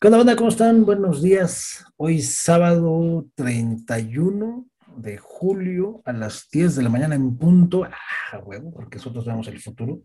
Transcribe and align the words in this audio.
¿Qué 0.00 0.06
onda, 0.06 0.18
banda? 0.18 0.36
¿Cómo 0.36 0.50
están? 0.50 0.84
Buenos 0.84 1.22
días. 1.22 1.84
Hoy 1.96 2.22
sábado 2.22 3.26
31 3.34 4.64
de 4.96 5.18
julio 5.18 6.02
a 6.04 6.12
las 6.12 6.48
10 6.52 6.76
de 6.76 6.84
la 6.84 6.88
mañana 6.88 7.16
en 7.16 7.36
punto. 7.36 7.82
Ah, 7.82 8.38
huevo, 8.38 8.72
porque 8.72 8.98
nosotros 8.98 9.26
vemos 9.26 9.48
el 9.48 9.58
futuro. 9.58 10.02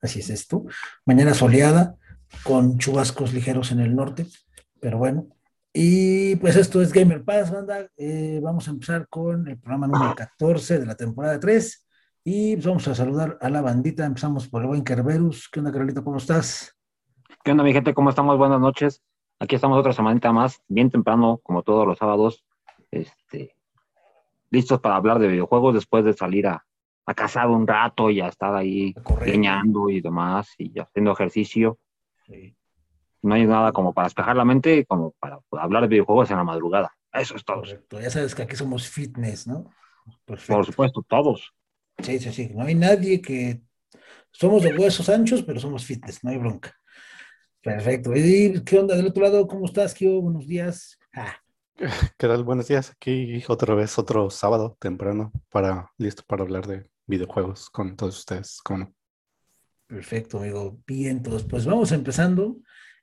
Así 0.00 0.20
es 0.20 0.30
esto. 0.30 0.64
Mañana 1.04 1.34
soleada, 1.34 1.94
con 2.42 2.78
chubascos 2.78 3.34
ligeros 3.34 3.70
en 3.70 3.80
el 3.80 3.94
norte, 3.94 4.26
pero 4.80 4.96
bueno. 4.96 5.26
Y 5.74 6.36
pues 6.36 6.56
esto 6.56 6.80
es 6.80 6.90
Gamer 6.90 7.22
Pass, 7.22 7.50
banda. 7.52 7.86
Eh, 7.98 8.40
vamos 8.42 8.66
a 8.66 8.70
empezar 8.70 9.06
con 9.08 9.46
el 9.46 9.58
programa 9.58 9.88
número 9.88 10.14
14 10.14 10.78
de 10.78 10.86
la 10.86 10.94
temporada 10.94 11.38
3. 11.38 11.86
Y 12.24 12.54
pues 12.54 12.64
vamos 12.64 12.88
a 12.88 12.94
saludar 12.94 13.36
a 13.42 13.50
la 13.50 13.60
bandita. 13.60 14.06
Empezamos 14.06 14.48
por 14.48 14.62
el 14.62 14.68
buen 14.68 14.84
Kerberus. 14.84 15.50
¿Qué 15.52 15.60
onda, 15.60 15.70
Carolito? 15.70 16.02
¿Cómo 16.02 16.16
estás? 16.16 16.74
¿Qué 17.44 17.50
onda, 17.50 17.62
mi 17.62 17.74
gente? 17.74 17.92
¿Cómo 17.92 18.08
estamos? 18.08 18.38
Buenas 18.38 18.58
noches. 18.58 19.02
Aquí 19.38 19.56
estamos 19.56 19.78
otra 19.78 19.92
semanita 19.92 20.32
más, 20.32 20.62
bien 20.68 20.90
temprano, 20.90 21.40
como 21.42 21.62
todos 21.62 21.86
los 21.86 21.98
sábados, 21.98 22.44
este, 22.90 23.56
listos 24.50 24.80
para 24.80 24.96
hablar 24.96 25.18
de 25.18 25.28
videojuegos 25.28 25.74
después 25.74 26.04
de 26.04 26.14
salir 26.14 26.46
a, 26.46 26.64
a 27.06 27.14
cazar 27.14 27.48
un 27.48 27.66
rato 27.66 28.10
y 28.10 28.20
a 28.20 28.28
estar 28.28 28.54
ahí 28.54 28.94
leñando 29.24 29.90
y 29.90 30.00
demás 30.00 30.54
y 30.58 30.78
haciendo 30.78 31.12
ejercicio. 31.12 31.78
No 33.22 33.34
hay 33.34 33.46
nada 33.46 33.72
como 33.72 33.92
para 33.92 34.06
despejar 34.06 34.36
la 34.36 34.44
mente 34.44 34.84
como 34.86 35.12
para 35.18 35.40
hablar 35.52 35.82
de 35.82 35.88
videojuegos 35.88 36.30
en 36.30 36.36
la 36.36 36.44
madrugada. 36.44 36.94
Eso 37.12 37.36
es 37.36 37.44
todo. 37.44 37.60
Correcto. 37.60 38.00
Ya 38.00 38.10
sabes 38.10 38.34
que 38.34 38.42
aquí 38.42 38.56
somos 38.56 38.88
fitness, 38.88 39.46
¿no? 39.46 39.70
Por 40.24 40.38
supuesto, 40.38 41.02
todos. 41.06 41.52
Sí, 41.98 42.18
sí, 42.18 42.32
sí. 42.32 42.50
No 42.54 42.64
hay 42.64 42.74
nadie 42.74 43.20
que... 43.20 43.62
Somos 44.30 44.62
de 44.62 44.76
huesos 44.76 45.08
anchos, 45.08 45.42
pero 45.42 45.60
somos 45.60 45.84
fitness, 45.84 46.24
no 46.24 46.30
hay 46.30 46.38
bronca. 46.38 46.74
Perfecto. 47.64 48.12
Edir, 48.12 48.62
¿qué 48.62 48.78
onda 48.78 48.94
del 48.94 49.06
otro 49.06 49.22
lado? 49.22 49.48
¿Cómo 49.48 49.64
estás, 49.64 49.94
Kio? 49.94 50.20
Buenos 50.20 50.46
días. 50.46 50.98
Ah. 51.14 51.34
¿Qué 52.18 52.28
tal? 52.28 52.44
Buenos 52.44 52.68
días. 52.68 52.90
Aquí 52.90 53.42
otra 53.48 53.74
vez, 53.74 53.98
otro 53.98 54.28
sábado 54.28 54.76
temprano, 54.78 55.32
para 55.48 55.90
listo 55.96 56.22
para 56.26 56.42
hablar 56.42 56.66
de 56.66 56.90
videojuegos 57.06 57.70
con 57.70 57.96
todos 57.96 58.18
ustedes. 58.18 58.60
¿Cómo 58.62 58.94
Perfecto, 59.86 60.40
amigo. 60.40 60.78
Bien, 60.86 61.22
todos. 61.22 61.44
Pues 61.44 61.64
vamos 61.64 61.90
empezando. 61.92 62.58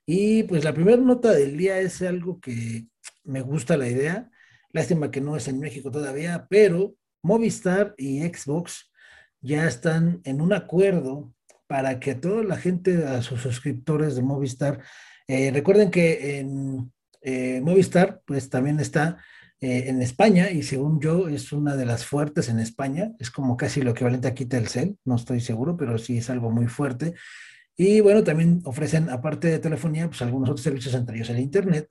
Y 0.06 0.44
pues 0.44 0.62
la 0.62 0.72
primera 0.72 0.96
nota 0.96 1.32
del 1.32 1.56
día 1.56 1.80
es 1.80 2.00
algo 2.00 2.38
que 2.38 2.86
me 3.24 3.40
gusta 3.40 3.76
la 3.76 3.88
idea. 3.88 4.30
Lástima 4.70 5.10
que 5.10 5.20
no 5.20 5.34
es 5.34 5.48
en 5.48 5.58
México 5.58 5.90
todavía, 5.90 6.46
pero 6.48 6.94
Movistar 7.20 7.96
y 7.98 8.20
Xbox 8.20 8.92
ya 9.40 9.66
están 9.66 10.20
en 10.22 10.40
un 10.40 10.52
acuerdo 10.52 11.34
para 11.72 11.98
que 11.98 12.14
toda 12.14 12.44
la 12.44 12.58
gente, 12.58 13.06
a 13.06 13.22
sus 13.22 13.40
suscriptores 13.40 14.14
de 14.14 14.20
Movistar, 14.20 14.82
eh, 15.26 15.50
recuerden 15.54 15.90
que 15.90 16.38
en 16.38 16.92
eh, 17.22 17.62
Movistar, 17.62 18.20
pues 18.26 18.50
también 18.50 18.78
está 18.78 19.16
eh, 19.58 19.84
en 19.86 20.02
España 20.02 20.50
y 20.50 20.64
según 20.64 21.00
yo 21.00 21.28
es 21.28 21.50
una 21.50 21.74
de 21.74 21.86
las 21.86 22.04
fuertes 22.04 22.50
en 22.50 22.60
España, 22.60 23.12
es 23.18 23.30
como 23.30 23.56
casi 23.56 23.80
lo 23.80 23.92
equivalente 23.92 24.28
aquí 24.28 24.44
Telcel, 24.44 24.98
no 25.06 25.16
estoy 25.16 25.40
seguro, 25.40 25.74
pero 25.74 25.96
sí 25.96 26.18
es 26.18 26.28
algo 26.28 26.50
muy 26.50 26.66
fuerte. 26.66 27.14
Y 27.74 28.02
bueno, 28.02 28.22
también 28.22 28.60
ofrecen, 28.64 29.08
aparte 29.08 29.48
de 29.48 29.58
telefonía, 29.58 30.08
pues 30.08 30.20
algunos 30.20 30.50
otros 30.50 30.64
servicios, 30.64 30.94
entre 30.94 31.16
ellos 31.16 31.30
el 31.30 31.40
Internet. 31.40 31.88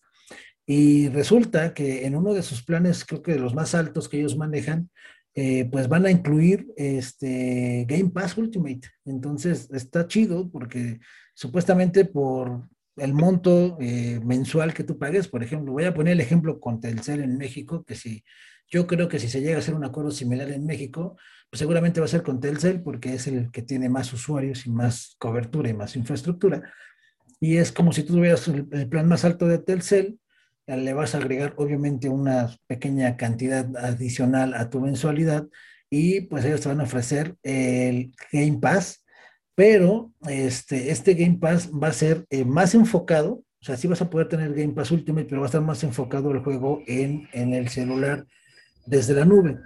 Y 0.67 1.09
resulta 1.09 1.73
que 1.73 2.05
en 2.05 2.15
uno 2.15 2.35
de 2.35 2.43
sus 2.43 2.63
planes, 2.63 3.03
creo 3.03 3.23
que 3.23 3.33
de 3.33 3.39
los 3.39 3.55
más 3.55 3.73
altos 3.73 4.07
que 4.07 4.19
ellos 4.19 4.37
manejan, 4.37 4.91
eh, 5.33 5.65
pues 5.71 5.87
van 5.87 6.05
a 6.05 6.11
incluir 6.11 6.67
este 6.75 7.85
Game 7.87 8.09
Pass 8.09 8.37
Ultimate. 8.37 8.81
Entonces 9.05 9.69
está 9.71 10.07
chido 10.07 10.49
porque 10.49 10.99
supuestamente 11.33 12.05
por 12.05 12.67
el 12.97 13.13
monto 13.13 13.77
eh, 13.79 14.19
mensual 14.23 14.73
que 14.73 14.83
tú 14.83 14.97
pagues, 14.97 15.27
por 15.27 15.43
ejemplo, 15.43 15.71
voy 15.71 15.85
a 15.85 15.93
poner 15.93 16.13
el 16.13 16.21
ejemplo 16.21 16.59
con 16.59 16.79
Telcel 16.79 17.21
en 17.21 17.37
México, 17.37 17.83
que 17.85 17.95
si 17.95 18.23
yo 18.67 18.87
creo 18.87 19.07
que 19.07 19.19
si 19.19 19.29
se 19.29 19.41
llega 19.41 19.55
a 19.55 19.59
hacer 19.59 19.73
un 19.73 19.85
acuerdo 19.85 20.11
similar 20.11 20.49
en 20.51 20.65
México, 20.65 21.17
pues 21.49 21.59
seguramente 21.59 21.99
va 21.99 22.05
a 22.05 22.09
ser 22.09 22.23
con 22.23 22.39
Telcel 22.39 22.81
porque 22.81 23.13
es 23.13 23.27
el 23.27 23.51
que 23.51 23.61
tiene 23.61 23.89
más 23.89 24.11
usuarios 24.13 24.65
y 24.65 24.69
más 24.69 25.15
cobertura 25.17 25.69
y 25.69 25.73
más 25.73 25.95
infraestructura. 25.95 26.73
Y 27.39 27.57
es 27.57 27.71
como 27.71 27.91
si 27.91 28.03
tú 28.03 28.13
tuvieras 28.15 28.47
el 28.47 28.87
plan 28.87 29.07
más 29.07 29.25
alto 29.25 29.47
de 29.47 29.57
Telcel, 29.57 30.19
le 30.67 30.93
vas 30.93 31.15
a 31.15 31.17
agregar 31.17 31.53
obviamente 31.57 32.09
una 32.09 32.55
pequeña 32.67 33.17
cantidad 33.17 33.75
adicional 33.77 34.53
a 34.53 34.69
tu 34.69 34.79
mensualidad 34.79 35.47
y 35.89 36.21
pues 36.21 36.45
ellos 36.45 36.61
te 36.61 36.69
van 36.69 36.79
a 36.79 36.85
ofrecer 36.85 37.35
el 37.43 38.13
Game 38.31 38.59
Pass, 38.59 39.03
pero 39.55 40.11
este, 40.27 40.91
este 40.91 41.13
Game 41.15 41.37
Pass 41.37 41.69
va 41.71 41.89
a 41.89 41.93
ser 41.93 42.25
eh, 42.29 42.45
más 42.45 42.73
enfocado, 42.73 43.43
o 43.61 43.65
sea, 43.65 43.77
sí 43.77 43.87
vas 43.87 44.01
a 44.01 44.09
poder 44.09 44.29
tener 44.29 44.53
Game 44.53 44.73
Pass 44.73 44.91
Ultimate, 44.91 45.25
pero 45.25 45.41
va 45.41 45.47
a 45.47 45.49
estar 45.49 45.61
más 45.61 45.83
enfocado 45.83 46.31
el 46.31 46.39
juego 46.39 46.81
en, 46.87 47.27
en 47.33 47.53
el 47.53 47.67
celular 47.67 48.25
desde 48.85 49.13
la 49.13 49.25
nube. 49.25 49.57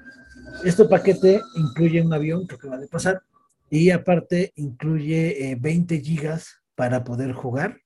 Este 0.63 0.85
paquete 0.85 1.41
incluye 1.55 2.01
un 2.01 2.13
avión 2.13 2.47
que 2.47 2.55
acaba 2.55 2.77
de 2.77 2.87
pasar 2.87 3.21
y 3.69 3.91
aparte 3.91 4.51
incluye 4.55 5.55
20 5.59 5.95
eh, 5.95 6.01
gigas 6.01 6.61
para 6.75 7.03
poder 7.03 7.33
jugar 7.33 7.77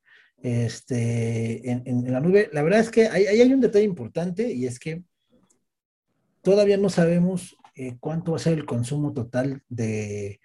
este, 0.42 1.70
en, 1.70 2.12
la 2.12 2.20
nube. 2.20 2.50
La 2.54 2.62
verdad 2.62 2.80
es 2.80 2.90
que 2.90 3.08
hay, 3.08 3.26
hay, 3.26 3.54
un 3.54 3.62
detalle 3.62 3.86
importante 3.86 4.52
y 4.52 4.66
es 4.66 4.80
que 4.80 5.04
todavía 6.42 6.78
no 6.78 6.90
sabemos 6.90 7.58
eh, 7.76 7.98
cuánto 8.00 8.32
va 8.32 8.38
a 8.38 8.42
ser 8.42 8.58
el 8.58 8.66
consumo 8.66 9.14
total 9.14 9.64
de, 9.70 10.40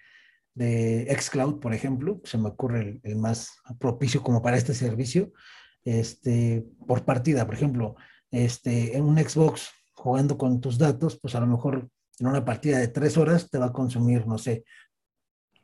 de 0.55 1.17
xCloud, 1.19 1.61
por 1.61 1.75
ejemplo. 1.75 2.21
Se 2.25 2.39
me 2.39 2.49
ocurre 2.49 3.01
el, 3.03 3.17
más 3.17 3.51
propicio 3.79 4.23
como 4.23 4.43
para 4.43 4.57
este 4.57 4.75
servicio. 4.75 5.33
Este, 5.85 6.65
por 6.87 7.05
partida, 7.05 7.45
por 7.45 7.55
ejemplo, 7.55 7.97
este, 8.31 8.97
en 8.97 9.05
un 9.05 9.19
Xbox 9.19 9.69
jugando 9.93 10.39
con 10.39 10.61
tus 10.61 10.79
datos, 10.79 11.19
pues 11.21 11.35
a 11.35 11.41
lo 11.41 11.47
mejor 11.47 11.89
en 12.19 12.27
una 12.27 12.45
partida 12.45 12.79
de 12.79 12.89
tres 12.89 13.17
horas 13.17 13.51
te 13.51 13.59
va 13.59 13.67
a 13.67 13.73
consumir, 13.73 14.27
no 14.27 14.39
sé, 14.39 14.65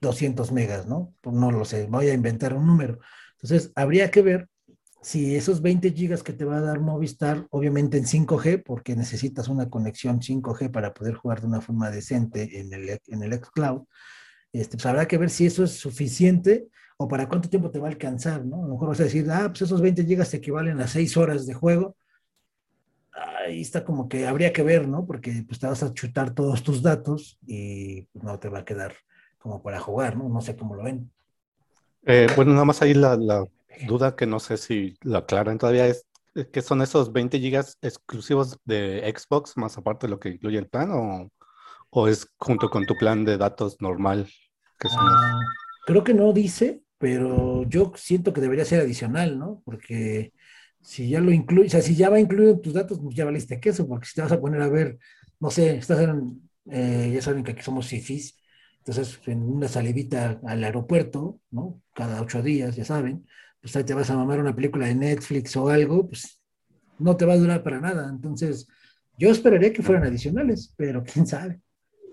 200 0.01 0.53
megas, 0.53 0.87
¿no? 0.87 1.15
Pues 1.21 1.35
no 1.35 1.51
lo 1.51 1.65
sé, 1.65 1.87
voy 1.87 2.09
a 2.09 2.15
inventar 2.15 2.55
un 2.55 2.67
número 2.67 3.01
entonces, 3.43 3.73
habría 3.75 4.11
que 4.11 4.23
ver 4.23 4.49
si 5.03 5.35
esos 5.35 5.63
20 5.63 5.93
gigas 5.93 6.23
que 6.23 6.35
te 6.35 6.45
va 6.45 6.59
a 6.59 6.61
dar 6.61 6.81
Movistar, 6.81 7.47
obviamente 7.51 7.97
en 7.97 8.05
5G, 8.05 8.63
porque 8.63 8.95
necesitas 8.95 9.49
una 9.49 9.71
conexión 9.71 10.21
5G 10.21 10.71
para 10.71 10.93
poder 10.93 11.15
jugar 11.15 11.41
de 11.41 11.47
una 11.47 11.61
forma 11.61 11.91
decente 11.91 12.61
en 12.61 12.73
el, 12.73 13.01
en 13.07 13.23
el 13.23 13.33
xCloud, 13.33 13.85
este, 14.53 14.77
pues 14.77 14.87
habrá 14.87 15.07
que 15.07 15.17
ver 15.17 15.31
si 15.31 15.47
eso 15.47 15.65
es 15.65 15.73
suficiente 15.73 16.69
o 16.99 17.09
para 17.09 17.29
cuánto 17.29 17.49
tiempo 17.49 17.71
te 17.71 17.79
va 17.79 17.89
a 17.89 17.91
alcanzar, 17.91 18.45
¿no? 18.45 18.65
A 18.65 18.67
lo 18.67 18.75
mejor 18.75 18.89
vas 18.89 19.01
a 19.01 19.05
decir, 19.05 19.27
ah, 19.31 19.49
pues 19.49 19.63
esos 19.63 19.81
20 19.81 20.05
gigas 20.05 20.35
equivalen 20.35 20.81
a 20.81 20.87
6 20.87 21.17
horas 21.17 21.47
de 21.47 21.55
juego. 21.55 21.97
Ahí 23.47 23.63
está 23.63 23.85
como 23.85 24.07
que 24.09 24.27
habría 24.27 24.53
que 24.53 24.63
ver, 24.63 24.87
¿no? 24.87 25.07
Porque 25.07 25.45
pues 25.47 25.59
te 25.59 25.67
vas 25.67 25.83
a 25.83 25.95
chutar 25.95 26.35
todos 26.35 26.63
tus 26.63 26.83
datos 26.83 27.39
y 27.47 28.03
pues, 28.03 28.23
no 28.23 28.39
te 28.39 28.51
va 28.51 28.61
a 28.61 28.65
quedar 28.67 28.95
como 29.39 29.63
para 29.63 29.81
jugar, 29.81 30.19
¿no? 30.19 30.29
No 30.29 30.43
sé 30.43 30.57
cómo 30.57 30.75
lo 30.75 30.83
ven. 30.83 31.11
Eh, 32.07 32.29
bueno, 32.37 32.53
nada 32.53 32.65
más 32.65 32.83
ahí 32.83 32.95
la, 32.95 33.17
duda 33.87 34.17
que 34.17 34.27
no 34.27 34.41
sé 34.41 34.57
si 34.57 34.97
lo 35.03 35.19
aclaran 35.19 35.59
todavía 35.59 35.87
es 35.87 36.07
que 36.53 36.63
son 36.63 36.81
esos 36.83 37.13
20 37.13 37.39
gigas 37.39 37.77
exclusivos 37.83 38.59
de 38.65 39.13
Xbox, 39.17 39.57
más 39.57 39.77
aparte 39.77 40.07
de 40.07 40.13
lo 40.13 40.21
que 40.21 40.31
incluye 40.31 40.59
el 40.59 40.69
plan, 40.69 40.91
o, 41.91 42.09
es 42.09 42.29
junto 42.37 42.71
con 42.71 42.87
tu 42.87 42.95
plan 42.97 43.25
de 43.25 43.37
datos 43.37 43.77
normal? 43.81 44.29
Que 44.79 44.89
ah, 44.93 45.41
creo 45.87 46.05
que 46.05 46.15
no 46.15 46.33
dice, 46.33 46.83
pero 46.99 47.65
yo 47.69 47.93
siento 47.97 48.33
que 48.33 48.41
debería 48.41 48.65
ser 48.65 48.81
adicional, 48.81 49.39
¿no? 49.39 49.61
Porque 49.65 50.33
si 50.81 51.09
ya 51.09 51.21
lo 51.21 51.33
incluye, 51.33 51.67
o 51.67 51.71
sea, 51.71 51.83
si 51.83 51.97
ya 51.97 52.11
va 52.11 52.21
incluido 52.21 52.53
en 52.53 52.63
tus 52.63 52.75
datos, 52.75 53.01
pues 53.03 53.17
ya 53.17 53.25
valiste 53.25 53.61
queso, 53.61 53.89
porque 53.89 54.07
si 54.07 54.15
te 54.15 54.23
vas 54.23 54.33
a 54.33 54.41
poner 54.41 54.63
a 54.63 54.69
ver, 54.69 54.99
no 55.41 55.51
sé, 55.51 55.77
estás 55.77 55.99
en, 56.01 56.49
eh, 56.71 57.11
ya 57.13 57.23
saben 57.23 57.43
que 57.43 57.53
aquí 57.53 57.63
somos 57.63 57.89
CIFIs, 57.89 58.41
entonces, 58.79 59.21
en 59.27 59.43
una 59.43 59.69
salidita 59.69 60.41
al 60.45 60.65
aeropuerto, 60.65 61.39
¿no? 61.51 61.81
Cada 62.01 62.23
ocho 62.23 62.41
días, 62.41 62.77
ya 62.77 62.85
saben, 62.87 63.27
pues 63.61 63.77
ahí 63.77 63.85
te 63.85 63.93
vas 63.93 64.09
a 64.09 64.17
mamar 64.17 64.41
una 64.41 64.57
película 64.57 64.87
de 64.87 64.95
Netflix 64.95 65.55
o 65.59 65.69
algo, 65.69 66.09
pues 66.09 66.41
no 66.99 67.15
te 67.15 67.27
va 67.27 67.35
a 67.35 67.37
durar 67.37 67.63
para 67.63 67.79
nada. 67.79 68.09
Entonces, 68.09 68.67
yo 69.19 69.31
esperaría 69.31 69.71
que 69.71 69.83
fueran 69.83 70.05
adicionales, 70.05 70.73
pero 70.79 71.05
quién 71.13 71.27
sabe. 71.27 71.61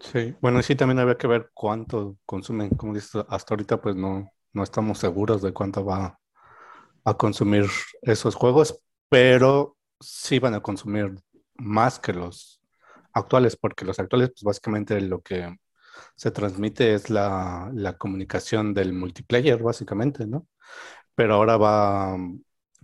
Sí, 0.02 0.36
bueno, 0.42 0.62
sí 0.62 0.76
también 0.76 1.00
había 1.00 1.16
que 1.16 1.28
ver 1.28 1.52
cuánto 1.54 2.18
consumen. 2.26 2.72
Como 2.72 2.94
dices, 2.94 3.24
hasta 3.30 3.54
ahorita 3.54 3.80
pues 3.80 3.96
no, 3.96 4.30
no 4.52 4.64
estamos 4.64 5.00
seguros 5.00 5.42
de 5.42 5.54
cuánto 5.54 5.86
va 5.86 6.20
a 7.06 7.14
consumir 7.14 7.64
esos 8.02 8.36
juegos, 8.36 8.82
pero 9.08 9.78
sí 10.02 10.38
van 10.38 10.54
a 10.54 10.60
consumir 10.60 11.16
más 11.56 11.98
que 11.98 12.12
los 12.12 12.62
actuales, 13.14 13.56
porque 13.56 13.86
los 13.86 14.00
actuales 14.00 14.32
pues 14.32 14.44
básicamente 14.44 15.00
lo 15.00 15.22
que 15.22 15.56
se 16.16 16.32
transmite 16.32 16.94
es 16.94 17.10
la, 17.10 17.96
comunicación 17.98 18.74
del 18.74 18.94
multiplayer, 18.94 19.62
básicamente, 19.62 20.26
¿no? 20.28 20.48
Pero 21.16 21.36
ahora 21.36 21.58
va 21.58 22.18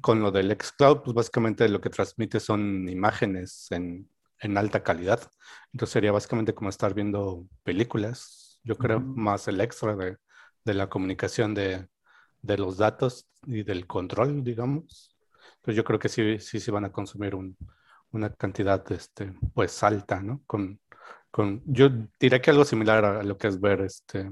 con 0.02 0.22
lo 0.22 0.32
del 0.32 0.52
xCloud, 0.52 1.04
pues 1.04 1.14
básicamente 1.14 1.70
lo 1.70 1.82
que 1.82 1.90
transmite 1.90 2.40
son 2.40 2.90
imágenes 2.90 3.68
en, 3.72 4.10
alta 4.58 4.84
calidad. 4.84 5.22
Entonces 5.72 5.94
sería 5.94 6.12
básicamente 6.12 6.54
como 6.54 6.70
estar 6.70 6.94
viendo 6.94 7.48
películas, 7.64 8.60
yo 8.64 8.78
creo, 8.78 9.00
más 9.00 9.48
el 9.48 9.62
extra 9.62 9.96
de, 9.96 10.18
la 10.66 10.90
comunicación 10.90 11.54
de, 11.54 11.88
los 12.42 12.78
datos 12.78 13.28
y 13.48 13.64
del 13.64 13.88
control, 13.88 14.44
digamos. 14.44 15.16
Pues 15.62 15.78
yo 15.78 15.84
creo 15.86 16.00
que 16.00 16.10
sí, 16.10 16.40
sí, 16.40 16.60
sí 16.60 16.72
van 16.72 16.86
a 16.86 16.92
consumir 16.92 17.36
un, 17.36 17.58
una 18.14 18.32
cantidad, 18.34 18.90
este, 18.92 19.34
pues 19.54 19.84
alta, 19.84 20.22
¿no? 20.22 20.44
Con, 20.46 20.80
con, 21.34 21.64
yo 21.66 21.90
diría 22.20 22.40
que 22.40 22.52
algo 22.52 22.64
similar 22.64 23.04
a 23.04 23.24
lo 23.24 23.40
que 23.40 23.48
es 23.48 23.60
ver 23.60 23.82
este 23.82 24.30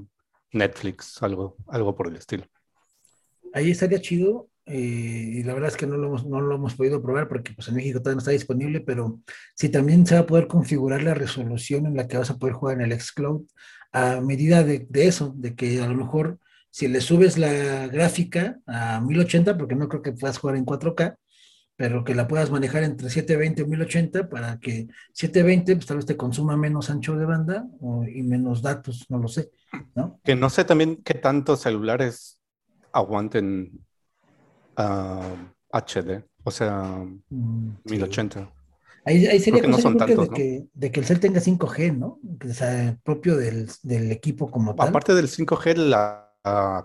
Netflix, 0.52 1.20
algo, 1.20 1.56
algo 1.66 1.96
por 1.96 2.06
el 2.06 2.14
estilo. 2.14 2.44
Ahí 3.52 3.72
estaría 3.72 4.00
chido, 4.00 4.48
eh, 4.66 4.76
y 4.76 5.42
la 5.42 5.52
verdad 5.54 5.70
es 5.70 5.76
que 5.76 5.88
no 5.88 5.96
lo, 5.96 6.06
hemos, 6.06 6.24
no 6.24 6.40
lo 6.40 6.54
hemos 6.54 6.76
podido 6.76 7.02
probar 7.02 7.26
porque 7.26 7.54
pues 7.54 7.66
en 7.66 7.74
México 7.74 7.98
todavía 7.98 8.14
no 8.14 8.20
está 8.20 8.30
disponible, 8.30 8.82
pero 8.82 9.18
sí 9.56 9.68
también 9.68 10.06
se 10.06 10.14
va 10.14 10.20
a 10.20 10.26
poder 10.26 10.46
configurar 10.46 11.02
la 11.02 11.14
resolución 11.14 11.86
en 11.86 11.96
la 11.96 12.06
que 12.06 12.18
vas 12.18 12.30
a 12.30 12.38
poder 12.38 12.54
jugar 12.54 12.80
en 12.80 12.92
el 12.92 13.00
xCloud 13.00 13.46
a 13.90 14.20
medida 14.20 14.62
de, 14.62 14.86
de 14.88 15.08
eso, 15.08 15.34
de 15.36 15.56
que 15.56 15.82
a 15.82 15.88
lo 15.88 15.96
mejor 15.96 16.38
si 16.70 16.86
le 16.86 17.00
subes 17.00 17.36
la 17.36 17.88
gráfica 17.88 18.60
a 18.64 19.00
1080, 19.00 19.58
porque 19.58 19.74
no 19.74 19.88
creo 19.88 20.02
que 20.02 20.12
puedas 20.12 20.38
jugar 20.38 20.54
en 20.54 20.64
4K, 20.64 21.16
pero 21.82 22.04
que 22.04 22.14
la 22.14 22.28
puedas 22.28 22.48
manejar 22.48 22.84
entre 22.84 23.10
720 23.10 23.62
y 23.62 23.64
1080 23.64 24.28
para 24.28 24.60
que 24.60 24.86
720 25.14 25.74
pues 25.74 25.86
tal 25.86 25.96
vez 25.96 26.06
te 26.06 26.16
consuma 26.16 26.56
menos 26.56 26.90
ancho 26.90 27.16
de 27.16 27.24
banda 27.24 27.66
o, 27.80 28.04
y 28.04 28.22
menos 28.22 28.62
datos, 28.62 29.06
no 29.08 29.18
lo 29.18 29.26
sé, 29.26 29.50
¿no? 29.96 30.20
Que 30.22 30.36
no 30.36 30.48
sé 30.48 30.64
también 30.64 31.02
qué 31.02 31.14
tantos 31.14 31.62
celulares 31.62 32.38
aguanten 32.92 33.80
uh, 34.78 35.34
HD, 35.72 36.22
o 36.44 36.52
sea, 36.52 37.04
mm, 37.30 37.70
1080. 37.82 38.48
Ahí, 39.04 39.26
ahí 39.26 39.40
sería 39.40 39.64
cosa 39.64 39.90
no 39.90 39.96
tantos, 39.96 40.26
de, 40.26 40.30
¿no? 40.30 40.36
que, 40.36 40.66
de, 40.72 40.92
que, 40.92 41.00
el 41.00 41.06
cel 41.06 41.18
tenga 41.18 41.40
5G, 41.40 41.98
¿no? 41.98 42.20
Que 42.38 42.54
sea 42.54 42.96
propio 43.02 43.36
del, 43.36 43.68
del 43.82 44.12
equipo 44.12 44.48
como 44.52 44.76
tal. 44.76 44.90
Aparte 44.90 45.14
del 45.14 45.26
5G, 45.26 45.74
la 45.74 46.32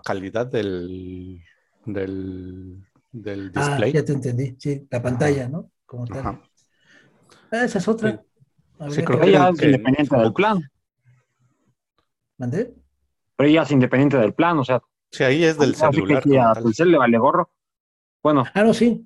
calidad 0.04 0.48
del, 0.48 1.40
del, 1.84 2.84
del 3.22 3.52
ah, 3.54 3.60
display. 3.60 3.90
Ah, 3.90 3.94
ya 3.94 4.04
te 4.04 4.12
entendí, 4.12 4.56
sí, 4.58 4.86
la 4.90 5.02
pantalla, 5.02 5.42
Ajá. 5.42 5.48
¿no? 5.50 5.70
Como 5.86 6.06
tal. 6.06 6.40
Ah, 7.50 7.64
esa 7.64 7.78
es 7.78 7.88
otra. 7.88 8.12
Sí. 8.12 8.28
Sí, 8.90 9.02
creo 9.02 9.20
que 9.20 9.28
ella 9.28 9.48
es 9.48 9.62
independiente 9.62 10.16
del 10.16 10.32
plan. 10.32 10.60
¿Mandé? 12.36 12.74
Pero 13.36 13.48
ella 13.48 13.62
es 13.62 13.70
independiente 13.72 14.16
del 14.18 14.34
plan, 14.34 14.58
o 14.58 14.64
sea. 14.64 14.80
Sí, 15.10 15.24
ahí 15.24 15.44
es 15.44 15.58
del 15.58 15.74
celular. 15.74 16.22
Que 16.22 16.38
a 16.38 16.52
Telcel 16.52 16.92
le 16.92 16.98
vale 16.98 17.18
gorro. 17.18 17.50
Bueno. 18.22 18.44
Ah, 18.54 18.62
no, 18.62 18.72
sí. 18.72 19.04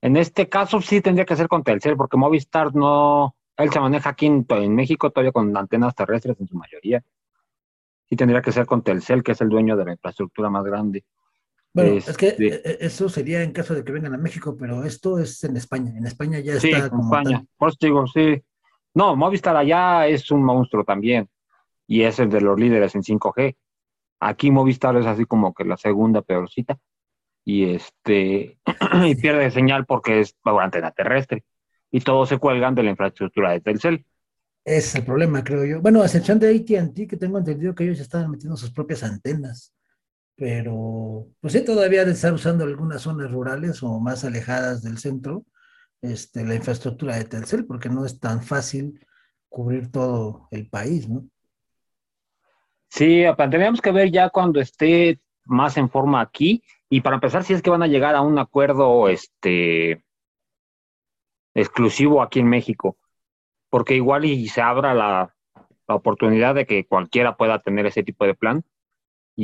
En 0.00 0.16
este 0.16 0.48
caso 0.48 0.80
sí 0.80 1.00
tendría 1.00 1.24
que 1.24 1.36
ser 1.36 1.48
con 1.48 1.62
Telcel, 1.62 1.96
porque 1.96 2.16
Movistar 2.16 2.74
no. 2.74 3.36
Él 3.56 3.70
se 3.70 3.80
maneja 3.80 4.10
aquí 4.10 4.26
en, 4.26 4.46
en 4.48 4.74
México 4.74 5.10
todavía 5.10 5.32
con 5.32 5.56
antenas 5.56 5.94
terrestres 5.94 6.40
en 6.40 6.48
su 6.48 6.56
mayoría. 6.56 7.02
Sí 8.08 8.16
tendría 8.16 8.40
que 8.40 8.52
ser 8.52 8.66
con 8.66 8.82
Telcel, 8.82 9.22
que 9.22 9.32
es 9.32 9.40
el 9.40 9.48
dueño 9.48 9.76
de 9.76 9.84
la 9.84 9.92
infraestructura 9.92 10.48
más 10.50 10.64
grande. 10.64 11.04
Bueno, 11.72 11.92
es, 11.92 12.08
es 12.08 12.16
que 12.16 12.32
de... 12.32 12.48
Eh, 12.48 12.62
eh, 12.64 12.78
eso 12.80 13.08
sería 13.08 13.42
en 13.42 13.52
caso 13.52 13.74
de 13.74 13.84
que 13.84 13.92
vengan 13.92 14.14
a 14.14 14.18
México, 14.18 14.56
pero 14.58 14.84
esto 14.84 15.18
es 15.18 15.42
en 15.44 15.56
España. 15.56 15.92
En 15.96 16.06
España 16.06 16.38
ya 16.40 16.58
sí, 16.58 16.70
está 16.70 16.90
como 16.90 17.04
España. 17.04 17.38
Tal. 17.38 17.48
Por 17.56 17.68
eso 17.68 17.78
digo, 17.80 18.06
sí. 18.06 18.42
No, 18.94 19.14
Movistar 19.16 19.56
allá 19.56 20.06
es 20.06 20.30
un 20.30 20.44
monstruo 20.44 20.84
también. 20.84 21.28
Y 21.86 22.02
es 22.02 22.18
el 22.18 22.30
de 22.30 22.40
los 22.40 22.58
líderes 22.58 22.94
en 22.94 23.02
5G. 23.02 23.56
Aquí 24.20 24.50
Movistar 24.50 24.96
es 24.96 25.06
así 25.06 25.24
como 25.24 25.54
que 25.54 25.64
la 25.64 25.76
segunda 25.76 26.22
peorcita. 26.22 26.78
Y 27.44 27.74
este 27.74 28.58
y 29.06 29.14
pierde 29.14 29.50
señal 29.50 29.86
porque 29.86 30.20
es 30.20 30.32
por 30.32 30.62
antena 30.62 30.90
terrestre. 30.90 31.44
Y 31.90 32.00
todos 32.00 32.28
se 32.28 32.38
cuelgan 32.38 32.74
de 32.74 32.82
la 32.82 32.90
infraestructura 32.90 33.52
de 33.52 33.60
Telcel. 33.60 34.04
Es 34.64 34.94
el 34.94 35.04
problema, 35.04 35.42
creo 35.42 35.64
yo. 35.64 35.80
Bueno, 35.80 36.02
a 36.02 36.04
excepción 36.04 36.38
de 36.38 36.54
ATT, 36.54 37.08
que 37.08 37.16
tengo 37.16 37.38
entendido 37.38 37.74
que 37.74 37.84
ellos 37.84 38.00
estaban 38.00 38.30
metiendo 38.30 38.56
sus 38.56 38.70
propias 38.70 39.02
antenas 39.02 39.72
pero 40.38 41.26
pues 41.40 41.52
sí, 41.52 41.64
todavía 41.64 42.04
de 42.04 42.12
estar 42.12 42.32
usando 42.32 42.62
algunas 42.62 43.02
zonas 43.02 43.32
rurales 43.32 43.82
o 43.82 43.98
más 43.98 44.24
alejadas 44.24 44.82
del 44.82 44.98
centro, 44.98 45.44
este, 46.00 46.44
la 46.44 46.54
infraestructura 46.54 47.16
de 47.16 47.24
Telcel, 47.24 47.66
porque 47.66 47.88
no 47.88 48.06
es 48.06 48.20
tan 48.20 48.44
fácil 48.44 49.04
cubrir 49.48 49.90
todo 49.90 50.46
el 50.52 50.68
país, 50.68 51.08
¿no? 51.08 51.24
Sí, 52.88 53.24
tendríamos 53.36 53.80
que 53.80 53.90
ver 53.90 54.12
ya 54.12 54.30
cuando 54.30 54.60
esté 54.60 55.18
más 55.44 55.76
en 55.76 55.90
forma 55.90 56.20
aquí, 56.20 56.62
y 56.88 57.00
para 57.00 57.16
empezar, 57.16 57.42
si 57.42 57.52
es 57.52 57.60
que 57.60 57.70
van 57.70 57.82
a 57.82 57.88
llegar 57.88 58.14
a 58.14 58.20
un 58.20 58.38
acuerdo 58.38 59.08
este, 59.08 60.04
exclusivo 61.52 62.22
aquí 62.22 62.38
en 62.38 62.48
México, 62.48 62.96
porque 63.70 63.96
igual 63.96 64.24
y 64.24 64.46
se 64.46 64.62
abra 64.62 64.94
la, 64.94 65.34
la 65.88 65.94
oportunidad 65.96 66.54
de 66.54 66.64
que 66.64 66.86
cualquiera 66.86 67.36
pueda 67.36 67.58
tener 67.58 67.86
ese 67.86 68.04
tipo 68.04 68.24
de 68.24 68.34
plan, 68.34 68.62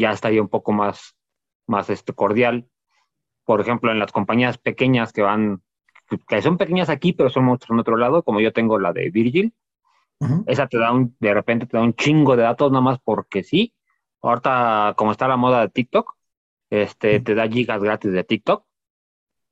ya 0.01 0.11
estaría 0.11 0.43
un 0.43 0.49
poco 0.49 0.73
más, 0.73 1.17
más 1.67 1.89
este, 1.89 2.13
cordial. 2.13 2.67
Por 3.45 3.61
ejemplo, 3.61 3.93
en 3.93 3.99
las 3.99 4.13
compañías 4.13 4.59
pequeñas 4.59 5.13
que 5.13 5.23
van, 5.23 5.63
que 6.29 6.43
son 6.43 6.59
pequeñas 6.59 6.89
aquí, 6.89 7.13
pero 7.13 7.31
son 7.31 7.45
monstruos 7.45 7.77
en 7.77 7.81
otro 7.81 7.97
lado, 7.97 8.23
como 8.23 8.41
yo 8.41 8.53
tengo 8.53 8.79
la 8.79 8.93
de 8.93 9.11
Virgil, 9.11 9.55
uh 10.21 10.27
-huh. 10.27 10.45
esa 10.47 10.67
te 10.67 10.79
da 10.79 10.93
un, 10.93 11.17
de 11.21 11.33
repente 11.33 11.67
te 11.67 11.77
da 11.77 11.83
un 11.83 11.95
chingo 11.95 12.37
de 12.37 12.43
datos 12.43 12.71
nada 12.73 12.83
más 12.83 12.99
porque 12.99 13.43
sí. 13.43 13.73
Ahorita, 14.21 14.95
como 14.97 15.13
está 15.13 15.29
la 15.29 15.37
moda 15.37 15.61
de 15.61 15.69
TikTok, 15.69 16.17
este, 16.71 17.17
uh 17.17 17.21
-huh. 17.21 17.25
te 17.25 17.35
da 17.35 17.49
gigas 17.49 17.83
gratis 17.83 18.13
de 18.13 18.25
TikTok. 18.25 18.65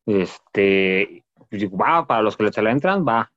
Este, 0.07 1.25
va, 1.81 2.07
para 2.07 2.23
los 2.23 2.37
que 2.37 2.51
se 2.53 2.63
la 2.63 2.73
entran, 2.73 3.07
va. 3.07 3.31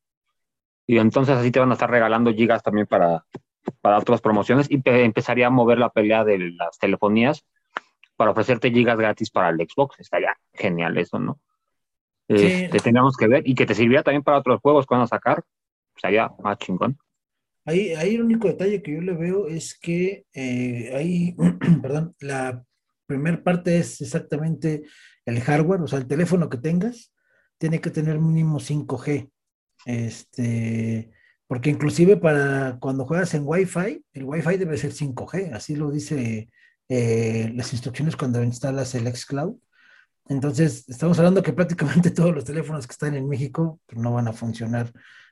Y 0.88 0.98
entonces 0.98 1.38
así 1.38 1.52
te 1.52 1.60
van 1.60 1.70
a 1.70 1.74
estar 1.74 1.90
regalando 1.90 2.34
gigas 2.34 2.64
también 2.64 2.88
para, 2.88 3.26
para 3.82 3.98
otras 3.98 4.22
promociones 4.22 4.70
y 4.70 4.82
empezaría 4.86 5.48
a 5.48 5.52
mover 5.52 5.78
la 5.78 5.90
pelea 5.90 6.24
de 6.24 6.52
las 6.52 6.78
telefonías 6.80 7.46
para 8.16 8.32
ofrecerte 8.32 8.72
gigas 8.72 8.98
gratis 8.98 9.30
para 9.30 9.50
el 9.50 9.58
Xbox. 9.58 10.00
Estaría 10.00 10.36
genial 10.54 10.98
eso, 10.98 11.20
¿no? 11.20 11.40
Sí. 12.30 12.46
Este, 12.46 12.80
tendríamos 12.80 13.16
que 13.18 13.28
ver 13.28 13.48
y 13.48 13.54
que 13.56 13.66
te 13.66 13.76
sirviera 13.76 14.04
también 14.04 14.24
para 14.24 14.40
otros 14.40 14.60
juegos 14.62 14.86
que 14.86 14.96
van 14.96 15.04
a 15.04 15.08
sacar. 15.08 15.44
Estaría 15.96 16.32
más 16.44 16.58
chingón. 16.58 16.98
Ahí, 17.66 17.94
ahí 17.94 18.16
el 18.16 18.22
único 18.22 18.48
detalle 18.48 18.82
que 18.82 18.94
yo 18.94 19.02
le 19.02 19.14
veo 19.14 19.48
es 19.48 19.78
que 19.78 20.26
eh, 20.34 20.92
ahí, 20.96 21.36
perdón, 21.82 22.16
la 22.20 22.64
primera 23.08 23.44
parte 23.44 23.78
es 23.78 24.02
exactamente 24.02 24.84
el 25.26 25.42
hardware, 25.42 25.82
o 25.82 25.88
sea, 25.88 26.00
el 26.00 26.08
teléfono 26.08 26.50
que 26.50 26.58
tengas 26.58 27.12
tiene 27.58 27.82
que 27.82 27.90
tener 27.90 28.20
mínimo 28.20 28.60
5G. 28.60 29.30
Este, 29.86 31.12
porque 31.48 31.70
inclusive 31.70 32.18
para 32.18 32.78
cuando 32.80 33.06
juegas 33.06 33.34
en 33.34 33.44
Wi-Fi, 33.46 34.04
el 34.14 34.24
Wi-Fi 34.24 34.58
debe 34.58 34.78
ser 34.78 34.92
5G, 34.92 35.54
así 35.54 35.76
lo 35.76 35.92
dice 35.92 36.50
eh, 36.90 37.52
las 37.56 37.72
instrucciones 37.74 38.16
cuando 38.16 38.44
instalas 38.44 38.96
el 38.96 39.14
xCloud. 39.14 39.56
Entonces, 40.28 40.90
estamos 40.90 41.20
hablando 41.20 41.44
que 41.44 41.54
prácticamente 41.54 42.12
todos 42.12 42.34
los 42.34 42.46
teléfonos 42.46 42.88
que 42.88 42.94
están 42.94 43.16
en 43.16 43.28
México 43.28 43.80
pues, 43.86 44.02
no 44.02 44.14
van 44.14 44.28
a 44.28 44.34
funcionar 44.34 44.92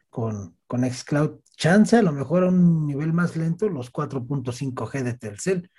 con, 0.10 0.56
con 0.68 0.90
xCloud. 0.90 1.40
Chance, 1.56 1.98
a 1.98 2.04
lo 2.04 2.12
mejor 2.12 2.44
a 2.44 2.50
un 2.50 2.86
nivel 2.86 3.14
más 3.14 3.36
lento, 3.36 3.70
los 3.70 3.92
4.5G 3.92 5.04
de 5.04 5.14
Telcel, 5.14 5.72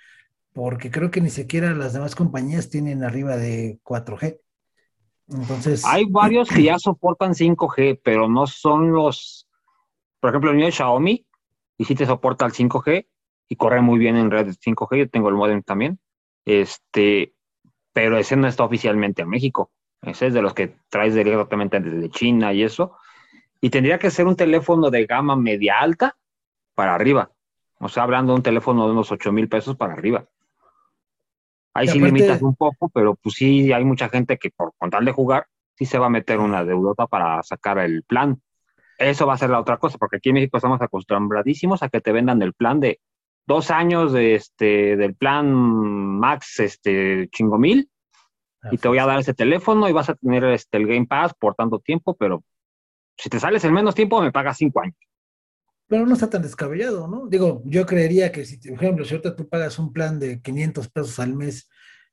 porque 0.53 0.91
creo 0.91 1.11
que 1.11 1.21
ni 1.21 1.29
siquiera 1.29 1.73
las 1.73 1.93
demás 1.93 2.15
compañías 2.15 2.69
tienen 2.69 3.03
arriba 3.03 3.37
de 3.37 3.79
4G. 3.83 4.39
Entonces. 5.29 5.83
Hay 5.85 6.05
varios 6.05 6.49
que 6.49 6.63
ya 6.63 6.77
soportan 6.77 7.33
5G, 7.33 7.99
pero 8.03 8.29
no 8.29 8.47
son 8.47 8.91
los 8.91 9.47
por 10.25 10.31
ejemplo, 10.31 10.49
el 10.49 10.57
mío 10.57 10.67
es 10.67 10.73
Xiaomi 10.73 11.23
y 11.77 11.85
sí 11.85 11.93
te 11.93 12.07
soporta 12.07 12.47
el 12.47 12.51
5G 12.51 13.05
y 13.47 13.55
corre 13.57 13.79
muy 13.81 13.99
bien 13.99 14.15
en 14.15 14.31
red 14.31 14.47
5G. 14.47 14.97
Yo 14.97 15.07
tengo 15.07 15.29
el 15.29 15.35
modem 15.35 15.61
también. 15.61 15.99
Este, 16.45 17.35
pero 17.93 18.17
ese 18.17 18.35
no 18.35 18.47
está 18.47 18.63
oficialmente 18.63 19.21
en 19.21 19.29
México. 19.29 19.69
Ese 20.01 20.25
es 20.25 20.33
de 20.33 20.41
los 20.41 20.55
que 20.55 20.77
traes 20.89 21.13
directamente 21.13 21.79
desde 21.79 22.09
China 22.09 22.53
y 22.53 22.63
eso. 22.63 22.97
Y 23.61 23.69
tendría 23.69 23.99
que 23.99 24.09
ser 24.09 24.25
un 24.25 24.35
teléfono 24.35 24.89
de 24.89 25.05
gama 25.05 25.35
media 25.35 25.77
alta 25.79 26.17
para 26.73 26.95
arriba. 26.95 27.29
O 27.77 27.87
sea, 27.87 28.01
hablando 28.01 28.33
de 28.33 28.37
un 28.37 28.43
teléfono 28.43 28.87
de 28.87 28.93
unos 28.93 29.11
8 29.11 29.31
mil 29.31 29.47
pesos 29.47 29.75
para 29.75 29.93
arriba. 29.93 30.25
Ahí 31.75 31.87
sí 31.87 31.99
limitas 31.99 32.41
un 32.41 32.55
poco, 32.55 32.89
pero 32.89 33.13
pues 33.13 33.35
sí 33.35 33.71
hay 33.71 33.85
mucha 33.85 34.09
gente 34.09 34.39
que 34.39 34.49
por 34.49 34.73
contar 34.75 35.03
de 35.03 35.11
jugar, 35.11 35.45
sí 35.75 35.85
se 35.85 35.99
va 35.99 36.07
a 36.07 36.09
meter 36.09 36.39
una 36.39 36.63
deudota 36.63 37.05
para 37.05 37.43
sacar 37.43 37.77
el 37.77 38.01
plan. 38.01 38.41
Eso 38.97 39.27
va 39.27 39.33
a 39.33 39.37
ser 39.37 39.49
la 39.49 39.59
otra 39.59 39.77
cosa, 39.77 39.97
porque 39.97 40.17
aquí 40.17 40.29
en 40.29 40.35
México 40.35 40.57
estamos 40.57 40.81
acostumbradísimos 40.81 41.83
a 41.83 41.89
que 41.89 42.01
te 42.01 42.11
vendan 42.11 42.41
el 42.41 42.53
plan 42.53 42.79
de 42.79 42.99
dos 43.47 43.71
años 43.71 44.13
de 44.13 44.35
este, 44.35 44.95
del 44.95 45.15
plan 45.15 45.53
Max 45.53 46.59
este, 46.59 47.29
chingo 47.29 47.57
mil 47.57 47.89
y 48.71 48.77
te 48.77 48.87
voy 48.87 48.97
a 48.97 49.05
dar 49.05 49.19
ese 49.19 49.33
teléfono 49.33 49.87
y 49.87 49.93
vas 49.93 50.09
a 50.09 50.15
tener 50.15 50.43
este, 50.45 50.77
el 50.77 50.87
Game 50.87 51.05
Pass 51.05 51.33
por 51.37 51.53
tanto 51.55 51.79
tiempo, 51.79 52.15
pero 52.15 52.43
si 53.17 53.29
te 53.29 53.39
sales 53.39 53.63
en 53.63 53.73
menos 53.73 53.93
tiempo 53.95 54.21
me 54.21 54.31
pagas 54.31 54.57
cinco 54.57 54.81
años. 54.81 54.95
Pero 55.87 56.05
no 56.07 56.13
está 56.13 56.29
tan 56.29 56.41
descabellado, 56.41 57.07
¿no? 57.07 57.27
Digo, 57.27 57.61
yo 57.65 57.85
creería 57.85 58.31
que 58.31 58.43
si, 58.43 58.57
por 58.57 58.83
ejemplo, 58.83 59.05
si 59.05 59.13
ahorita 59.13 59.35
tú 59.35 59.47
pagas 59.47 59.77
un 59.77 59.93
plan 59.93 60.19
de 60.19 60.41
500 60.41 60.89
pesos 60.89 61.19
al 61.19 61.35
mes, 61.35 61.69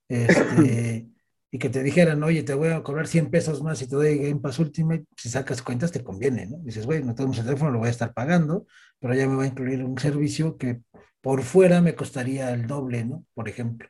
este, 0.09 1.09
y 1.55 1.59
que 1.59 1.69
te 1.69 1.83
dijeran, 1.83 2.23
oye, 2.23 2.43
te 2.43 2.55
voy 2.55 2.71
a 2.71 2.83
cobrar 2.83 3.07
100 3.07 3.31
pesos 3.31 3.63
más 3.63 3.83
y 3.83 3.87
te 3.87 3.95
doy 3.95 4.19
Game 4.19 4.41
Pass 4.41 4.59
Ultimate, 4.59 5.05
si 5.15 5.29
sacas 5.29 5.61
cuentas 5.61 5.93
te 5.93 6.03
conviene, 6.03 6.47
¿no? 6.47 6.57
Dices, 6.61 6.87
güey, 6.87 7.05
no 7.05 7.15
tenemos 7.15 7.39
el 7.39 7.45
teléfono, 7.45 7.73
lo 7.73 7.79
voy 7.81 7.89
a 7.89 7.91
estar 7.91 8.15
pagando, 8.15 8.67
pero 8.99 9.15
ya 9.15 9.29
me 9.29 9.37
va 9.37 9.43
a 9.43 9.47
incluir 9.47 9.85
un 9.85 9.99
servicio 9.99 10.57
que 10.57 10.81
por 11.21 11.43
fuera 11.43 11.83
me 11.83 11.95
costaría 11.95 12.51
el 12.55 12.67
doble, 12.67 13.05
¿no? 13.05 13.27
Por 13.35 13.49
ejemplo. 13.51 13.89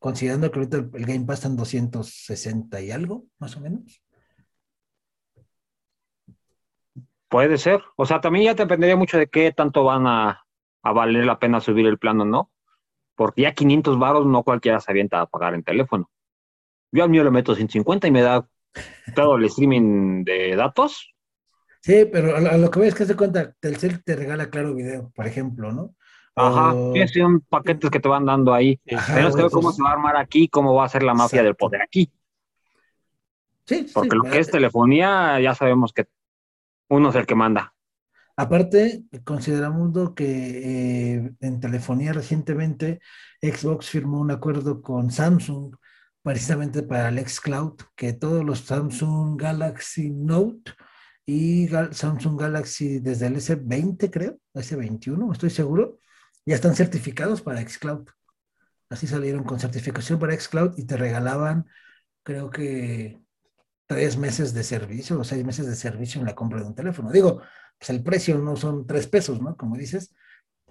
considerando 0.00 0.50
que 0.50 0.58
ahorita 0.58 0.78
el 0.78 1.06
Game 1.06 1.26
Pass 1.26 1.38
está 1.40 1.48
en 1.48 1.56
260 1.56 2.80
y 2.80 2.90
algo, 2.90 3.26
más 3.38 3.56
o 3.56 3.60
menos. 3.60 4.02
Puede 7.28 7.58
ser. 7.58 7.80
O 7.96 8.06
sea, 8.06 8.20
también 8.20 8.46
ya 8.46 8.54
dependería 8.54 8.96
mucho 8.96 9.16
de 9.16 9.28
qué 9.28 9.52
tanto 9.52 9.84
van 9.84 10.06
a, 10.08 10.44
valer 10.82 11.24
la 11.24 11.38
pena 11.38 11.60
subir 11.60 11.86
el 11.86 11.98
plano, 11.98 12.24
¿no? 12.24 12.50
Porque 13.14 13.42
ya 13.42 13.54
500 13.54 13.98
baros 13.98 14.26
no 14.26 14.42
cualquiera 14.42 14.80
se 14.80 14.90
avienta 14.90 15.20
a 15.20 15.26
pagar 15.26 15.54
en 15.54 15.62
teléfono. 15.62 16.10
Yo 16.92 17.04
al 17.04 17.10
mío 17.10 17.24
le 17.24 17.30
meto 17.30 17.54
150 17.54 18.08
y 18.08 18.10
me 18.10 18.22
da 18.22 18.46
todo 19.14 19.36
el 19.36 19.44
streaming 19.44 20.24
de 20.24 20.56
datos. 20.56 21.14
Sí, 21.80 22.06
pero 22.10 22.36
a 22.36 22.58
lo 22.58 22.70
que 22.70 22.80
ves 22.80 22.88
es 22.90 22.94
que 22.94 23.06
se 23.06 23.16
cuenta, 23.16 23.54
Telcel 23.58 24.04
te 24.04 24.16
regala 24.16 24.50
Claro 24.50 24.74
Video, 24.74 25.10
por 25.14 25.26
ejemplo, 25.26 25.72
¿no? 25.72 25.94
Ajá, 26.34 26.74
son 27.12 27.40
paquetes 27.40 27.90
que 27.90 28.00
te 28.00 28.08
van 28.08 28.24
dando 28.24 28.54
ahí. 28.54 28.78
Tenemos 28.84 29.34
que 29.34 29.42
ver 29.42 29.50
cómo 29.50 29.72
se 29.72 29.82
va 29.82 29.90
a 29.90 29.92
armar 29.92 30.16
aquí, 30.16 30.48
cómo 30.48 30.74
va 30.74 30.84
a 30.84 30.88
ser 30.88 31.02
la 31.02 31.14
mafia 31.14 31.42
del 31.42 31.56
poder 31.56 31.82
aquí. 31.82 32.10
Sí, 33.66 33.86
Porque 33.92 34.16
lo 34.16 34.24
que 34.24 34.38
es 34.38 34.50
telefonía, 34.50 35.38
ya 35.40 35.54
sabemos 35.54 35.92
que 35.92 36.06
uno 36.88 37.10
es 37.10 37.14
el 37.16 37.26
que 37.26 37.34
manda. 37.34 37.74
Aparte, 38.36 39.02
consideramos 39.24 40.14
que 40.14 41.14
eh, 41.14 41.30
en 41.40 41.60
telefonía 41.60 42.12
recientemente 42.12 43.00
Xbox 43.42 43.90
firmó 43.90 44.20
un 44.20 44.30
acuerdo 44.30 44.80
con 44.80 45.10
Samsung 45.10 45.76
precisamente 46.22 46.82
para 46.82 47.08
el 47.08 47.18
xCloud, 47.18 47.80
que 47.96 48.12
todos 48.12 48.44
los 48.44 48.60
Samsung 48.60 49.40
Galaxy 49.40 50.10
Note 50.10 50.72
y 51.26 51.68
Samsung 51.68 52.40
Galaxy 52.40 52.98
desde 52.98 53.26
el 53.26 53.36
S20, 53.36 54.10
creo, 54.10 54.38
S21, 54.54 55.32
estoy 55.32 55.50
seguro, 55.50 55.98
ya 56.44 56.54
están 56.54 56.74
certificados 56.74 57.42
para 57.42 57.60
xCloud. 57.66 58.08
Así 58.88 59.06
salieron 59.06 59.44
con 59.44 59.60
certificación 59.60 60.18
para 60.18 60.38
xCloud 60.38 60.76
y 60.76 60.84
te 60.84 60.96
regalaban, 60.96 61.66
creo 62.22 62.50
que 62.50 63.20
tres 63.86 64.16
meses 64.16 64.52
de 64.54 64.62
servicio 64.62 65.18
o 65.18 65.24
seis 65.24 65.44
meses 65.44 65.66
de 65.66 65.74
servicio 65.74 66.20
en 66.20 66.26
la 66.26 66.34
compra 66.34 66.60
de 66.60 66.66
un 66.66 66.74
teléfono. 66.74 67.10
Digo, 67.10 67.42
pues 67.78 67.90
el 67.90 68.02
precio 68.02 68.38
no 68.38 68.56
son 68.56 68.86
tres 68.86 69.06
pesos, 69.06 69.40
¿no? 69.40 69.56
Como 69.56 69.76
dices, 69.76 70.14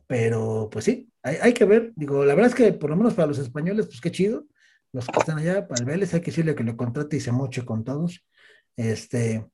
pero 0.08 0.70
pues 0.72 0.86
sí, 0.86 1.12
hay, 1.22 1.54
que 1.54 1.66
ver. 1.66 1.94
Digo, 1.96 2.26
la 2.26 2.34
verdad 2.34 2.52
es 2.52 2.56
que 2.56 2.74
por 2.74 2.90
lo 2.90 2.96
menos 2.96 3.14
para 3.14 3.28
los 3.28 3.40
españoles, 3.40 3.88
pues 3.88 4.02
qué 4.02 4.12
chido. 4.12 4.46
Los 4.92 5.08
que 5.08 5.20
están 5.20 5.38
allá, 5.38 5.68
el 5.70 5.86
Vélez, 5.86 6.14
hay 6.14 6.22
que 6.22 6.32
decirle 6.32 6.56
que 6.56 6.64
lo 6.64 6.76
contrate 6.76 7.18
y 7.18 7.20
se 7.20 7.32
moche 7.32 7.64
con 7.64 7.84
todos. 7.84 8.26
Este, 8.76 9.46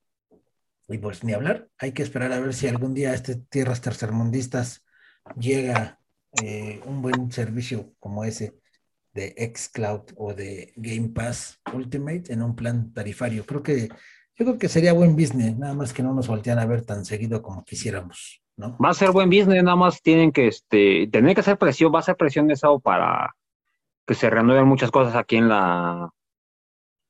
y 0.87 0.97
pues 0.97 1.23
ni 1.23 1.33
hablar, 1.33 1.67
hay 1.77 1.91
que 1.91 2.03
esperar 2.03 2.31
a 2.31 2.39
ver 2.39 2.53
si 2.53 2.67
algún 2.67 2.93
día 2.93 3.13
este 3.13 3.35
tierras 3.35 3.81
tercermundistas 3.81 4.85
llega 5.37 5.99
eh, 6.43 6.79
un 6.85 7.01
buen 7.01 7.31
servicio 7.31 7.93
como 7.99 8.23
ese 8.23 8.55
de 9.13 9.33
xCloud 9.55 10.11
o 10.17 10.33
de 10.33 10.73
Game 10.75 11.09
Pass 11.09 11.59
Ultimate 11.73 12.31
en 12.31 12.41
un 12.43 12.55
plan 12.55 12.93
tarifario. 12.93 13.45
Creo 13.45 13.63
que 13.63 13.87
yo 14.37 14.45
creo 14.45 14.57
que 14.57 14.67
sería 14.67 14.91
buen 14.91 15.15
business, 15.15 15.57
nada 15.57 15.73
más 15.73 15.93
que 15.93 16.03
no 16.03 16.13
nos 16.13 16.27
voltean 16.27 16.59
a 16.59 16.65
ver 16.65 16.83
tan 16.83 17.05
seguido 17.05 17.41
como 17.41 17.63
quisiéramos, 17.63 18.43
¿no? 18.57 18.77
Va 18.77 18.89
a 18.89 18.93
ser 18.93 19.11
buen 19.11 19.29
business, 19.29 19.63
nada 19.63 19.77
más 19.77 20.01
tienen 20.01 20.33
que 20.33 20.47
este 20.47 21.07
tener 21.11 21.33
que 21.33 21.39
hacer 21.39 21.57
presión, 21.57 21.93
va 21.95 21.99
a 21.99 22.03
ser 22.03 22.17
presión 22.17 22.47
de 22.47 22.53
eso 22.55 22.79
para 22.79 23.33
que 24.05 24.13
se 24.13 24.29
renueven 24.29 24.67
muchas 24.67 24.91
cosas 24.91 25.15
aquí 25.15 25.38
en 25.38 25.50
la 25.50 26.12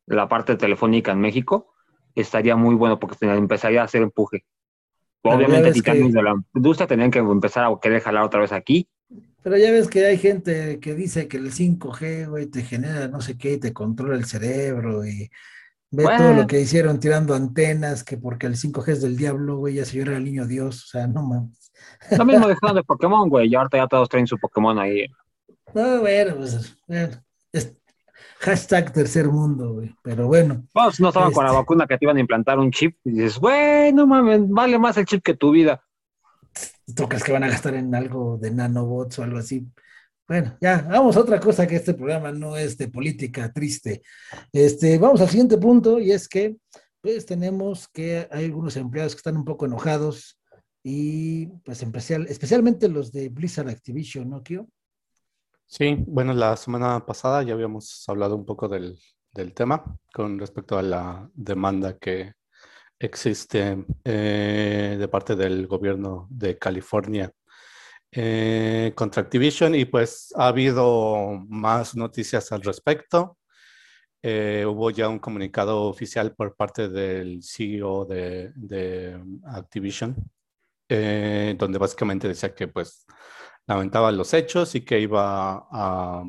la 0.07 0.27
parte 0.27 0.55
telefónica 0.55 1.11
en 1.11 1.19
México. 1.19 1.73
Estaría 2.13 2.55
muy 2.55 2.75
bueno 2.75 2.99
porque 2.99 3.25
empezaría 3.25 3.81
a 3.81 3.85
hacer 3.85 4.01
empuje. 4.01 4.45
Obviamente, 5.23 5.71
titanes 5.71 6.13
de 6.13 6.21
la 6.21 6.35
industria 6.53 6.87
tendrían 6.87 7.11
que 7.11 7.19
empezar 7.19 7.65
a 7.65 7.79
querer 7.81 8.01
jalar 8.01 8.23
otra 8.23 8.41
vez 8.41 8.51
aquí 8.51 8.87
pero 9.45 9.57
ya 9.57 9.69
ves 9.69 9.87
que 9.87 10.03
hay 10.03 10.17
gente 10.17 10.79
que 10.79 10.95
dice 10.95 11.27
que 11.27 11.37
el 11.37 11.51
5G, 11.51 12.27
güey, 12.27 12.47
te 12.47 12.63
genera 12.63 13.07
no 13.07 13.21
sé 13.21 13.37
qué 13.37 13.53
y 13.53 13.59
te 13.59 13.73
controla 13.73 14.15
el 14.15 14.25
cerebro 14.25 15.05
y 15.05 15.29
ve 15.91 16.03
todo 16.17 16.33
lo 16.33 16.47
que 16.47 16.61
hicieron 16.61 16.99
tirando 16.99 17.35
antenas, 17.35 18.03
que 18.03 18.17
porque 18.17 18.47
el 18.47 18.55
5G 18.55 18.93
es 18.93 19.01
del 19.03 19.15
diablo, 19.15 19.57
güey, 19.57 19.75
ya 19.75 19.85
se 19.85 19.99
llora 19.99 20.17
el 20.17 20.25
niño 20.25 20.47
Dios, 20.47 20.85
o 20.85 20.87
sea, 20.87 21.05
no 21.05 21.21
mames. 21.21 21.71
Lo 22.17 22.25
mismo 22.25 22.47
dejaron 22.47 22.75
de 22.75 22.83
Pokémon, 22.83 23.29
güey, 23.29 23.47
y 23.47 23.53
ahorita 23.53 23.77
ya 23.77 23.85
todos 23.85 24.09
traen 24.09 24.25
su 24.25 24.39
Pokémon 24.39 24.79
ahí. 24.79 25.05
No, 25.75 25.99
bueno, 25.99 26.37
pues, 26.37 26.77
bueno, 26.87 27.21
hashtag 28.39 28.93
tercer 28.93 29.27
mundo, 29.27 29.73
güey, 29.73 29.93
pero 30.01 30.25
bueno. 30.27 30.65
Pues 30.71 31.01
no 31.01 31.09
estaban 31.09 31.33
con 31.33 31.43
la 31.43 31.49
este 31.49 31.59
vacuna 31.59 31.85
que 31.85 31.97
te 31.97 32.05
iban 32.05 32.15
a 32.15 32.21
implantar 32.21 32.59
un 32.59 32.71
chip 32.71 32.97
y 33.03 33.11
dices, 33.11 33.37
güey, 33.37 33.91
no 33.91 34.07
mames, 34.07 34.47
vale 34.47 34.79
más 34.79 34.95
el 34.95 35.05
chip 35.05 35.21
que 35.21 35.33
tu 35.33 35.51
vida. 35.51 35.83
¿Tú 36.95 37.09
crees 37.09 37.25
que 37.25 37.33
van 37.33 37.43
a 37.43 37.49
gastar 37.49 37.73
en 37.75 37.93
algo 37.93 38.37
de 38.37 38.51
nanobots 38.51 39.19
o 39.19 39.23
algo 39.23 39.37
así? 39.37 39.67
Bueno, 40.25 40.57
ya, 40.61 40.87
vamos 40.89 41.17
a 41.17 41.19
otra 41.19 41.41
cosa 41.41 41.67
que 41.67 41.75
este 41.75 41.93
programa 41.93 42.31
no 42.31 42.55
es 42.55 42.77
de 42.77 42.87
política 42.87 43.51
triste. 43.51 44.01
Este, 44.53 44.97
vamos 44.97 45.19
al 45.19 45.29
siguiente 45.29 45.57
punto 45.57 45.99
y 45.99 46.13
es 46.13 46.29
que, 46.29 46.55
pues 47.01 47.25
tenemos 47.25 47.89
que 47.89 48.29
hay 48.31 48.45
algunos 48.45 48.77
empleados 48.77 49.13
que 49.13 49.19
están 49.19 49.35
un 49.35 49.43
poco 49.43 49.65
enojados 49.65 50.39
y 50.81 51.47
pues 51.65 51.83
especial, 51.83 52.27
especialmente 52.29 52.87
los 52.87 53.11
de 53.11 53.27
Blizzard 53.27 53.67
Activision, 53.67 54.29
¿no, 54.29 54.41
Kio? 54.41 54.69
Sí, 55.67 55.97
bueno, 56.07 56.33
la 56.33 56.55
semana 56.57 57.05
pasada 57.05 57.43
ya 57.43 57.53
habíamos 57.53 58.07
hablado 58.07 58.35
un 58.35 58.45
poco 58.45 58.67
del, 58.67 58.97
del 59.33 59.53
tema 59.53 59.83
con 60.13 60.39
respecto 60.39 60.77
a 60.77 60.81
la 60.81 61.29
demanda 61.33 61.97
que 61.97 62.33
existe 62.99 63.85
eh, 64.03 64.95
de 64.97 65.07
parte 65.07 65.35
del 65.35 65.67
gobierno 65.67 66.27
de 66.29 66.57
California 66.57 67.31
eh, 68.11 68.93
contra 68.95 69.23
Activision 69.23 69.75
y 69.75 69.85
pues 69.85 70.33
ha 70.37 70.47
habido 70.47 71.43
más 71.49 71.95
noticias 71.95 72.51
al 72.51 72.61
respecto. 72.61 73.37
Eh, 74.23 74.65
hubo 74.67 74.89
ya 74.91 75.09
un 75.09 75.19
comunicado 75.19 75.83
oficial 75.83 76.33
por 76.33 76.55
parte 76.55 76.89
del 76.89 77.43
CEO 77.43 78.05
de, 78.05 78.51
de 78.55 79.19
Activision, 79.45 80.15
donde 80.87 81.77
básicamente 81.77 82.27
decía 82.27 82.53
que 82.55 82.67
pues 82.67 83.05
lamentaba 83.67 84.11
los 84.11 84.33
hechos 84.33 84.75
y 84.75 84.81
que 84.81 84.99
iba 84.99 85.67
a, 85.71 86.23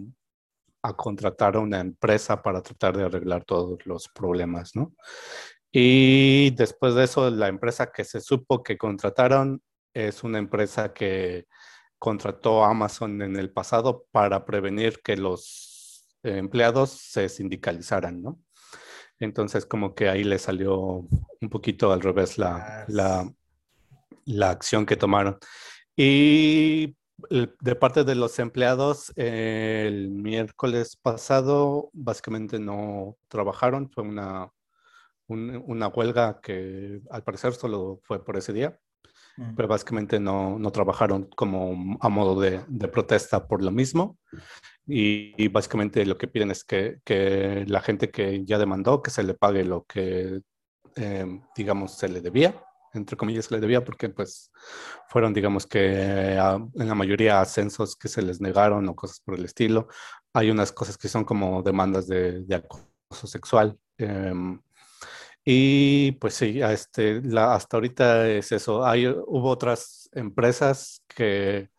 a 0.83 0.97
contratar 0.97 1.57
a 1.57 1.61
una 1.61 1.81
empresa 1.81 2.43
para 2.43 2.63
tratar 2.63 2.97
de 2.97 3.05
arreglar 3.05 3.45
todos 3.45 3.85
los 3.87 4.09
problemas, 4.09 4.75
¿no? 4.75 4.95
Y 5.73 6.51
después 6.51 6.95
de 6.95 7.05
eso, 7.05 7.31
la 7.31 7.49
empresa 7.49 7.93
que 7.93 8.05
se 8.05 8.21
supo 8.21 8.63
que 8.63 8.79
contrataron 8.79 9.63
es 9.93 10.25
una 10.25 10.39
empresa 10.39 10.95
que 10.95 11.47
contrató 11.99 12.65
a 12.65 12.71
Amazon 12.71 13.21
en 13.23 13.37
el 13.37 13.51
pasado 13.51 14.07
para 14.11 14.45
prevenir 14.45 15.01
que 15.03 15.17
los 15.17 16.07
empleados 16.23 16.91
se 16.91 17.29
sindicalizaran, 17.29 18.23
¿no? 18.23 18.41
Entonces, 19.19 19.65
como 19.65 19.95
que 19.95 20.09
ahí 20.09 20.25
le 20.25 20.39
salió 20.39 20.77
un 20.77 21.51
poquito 21.51 21.93
al 21.93 22.01
revés 22.01 22.37
la, 22.39 22.85
la, 22.89 23.31
la 24.27 24.51
acción 24.51 24.85
que 24.85 24.97
tomaron. 24.97 25.39
Y 25.97 26.97
de 27.31 27.75
parte 27.77 28.05
de 28.05 28.15
los 28.15 28.39
empleados, 28.39 29.13
el 29.17 30.11
miércoles 30.11 30.97
pasado 30.97 31.91
básicamente 31.93 32.59
no 32.59 33.17
trabajaron, 33.29 33.91
fue 33.91 34.05
una 34.05 34.51
una 35.29 35.89
huelga 35.89 36.41
que 36.41 37.01
al 37.11 37.23
parecer 37.23 37.55
solo 37.55 38.01
fue 38.05 38.25
por 38.25 38.37
ese 38.37 38.53
día, 38.53 38.79
mm. 39.37 39.55
pero 39.57 39.69
básicamente 39.69 40.21
no, 40.21 40.59
no, 40.59 40.71
trabajaron 40.71 41.29
como 41.37 41.99
a 42.01 42.09
modo 42.09 42.41
de, 42.41 42.63
de 42.69 42.89
protesta 42.89 43.47
por 43.47 43.63
lo 43.63 43.71
mismo. 43.71 44.19
Y, 44.87 45.49
básicamente 45.49 46.07
lo 46.07 46.17
que 46.17 46.29
piden 46.29 46.53
es 46.53 46.65
que, 46.65 47.01
que, 47.05 47.65
la 47.67 47.81
gente 47.81 48.11
que 48.11 48.45
ya 48.45 48.59
demandó, 48.59 49.03
que 49.03 49.11
se 49.11 49.25
le 49.25 49.35
pague 49.35 49.65
lo 49.65 49.85
que, 49.85 50.43
em, 50.95 51.43
digamos, 51.57 51.99
se 51.99 52.09
le 52.09 52.21
debía, 52.21 52.63
entre 52.97 53.17
comillas, 53.17 53.47
se 53.47 53.55
le 53.55 53.61
debía, 53.61 53.85
porque 53.85 54.09
pues 54.09 54.51
fueron, 55.09 55.33
digamos 55.35 55.67
que 55.67 56.33
en 56.35 56.89
la 56.89 56.95
mayoría 56.95 57.41
ascensos 57.41 57.97
que 57.97 58.09
se 58.09 58.23
les 58.23 58.41
negaron 58.41 58.89
o 58.89 58.97
cosas 58.97 59.21
por 59.21 59.39
el 59.39 59.45
estilo. 59.45 59.89
Hay 60.33 60.51
unas 60.51 60.73
cosas 60.73 60.99
que 60.99 61.09
son 61.09 61.25
como 61.25 61.63
demandas 61.63 62.07
de, 62.07 62.45
acoso 62.55 63.27
sexual. 63.27 63.79
Eh, 63.99 64.33
y 65.45 66.13
pues 66.13 66.35
sí, 66.35 66.61
este, 66.61 67.23
la, 67.23 67.55
hasta 67.55 67.77
ahorita 67.77 68.29
es 68.29 68.51
eso. 68.53 68.85
Hay, 68.85 69.07
hubo 69.07 69.49
otras 69.51 70.11
empresas 70.13 71.03
que 71.07 71.71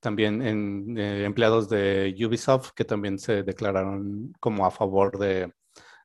también 0.00 0.42
en, 0.42 0.96
eh, 0.98 1.24
empleados 1.24 1.68
de 1.68 2.14
Ubisoft 2.24 2.70
que 2.74 2.84
también 2.84 3.18
se 3.18 3.42
declararon 3.42 4.32
como 4.40 4.66
a 4.66 4.70
favor 4.70 5.18
de, 5.18 5.52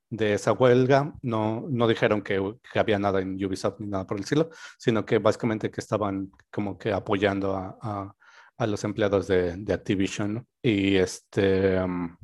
de 0.10 0.34
esa 0.34 0.54
huelga. 0.54 1.14
No, 1.22 1.66
no 1.70 1.88
dijeron 1.88 2.22
que, 2.22 2.42
había 2.76 3.00
nada 3.00 3.22
en 3.22 3.44
Ubisoft 3.44 3.80
ni 3.80 3.88
nada 3.88 4.06
por 4.06 4.18
el 4.18 4.24
estilo, 4.24 4.50
sino 4.78 5.06
que 5.06 5.20
básicamente 5.20 5.72
que 5.72 5.82
estaban 5.82 6.32
como 6.52 6.78
que 6.78 6.92
apoyando 6.94 7.56
a, 7.56 8.16
a, 8.58 8.68
los 8.68 8.84
empleados 8.84 9.28
de, 9.28 9.58
de 9.58 9.74
Activision. 9.74 10.48
Y 10.62 10.96
este... 10.96 11.82
Um, 11.82 12.18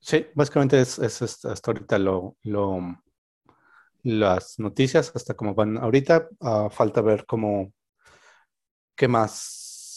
Sí, 0.00 0.26
básicamente 0.34 0.80
es, 0.80 0.98
hasta 0.98 1.70
ahorita 1.70 1.98
lo, 1.98 2.36
las 4.02 4.58
noticias, 4.58 5.12
hasta 5.14 5.34
cómo 5.34 5.54
van 5.54 5.76
ahorita. 5.78 6.28
Ah, 6.40 6.68
falta 6.70 7.02
ver 7.02 7.26
cómo, 7.26 7.72
qué 8.96 9.08
más 9.08 9.32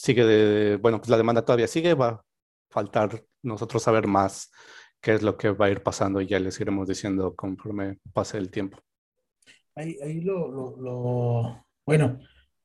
sigue 0.03 0.25
de, 0.25 0.77
bueno, 0.77 0.99
pues 0.99 1.09
la 1.09 1.17
demanda 1.17 1.45
todavía 1.45 1.67
sigue, 1.67 1.93
va 1.93 2.07
a 2.09 2.25
faltar 2.69 3.23
nosotros 3.41 3.83
saber 3.83 4.07
más 4.07 4.51
qué 5.03 5.13
es 5.13 5.21
lo 5.21 5.37
que 5.37 5.49
va 5.49 5.65
a 5.67 5.69
ir 5.69 5.83
pasando 5.83 6.21
y 6.21 6.27
ya 6.27 6.39
les 6.39 6.59
iremos 6.61 6.87
diciendo 6.87 7.35
conforme 7.35 7.99
pase 8.13 8.37
el 8.37 8.49
tiempo. 8.49 8.79
Ahí, 9.75 9.97
ahí 10.01 10.21
lo, 10.21 10.47
lo, 10.77 11.65
bueno, 11.85 12.19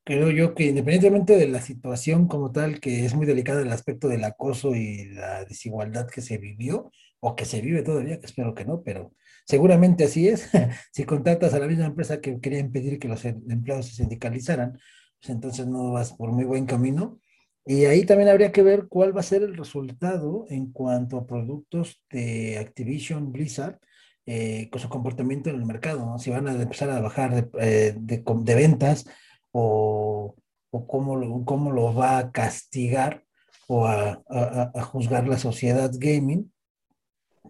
creo 0.05 0.31
yo 0.31 0.55
que 0.55 0.67
independientemente 0.67 1.35
de 1.35 1.49
la 1.49 1.59
situación 1.59 2.27
como 2.27 2.51
tal, 2.51 2.79
que 2.79 3.05
es 3.05 3.13
muy 3.13 3.25
delicada 3.25 3.61
el 3.61 3.71
aspecto 3.71 4.07
del 4.07 4.23
acoso 4.23 4.73
y 4.73 5.09
la 5.09 5.43
desigualdad 5.43 6.07
que 6.07 6.21
se 6.21 6.37
vivió, 6.37 6.89
o 7.19 7.35
que 7.35 7.43
se 7.43 7.59
vive 7.61 7.83
todavía, 7.83 8.19
que 8.19 8.27
espero 8.27 8.55
que 8.55 8.63
no, 8.63 8.83
pero 8.83 9.13
seguramente 9.45 10.05
así 10.05 10.29
es. 10.29 10.49
si 10.93 11.03
contratas 11.03 11.53
a 11.53 11.59
la 11.59 11.67
misma 11.67 11.85
empresa 11.87 12.21
que 12.21 12.39
quería 12.39 12.59
impedir 12.59 12.99
que 12.99 13.09
los 13.09 13.25
em, 13.25 13.43
empleados 13.49 13.87
se 13.87 13.95
sindicalizaran, 13.95 14.79
pues 15.19 15.29
entonces 15.29 15.67
no 15.67 15.91
vas 15.91 16.13
por 16.13 16.31
muy 16.31 16.45
buen 16.45 16.65
camino. 16.65 17.19
Y 17.65 17.85
ahí 17.85 18.05
también 18.05 18.29
habría 18.29 18.51
que 18.51 18.63
ver 18.63 18.87
cuál 18.87 19.15
va 19.15 19.19
a 19.19 19.23
ser 19.23 19.43
el 19.43 19.55
resultado 19.55 20.45
en 20.49 20.71
cuanto 20.71 21.17
a 21.17 21.27
productos 21.27 22.01
de 22.09 22.57
Activision 22.57 23.31
Blizzard 23.31 23.79
eh, 24.25 24.69
con 24.71 24.81
su 24.81 24.89
comportamiento 24.89 25.49
en 25.49 25.57
el 25.57 25.65
mercado, 25.65 26.17
si 26.19 26.29
van 26.29 26.47
a 26.47 26.53
empezar 26.53 26.89
a 26.89 27.01
bajar 27.01 27.33
de, 27.33 27.49
eh, 27.59 27.95
de, 27.97 28.55
ventas 28.55 29.05
o, 29.51 30.35
o 30.71 30.87
cómo, 30.87 31.15
lo, 31.15 31.43
cómo 31.45 31.71
lo 31.71 31.93
va 31.93 32.17
a 32.19 32.31
castigar 32.31 33.23
o 33.67 33.87
a, 33.87 34.21
a, 34.29 34.71
a 34.73 34.81
juzgar 34.83 35.27
la 35.27 35.37
sociedad 35.37 35.91
gaming 35.93 36.51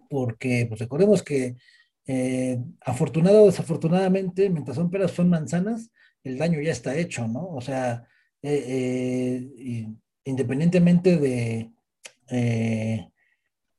porque 0.10 0.66
pues, 0.68 0.80
recordemos 0.80 1.24
que 1.24 1.56
eh, 2.08 2.60
afortunado 2.82 3.44
o 3.44 3.46
desafortunadamente, 3.46 4.50
mientras 4.50 4.76
son 4.76 4.90
peras 4.90 5.12
son 5.12 5.30
manzanas, 5.30 5.92
el 6.24 6.38
daño 6.38 6.60
ya 6.60 6.72
está 6.72 6.96
hecho, 6.98 7.28
¿no? 7.28 7.48
O 7.48 7.62
sea, 7.62 8.08
eh, 8.42 9.50
eh, 9.58 9.88
independientemente 10.26 11.18
de, 11.18 11.72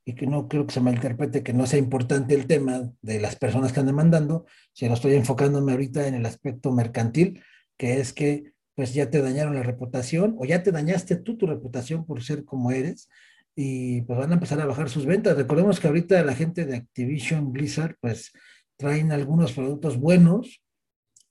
y 0.05 0.15
que 0.15 0.27
no 0.27 0.49
creo 0.49 0.67
que 0.67 0.75
se 0.75 0.81
malinterprete 0.81 1.43
que 1.43 1.53
no 1.53 1.67
sea 1.67 1.79
importante 1.79 2.35
el 2.35 2.47
tema 2.47 2.93
de 3.01 3.21
las 3.21 3.37
personas 3.37 3.73
que 3.73 3.81
andan 3.81 3.95
demandando, 3.95 4.47
si 4.73 4.87
lo 4.87 4.95
estoy 4.95 5.15
enfocándome 5.15 5.73
ahorita 5.73 6.07
en 6.09 6.15
el 6.15 6.27
aspecto 6.27 6.73
mercantil, 6.73 7.43
que 7.77 8.01
es 8.01 8.13
que 8.13 8.53
pues 8.75 8.95
ya 8.95 9.11
te 9.11 9.21
dañaron 9.21 9.55
la 9.55 9.63
reputación 9.63 10.37
o 10.39 10.45
ya 10.45 10.63
te 10.63 10.73
dañaste 10.73 11.17
tú 11.17 11.37
tu 11.37 11.47
reputación 11.47 12.07
por 12.07 12.23
ser 12.23 12.45
como 12.45 12.71
eres 12.73 13.09
y 13.55 14.03
pues 14.03 14.19
van 14.19 14.31
a 14.31 14.35
empezar 14.35 14.61
a 14.61 14.67
bajar 14.67 14.89
sus 14.89 15.07
ventas. 15.07 15.37
Recordemos 15.37 15.81
que 15.81 15.89
ahorita 15.89 16.25
la 16.25 16.35
gente 16.35 16.65
de 16.65 16.77
Activision 16.77 17.53
Blizzard 17.53 17.97
pues 18.01 18.33
traen 18.77 19.13
algunos 19.13 19.53
productos 19.53 19.99
buenos, 19.99 20.63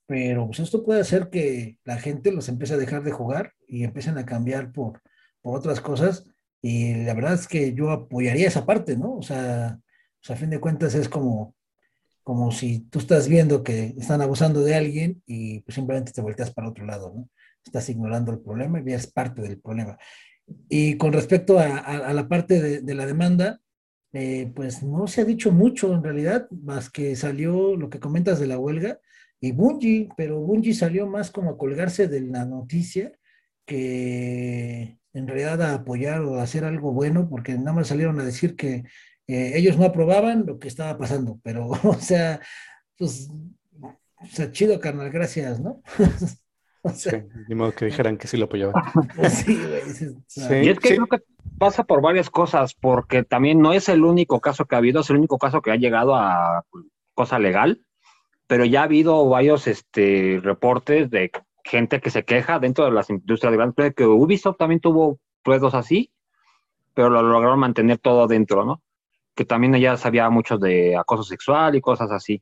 pero 0.09 0.47
pues 0.47 0.59
esto 0.59 0.83
puede 0.83 1.01
hacer 1.01 1.29
que 1.29 1.77
la 1.83 1.99
gente 1.99 2.31
los 2.31 2.49
empiece 2.49 2.73
a 2.73 2.77
dejar 2.77 3.03
de 3.03 3.11
jugar 3.11 3.53
y 3.67 3.83
empiecen 3.83 4.17
a 4.17 4.25
cambiar 4.25 4.71
por, 4.71 5.03
por 5.39 5.55
otras 5.55 5.81
cosas. 5.81 6.25
Y 6.63 6.95
la 7.03 7.13
verdad 7.13 7.35
es 7.35 7.47
que 7.47 7.75
yo 7.75 7.91
apoyaría 7.91 8.47
esa 8.47 8.65
parte, 8.65 8.97
¿no? 8.97 9.17
O 9.17 9.21
sea, 9.21 9.79
pues, 10.19 10.31
a 10.31 10.35
fin 10.35 10.49
de 10.49 10.59
cuentas 10.59 10.95
es 10.95 11.07
como, 11.09 11.53
como 12.23 12.51
si 12.51 12.79
tú 12.89 12.97
estás 12.97 13.27
viendo 13.27 13.63
que 13.63 13.93
están 13.99 14.19
abusando 14.23 14.63
de 14.63 14.73
alguien 14.73 15.21
y 15.27 15.59
pues 15.59 15.75
simplemente 15.75 16.11
te 16.11 16.21
volteas 16.21 16.51
para 16.51 16.69
otro 16.69 16.87
lado, 16.87 17.13
¿no? 17.15 17.29
Estás 17.63 17.87
ignorando 17.89 18.31
el 18.31 18.39
problema 18.39 18.81
y 18.83 18.91
es 18.91 19.05
parte 19.05 19.43
del 19.43 19.59
problema. 19.59 19.99
Y 20.69 20.97
con 20.97 21.13
respecto 21.13 21.59
a, 21.59 22.11
la 22.13 22.27
parte 22.27 22.81
de, 22.81 22.95
la 22.95 23.05
demanda, 23.05 23.61
eh, 24.13 24.51
pues 24.55 24.81
no 24.81 25.05
se 25.05 25.21
ha 25.21 25.25
dicho 25.25 25.51
mucho 25.51 25.93
en 25.93 26.03
realidad, 26.03 26.49
más 26.49 26.89
que 26.89 27.15
salió 27.15 27.75
lo 27.75 27.91
que 27.91 27.99
comentas 27.99 28.39
de 28.39 28.47
la 28.47 28.57
huelga 28.57 28.99
y 29.41 29.51
Bungie, 29.51 30.09
pero 30.17 30.39
Bungie 30.39 30.73
salió 30.73 31.07
más 31.07 31.31
como 31.31 31.51
a 31.51 31.57
colgarse 31.57 32.07
de 32.07 32.21
la 32.21 32.45
noticia 32.45 33.13
que 33.65 34.99
en 35.13 35.27
realidad 35.27 35.61
a 35.61 35.75
apoyar 35.75 36.21
o 36.21 36.39
a 36.39 36.43
hacer 36.43 36.65
algo 36.65 36.91
bueno, 36.91 37.29
porque 37.29 37.57
nada 37.57 37.73
más 37.73 37.87
salieron 37.87 38.19
a 38.19 38.25
decir 38.25 38.55
que 38.55 38.83
eh, 39.27 39.51
ellos 39.55 39.77
no 39.77 39.85
aprobaban 39.85 40.45
lo 40.45 40.59
que 40.59 40.67
estaba 40.67 40.97
pasando, 40.97 41.39
pero 41.43 41.67
o 41.83 41.93
sea, 41.95 42.41
pues, 42.97 43.29
o 43.81 44.25
sea, 44.31 44.51
chido, 44.51 44.79
carnal, 44.79 45.11
gracias, 45.11 45.59
¿no? 45.59 45.81
sí, 46.95 47.09
ni 47.47 47.55
modo 47.55 47.71
que 47.73 47.85
dijeran 47.85 48.17
que 48.17 48.27
sí 48.27 48.37
lo 48.37 48.45
apoyaban. 48.45 48.73
sí, 49.29 49.57
y 50.63 50.69
es 50.69 50.79
que 50.79 50.95
creo 50.95 51.07
que 51.07 51.19
pasa 51.57 51.83
por 51.83 52.01
varias 52.01 52.29
cosas, 52.29 52.73
porque 52.73 53.23
también 53.23 53.61
no 53.61 53.73
es 53.73 53.87
el 53.87 54.03
único 54.03 54.39
caso 54.41 54.65
que 54.65 54.75
ha 54.75 54.79
habido, 54.79 55.01
es 55.01 55.09
el 55.09 55.17
único 55.17 55.37
caso 55.37 55.61
que 55.61 55.71
ha 55.71 55.75
llegado 55.75 56.15
a 56.15 56.65
cosa 57.13 57.37
legal, 57.37 57.85
pero 58.49 58.65
ya 58.65 58.81
ha 58.81 58.85
habido 58.85 59.29
varios 59.29 59.67
este, 59.67 60.41
reportes 60.41 61.11
de 61.11 61.31
gente 61.63 62.01
que 62.01 62.09
se 62.09 62.25
queja 62.25 62.57
dentro 62.57 62.85
de 62.85 62.91
las 62.91 63.09
industrias 63.11 63.51
de 63.51 63.57
grandes, 63.57 63.93
que 63.93 64.07
Ubisoft 64.07 64.57
también 64.57 64.81
tuvo 64.81 65.19
pruebas 65.43 65.75
así, 65.75 66.11
pero 66.95 67.11
lo 67.11 67.21
lograron 67.21 67.59
mantener 67.59 67.99
todo 67.99 68.25
dentro, 68.25 68.65
¿no? 68.65 68.81
Que 69.35 69.45
también 69.45 69.75
ya 69.75 69.97
sabía 69.97 70.27
mucho 70.31 70.57
de 70.57 70.97
acoso 70.97 71.21
sexual 71.21 71.75
y 71.75 71.81
cosas 71.81 72.11
así 72.11 72.41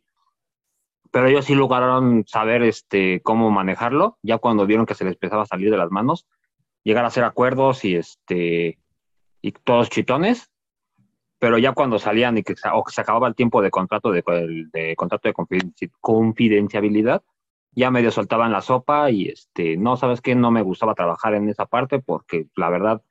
pero 1.12 1.28
ellos 1.28 1.46
sí 1.46 1.56
lograron 1.56 2.26
saber 2.28 2.64
este, 2.64 3.22
cómo 3.22 3.52
manejarlo, 3.52 4.18
ya 4.22 4.38
cuando 4.38 4.66
vieron 4.66 4.86
que 4.86 4.96
se 4.96 5.04
les 5.04 5.14
empezaba 5.14 5.44
a 5.44 5.48
salir 5.48 5.72
de 5.72 5.78
las 5.78 5.92
manos, 5.92 6.28
llegar 6.84 7.06
a 7.06 7.08
hacer 7.08 7.24
acuerdos 7.24 7.86
y, 7.86 7.96
este, 7.96 8.80
y 9.42 9.52
todos 9.52 9.90
chitones, 9.90 10.52
pero 11.40 11.58
ya 11.58 11.74
cuando 11.74 12.00
salían 12.00 12.38
y 12.38 12.44
que 12.44 12.56
se, 12.56 12.70
o 12.70 12.84
se 12.88 13.02
acababa 13.02 13.28
el 13.28 13.36
tiempo 13.36 13.62
de 13.62 13.70
contrato 13.70 14.12
de, 14.12 14.24
de 14.74 14.96
contrato 14.96 15.30
de 15.30 15.36
confidencialidad, 16.00 17.24
ya 17.78 17.92
medio 17.92 18.10
soltaban 18.10 18.52
la 18.52 18.62
sopa 18.62 19.12
y 19.12 19.28
este, 19.28 19.78
no, 19.78 19.98
sabes 19.98 20.22
qué, 20.22 20.34
no 20.34 20.50
me 20.50 20.64
gustaba 20.64 20.96
trabajar 20.96 21.36
en 21.36 21.48
esa 21.48 21.68
parte 21.68 22.00
porque 22.00 22.48
la 22.56 22.70
verdad, 22.70 23.04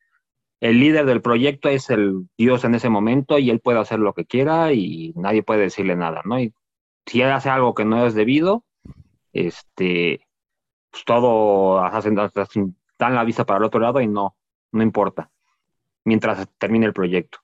el 0.60 0.80
líder 0.80 1.06
del 1.06 1.22
proyecto 1.22 1.68
es 1.68 1.88
el 1.90 2.26
Dios 2.36 2.64
en 2.64 2.74
ese 2.74 2.88
momento 2.88 3.38
y 3.38 3.50
él 3.50 3.60
puede 3.60 3.78
hacer 3.78 4.00
lo 4.00 4.12
que 4.12 4.24
quiera 4.24 4.72
y 4.72 5.12
nadie 5.14 5.44
puede 5.44 5.60
decirle 5.60 5.94
nada, 5.94 6.22
¿no? 6.24 6.40
Y 6.40 6.52
si 7.06 7.22
hace 7.22 7.48
algo 7.48 7.74
que 7.74 7.84
no 7.84 8.06
es 8.06 8.14
debido, 8.14 8.64
este, 9.32 10.26
pues 10.90 11.04
todo 11.04 11.78
hacen, 11.84 12.16
dan 12.16 13.14
la 13.14 13.22
vista 13.22 13.44
para 13.46 13.58
el 13.58 13.64
otro 13.64 13.78
lado 13.78 14.00
y 14.00 14.08
no, 14.08 14.34
no 14.72 14.82
importa, 14.82 15.30
mientras 16.04 16.48
termine 16.58 16.86
el 16.86 16.92
proyecto. 16.92 17.38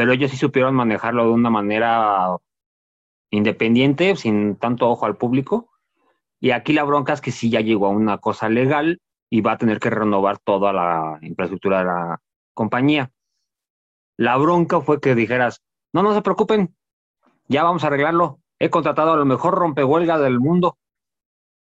Pero 0.00 0.14
ellos 0.14 0.30
sí 0.30 0.38
supieron 0.38 0.74
manejarlo 0.74 1.26
de 1.26 1.32
una 1.32 1.50
manera 1.50 2.38
independiente, 3.30 4.16
sin 4.16 4.56
tanto 4.56 4.88
ojo 4.88 5.04
al 5.04 5.18
público. 5.18 5.68
Y 6.40 6.52
aquí 6.52 6.72
la 6.72 6.84
bronca 6.84 7.12
es 7.12 7.20
que 7.20 7.32
sí 7.32 7.50
ya 7.50 7.60
llegó 7.60 7.84
a 7.84 7.90
una 7.90 8.16
cosa 8.16 8.48
legal 8.48 9.02
y 9.28 9.42
va 9.42 9.52
a 9.52 9.58
tener 9.58 9.78
que 9.78 9.90
renovar 9.90 10.38
toda 10.38 10.72
la 10.72 11.18
infraestructura 11.20 11.80
de 11.80 11.84
la 11.84 12.22
compañía. 12.54 13.10
La 14.16 14.38
bronca 14.38 14.80
fue 14.80 15.02
que 15.02 15.14
dijeras, 15.14 15.60
no, 15.92 16.02
no 16.02 16.14
se 16.14 16.22
preocupen, 16.22 16.74
ya 17.46 17.62
vamos 17.62 17.84
a 17.84 17.88
arreglarlo, 17.88 18.40
he 18.58 18.70
contratado 18.70 19.12
a 19.12 19.16
lo 19.18 19.26
mejor 19.26 19.54
rompehuelga 19.54 20.18
del 20.18 20.40
mundo. 20.40 20.78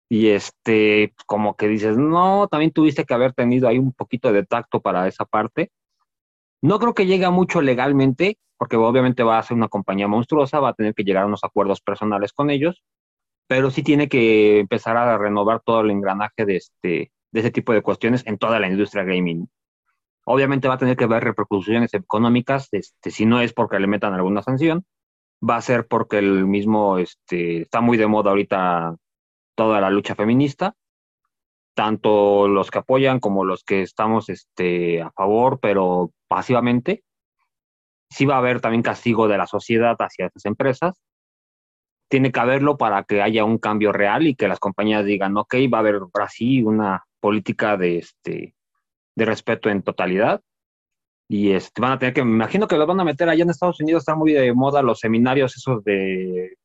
Y 0.08 0.28
este, 0.28 1.14
como 1.26 1.56
que 1.56 1.66
dices, 1.66 1.96
no, 1.96 2.46
también 2.46 2.70
tuviste 2.70 3.04
que 3.04 3.14
haber 3.14 3.32
tenido 3.32 3.66
ahí 3.66 3.80
un 3.80 3.92
poquito 3.92 4.32
de 4.32 4.46
tacto 4.46 4.80
para 4.80 5.08
esa 5.08 5.24
parte. 5.24 5.72
No 6.62 6.78
creo 6.78 6.94
que 6.94 7.06
llegue 7.06 7.28
mucho 7.30 7.60
legalmente, 7.62 8.38
porque 8.58 8.76
obviamente 8.76 9.22
va 9.22 9.38
a 9.38 9.42
ser 9.42 9.56
una 9.56 9.68
compañía 9.68 10.08
monstruosa, 10.08 10.60
va 10.60 10.70
a 10.70 10.74
tener 10.74 10.94
que 10.94 11.04
llegar 11.04 11.24
a 11.24 11.26
unos 11.26 11.44
acuerdos 11.44 11.80
personales 11.80 12.32
con 12.32 12.50
ellos, 12.50 12.82
pero 13.46 13.70
sí 13.70 13.82
tiene 13.82 14.08
que 14.08 14.60
empezar 14.60 14.96
a 14.96 15.18
renovar 15.18 15.60
todo 15.64 15.80
el 15.80 15.90
engranaje 15.90 16.44
de 16.44 16.56
este, 16.56 17.12
de 17.32 17.40
ese 17.40 17.50
tipo 17.50 17.72
de 17.72 17.82
cuestiones 17.82 18.26
en 18.26 18.38
toda 18.38 18.60
la 18.60 18.68
industria 18.68 19.04
gaming. 19.04 19.48
Obviamente 20.24 20.68
va 20.68 20.74
a 20.74 20.78
tener 20.78 20.96
que 20.96 21.04
haber 21.04 21.24
repercusiones 21.24 21.94
económicas, 21.94 22.68
este, 22.72 23.10
si 23.10 23.26
no 23.26 23.40
es 23.40 23.52
porque 23.52 23.80
le 23.80 23.86
metan 23.86 24.14
alguna 24.14 24.42
sanción, 24.42 24.84
va 25.48 25.56
a 25.56 25.62
ser 25.62 25.86
porque 25.86 26.18
el 26.18 26.46
mismo 26.46 26.98
este, 26.98 27.62
está 27.62 27.80
muy 27.80 27.96
de 27.96 28.06
moda 28.06 28.30
ahorita 28.30 28.96
toda 29.54 29.80
la 29.80 29.90
lucha 29.90 30.14
feminista, 30.14 30.74
tanto 31.74 32.48
los 32.48 32.70
que 32.70 32.78
apoyan 32.78 33.20
como 33.20 33.44
los 33.44 33.64
que 33.64 33.82
estamos 33.82 34.28
este, 34.28 35.02
a 35.02 35.10
favor, 35.10 35.58
pero 35.60 36.12
pasivamente. 36.28 37.02
Sí 38.10 38.26
va 38.26 38.34
a 38.34 38.38
haber 38.38 38.60
también 38.60 38.82
castigo 38.82 39.28
de 39.28 39.38
la 39.38 39.46
sociedad 39.46 39.96
hacia 39.98 40.26
esas 40.26 40.44
empresas. 40.44 41.00
Tiene 42.08 42.32
que 42.32 42.40
haberlo 42.40 42.76
para 42.76 43.04
que 43.04 43.22
haya 43.22 43.44
un 43.44 43.58
cambio 43.58 43.92
real 43.92 44.26
y 44.26 44.34
que 44.34 44.48
las 44.48 44.58
compañías 44.58 45.04
digan, 45.04 45.36
ok, 45.36 45.54
va 45.72 45.78
a 45.78 45.80
haber 45.80 45.96
ahora 45.96 46.28
sí 46.28 46.62
una 46.62 47.04
política 47.20 47.76
de, 47.76 47.98
este, 47.98 48.56
de 49.14 49.24
respeto 49.24 49.70
en 49.70 49.82
totalidad 49.82 50.42
y 51.30 51.52
este, 51.52 51.80
van 51.80 51.92
a 51.92 51.98
tener 52.00 52.12
que, 52.12 52.24
me 52.24 52.32
imagino 52.32 52.66
que 52.66 52.76
los 52.76 52.88
van 52.88 52.98
a 52.98 53.04
meter 53.04 53.28
allá 53.28 53.44
en 53.44 53.50
Estados 53.50 53.80
Unidos, 53.80 54.02
están 54.02 54.18
muy 54.18 54.32
de 54.32 54.52
moda 54.52 54.82
los 54.82 54.98
seminarios 54.98 55.56
esos 55.56 55.84
de 55.84 56.56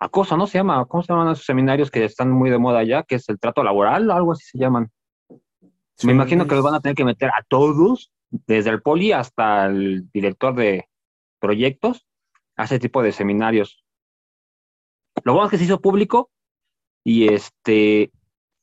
acoso, 0.00 0.36
¿no? 0.36 0.46
Se 0.46 0.58
llama, 0.58 0.84
¿cómo 0.86 1.02
se 1.02 1.12
llaman 1.12 1.32
esos 1.32 1.44
seminarios 1.44 1.90
que 1.90 2.04
están 2.04 2.30
muy 2.30 2.50
de 2.50 2.58
moda 2.58 2.80
allá? 2.80 3.02
Que 3.04 3.16
es 3.16 3.28
el 3.28 3.38
trato 3.38 3.62
laboral, 3.62 4.10
algo 4.10 4.32
así 4.32 4.44
se 4.44 4.58
llaman. 4.58 4.90
me 6.02 6.12
imagino 6.12 6.46
que 6.46 6.54
los 6.54 6.64
van 6.64 6.74
a 6.74 6.80
tener 6.80 6.96
que 6.96 7.04
meter 7.04 7.28
a 7.28 7.44
todos, 7.48 8.12
desde 8.30 8.70
el 8.70 8.82
poli 8.82 9.12
hasta 9.12 9.66
el 9.66 10.10
director 10.12 10.54
de 10.54 10.88
proyectos, 11.38 12.06
a 12.56 12.64
ese 12.64 12.78
tipo 12.78 13.02
de 13.02 13.12
seminarios. 13.12 13.84
Lo 15.24 15.34
bueno 15.34 15.46
es 15.46 15.50
que 15.50 15.58
se 15.58 15.64
hizo 15.64 15.80
público 15.80 16.30
y 17.04 17.32
este 17.32 18.10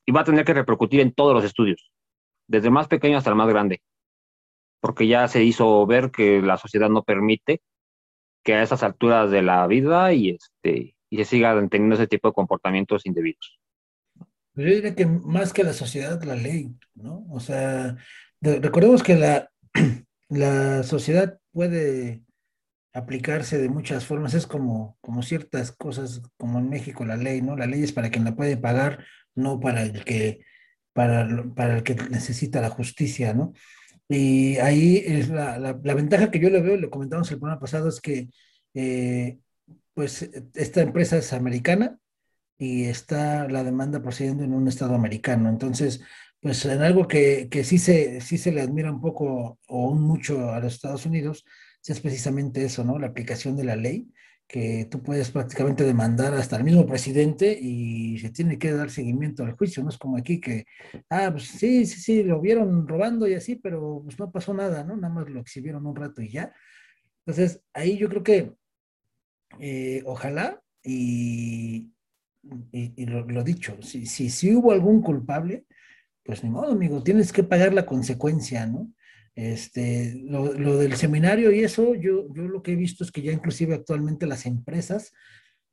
y 0.06 0.12
va 0.12 0.22
a 0.22 0.26
tener 0.26 0.46
que 0.46 0.54
repercutir 0.54 1.02
en 1.02 1.14
todos 1.14 1.34
los 1.34 1.44
estudios, 1.44 1.92
desde 2.48 2.68
el 2.68 2.74
más 2.74 2.88
pequeño 2.88 3.18
hasta 3.18 3.30
el 3.30 3.36
más 3.36 3.50
grande 3.50 3.82
porque 4.80 5.08
ya 5.08 5.28
se 5.28 5.44
hizo 5.44 5.86
ver 5.86 6.12
que 6.12 6.42
la 6.42 6.58
sociedad 6.58 6.90
no 6.90 7.04
permite 7.04 7.62
que 8.44 8.54
a 8.56 8.64
esas 8.64 8.84
alturas 8.84 9.32
de 9.32 9.42
la 9.42 9.66
vida 9.68 10.14
y 10.14 10.30
este 10.32 10.96
y 11.10 11.18
se 11.18 11.26
sigan 11.26 11.70
teniendo 11.70 11.96
ese 11.96 12.08
tipo 12.08 12.28
de 12.28 12.34
comportamientos 12.34 13.06
indebidos. 13.06 13.60
Yo 14.56 14.64
diría 14.64 14.96
que 14.96 15.06
más 15.06 15.54
que 15.54 15.64
la 15.64 15.74
sociedad, 15.74 16.22
la 16.24 16.36
ley, 16.36 16.76
¿no? 16.96 17.26
O 17.30 17.40
sea, 17.40 17.96
recordemos 18.42 19.04
que 19.04 19.16
la, 19.16 19.52
la 20.30 20.84
sociedad 20.84 21.40
puede 21.52 22.24
aplicarse 22.94 23.60
de 23.60 23.70
muchas 23.70 24.06
formas, 24.06 24.34
es 24.34 24.48
como, 24.48 24.98
como 25.02 25.22
ciertas 25.22 25.72
cosas, 25.72 26.24
como 26.38 26.58
en 26.58 26.70
México 26.70 27.06
la 27.06 27.18
ley, 27.18 27.42
¿no? 27.44 27.56
La 27.56 27.68
ley 27.68 27.84
es 27.84 27.92
para 27.94 28.10
quien 28.10 28.26
la 28.26 28.36
puede 28.36 28.58
pagar, 28.58 29.06
no 29.36 29.60
para 29.60 29.84
el 29.84 30.04
que, 30.04 30.42
para, 30.94 31.28
para 31.56 31.78
el 31.78 31.84
que 31.84 31.94
necesita 31.94 32.60
la 32.60 32.72
justicia, 32.72 33.34
¿no? 33.36 33.54
Y 34.10 34.58
ahí 34.58 35.04
es 35.06 35.30
la, 35.30 35.60
la, 35.60 35.74
ventaja 35.74 36.32
que 36.32 36.40
yo 36.40 36.50
le 36.50 36.62
veo, 36.62 36.78
lo 36.78 36.90
comentamos 36.90 37.30
el 37.30 37.40
programa 37.40 37.60
pasado, 37.60 37.90
es 37.90 38.02
que 38.02 38.30
eh, 38.74 39.38
pues 39.98 40.30
esta 40.54 40.82
empresa 40.82 41.18
es 41.18 41.34
americana 41.34 41.98
y 42.56 42.84
está 42.84 43.48
la 43.48 43.64
demanda 43.64 44.00
procediendo 44.00 44.44
en 44.44 44.54
un 44.54 44.68
estado 44.68 44.94
americano. 44.94 45.50
Entonces, 45.50 46.02
pues 46.40 46.64
en 46.66 46.84
algo 46.84 47.08
que, 47.08 47.48
que 47.50 47.64
sí, 47.64 47.80
se, 47.80 48.22
sí 48.22 48.38
se 48.38 48.52
le 48.52 48.62
admira 48.62 48.92
un 48.92 49.02
poco 49.02 49.58
o 49.68 49.96
mucho 49.96 50.52
a 50.52 50.60
los 50.60 50.76
Estados 50.76 51.08
Unidos, 51.08 51.46
es 51.84 52.00
precisamente 52.00 52.64
eso, 52.64 52.84
¿no? 52.84 53.00
La 53.00 53.08
aplicación 53.08 53.56
de 53.58 53.64
la 53.64 53.76
ley, 53.76 54.08
que 54.48 54.86
tú 54.86 55.02
puedes 55.02 55.32
prácticamente 55.32 55.84
demandar 55.84 56.36
hasta 56.36 56.58
el 56.58 56.64
mismo 56.64 56.86
presidente 56.86 57.58
y 57.60 58.20
se 58.20 58.30
tiene 58.30 58.60
que 58.60 58.74
dar 58.74 58.92
seguimiento 58.92 59.44
al 59.46 59.54
juicio, 59.54 59.82
no 59.82 59.90
es 59.90 59.98
como 59.98 60.16
aquí 60.18 60.40
que, 60.40 60.66
ah, 61.10 61.30
pues 61.32 61.46
sí, 61.46 61.88
sí, 61.88 62.00
sí, 62.00 62.24
lo 62.24 62.40
vieron 62.40 62.88
robando 62.88 63.28
y 63.28 63.34
así, 63.34 63.56
pero 63.56 64.04
pues 64.04 64.20
no 64.20 64.30
pasó 64.32 64.54
nada, 64.54 64.84
¿no? 64.84 64.96
Nada 64.96 65.12
más 65.12 65.28
lo 65.28 65.40
exhibieron 65.40 65.88
un 65.88 65.96
rato 65.96 66.22
y 66.22 66.30
ya. 66.30 66.54
Entonces, 67.26 67.64
ahí 67.74 67.98
yo 67.98 68.10
creo 68.10 68.22
que 68.22 68.54
eh, 69.60 70.04
ojalá 70.06 70.62
y, 70.84 71.92
y, 72.72 73.06
lo, 73.06 73.44
dicho, 73.44 73.78
si, 73.82 74.06
si, 74.06 74.30
si 74.30 74.56
hubo 74.56 74.72
algún 74.72 75.02
culpable, 75.02 75.66
pues 76.24 76.44
ni 76.44 76.50
modo, 76.50 76.72
amigo, 76.72 77.04
tienes 77.04 77.32
que 77.32 77.44
pagar 77.44 77.74
la 77.74 77.86
consecuencia, 77.86 78.66
¿no? 78.66 78.92
Este, 79.36 80.16
lo, 80.26 80.54
lo, 80.54 80.78
del 80.78 80.96
seminario 80.96 81.52
y 81.52 81.64
eso, 81.64 81.94
yo, 81.94 82.34
yo 82.34 82.44
lo 82.44 82.64
que 82.64 82.74
he 82.74 82.76
visto 82.76 83.04
es 83.04 83.12
que 83.12 83.22
ya 83.22 83.32
inclusive 83.32 83.76
actualmente 83.76 84.26
las 84.26 84.48
empresas 84.48 85.14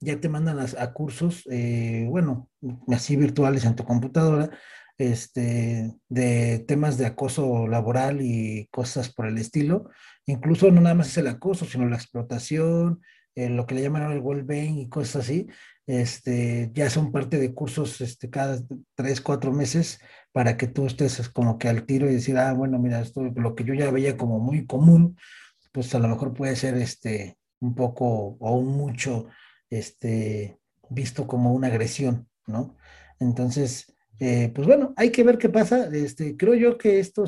ya 0.00 0.20
te 0.20 0.28
mandan 0.28 0.58
a, 0.58 0.92
cursos, 0.92 1.44
eh, 1.50 2.06
bueno, 2.08 2.50
así 2.88 3.16
virtuales 3.16 3.64
en 3.64 3.74
tu 3.74 3.84
computadora, 3.84 4.50
este, 4.98 5.92
de 6.08 6.58
temas 6.68 6.98
de 6.98 7.06
acoso 7.06 7.66
laboral 7.66 8.20
y 8.20 8.68
cosas 8.70 9.12
por 9.12 9.26
el 9.26 9.38
estilo. 9.38 9.90
Incluso 10.26 10.70
no 10.70 10.80
nada 10.80 10.94
más 10.94 11.08
es 11.08 11.18
el 11.18 11.26
acoso, 11.26 11.64
sino 11.64 11.88
la 11.88 11.96
explotación, 11.96 13.00
eh, 13.34 13.48
lo 13.48 13.66
que 13.66 13.74
le 13.74 13.82
llaman 13.82 14.10
el 14.12 14.20
well-being 14.20 14.78
y 14.78 14.88
cosas 14.88 15.24
así. 15.24 15.48
Este, 15.86 16.70
ya 16.72 16.88
son 16.88 17.12
parte 17.12 17.38
de 17.38 17.52
cursos 17.52 18.00
este, 18.00 18.30
cada 18.30 18.58
tres, 18.94 19.20
cuatro 19.20 19.52
meses 19.52 20.00
para 20.32 20.56
que 20.56 20.66
tú 20.66 20.86
estés 20.86 21.28
como 21.28 21.58
que 21.58 21.68
al 21.68 21.84
tiro 21.84 22.08
y 22.08 22.14
decir, 22.14 22.38
ah, 22.38 22.52
bueno, 22.54 22.78
mira, 22.78 23.00
esto 23.00 23.22
lo 23.22 23.54
que 23.54 23.64
yo 23.64 23.74
ya 23.74 23.90
veía 23.90 24.16
como 24.16 24.38
muy 24.38 24.66
común, 24.66 25.16
pues 25.72 25.94
a 25.94 25.98
lo 25.98 26.08
mejor 26.08 26.32
puede 26.32 26.56
ser 26.56 26.76
este 26.76 27.36
un 27.60 27.74
poco 27.74 28.36
o 28.40 28.56
un 28.56 28.76
mucho 28.76 29.26
este 29.70 30.58
visto 30.90 31.26
como 31.26 31.52
una 31.52 31.68
agresión, 31.68 32.28
¿no? 32.46 32.76
Entonces, 33.20 33.94
eh, 34.20 34.52
pues 34.54 34.66
bueno, 34.66 34.94
hay 34.96 35.10
que 35.10 35.24
ver 35.24 35.38
qué 35.38 35.48
pasa. 35.48 35.88
Este, 35.92 36.36
creo 36.36 36.54
yo 36.54 36.78
que 36.78 37.00
esto 37.00 37.24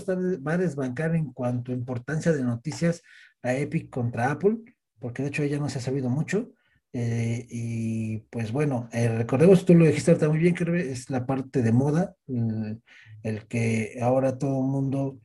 va 0.46 0.52
a 0.52 0.58
desbancar 0.58 1.14
en 1.14 1.32
cuanto 1.32 1.72
a 1.72 1.74
importancia 1.74 2.32
de 2.32 2.44
noticias 2.44 3.02
a 3.42 3.54
Epic 3.54 3.90
contra 3.90 4.30
Apple, 4.30 4.58
porque 4.98 5.22
de 5.22 5.28
hecho 5.28 5.44
ya 5.44 5.58
no 5.58 5.68
se 5.68 5.78
ha 5.78 5.82
sabido 5.82 6.08
mucho. 6.10 6.50
Eh, 6.92 7.46
y 7.50 8.18
pues 8.30 8.52
bueno, 8.52 8.88
eh, 8.92 9.08
recordemos, 9.08 9.64
tú 9.64 9.74
lo 9.74 9.84
dijiste 9.84 10.12
ahorita 10.12 10.28
muy 10.28 10.38
bien, 10.38 10.54
que 10.54 10.90
es 10.90 11.10
la 11.10 11.26
parte 11.26 11.62
de 11.62 11.72
moda, 11.72 12.16
el, 12.26 13.46
que 13.48 13.98
ahora 14.00 14.38
todo 14.38 14.60
el 14.60 14.66
mundo 14.66 15.20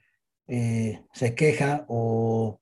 eh, 0.48 1.02
se 1.14 1.34
queja 1.36 1.86
o 1.88 2.62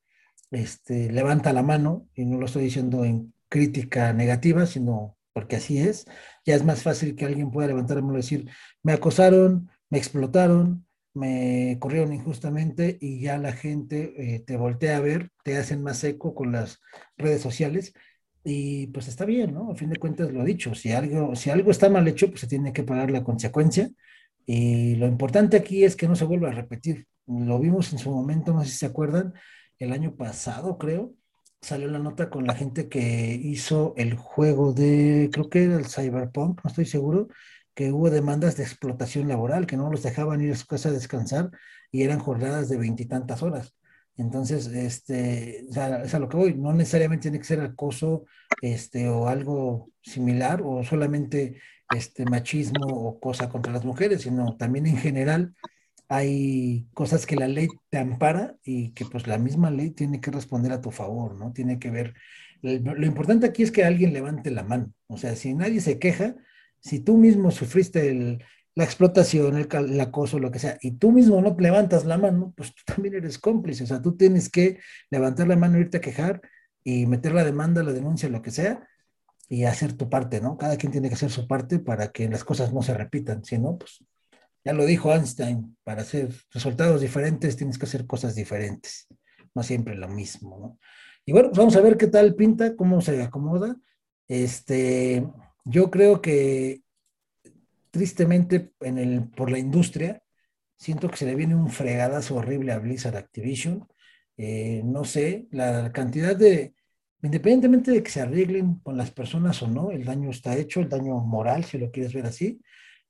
este, 0.51 1.11
levanta 1.11 1.53
la 1.53 1.63
mano, 1.63 2.07
y 2.13 2.25
no 2.25 2.37
lo 2.37 2.45
estoy 2.45 2.65
diciendo 2.65 3.03
en 3.05 3.33
crítica 3.49 4.13
negativa, 4.13 4.65
sino 4.65 5.17
porque 5.33 5.55
así 5.55 5.79
es. 5.79 6.05
Ya 6.45 6.55
es 6.55 6.63
más 6.63 6.83
fácil 6.83 7.15
que 7.15 7.25
alguien 7.25 7.51
pueda 7.51 7.67
levantar 7.67 7.97
la 7.97 8.03
mano 8.03 8.15
y 8.15 8.21
decir, 8.21 8.49
me 8.83 8.93
acosaron, 8.93 9.69
me 9.89 9.97
explotaron, 9.97 10.85
me 11.13 11.77
corrieron 11.79 12.13
injustamente 12.13 12.97
y 13.01 13.21
ya 13.21 13.37
la 13.37 13.53
gente 13.53 14.43
te 14.45 14.57
voltea 14.57 14.97
a 14.97 15.01
ver, 15.01 15.31
te 15.43 15.57
hacen 15.57 15.83
más 15.83 16.03
eco 16.03 16.33
con 16.35 16.51
las 16.51 16.79
redes 17.17 17.41
sociales 17.41 17.93
y 18.43 18.87
pues 18.87 19.07
está 19.07 19.25
bien, 19.25 19.53
¿no? 19.53 19.71
A 19.71 19.75
fin 19.75 19.89
de 19.89 19.99
cuentas 19.99 20.31
lo 20.31 20.43
dicho, 20.43 20.73
si 20.75 20.91
algo, 20.91 21.35
si 21.35 21.49
algo 21.49 21.71
está 21.71 21.89
mal 21.89 22.07
hecho, 22.07 22.29
pues 22.29 22.41
se 22.41 22.47
tiene 22.47 22.73
que 22.73 22.83
pagar 22.83 23.11
la 23.11 23.23
consecuencia. 23.23 23.89
Y 24.45 24.95
lo 24.95 25.07
importante 25.07 25.57
aquí 25.57 25.83
es 25.83 25.95
que 25.95 26.07
no 26.07 26.15
se 26.15 26.25
vuelva 26.25 26.49
a 26.49 26.53
repetir. 26.53 27.05
Lo 27.27 27.59
vimos 27.59 27.91
en 27.93 27.99
su 27.99 28.11
momento, 28.11 28.53
no 28.53 28.63
sé 28.63 28.71
si 28.71 28.77
se 28.77 28.85
acuerdan, 28.87 29.33
el 29.77 29.93
año 29.93 30.15
pasado, 30.15 30.77
creo, 30.77 31.13
salió 31.61 31.87
la 31.89 31.99
nota 31.99 32.29
con 32.29 32.47
la 32.47 32.55
gente 32.55 32.89
que 32.89 33.33
hizo 33.35 33.93
el 33.97 34.15
juego 34.15 34.73
de, 34.73 35.29
creo 35.31 35.49
que 35.49 35.65
era 35.65 35.77
el 35.77 35.85
Cyberpunk, 35.85 36.61
no 36.63 36.69
estoy 36.69 36.85
seguro, 36.85 37.27
que 37.79 37.93
hubo 37.93 38.09
demandas 38.09 38.57
de 38.57 38.63
explotación 38.63 39.29
laboral, 39.29 39.65
que 39.65 39.77
no 39.77 39.89
los 39.89 40.03
dejaban 40.03 40.41
ir 40.41 40.51
a 40.51 40.57
su 40.57 40.67
casa 40.67 40.89
a 40.89 40.91
descansar 40.91 41.49
y 41.93 42.03
eran 42.03 42.19
jornadas 42.19 42.67
de 42.67 42.77
veintitantas 42.77 43.41
horas. 43.41 43.73
Entonces, 44.17 44.67
este, 44.67 45.65
o 45.69 46.03
es 46.03 46.13
a 46.13 46.19
lo 46.19 46.27
que 46.27 46.35
voy, 46.35 46.55
no 46.55 46.73
necesariamente 46.73 47.21
tiene 47.21 47.39
que 47.39 47.45
ser 47.45 47.61
acoso 47.61 48.25
este, 48.61 49.07
o 49.07 49.29
algo 49.29 49.91
similar 50.01 50.61
o 50.61 50.83
solamente 50.83 51.61
este, 51.95 52.25
machismo 52.25 52.85
o 52.85 53.17
cosa 53.17 53.47
contra 53.47 53.71
las 53.71 53.85
mujeres, 53.85 54.23
sino 54.23 54.57
también 54.57 54.85
en 54.85 54.97
general 54.97 55.55
hay 56.09 56.85
cosas 56.93 57.25
que 57.25 57.37
la 57.37 57.47
ley 57.47 57.69
te 57.89 57.97
ampara 57.97 58.57
y 58.61 58.91
que 58.91 59.05
pues 59.05 59.25
la 59.25 59.37
misma 59.37 59.71
ley 59.71 59.91
tiene 59.91 60.19
que 60.19 60.31
responder 60.31 60.73
a 60.73 60.81
tu 60.81 60.91
favor, 60.91 61.35
¿no? 61.35 61.53
Tiene 61.53 61.79
que 61.79 61.91
ver, 61.91 62.13
lo 62.61 63.05
importante 63.05 63.45
aquí 63.45 63.63
es 63.63 63.71
que 63.71 63.85
alguien 63.85 64.11
levante 64.11 64.51
la 64.51 64.63
mano, 64.63 64.91
o 65.07 65.15
sea, 65.15 65.37
si 65.37 65.53
nadie 65.53 65.79
se 65.79 65.97
queja, 65.97 66.35
si 66.81 66.99
tú 66.99 67.17
mismo 67.17 67.51
sufriste 67.51 68.09
el, 68.09 68.43
la 68.75 68.83
explotación, 68.83 69.57
el, 69.57 69.99
acoso, 69.99 70.39
lo 70.39 70.51
que 70.51 70.59
sea, 70.59 70.77
y 70.81 70.91
tú 70.91 71.11
mismo 71.11 71.41
no 71.41 71.55
levantas 71.59 72.05
la 72.05 72.17
mano, 72.17 72.53
pues 72.55 72.73
tú 72.73 72.81
también 72.85 73.15
eres 73.15 73.37
cómplice. 73.37 73.83
O 73.83 73.87
sea, 73.87 74.01
tú 74.01 74.15
tienes 74.15 74.49
que 74.49 74.79
levantar 75.09 75.47
la 75.47 75.55
mano, 75.55 75.77
irte 75.79 75.97
a 75.97 76.01
quejar 76.01 76.41
y 76.83 77.05
meter 77.05 77.33
la 77.33 77.43
demanda, 77.43 77.83
la 77.83 77.91
denuncia, 77.91 78.29
lo 78.29 78.41
que 78.41 78.51
sea, 78.51 78.87
y 79.49 79.65
hacer 79.65 79.93
tu 79.93 80.09
parte, 80.09 80.39
¿no? 80.41 80.57
Cada 80.57 80.77
quien 80.77 80.91
tiene 80.91 81.09
que 81.09 81.15
hacer 81.15 81.31
su 81.31 81.47
parte 81.47 81.79
para 81.79 82.11
que 82.11 82.29
las 82.29 82.43
cosas 82.43 82.71
no 82.71 82.81
se 82.81 82.93
repitan. 82.93 83.43
Si 83.43 83.57
no, 83.57 83.77
pues 83.77 84.03
ya 84.63 84.73
lo 84.73 84.85
dijo 84.85 85.13
Einstein, 85.13 85.75
para 85.83 86.03
hacer 86.03 86.29
resultados 86.51 87.01
diferentes 87.01 87.57
tienes 87.57 87.77
que 87.77 87.85
hacer 87.85 88.05
cosas 88.05 88.35
diferentes, 88.35 89.07
no 89.55 89.63
siempre 89.63 89.95
lo 89.95 90.07
mismo, 90.07 90.59
¿no? 90.59 90.79
Y 91.25 91.31
bueno, 91.31 91.49
pues 91.49 91.57
vamos 91.57 91.75
a 91.75 91.81
ver 91.81 91.97
qué 91.97 92.07
tal 92.07 92.35
pinta, 92.35 92.75
cómo 92.75 93.01
se 93.01 93.21
acomoda. 93.21 93.75
Este, 94.27 95.27
yo 95.69 95.91
creo 95.91 96.21
que 96.21 96.81
tristemente 97.91 98.73
en 98.81 98.97
el, 98.97 99.29
por 99.29 99.51
la 99.51 99.59
industria, 99.59 100.21
siento 100.77 101.09
que 101.09 101.17
se 101.17 101.25
le 101.25 101.35
viene 101.35 101.55
un 101.55 101.69
fregadazo 101.69 102.35
horrible 102.35 102.71
a 102.71 102.79
Blizzard 102.79 103.17
Activision. 103.17 103.87
Eh, 104.37 104.81
no 104.85 105.03
sé, 105.05 105.47
la 105.51 105.91
cantidad 105.91 106.35
de, 106.35 106.73
independientemente 107.21 107.91
de 107.91 108.03
que 108.03 108.11
se 108.11 108.21
arreglen 108.21 108.75
con 108.79 108.97
las 108.97 109.11
personas 109.11 109.61
o 109.61 109.67
no, 109.67 109.91
el 109.91 110.05
daño 110.05 110.29
está 110.29 110.55
hecho, 110.55 110.79
el 110.79 110.89
daño 110.89 111.19
moral, 111.19 111.65
si 111.65 111.77
lo 111.77 111.91
quieres 111.91 112.13
ver 112.13 112.25
así. 112.25 112.61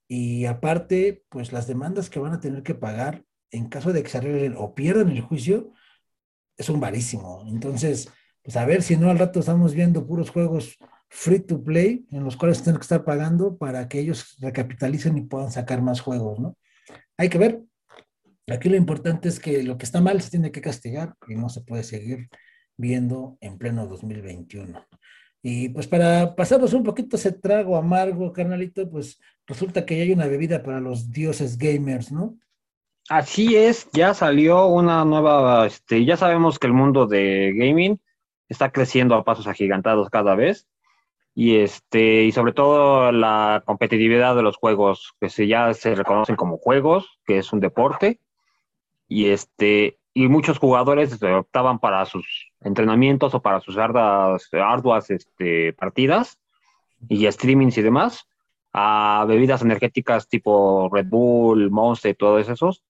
Y 0.08 0.46
aparte, 0.46 1.24
pues 1.30 1.54
las 1.54 1.68
demandas 1.68 2.10
que 2.10 2.20
van 2.20 2.34
a 2.34 2.40
tener 2.40 2.64
que 2.64 2.76
pagar 2.76 3.24
en 3.52 3.70
caso 3.70 3.94
de 3.94 4.04
que 4.04 4.10
se 4.10 4.18
arreglen 4.18 4.56
o 4.58 4.74
pierdan 4.76 5.10
el 5.10 5.22
juicio, 5.22 5.74
es 6.58 6.70
un 6.70 6.80
varísimo. 6.80 7.46
Entonces, 7.48 8.10
pues 8.44 8.58
a 8.58 8.66
ver 8.66 8.82
si 8.84 8.98
no 8.98 9.10
al 9.10 9.20
rato 9.20 9.40
estamos 9.40 9.74
viendo 9.74 10.06
puros 10.08 10.30
juegos 10.30 10.78
free 11.10 11.40
to 11.40 11.62
play 11.62 12.06
en 12.12 12.24
los 12.24 12.38
cuales 12.38 12.62
tienen 12.62 12.80
que 12.80 12.84
estar 12.84 13.04
pagando 13.04 13.58
para 13.58 13.88
que 13.88 14.00
ellos 14.00 14.38
recapitalicen 14.40 15.18
y 15.18 15.22
puedan 15.22 15.52
sacar 15.52 15.82
más 15.82 16.02
juegos, 16.02 16.40
¿no? 16.40 16.56
Hay 17.18 17.30
que 17.30 17.38
ver. 17.38 17.62
Aquí 18.48 18.70
lo 18.70 18.76
importante 18.76 19.28
es 19.28 19.40
que 19.40 19.64
lo 19.64 19.78
que 19.78 19.86
está 19.86 20.02
mal 20.02 20.22
se 20.22 20.32
tiene 20.32 20.52
que 20.52 20.62
castigar 20.62 21.16
y 21.28 21.36
no 21.36 21.50
se 21.50 21.62
puede 21.62 21.84
seguir 21.84 22.30
viendo 22.78 23.38
en 23.42 23.58
pleno 23.58 23.86
2021. 23.88 24.86
Y 25.42 25.70
pues 25.70 25.88
para 25.88 26.36
pasarnos 26.36 26.74
un 26.74 26.84
poquito 26.84 27.16
ese 27.16 27.32
trago 27.32 27.76
amargo, 27.78 28.34
carnalito, 28.34 28.90
pues 28.90 29.20
resulta 29.48 29.86
que 29.86 29.98
ya 29.98 30.04
hay 30.04 30.12
una 30.12 30.28
bebida 30.28 30.64
para 30.64 30.80
los 30.80 31.12
dioses 31.12 31.58
gamers, 31.58 32.12
¿no? 32.12 32.38
Así 33.10 33.56
es, 33.56 33.90
ya 33.92 34.14
salió 34.14 34.68
una 34.68 35.04
nueva, 35.04 35.66
este, 35.66 36.06
ya 36.06 36.16
sabemos 36.18 36.60
que 36.60 36.68
el 36.68 36.74
mundo 36.74 37.08
de 37.08 37.54
gaming 37.56 38.00
está 38.48 38.72
creciendo 38.72 39.16
a 39.16 39.24
pasos 39.24 39.48
agigantados 39.48 40.10
cada 40.10 40.36
vez 40.36 40.68
y 41.36 41.58
este 41.58 42.24
y 42.24 42.32
sobre 42.32 42.54
todo 42.54 43.12
la 43.12 43.64
competitividad 43.66 44.36
de 44.36 44.44
los 44.44 44.58
juegos 44.58 45.14
que 45.20 45.30
se, 45.30 45.48
ya 45.48 45.74
se 45.74 45.96
reconocen 45.96 46.36
como 46.36 46.58
juegos, 46.58 47.20
que 47.26 47.38
es 47.38 47.54
un 47.54 47.60
deporte 47.60 48.20
y 49.08 49.30
este 49.30 50.00
y 50.14 50.28
muchos 50.28 50.58
jugadores 50.58 51.22
optaban 51.24 51.80
para 51.80 52.06
sus 52.06 52.52
entrenamientos 52.62 53.34
o 53.36 53.42
para 53.42 53.62
sus 53.62 53.78
arduas, 53.78 54.50
arduas 54.54 55.10
este, 55.12 55.74
partidas 55.74 56.40
y 57.08 57.32
streamings 57.32 57.78
y 57.78 57.82
demás 57.82 58.28
a 58.74 59.26
bebidas 59.28 59.62
energéticas 59.62 60.28
tipo 60.28 60.90
Red 60.92 61.08
Bull, 61.08 61.72
Monster 61.72 62.12
y 62.12 62.16
todos 62.16 62.50
esos. 62.50 62.84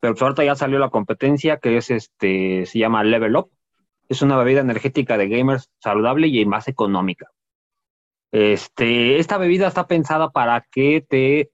Pero 0.00 0.14
pues 0.14 0.22
ahorita 0.22 0.44
ya 0.44 0.54
salió 0.54 0.78
la 0.78 0.90
competencia 0.90 1.58
que 1.58 1.76
es 1.76 1.90
este, 1.90 2.64
se 2.66 2.78
llama 2.78 3.04
Level 3.04 3.36
Up. 3.36 3.50
Es 4.08 4.22
una 4.22 4.36
bebida 4.38 4.60
energética 4.60 5.18
de 5.18 5.28
gamers 5.28 5.70
saludable 5.78 6.28
y 6.28 6.44
más 6.46 6.68
económica. 6.68 7.30
Este, 8.32 9.18
esta 9.18 9.38
bebida 9.38 9.66
está 9.66 9.86
pensada 9.86 10.30
para 10.30 10.60
que 10.70 11.04
te 11.06 11.50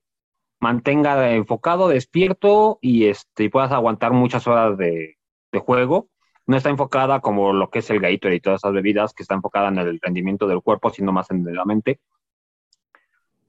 mantenga 0.61 1.33
enfocado, 1.33 1.89
despierto 1.89 2.79
y 2.81 3.07
este, 3.07 3.51
puedas 3.51 3.73
aguantar 3.73 4.13
muchas 4.13 4.47
horas 4.47 4.77
de, 4.77 5.17
juego. 5.65 6.11
No 6.47 6.59
está 6.59 6.69
enfocada 6.69 7.21
como 7.21 7.55
lo 7.55 7.71
que 7.71 7.79
es 7.79 7.89
el 7.89 7.99
Gatorade 7.99 8.37
y 8.37 8.41
todas 8.41 8.61
esas 8.61 8.75
bebidas, 8.75 9.15
que 9.15 9.23
está 9.23 9.35
enfocada 9.35 9.69
en 9.69 9.79
el 9.79 9.99
rendimiento 10.03 10.47
del 10.47 10.61
cuerpo, 10.61 10.91
sino 10.91 11.11
más 11.11 11.31
en 11.31 11.45
la 11.55 11.65
mente. 11.65 11.99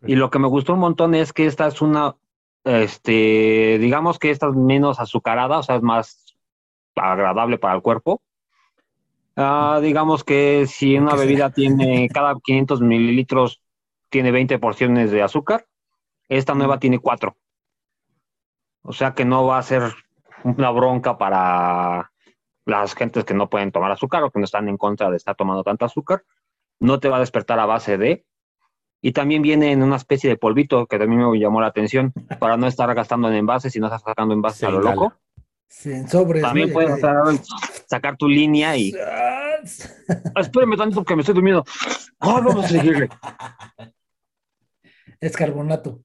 Y 0.06 0.16
lo 0.16 0.30
que 0.30 0.40
me 0.40 0.48
gustó 0.48 0.74
un 0.74 0.80
montón 0.80 1.16
es 1.16 1.34
que 1.34 1.46
esta 1.46 1.68
es 1.68 1.82
una, 1.82 2.16
este, 2.63 3.78
digamos 3.78 4.20
que 4.20 4.30
esta 4.30 4.48
es 4.48 4.56
menos 4.56 5.02
azucarada, 5.02 5.60
o 5.60 5.63
sea, 5.63 5.76
es 5.76 5.82
más 5.82 6.38
agradable 6.96 7.58
para 7.58 7.76
el 7.76 7.82
cuerpo. 7.82 8.22
Ah, 9.39 9.80
digamos 9.84 10.23
que 10.23 10.65
si 10.65 10.97
una 10.97 11.13
bebida 11.13 11.52
tiene 11.52 12.10
cada 12.12 12.36
500 12.43 12.82
mililitros 12.82 13.62
tiene 14.10 14.32
20 14.32 14.58
porciones 14.58 15.12
de 15.12 15.21
azúcar, 15.21 15.67
esta 16.28 16.56
nueva 16.56 16.80
tiene 16.80 16.97
4. 16.97 17.38
O 18.82 18.93
sea 18.93 19.13
que 19.13 19.26
no 19.26 19.45
va 19.45 19.60
a 19.60 19.63
ser 19.63 19.84
una 20.43 20.71
bronca 20.71 21.19
para 21.19 22.12
las 22.65 22.95
gentes 22.95 23.26
que 23.26 23.36
no 23.36 23.47
pueden 23.47 23.71
tomar 23.71 23.91
azúcar 23.91 24.23
o 24.23 24.32
que 24.32 24.39
no 24.39 24.45
están 24.45 24.69
en 24.69 24.78
contra 24.78 25.12
de 25.12 25.17
estar 25.17 25.36
tomando 25.36 25.63
tanta 25.63 25.86
azúcar. 25.86 26.23
No 26.80 27.00
te 27.00 27.08
va 27.08 27.17
a 27.17 27.21
despertar 27.21 27.60
a 27.60 27.67
base 27.67 28.00
de 28.00 28.26
y 29.04 29.12
también 29.12 29.43
viene 29.43 29.71
en 29.71 29.84
una 29.84 29.97
especie 29.97 30.32
de 30.32 30.38
polvito 30.38 30.88
que 30.88 30.97
también 30.97 31.30
me 31.30 31.39
llamó 31.39 31.62
la 31.62 31.67
atención 31.67 32.12
para 32.39 32.58
no 32.58 32.65
estar 32.65 32.91
gastando 32.95 33.28
en 33.28 33.36
envases, 33.36 33.71
sino 33.71 33.86
estar 33.86 34.00
sacando 34.00 34.34
envases 34.34 34.63
a 34.63 34.71
lo 34.71 34.82
loco. 34.82 35.13
Sobres, 35.67 36.41
también 36.41 36.71
puedes 36.71 36.99
sacar 37.88 38.17
tu 38.17 38.27
línea 38.27 38.75
y. 38.77 38.93
Espérame 40.36 40.77
tanto 40.77 41.03
que 41.03 41.15
me 41.15 41.21
estoy 41.21 41.36
durmiendo. 41.36 41.63
Ah, 42.19 42.41
vamos 42.43 42.65
a 42.65 42.67
seguirle. 42.67 43.10
Es 45.19 45.36
carbonato. 45.36 46.01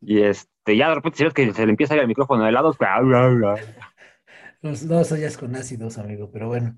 Y 0.00 0.20
este, 0.20 0.76
ya 0.76 0.88
de 0.88 0.94
repente 0.94 1.18
si 1.18 1.24
ves 1.24 1.34
que 1.34 1.52
se 1.52 1.64
le 1.64 1.70
empieza 1.70 1.94
a 1.94 1.96
ir 1.96 2.02
el 2.02 2.08
micrófono 2.08 2.44
de 2.44 2.52
lado. 2.52 2.74
No, 4.62 5.00
eso 5.00 5.16
ya 5.16 5.26
es 5.26 5.36
con 5.36 5.56
ácidos, 5.56 5.98
amigo, 5.98 6.30
pero 6.30 6.48
bueno. 6.48 6.76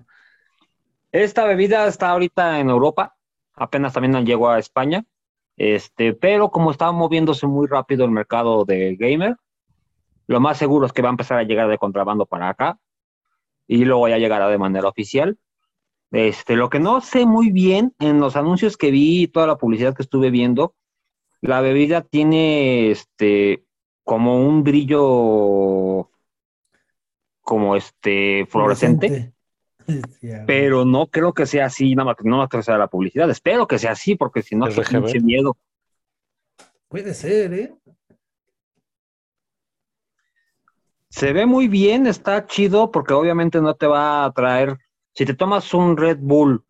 Esta 1.11 1.45
bebida 1.45 1.87
está 1.87 2.09
ahorita 2.09 2.59
en 2.59 2.69
Europa, 2.69 3.15
apenas 3.53 3.93
también 3.93 4.25
llegó 4.25 4.49
a 4.49 4.59
España, 4.59 5.05
este, 5.57 6.13
pero 6.13 6.49
como 6.49 6.71
está 6.71 6.91
moviéndose 6.91 7.47
muy 7.47 7.67
rápido 7.67 8.05
el 8.05 8.11
mercado 8.11 8.63
de 8.63 8.95
gamer, 8.95 9.35
lo 10.27 10.39
más 10.39 10.57
seguro 10.57 10.85
es 10.85 10.93
que 10.93 11.01
va 11.01 11.09
a 11.09 11.11
empezar 11.11 11.39
a 11.39 11.43
llegar 11.43 11.67
de 11.67 11.77
contrabando 11.77 12.25
para 12.25 12.49
acá 12.49 12.79
y 13.67 13.83
luego 13.83 14.07
ya 14.07 14.17
llegará 14.17 14.47
de 14.47 14.57
manera 14.57 14.87
oficial. 14.87 15.37
Este, 16.11 16.55
lo 16.55 16.69
que 16.69 16.79
no 16.79 17.01
sé 17.01 17.25
muy 17.25 17.51
bien 17.51 17.93
en 17.99 18.19
los 18.19 18.35
anuncios 18.35 18.77
que 18.77 18.91
vi 18.91 19.23
y 19.23 19.27
toda 19.27 19.47
la 19.47 19.57
publicidad 19.57 19.95
que 19.95 20.03
estuve 20.03 20.29
viendo, 20.29 20.75
la 21.41 21.59
bebida 21.61 22.01
tiene 22.01 22.91
este 22.91 23.65
como 24.03 24.39
un 24.39 24.63
brillo 24.63 26.09
como 27.41 27.75
este 27.75 28.45
fluorescente. 28.49 29.33
Pero 30.47 30.85
no 30.85 31.07
creo 31.07 31.33
que 31.33 31.45
sea 31.45 31.65
así, 31.65 31.95
nada 31.95 32.07
más, 32.07 32.15
no 32.23 32.37
más 32.37 32.49
que 32.49 32.61
sea 32.61 32.77
la 32.77 32.87
publicidad. 32.87 33.29
Espero 33.29 33.67
que 33.67 33.79
sea 33.79 33.91
así, 33.91 34.15
porque 34.15 34.41
si 34.41 34.55
no, 34.55 34.67
mucho 34.67 35.21
miedo. 35.21 35.57
Puede 36.87 37.13
ser, 37.13 37.53
¿eh? 37.53 37.75
Se 41.09 41.33
ve 41.33 41.45
muy 41.45 41.67
bien, 41.67 42.05
está 42.05 42.45
chido, 42.45 42.91
porque 42.91 43.13
obviamente 43.13 43.61
no 43.61 43.73
te 43.75 43.87
va 43.87 44.25
a 44.25 44.31
traer. 44.31 44.77
Si 45.13 45.25
te 45.25 45.33
tomas 45.33 45.73
un 45.73 45.97
Red 45.97 46.19
Bull, 46.19 46.63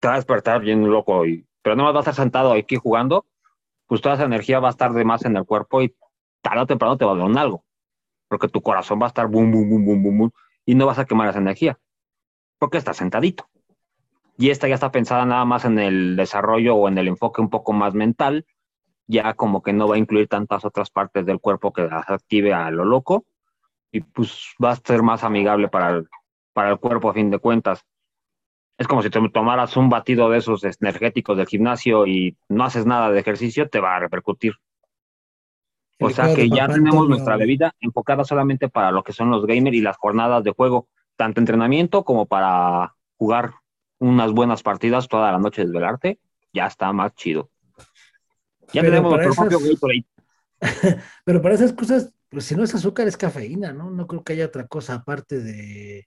te 0.00 0.08
va 0.08 0.14
a 0.14 0.16
despertar 0.16 0.60
bien 0.60 0.88
loco, 0.88 1.26
y, 1.26 1.46
pero 1.60 1.76
no 1.76 1.84
vas 1.84 1.96
a 1.96 1.98
estar 2.10 2.14
sentado 2.14 2.52
aquí 2.52 2.76
jugando, 2.76 3.26
pues 3.86 4.00
toda 4.00 4.14
esa 4.14 4.24
energía 4.24 4.60
va 4.60 4.68
a 4.68 4.70
estar 4.70 4.92
de 4.92 5.04
más 5.04 5.24
en 5.24 5.36
el 5.36 5.44
cuerpo 5.44 5.82
y 5.82 5.94
tarde 6.40 6.60
o 6.60 6.66
temprano 6.66 6.96
te 6.96 7.04
va 7.04 7.12
a 7.12 7.16
dar 7.16 7.26
un 7.26 7.36
algo, 7.36 7.64
porque 8.28 8.48
tu 8.48 8.62
corazón 8.62 9.00
va 9.02 9.06
a 9.06 9.08
estar 9.08 9.26
boom, 9.26 9.50
boom, 9.50 9.68
boom, 9.68 9.84
boom, 9.84 10.02
boom, 10.02 10.18
boom, 10.18 10.32
y 10.64 10.74
no 10.74 10.86
vas 10.86 10.98
a 10.98 11.04
quemar 11.04 11.28
esa 11.28 11.40
energía 11.40 11.78
porque 12.58 12.78
está 12.78 12.94
sentadito. 12.94 13.48
Y 14.36 14.50
esta 14.50 14.68
ya 14.68 14.74
está 14.74 14.92
pensada 14.92 15.24
nada 15.24 15.44
más 15.44 15.64
en 15.64 15.78
el 15.78 16.16
desarrollo 16.16 16.76
o 16.76 16.88
en 16.88 16.98
el 16.98 17.08
enfoque 17.08 17.40
un 17.40 17.50
poco 17.50 17.72
más 17.72 17.94
mental, 17.94 18.46
ya 19.06 19.34
como 19.34 19.62
que 19.62 19.72
no 19.72 19.88
va 19.88 19.96
a 19.96 19.98
incluir 19.98 20.28
tantas 20.28 20.64
otras 20.64 20.90
partes 20.90 21.26
del 21.26 21.40
cuerpo 21.40 21.72
que 21.72 21.82
las 21.82 22.08
active 22.08 22.52
a 22.52 22.70
lo 22.70 22.84
loco 22.84 23.24
y 23.90 24.00
pues 24.00 24.54
va 24.62 24.72
a 24.72 24.76
ser 24.76 25.02
más 25.02 25.24
amigable 25.24 25.68
para 25.68 25.90
el, 25.90 26.08
para 26.52 26.70
el 26.70 26.78
cuerpo 26.78 27.10
a 27.10 27.14
fin 27.14 27.30
de 27.30 27.38
cuentas. 27.38 27.84
Es 28.76 28.86
como 28.86 29.02
si 29.02 29.10
te 29.10 29.20
tomaras 29.30 29.76
un 29.76 29.88
batido 29.88 30.30
de 30.30 30.38
esos 30.38 30.62
energéticos 30.80 31.36
del 31.36 31.48
gimnasio 31.48 32.06
y 32.06 32.36
no 32.48 32.64
haces 32.64 32.86
nada 32.86 33.10
de 33.10 33.18
ejercicio, 33.18 33.68
te 33.68 33.80
va 33.80 33.96
a 33.96 34.00
repercutir. 34.00 34.54
O 36.00 36.10
sea 36.10 36.32
que 36.32 36.48
ya 36.48 36.68
tenemos 36.68 37.08
nuestra 37.08 37.36
bebida 37.36 37.74
enfocada 37.80 38.22
solamente 38.22 38.68
para 38.68 38.92
lo 38.92 39.02
que 39.02 39.12
son 39.12 39.30
los 39.30 39.44
gamers 39.46 39.76
y 39.76 39.80
las 39.80 39.96
jornadas 39.96 40.44
de 40.44 40.52
juego 40.52 40.86
tanto 41.18 41.40
entrenamiento 41.40 42.04
como 42.04 42.26
para 42.26 42.94
jugar 43.16 43.52
unas 43.98 44.32
buenas 44.32 44.62
partidas 44.62 45.08
toda 45.08 45.32
la 45.32 45.38
noche 45.38 45.62
desvelarte, 45.62 46.20
ya 46.52 46.66
está 46.66 46.92
más 46.92 47.12
chido. 47.16 47.50
Ya 48.72 48.82
tenemos 48.82 49.12
nuestro 49.12 49.34
propio 49.34 49.58
Gatorade. 49.58 50.06
Pero 51.24 51.42
para 51.42 51.54
esas 51.56 51.72
cosas, 51.72 52.14
pues 52.28 52.44
si 52.44 52.54
no 52.54 52.62
es 52.62 52.74
azúcar, 52.74 53.08
es 53.08 53.16
cafeína, 53.16 53.72
¿no? 53.72 53.90
No 53.90 54.06
creo 54.06 54.22
que 54.22 54.34
haya 54.34 54.46
otra 54.46 54.68
cosa 54.68 54.94
aparte 54.94 55.40
de 55.40 56.06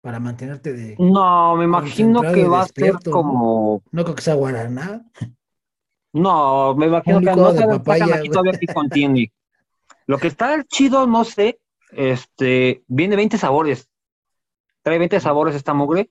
para 0.00 0.18
mantenerte 0.18 0.72
de. 0.72 0.96
No, 0.98 1.54
me 1.56 1.64
imagino 1.64 2.20
que 2.22 2.44
va 2.44 2.62
a 2.62 2.66
ser 2.66 2.94
como. 3.04 3.82
¿no? 3.92 4.02
creo 4.02 4.16
que 4.16 4.22
sea 4.22 4.34
guaraná. 4.34 5.04
No, 6.12 6.74
me 6.74 6.86
imagino 6.86 7.20
que 7.20 7.36
no 7.36 7.52
se 7.52 7.66
papaya, 7.66 8.16
aquí 8.16 8.28
todavía 8.28 8.52
aquí 8.54 8.66
contiene. 8.66 9.32
Lo 10.06 10.18
que 10.18 10.26
está 10.26 10.64
chido, 10.64 11.06
no 11.06 11.22
sé, 11.22 11.60
este, 11.92 12.82
viene 12.88 13.14
20 13.14 13.38
sabores. 13.38 13.89
Trae 14.82 14.98
20 14.98 15.20
sabores 15.20 15.54
esta 15.54 15.74
mugre 15.74 16.10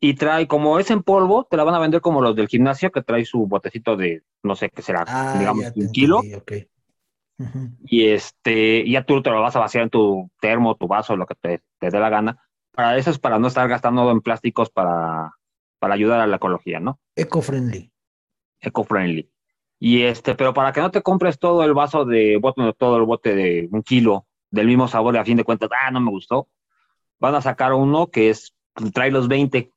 y 0.00 0.14
trae, 0.14 0.48
como 0.48 0.80
es 0.80 0.90
en 0.90 1.02
polvo, 1.02 1.46
te 1.48 1.56
la 1.56 1.62
van 1.62 1.76
a 1.76 1.78
vender 1.78 2.00
como 2.00 2.20
los 2.20 2.34
del 2.34 2.48
gimnasio, 2.48 2.90
que 2.90 3.02
trae 3.02 3.24
su 3.24 3.46
botecito 3.46 3.96
de, 3.96 4.22
no 4.42 4.56
sé 4.56 4.68
qué 4.70 4.82
será, 4.82 5.04
ah, 5.06 5.36
digamos, 5.38 5.72
un 5.76 5.92
kilo. 5.92 6.22
Y 7.84 8.08
este, 8.08 8.88
ya 8.88 9.04
tú 9.04 9.22
te 9.22 9.30
lo 9.30 9.40
vas 9.40 9.54
a 9.54 9.60
vaciar 9.60 9.84
en 9.84 9.90
tu 9.90 10.28
termo, 10.40 10.74
tu 10.76 10.88
vaso, 10.88 11.16
lo 11.16 11.24
que 11.26 11.34
te, 11.36 11.62
dé 11.80 12.00
la 12.00 12.08
gana. 12.08 12.38
Para 12.72 12.96
eso 12.96 13.10
es 13.10 13.18
para 13.18 13.38
no 13.38 13.46
estar 13.46 13.68
gastando 13.68 14.10
en 14.10 14.20
plásticos 14.20 14.70
para, 14.70 15.36
para 15.78 15.94
ayudar 15.94 16.20
a 16.20 16.26
la 16.26 16.36
ecología, 16.36 16.80
¿no? 16.80 16.98
Eco-friendly. 17.14 17.92
Eco-friendly. 18.60 19.30
Y 19.78 20.02
este, 20.02 20.34
pero 20.34 20.54
para 20.54 20.72
que 20.72 20.80
no 20.80 20.90
te 20.90 21.02
compres 21.02 21.38
todo 21.38 21.64
el 21.64 21.74
vaso 21.74 22.04
de 22.04 22.40
todo 22.76 22.96
el 22.96 23.04
bote 23.04 23.34
de 23.34 23.68
un 23.70 23.82
kilo 23.82 24.26
del 24.50 24.66
mismo 24.66 24.88
sabor 24.88 25.14
y 25.14 25.18
a 25.18 25.24
fin 25.24 25.36
de 25.36 25.44
cuentas, 25.44 25.70
ah, 25.80 25.90
no 25.90 26.00
me 26.00 26.10
gustó, 26.10 26.48
van 27.22 27.36
a 27.36 27.40
sacar 27.40 27.72
uno 27.72 28.08
que 28.08 28.30
es, 28.30 28.52
trae 28.92 29.12
los 29.12 29.28
20 29.28 29.70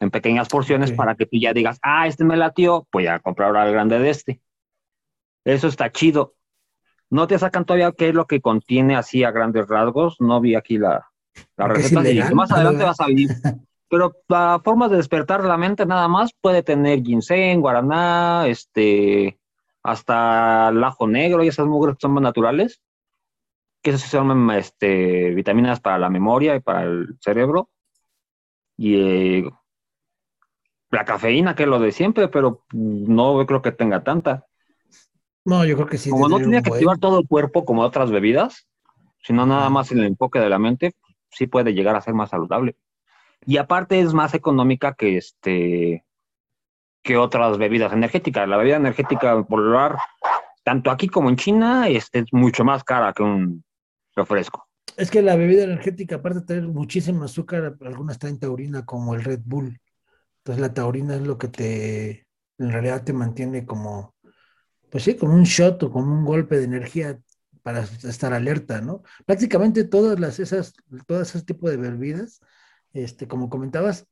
en 0.00 0.10
pequeñas 0.10 0.48
porciones 0.48 0.90
para 0.90 1.14
que 1.14 1.26
tú 1.26 1.36
ya 1.38 1.52
digas, 1.52 1.78
ah, 1.82 2.06
este 2.08 2.24
me 2.24 2.38
latió, 2.38 2.88
pues 2.90 3.04
ya 3.04 3.20
comprar 3.20 3.48
ahora 3.48 3.66
el 3.66 3.72
grande 3.72 3.98
de 3.98 4.08
este. 4.08 4.40
Eso 5.44 5.68
está 5.68 5.92
chido. 5.92 6.34
No 7.10 7.26
te 7.26 7.38
sacan 7.38 7.66
todavía 7.66 7.92
qué 7.92 8.08
es 8.08 8.14
lo 8.14 8.26
que 8.26 8.40
contiene 8.40 8.96
así 8.96 9.22
a 9.22 9.30
grandes 9.30 9.68
rasgos. 9.68 10.16
No 10.20 10.40
vi 10.40 10.54
aquí 10.54 10.78
la, 10.78 11.06
la 11.58 11.68
receta. 11.68 12.34
más 12.34 12.50
adelante 12.50 12.82
vas 12.82 13.00
a 13.00 13.06
ver. 13.08 13.16
Pero 13.90 14.14
la 14.26 14.58
forma 14.64 14.88
de 14.88 14.96
despertar 14.96 15.44
la 15.44 15.58
mente 15.58 15.84
nada 15.84 16.08
más 16.08 16.30
puede 16.40 16.62
tener 16.62 17.02
ginseng, 17.02 17.60
guaraná, 17.60 18.46
este, 18.46 19.38
hasta 19.82 20.70
el 20.70 20.82
ajo 20.82 21.06
negro 21.06 21.44
y 21.44 21.48
esas 21.48 21.66
mugres 21.66 21.96
que 21.96 22.00
son 22.00 22.12
más 22.14 22.22
naturales 22.22 22.80
que 23.82 23.90
eso 23.90 24.06
son 24.06 24.50
este, 24.52 25.30
vitaminas 25.30 25.80
para 25.80 25.98
la 25.98 26.08
memoria 26.08 26.54
y 26.54 26.60
para 26.60 26.84
el 26.84 27.18
cerebro. 27.20 27.68
Y 28.76 28.94
eh, 28.96 29.50
la 30.90 31.04
cafeína, 31.04 31.54
que 31.54 31.64
es 31.64 31.68
lo 31.68 31.80
de 31.80 31.90
siempre, 31.90 32.28
pero 32.28 32.64
no 32.72 33.44
creo 33.44 33.60
que 33.60 33.72
tenga 33.72 34.04
tanta. 34.04 34.46
No, 35.44 35.64
yo 35.64 35.74
creo 35.74 35.88
que 35.88 35.98
sí. 35.98 36.10
Como 36.10 36.28
no 36.28 36.38
tenía 36.38 36.62
que 36.62 36.70
activar 36.70 36.98
todo 36.98 37.18
el 37.18 37.26
cuerpo 37.26 37.64
como 37.64 37.82
otras 37.82 38.10
bebidas, 38.12 38.68
sino 39.18 39.44
nada 39.44 39.68
más 39.68 39.90
en 39.90 39.98
el 39.98 40.06
enfoque 40.06 40.38
de 40.38 40.48
la 40.48 40.60
mente, 40.60 40.94
sí 41.30 41.48
puede 41.48 41.74
llegar 41.74 41.96
a 41.96 42.00
ser 42.00 42.14
más 42.14 42.30
saludable. 42.30 42.76
Y 43.44 43.56
aparte 43.56 43.98
es 43.98 44.14
más 44.14 44.34
económica 44.34 44.94
que 44.94 45.16
este 45.16 46.04
que 47.02 47.16
otras 47.16 47.58
bebidas 47.58 47.92
energéticas. 47.92 48.48
La 48.48 48.56
bebida 48.56 48.76
energética 48.76 49.42
por 49.42 49.96
tanto 50.62 50.92
aquí 50.92 51.08
como 51.08 51.30
en 51.30 51.36
China, 51.36 51.88
es 51.88 52.10
mucho 52.30 52.64
más 52.64 52.84
cara 52.84 53.12
que 53.12 53.24
un 53.24 53.64
refresco. 54.14 54.68
Es 54.96 55.10
que 55.10 55.22
la 55.22 55.36
bebida 55.36 55.64
energética, 55.64 56.16
aparte 56.16 56.40
de 56.40 56.46
tener 56.46 56.68
muchísimo 56.68 57.24
azúcar, 57.24 57.76
algunas 57.80 58.18
traen 58.18 58.38
taurina 58.38 58.84
como 58.84 59.14
el 59.14 59.24
Red 59.24 59.40
Bull. 59.44 59.80
Entonces 60.38 60.60
la 60.60 60.74
taurina 60.74 61.14
es 61.16 61.22
lo 61.22 61.38
que 61.38 61.48
te, 61.48 62.26
en 62.58 62.70
realidad 62.70 63.04
te 63.04 63.12
mantiene 63.12 63.64
como, 63.64 64.14
pues 64.90 65.04
sí, 65.04 65.16
como 65.16 65.34
un 65.34 65.44
shot 65.44 65.82
o 65.84 65.90
como 65.90 66.12
un 66.12 66.24
golpe 66.24 66.58
de 66.58 66.64
energía 66.64 67.18
para 67.62 67.82
estar 67.82 68.32
alerta, 68.32 68.80
¿no? 68.80 69.02
Prácticamente 69.24 69.84
todas 69.84 70.18
las 70.18 70.40
esas, 70.40 70.74
todas 71.06 71.34
ese 71.34 71.44
tipo 71.44 71.70
de 71.70 71.76
bebidas, 71.76 72.40
este, 72.92 73.28
como 73.28 73.48
comentabas, 73.48 74.06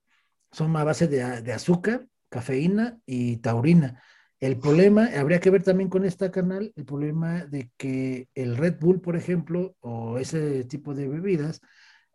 son 0.53 0.75
a 0.77 0.85
base 0.85 1.09
de, 1.09 1.43
de 1.43 1.53
azúcar, 1.53 2.07
cafeína 2.29 2.99
y 3.07 3.39
taurina. 3.39 4.03
El 4.41 4.59
problema, 4.59 5.11
habría 5.19 5.39
que 5.39 5.51
ver 5.51 5.63
también 5.63 5.91
con 5.91 6.07
esta 6.07 6.31
canal, 6.31 6.73
el 6.75 6.85
problema 6.87 7.45
de 7.45 7.71
que 7.77 8.29
el 8.35 8.57
Red 8.57 8.77
Bull, 8.81 9.03
por 9.03 9.15
ejemplo, 9.15 9.75
o 9.81 10.17
ese 10.17 10.65
tipo 10.65 10.95
de 10.95 11.09
bebidas, 11.09 11.61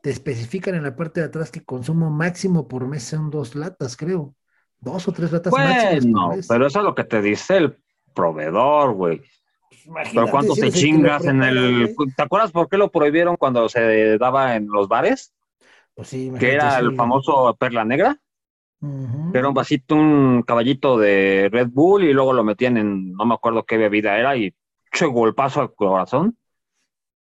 te 0.02 0.10
especifican 0.10 0.74
en 0.74 0.84
la 0.84 0.96
parte 0.96 1.20
de 1.20 1.28
atrás 1.28 1.52
que 1.52 1.64
consumo 1.64 2.10
máximo 2.10 2.68
por 2.68 2.88
mes 2.88 3.04
son 3.04 3.30
dos 3.30 3.54
latas, 3.54 3.96
creo. 3.96 4.34
Dos 4.80 5.08
o 5.08 5.12
tres 5.12 5.32
latas 5.32 5.52
bueno, 5.52 6.32
pero 6.48 6.68
eso 6.68 6.80
es 6.80 6.86
lo 6.86 6.96
que 6.96 7.04
te 7.04 7.22
dice 7.22 7.58
el 7.58 7.78
proveedor, 8.16 8.94
güey. 8.94 9.22
Pues 9.86 10.10
pero 10.12 10.28
cuánto 10.28 10.56
te 10.56 10.72
chingas 10.72 11.26
en 11.26 11.44
el... 11.44 11.96
¿Te 12.16 12.24
acuerdas 12.24 12.52
por 12.52 12.68
qué 12.70 12.78
lo 12.78 12.92
prohibieron 12.92 13.38
cuando 13.38 13.70
se 13.70 14.18
daba 14.18 14.56
en 14.56 14.68
los 14.68 14.88
bares? 14.88 15.32
Pues 15.94 16.08
sí, 16.08 16.32
que 16.40 16.54
era 16.54 16.80
el 16.80 16.96
famoso 16.96 17.56
perla 17.58 17.86
negra 17.86 18.20
era 19.34 19.48
un 19.48 19.54
vasito, 19.54 19.95
un 19.95 20.43
caballito 20.43 20.98
de 20.98 21.50
Red 21.52 21.69
Bull 21.71 22.04
y 22.04 22.13
luego 22.13 22.34
lo 22.34 22.43
metían 22.43 22.78
en, 22.78 23.13
no 23.13 23.26
me 23.26 23.34
acuerdo 23.34 23.65
qué 23.65 23.78
bebida 23.78 24.17
era 24.17 24.36
y 24.38 24.54
che 24.91 25.06
golpazo 25.06 25.62
al 25.62 25.74
corazón. 25.74 26.38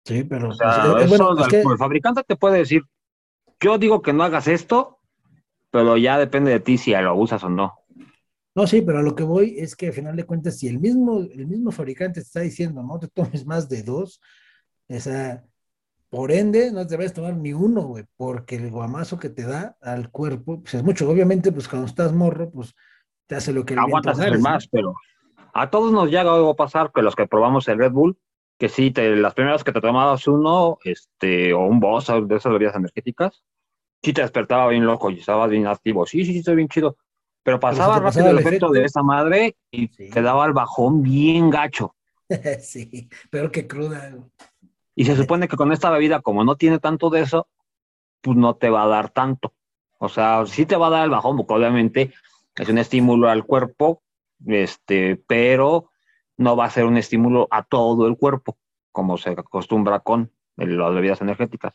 Sí, 0.05 0.23
pero 0.23 0.49
o 0.49 0.53
sea, 0.53 0.91
pues, 0.91 1.11
eso, 1.11 1.31
el 1.31 1.77
fabricante 1.77 2.23
te 2.27 2.35
puede 2.35 2.59
decir, 2.59 2.83
yo 3.59 3.77
digo 3.77 4.01
que 4.01 4.13
no 4.13 4.23
hagas 4.23 4.47
esto, 4.47 4.99
pero 5.71 5.97
ya 5.97 6.19
depende 6.19 6.51
de 6.51 6.59
ti 6.59 6.77
si 6.77 6.91
lo 6.91 7.15
usas 7.15 7.43
o 7.43 7.49
no. 7.49 7.73
No, 8.55 8.67
sí, 8.67 8.81
pero 8.81 8.99
a 8.99 9.01
lo 9.01 9.15
que 9.15 9.23
voy 9.23 9.55
es 9.57 9.75
que 9.75 9.87
al 9.87 9.93
final 9.93 10.15
de 10.15 10.25
cuentas, 10.25 10.59
si 10.59 10.67
el 10.67 10.79
mismo, 10.79 11.19
el 11.19 11.47
mismo 11.47 11.71
fabricante 11.71 12.19
te 12.19 12.27
está 12.27 12.41
diciendo, 12.41 12.83
no 12.83 12.99
te 12.99 13.07
tomes 13.07 13.45
más 13.47 13.67
de 13.67 13.81
dos, 13.81 14.21
o 14.87 14.99
sea, 14.99 15.43
por 16.13 16.31
ende, 16.31 16.71
no 16.71 16.85
te 16.85 16.95
debes 16.95 17.11
tomar 17.11 17.33
ni 17.33 17.53
uno, 17.53 17.81
güey, 17.81 18.03
porque 18.17 18.57
el 18.57 18.69
guamazo 18.69 19.17
que 19.17 19.29
te 19.29 19.41
da 19.41 19.75
al 19.81 20.11
cuerpo, 20.11 20.61
pues 20.61 20.75
es 20.75 20.83
mucho. 20.83 21.09
Obviamente, 21.09 21.51
pues 21.51 21.67
cuando 21.67 21.87
estás 21.87 22.13
morro, 22.13 22.51
pues 22.51 22.75
te 23.25 23.33
hace 23.33 23.51
lo 23.51 23.65
que 23.65 23.73
el 23.73 23.79
Aguantas 23.79 24.19
el 24.19 24.37
más, 24.37 24.67
pero 24.67 24.93
a 25.55 25.71
todos 25.71 25.91
nos 25.91 26.11
llega 26.11 26.31
a 26.31 26.53
pasar 26.53 26.91
que 26.93 27.01
los 27.01 27.15
que 27.15 27.25
probamos 27.25 27.67
el 27.67 27.79
Red 27.79 27.93
Bull, 27.93 28.15
que 28.59 28.69
sí, 28.69 28.91
te, 28.91 29.15
las 29.15 29.33
primeras 29.33 29.63
que 29.63 29.71
te 29.71 29.81
tomabas 29.81 30.27
uno, 30.27 30.77
este, 30.83 31.51
o 31.51 31.61
un 31.61 31.79
boss 31.79 32.11
de 32.27 32.35
esas 32.35 32.51
bebidas 32.51 32.75
energéticas, 32.75 33.43
sí 34.03 34.13
te 34.13 34.21
despertaba 34.21 34.67
bien 34.67 34.85
loco 34.85 35.09
y 35.09 35.17
estabas 35.17 35.49
bien 35.49 35.65
activo. 35.65 36.05
Sí, 36.05 36.23
sí, 36.25 36.33
sí, 36.33 36.37
estoy 36.37 36.57
bien 36.57 36.67
chido. 36.67 36.95
Pero 37.41 37.59
pasaba 37.59 37.97
rápido 37.97 38.29
el 38.29 38.37
efecto, 38.37 38.69
de 38.69 38.83
esa 38.83 39.01
madre 39.01 39.55
y 39.71 39.87
te 39.87 40.21
daba 40.21 40.45
el 40.45 40.53
bajón 40.53 41.01
bien 41.01 41.49
gacho. 41.49 41.95
sí, 42.61 43.09
peor 43.31 43.49
que 43.49 43.65
cruda. 43.65 44.13
Y 44.95 45.05
se 45.05 45.15
supone 45.15 45.47
que 45.47 45.57
con 45.57 45.71
esta 45.71 45.89
bebida, 45.89 46.21
como 46.21 46.43
no 46.43 46.55
tiene 46.55 46.79
tanto 46.79 47.09
de 47.09 47.21
eso, 47.21 47.47
pues 48.21 48.37
no 48.37 48.55
te 48.55 48.69
va 48.69 48.83
a 48.83 48.87
dar 48.87 49.09
tanto. 49.09 49.53
O 49.97 50.09
sea, 50.09 50.45
sí 50.45 50.65
te 50.65 50.75
va 50.75 50.87
a 50.87 50.91
dar 50.91 51.03
el 51.05 51.09
bajón, 51.09 51.37
porque 51.37 51.53
obviamente 51.53 52.13
es 52.55 52.69
un 52.69 52.77
estímulo 52.77 53.29
al 53.29 53.45
cuerpo, 53.45 54.03
este, 54.45 55.15
pero 55.27 55.89
no 56.37 56.55
va 56.55 56.65
a 56.65 56.69
ser 56.69 56.85
un 56.85 56.97
estímulo 56.97 57.47
a 57.51 57.63
todo 57.63 58.07
el 58.07 58.17
cuerpo, 58.17 58.57
como 58.91 59.17
se 59.17 59.31
acostumbra 59.31 59.99
con 59.99 60.31
las 60.55 60.93
bebidas 60.93 61.21
energéticas. 61.21 61.73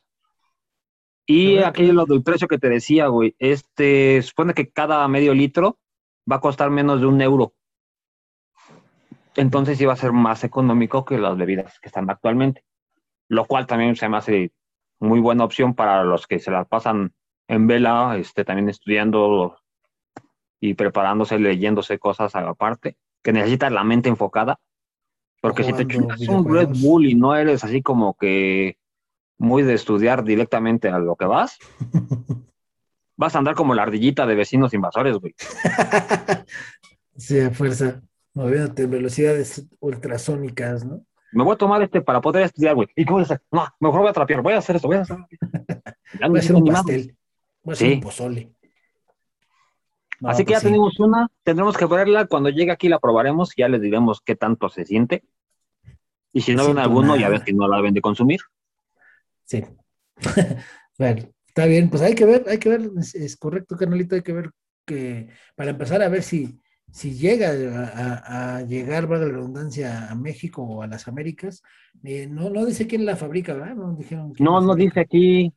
Y 1.27 1.59
aquí 1.59 1.87
lo 1.93 2.07
del 2.07 2.23
precio 2.23 2.49
que 2.49 2.59
te 2.59 2.69
decía, 2.69 3.09
güey, 3.09 3.35
este, 3.39 4.23
supone 4.23 4.55
que 4.55 4.71
cada 4.71 5.07
medio 5.09 5.35
litro 5.35 5.79
va 6.31 6.37
a 6.37 6.41
costar 6.41 6.71
menos 6.71 7.01
de 7.01 7.07
un 7.07 7.21
euro. 7.21 7.53
Entonces 9.37 9.81
iba 9.81 9.93
a 9.93 9.97
ser 9.97 10.13
más 10.13 10.45
económico 10.45 11.05
que 11.05 11.19
las 11.19 11.37
bebidas 11.37 11.79
que 11.81 11.89
están 11.89 12.09
actualmente 12.09 12.65
lo 13.29 13.45
cual 13.45 13.67
también 13.67 13.97
se 13.97 14.09
me 14.09 14.17
hace 14.17 14.53
muy 15.01 15.21
buena 15.21 15.45
opción 15.45 15.75
para 15.75 16.05
los 16.05 16.27
que 16.27 16.39
se 16.39 16.51
la 16.51 16.65
pasan 16.65 17.13
en 17.47 17.67
vela, 17.67 18.17
este, 18.19 18.45
también 18.45 18.69
estudiando 18.69 19.59
y 20.61 20.75
preparándose, 20.75 21.39
leyéndose 21.39 21.99
cosas 21.99 22.35
aparte, 22.35 22.97
que 23.23 23.33
necesitas 23.33 23.73
la 23.73 23.85
mente 23.85 24.09
enfocada, 24.09 24.59
porque 25.41 25.63
si 25.63 25.73
te 25.73 25.87
chupas 25.87 26.21
un 26.29 26.53
Red 26.53 26.71
Bull 26.81 27.07
y 27.07 27.15
no 27.15 27.37
eres 27.37 27.63
así 27.63 27.81
como 27.81 28.15
que 28.15 28.77
muy 29.39 29.63
de 29.63 29.75
estudiar 29.75 30.25
directamente 30.25 30.89
a 30.89 30.99
lo 30.99 31.15
que 31.15 31.27
vas, 31.27 31.59
vas 33.17 33.35
a 33.35 33.39
andar 33.39 33.55
como 33.55 33.75
la 33.75 33.83
ardillita 33.83 34.27
de 34.27 34.35
vecinos 34.35 34.75
invasores, 34.75 35.17
güey. 35.19 35.35
sí, 37.17 37.41
a 37.41 37.51
fuerza, 37.51 38.03
moviéndote 38.35 38.83
en 38.83 38.91
velocidades 38.91 39.67
ultrasónicas, 39.79 40.85
¿no? 40.85 41.05
Me 41.33 41.45
voy 41.45 41.55
a 41.55 41.59
tomar 41.59 41.83
este 41.83 42.01
para 42.01 42.21
poder 42.21 42.45
estudiar, 42.45 42.75
güey. 42.75 42.89
¿Y 42.97 43.05
cómo 43.05 43.17
voy 43.17 43.23
a 43.23 43.25
hacer? 43.25 43.43
No, 43.51 43.67
mejor 43.81 44.01
voy 44.01 44.11
a 44.11 44.13
trapear, 44.13 44.43
voy 44.43 44.55
a 44.55 44.59
hacer 44.59 44.77
esto, 44.77 44.89
voy 44.89 44.97
a 44.97 45.03
hacer. 45.03 45.17
voy 46.29 46.39
a 46.39 46.41
hacer 46.41 46.57
un 46.57 46.65
pastel, 46.65 47.17
voy 47.63 47.73
a 47.73 47.75
hacer 47.75 47.93
un 47.95 48.01
pozole. 48.01 48.53
Así 50.25 50.45
que 50.45 50.53
ya 50.53 50.57
pues 50.57 50.65
tenemos 50.65 50.99
una, 50.99 51.29
tendremos 51.45 51.77
que 51.77 51.87
verla, 51.87 52.27
cuando 52.27 52.49
llegue 52.49 52.73
aquí 52.73 52.89
la 52.89 52.99
probaremos 52.99 53.53
y 53.57 53.61
ya 53.61 53.69
les 53.69 53.81
diremos 53.81 54.21
qué 54.21 54.35
tanto 54.35 54.69
se 54.69 54.85
siente. 54.85 55.23
Y 56.33 56.41
si 56.41 56.55
no 56.55 56.67
ven 56.67 56.79
alguno, 56.79 57.17
ya 57.17 57.29
ves 57.29 57.43
que 57.43 57.53
no 57.53 57.69
la 57.69 57.77
deben 57.77 57.95
de 57.95 58.01
consumir. 58.01 58.41
Sí. 59.45 59.65
bueno, 60.99 61.23
está 61.47 61.67
bien, 61.67 61.89
pues 61.89 62.03
hay 62.03 62.15
que 62.15 62.25
ver, 62.25 62.45
hay 62.49 62.59
que 62.59 62.69
ver, 62.69 62.91
es, 62.99 63.15
es 63.15 63.37
correcto, 63.37 63.77
canalito, 63.77 64.17
hay 64.17 64.23
que 64.23 64.33
ver 64.33 64.51
que, 64.85 65.29
para 65.55 65.71
empezar 65.71 66.03
a 66.03 66.09
ver 66.09 66.23
si, 66.23 66.61
si 66.91 67.15
llega 67.15 67.51
a, 67.51 68.63
llegar, 68.63 69.07
valga 69.07 69.27
la 69.27 69.33
redundancia, 69.33 70.11
a 70.11 70.15
México 70.15 70.63
o 70.63 70.83
a 70.83 70.87
las 70.87 71.07
Américas, 71.09 71.63
eh, 72.05 72.27
no, 72.27 72.51
no 72.51 72.65
dice 72.65 72.87
quién 72.87 73.05
la 73.05 73.17
fabrica, 73.17 73.55
¿verdad? 73.55 73.75
No, 73.75 73.95
dijeron 73.95 74.33
no, 74.39 74.61
no 74.61 74.75
dice 74.75 75.01
aquí 75.01 75.53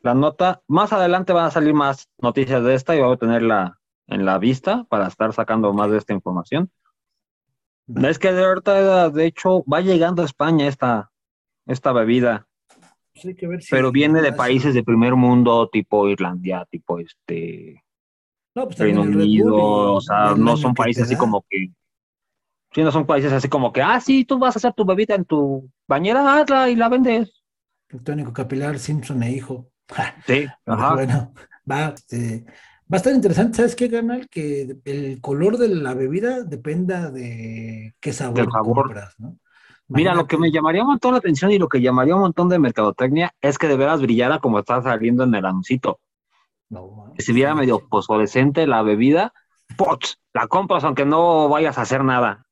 la 0.00 0.14
nota. 0.14 0.62
Más 0.66 0.92
adelante 0.92 1.32
van 1.32 1.46
a 1.46 1.50
salir 1.50 1.74
más 1.74 2.08
noticias 2.18 2.62
de 2.64 2.74
esta 2.74 2.96
y 2.96 3.00
voy 3.00 3.14
a 3.14 3.18
tenerla 3.18 3.78
en 4.06 4.24
la 4.24 4.38
vista 4.38 4.84
para 4.88 5.06
estar 5.06 5.32
sacando 5.32 5.72
más 5.72 5.90
de 5.90 5.98
esta 5.98 6.12
información. 6.12 6.70
Es 7.86 8.18
que 8.18 8.32
de 8.32 8.44
ahorita, 8.44 9.10
de 9.10 9.26
hecho, 9.26 9.62
va 9.64 9.80
llegando 9.80 10.22
a 10.22 10.24
España 10.24 10.66
esta, 10.66 11.10
esta 11.66 11.92
bebida. 11.92 12.46
Pues 13.22 13.68
pero 13.70 13.92
viene 13.92 14.22
de 14.22 14.32
países 14.32 14.74
de 14.74 14.82
primer 14.82 15.14
mundo, 15.14 15.68
tipo 15.68 16.08
Irlandia, 16.08 16.66
tipo 16.68 16.98
este 16.98 17.83
no, 18.54 18.66
pues 18.66 18.78
Reino 18.78 19.02
Unido, 19.02 19.94
o 19.94 20.00
sea, 20.00 20.34
no 20.36 20.56
son 20.56 20.74
países 20.74 21.04
así 21.04 21.16
como 21.16 21.44
que, 21.48 21.70
sí, 22.72 22.82
no 22.82 22.92
son 22.92 23.04
países 23.04 23.32
así 23.32 23.48
como 23.48 23.72
que, 23.72 23.82
ah, 23.82 24.00
sí, 24.00 24.24
tú 24.24 24.38
vas 24.38 24.54
a 24.54 24.58
hacer 24.58 24.72
tu 24.74 24.84
bebida 24.84 25.16
en 25.16 25.24
tu 25.24 25.68
bañera, 25.88 26.38
hazla 26.38 26.70
y 26.70 26.76
la 26.76 26.88
vendes. 26.88 27.42
El 27.88 28.02
tónico 28.02 28.32
capilar, 28.32 28.78
Simpson 28.78 29.22
e 29.22 29.32
hijo. 29.32 29.70
Sí, 30.26 30.46
ajá. 30.66 30.94
Bueno, 30.94 31.34
va, 31.70 31.88
este, 31.88 32.44
va 32.90 32.92
a 32.92 32.96
estar 32.96 33.12
interesante, 33.12 33.56
¿sabes 33.56 33.74
qué, 33.74 33.90
canal? 33.90 34.28
Que 34.28 34.78
el 34.84 35.20
color 35.20 35.58
de 35.58 35.68
la 35.68 35.94
bebida 35.94 36.42
dependa 36.42 37.10
de 37.10 37.94
qué 38.00 38.12
sabor, 38.12 38.48
compras, 38.48 39.14
¿no? 39.18 39.36
Mira, 39.86 40.14
lo 40.14 40.26
que 40.26 40.38
me 40.38 40.50
llamaría 40.50 40.80
un 40.80 40.88
montón 40.88 41.12
la 41.12 41.18
atención 41.18 41.50
y 41.50 41.58
lo 41.58 41.68
que 41.68 41.82
llamaría 41.82 42.14
un 42.14 42.22
montón 42.22 42.48
de 42.48 42.58
mercadotecnia 42.58 43.34
es 43.42 43.58
que 43.58 43.68
de 43.68 43.76
veras 43.76 44.00
brillara 44.00 44.38
como 44.38 44.58
está 44.58 44.82
saliendo 44.82 45.24
en 45.24 45.34
el 45.34 45.44
anuncito 45.44 46.00
si 47.18 47.32
viera 47.32 47.54
medio 47.54 47.80
fosforescente 47.88 48.66
la 48.66 48.82
bebida, 48.82 49.32
¡poch! 49.76 50.14
La 50.32 50.46
compras 50.46 50.84
aunque 50.84 51.04
no 51.04 51.48
vayas 51.48 51.78
a 51.78 51.82
hacer 51.82 52.04
nada. 52.04 52.46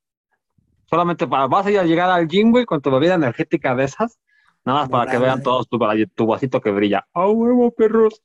Solamente 0.89 1.27
para, 1.27 1.47
vas 1.47 1.67
a 1.67 1.71
ir 1.71 1.79
a 1.79 1.85
llegar 1.85 2.11
al 2.11 2.29
gym, 2.29 2.53
con 2.65 2.81
tu 2.81 2.91
bebida 2.91 3.15
energética 3.15 3.75
de 3.75 3.85
esas, 3.85 4.19
nada 4.65 4.81
más 4.81 4.91
para 4.91 5.11
que 5.11 5.19
vean 5.19 5.43
todos 5.43 5.69
tu, 5.69 5.79
tu 6.15 6.27
vasito 6.27 6.61
que 6.61 6.71
brilla. 6.71 7.07
¡Ah, 7.15 7.29
huevo, 7.29 7.71
perros! 7.73 8.23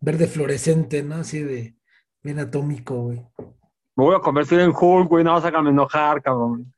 Verde 0.00 0.26
fluorescente, 0.26 1.02
¿no? 1.02 1.16
Así 1.16 1.40
de 1.40 1.74
bien 2.22 2.38
atómico, 2.38 2.94
güey. 2.94 3.26
Me 3.96 4.04
voy 4.04 4.16
a 4.16 4.20
convertir 4.20 4.60
en 4.60 4.72
Hulk, 4.74 5.08
güey, 5.08 5.24
no 5.24 5.32
vas 5.32 5.44
a 5.44 5.48
enojar, 5.48 6.22
cabrón. 6.22 6.72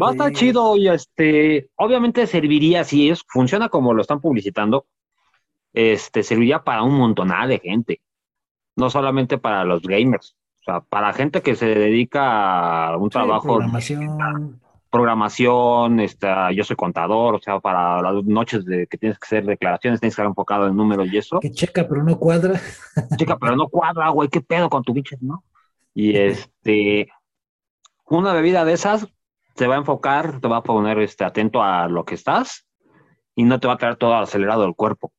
Va 0.00 0.08
a 0.08 0.12
estar 0.12 0.32
chido 0.32 0.76
y 0.76 0.88
este, 0.88 1.70
obviamente 1.76 2.26
serviría 2.26 2.82
si 2.84 3.10
es, 3.10 3.22
funciona 3.28 3.68
como 3.68 3.94
lo 3.94 4.02
están 4.02 4.20
publicitando, 4.20 4.86
este, 5.74 6.22
serviría 6.22 6.62
para 6.62 6.82
un 6.82 6.96
montonal 6.96 7.48
de 7.48 7.58
gente, 7.58 8.00
no 8.76 8.88
solamente 8.88 9.36
para 9.36 9.64
los 9.64 9.82
gamers, 9.82 10.36
o 10.60 10.64
sea, 10.64 10.80
para 10.80 11.12
gente 11.12 11.42
que 11.42 11.56
se 11.56 11.66
dedica 11.66 12.86
a 12.86 12.96
un 12.96 13.10
trabajo. 13.10 13.56
Programación. 13.56 14.60
programación, 14.88 16.00
este, 16.00 16.28
yo 16.54 16.62
soy 16.62 16.76
contador, 16.76 17.34
o 17.34 17.40
sea, 17.40 17.58
para 17.58 18.00
las 18.00 18.24
noches 18.24 18.64
de 18.64 18.86
que 18.86 18.96
tienes 18.96 19.18
que 19.18 19.26
hacer 19.26 19.44
declaraciones, 19.44 20.00
tienes 20.00 20.14
que 20.14 20.22
estar 20.22 20.26
enfocado 20.26 20.68
en 20.68 20.76
números 20.76 21.08
y 21.12 21.18
eso. 21.18 21.40
Que 21.40 21.50
checa, 21.50 21.86
pero 21.88 22.04
no 22.04 22.16
cuadra. 22.16 22.58
Checa, 23.18 23.36
pero 23.36 23.56
no 23.56 23.68
cuadra, 23.68 24.08
güey, 24.10 24.28
qué 24.28 24.40
pedo 24.40 24.70
con 24.70 24.84
tu 24.84 24.92
bicho, 24.92 25.16
¿no? 25.20 25.42
Y 25.92 26.16
este, 26.16 27.08
una 28.06 28.32
bebida 28.32 28.64
de 28.64 28.74
esas 28.74 29.08
te 29.54 29.66
va 29.66 29.74
a 29.74 29.78
enfocar, 29.78 30.40
te 30.40 30.48
va 30.48 30.58
a 30.58 30.62
poner 30.62 30.98
este, 31.00 31.24
atento 31.24 31.62
a 31.62 31.88
lo 31.88 32.04
que 32.04 32.14
estás 32.14 32.64
y 33.34 33.44
no 33.44 33.58
te 33.58 33.66
va 33.66 33.74
a 33.74 33.78
traer 33.78 33.96
todo 33.96 34.14
acelerado 34.14 34.62
del 34.62 34.74
cuerpo. 34.74 35.12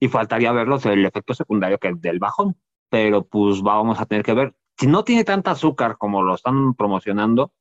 Y 0.00 0.08
faltaría 0.08 0.52
verlos 0.52 0.84
el 0.86 1.04
efecto 1.06 1.34
secundario 1.34 1.78
que 1.78 1.92
del 1.94 2.18
bajón, 2.18 2.56
pero 2.88 3.26
pues 3.26 3.62
vamos 3.62 4.00
a 4.00 4.06
tener 4.06 4.24
que 4.24 4.34
ver. 4.34 4.54
Si 4.76 4.86
no 4.86 5.04
tiene 5.04 5.24
tanta 5.24 5.52
azúcar 5.52 5.96
como 5.98 6.22
lo 6.22 6.34
están 6.34 6.74
promocionando, 6.74 7.52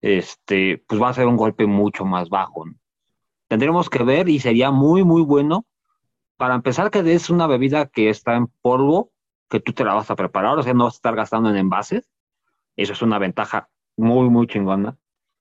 este, 0.00 0.82
pues 0.86 1.00
va 1.00 1.10
a 1.10 1.14
ser 1.14 1.26
un 1.26 1.36
golpe 1.36 1.66
mucho 1.66 2.04
más 2.04 2.28
bajo. 2.28 2.64
Tendremos 3.48 3.88
que 3.88 4.02
ver 4.02 4.28
y 4.28 4.40
sería 4.40 4.70
muy, 4.70 5.04
muy 5.04 5.22
bueno 5.22 5.66
para 6.36 6.54
empezar 6.54 6.90
que 6.90 7.00
es 7.12 7.30
una 7.30 7.46
bebida 7.46 7.86
que 7.86 8.10
está 8.10 8.34
en 8.34 8.48
polvo, 8.62 9.12
que 9.48 9.60
tú 9.60 9.72
te 9.72 9.84
la 9.84 9.94
vas 9.94 10.10
a 10.10 10.16
preparar, 10.16 10.58
o 10.58 10.62
sea, 10.62 10.74
no 10.74 10.84
vas 10.84 10.94
a 10.94 10.96
estar 10.96 11.14
gastando 11.14 11.50
en 11.50 11.56
envases. 11.56 12.10
Eso 12.76 12.94
es 12.94 13.02
una 13.02 13.18
ventaja 13.18 13.68
muy, 13.96 14.28
muy 14.28 14.46
chingona. 14.46 14.96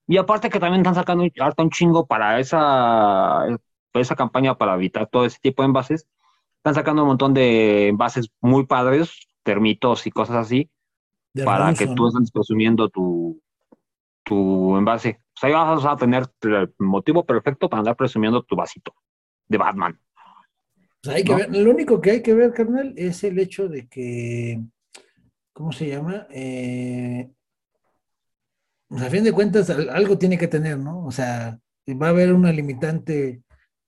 Y 0.08 0.18
aparte 0.18 0.50
que 0.50 0.60
también 0.60 0.82
están 0.82 0.96
sacando 0.96 1.26
harto 1.40 1.64
un 1.64 1.70
chingo 1.70 2.06
para 2.06 2.40
esa, 2.40 3.48
esa 3.94 4.16
campaña 4.16 4.58
para 4.58 4.76
evitar 4.76 5.08
todo 5.08 5.26
ese 5.26 5.40
tipo 5.42 5.62
de 5.62 5.68
envases. 5.68 6.08
Están 6.58 6.76
sacando 6.76 7.04
un 7.04 7.10
montón 7.10 7.34
de 7.34 7.88
envases 7.88 8.30
muy 8.40 8.66
padres, 8.66 9.28
termitos 9.44 10.06
y 10.06 10.12
cosas 10.12 10.38
así, 10.38 10.70
para 11.44 11.74
que 11.74 11.88
tú 11.88 12.08
estés 12.08 12.32
consumiendo 12.32 12.90
tu, 12.90 13.42
tu 14.24 14.78
envase. 14.78 15.20
O 15.36 15.40
sea, 15.40 15.50
ahí 15.50 15.54
vas 15.54 15.86
a 15.86 15.96
tener 15.96 16.28
el 16.44 16.74
motivo 16.78 17.26
perfecto 17.26 17.70
para 17.70 17.80
andar 17.80 17.96
presumiendo 17.96 18.44
tu 18.44 18.56
vasito 18.56 18.94
de 19.48 19.58
Batman. 19.58 20.00
Pues 21.04 21.16
hay 21.16 21.24
que 21.24 21.34
ver, 21.34 21.56
lo 21.56 21.72
único 21.72 22.00
que 22.00 22.12
hay 22.12 22.22
que 22.22 22.34
ver, 22.34 22.54
carnal, 22.54 22.94
es 22.96 23.24
el 23.24 23.40
hecho 23.40 23.68
de 23.68 23.88
que, 23.88 24.62
¿cómo 25.52 25.72
se 25.72 25.88
llama? 25.88 26.28
Eh, 26.30 27.32
pues, 28.88 29.02
a 29.02 29.10
fin 29.10 29.24
de 29.24 29.32
cuentas, 29.32 29.70
algo 29.70 30.18
tiene 30.18 30.38
que 30.38 30.48
tener, 30.48 30.78
¿no? 30.78 31.06
O 31.06 31.12
sea, 31.12 31.60
va 31.90 32.08
a 32.08 32.10
haber 32.10 32.34
una 32.34 32.52
limitante. 32.52 33.42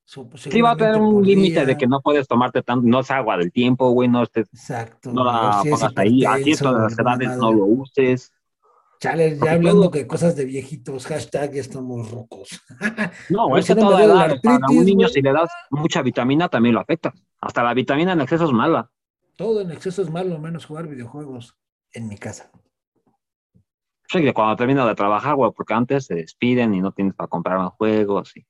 Sí, 0.05 0.61
va 0.61 0.71
a 0.71 0.77
tener 0.77 0.97
un 0.97 1.25
límite 1.25 1.65
de 1.65 1.77
que 1.77 1.87
no 1.87 2.01
puedes 2.01 2.27
tomarte 2.27 2.61
tanto, 2.61 2.85
no 2.85 2.99
es 2.99 3.09
agua 3.09 3.37
del 3.37 3.51
tiempo, 3.51 3.89
güey, 3.91 4.09
no 4.09 4.23
estés. 4.23 4.47
Exacto. 4.53 5.11
No 5.13 5.23
la 5.23 5.61
pongas 5.63 5.93
ahí, 5.95 6.25
a 6.25 6.37
ciertas 6.37 6.99
edades 6.99 7.37
no 7.37 7.53
lo 7.53 7.65
uses. 7.65 8.31
Chale, 8.99 9.37
ya 9.37 9.53
hablando 9.53 9.89
de 9.89 10.05
cosas 10.05 10.35
de 10.35 10.45
viejitos, 10.45 11.07
hashtag 11.07 11.53
ya 11.53 11.61
estamos 11.61 12.09
rocos. 12.11 12.61
No, 13.29 13.57
es 13.57 13.65
que 13.65 13.75
toda 13.75 14.03
edad, 14.03 14.39
para 14.41 14.67
un 14.69 14.85
niño 14.85 15.07
si 15.07 15.21
le 15.21 15.33
das 15.33 15.49
mucha 15.71 16.01
vitamina 16.01 16.47
también 16.47 16.75
lo 16.75 16.81
afecta. 16.81 17.13
Hasta 17.41 17.63
la 17.63 17.73
vitamina 17.73 18.13
en 18.13 18.21
exceso 18.21 18.45
es 18.45 18.51
mala. 18.51 18.89
Todo 19.35 19.61
en 19.61 19.71
exceso 19.71 20.01
es 20.01 20.09
malo, 20.09 20.37
menos 20.37 20.65
jugar 20.65 20.87
videojuegos 20.87 21.57
en 21.91 22.07
mi 22.07 22.17
casa. 22.17 22.51
Sí, 24.09 24.21
que 24.21 24.33
cuando 24.33 24.55
termina 24.55 24.85
de 24.85 24.95
trabajar, 24.95 25.35
güey, 25.35 25.51
porque 25.51 25.73
antes 25.73 26.05
se 26.05 26.15
despiden 26.15 26.73
y 26.73 26.81
no 26.81 26.91
tienes 26.91 27.15
para 27.15 27.27
comprar 27.27 27.57
más 27.57 27.71
juegos 27.73 28.37
y 28.37 28.45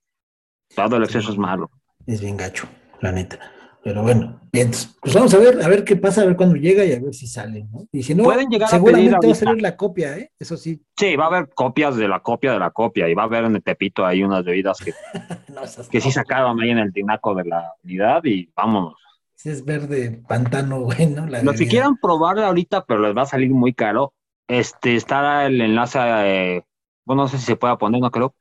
todo 0.75 0.97
el 0.97 1.03
exceso 1.03 1.31
es 1.31 1.37
malo. 1.37 1.69
Es 2.05 2.21
bien 2.21 2.37
gacho, 2.37 2.67
la 3.01 3.11
neta. 3.11 3.39
Pero 3.83 4.01
bueno, 4.01 4.39
bien, 4.53 4.71
pues 5.01 5.13
vamos 5.13 5.33
a 5.33 5.39
ver, 5.39 5.61
a 5.61 5.67
ver 5.67 5.83
qué 5.83 5.97
pasa, 5.97 6.21
a 6.21 6.25
ver 6.25 6.37
cuándo 6.37 6.55
llega 6.55 6.85
y 6.85 6.93
a 6.93 7.01
ver 7.01 7.13
si 7.13 7.27
sale, 7.27 7.67
¿no? 7.69 7.85
Y 7.91 8.01
si 8.01 8.15
no, 8.15 8.23
seguramente 8.69 9.27
va 9.27 9.33
a 9.33 9.35
salir 9.35 9.61
la 9.61 9.75
copia, 9.75 10.17
¿eh? 10.17 10.31
Eso 10.39 10.55
sí. 10.55 10.81
Sí, 10.97 11.17
va 11.17 11.25
a 11.25 11.27
haber 11.27 11.49
copias 11.49 11.97
de 11.97 12.07
la 12.07 12.21
copia 12.21 12.53
de 12.53 12.59
la 12.59 12.71
copia 12.71 13.09
y 13.09 13.13
va 13.13 13.23
a 13.23 13.25
haber 13.25 13.43
en 13.43 13.55
el 13.55 13.63
Tepito 13.63 14.05
ahí 14.05 14.23
unas 14.23 14.45
bebidas 14.45 14.77
que, 14.79 14.93
que 15.91 15.99
sí 15.99 16.11
sacaron 16.11 16.61
ahí 16.61 16.69
en 16.69 16.77
el 16.77 16.93
tinaco 16.93 17.35
de 17.35 17.43
la 17.43 17.73
unidad 17.83 18.23
y 18.23 18.49
vámonos. 18.55 18.95
es 19.43 19.65
verde 19.65 20.23
pantano, 20.29 20.79
güey, 20.83 21.07
¿no? 21.07 21.27
La 21.27 21.43
Lo 21.43 21.51
que 21.51 21.67
quieran 21.67 21.97
probar 21.97 22.39
ahorita, 22.39 22.85
pero 22.85 23.01
les 23.01 23.15
va 23.15 23.23
a 23.23 23.27
salir 23.27 23.51
muy 23.51 23.73
caro, 23.73 24.13
este, 24.47 24.95
está 24.95 25.45
el 25.45 25.59
enlace, 25.59 25.99
eh, 26.01 26.63
bueno, 27.03 27.23
no 27.23 27.27
sé 27.27 27.37
si 27.37 27.43
se 27.43 27.55
puede 27.57 27.75
poner, 27.75 27.99
no 27.99 28.11
creo, 28.11 28.33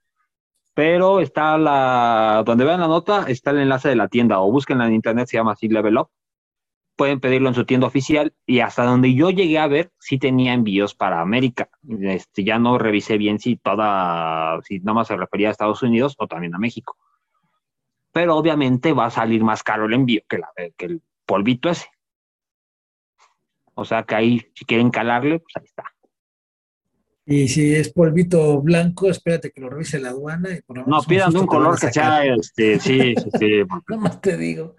pero 0.74 1.20
está 1.20 1.58
la, 1.58 2.42
donde 2.46 2.64
vean 2.64 2.80
la 2.80 2.88
nota, 2.88 3.24
está 3.28 3.50
el 3.50 3.58
enlace 3.58 3.88
de 3.88 3.96
la 3.96 4.08
tienda 4.08 4.40
o 4.40 4.50
búsquenla 4.50 4.86
en 4.86 4.94
internet, 4.94 5.28
se 5.28 5.36
llama 5.36 5.52
así 5.52 5.68
Level 5.68 5.98
Up. 5.98 6.08
Pueden 6.96 7.20
pedirlo 7.20 7.48
en 7.48 7.54
su 7.54 7.64
tienda 7.64 7.86
oficial 7.86 8.34
y 8.46 8.60
hasta 8.60 8.84
donde 8.84 9.14
yo 9.14 9.30
llegué 9.30 9.58
a 9.58 9.66
ver, 9.66 9.92
sí 9.98 10.18
tenía 10.18 10.52
envíos 10.52 10.94
para 10.94 11.20
América. 11.20 11.68
Este, 11.88 12.44
ya 12.44 12.58
no 12.58 12.78
revisé 12.78 13.18
bien 13.18 13.38
si 13.38 13.56
toda, 13.56 14.60
si 14.62 14.78
nada 14.80 14.94
más 14.94 15.08
se 15.08 15.16
refería 15.16 15.48
a 15.48 15.52
Estados 15.52 15.82
Unidos 15.82 16.14
o 16.18 16.26
también 16.26 16.54
a 16.54 16.58
México. 16.58 16.96
Pero 18.12 18.36
obviamente 18.36 18.92
va 18.92 19.06
a 19.06 19.10
salir 19.10 19.42
más 19.42 19.62
caro 19.62 19.86
el 19.86 19.94
envío 19.94 20.20
que, 20.28 20.38
la, 20.38 20.48
que 20.76 20.84
el 20.84 21.02
polvito 21.26 21.70
ese. 21.70 21.88
O 23.74 23.84
sea 23.84 24.02
que 24.04 24.14
ahí, 24.14 24.46
si 24.54 24.66
quieren 24.66 24.90
calarle, 24.90 25.40
pues 25.40 25.56
ahí 25.56 25.64
está. 25.64 25.84
Y 27.24 27.48
si 27.48 27.74
es 27.74 27.92
polvito 27.92 28.60
blanco, 28.60 29.08
espérate 29.08 29.52
que 29.52 29.60
lo 29.60 29.70
revise 29.70 30.00
la 30.00 30.08
aduana. 30.08 30.50
Y 30.50 30.60
no, 30.68 31.02
pidan 31.02 31.36
un 31.36 31.46
color 31.46 31.78
que 31.78 31.92
sea, 31.92 32.24
este, 32.24 32.80
sí, 32.80 33.14
sí, 33.16 33.30
sí. 33.38 33.62
no 33.88 33.96
más 33.98 34.20
te 34.20 34.36
digo. 34.36 34.76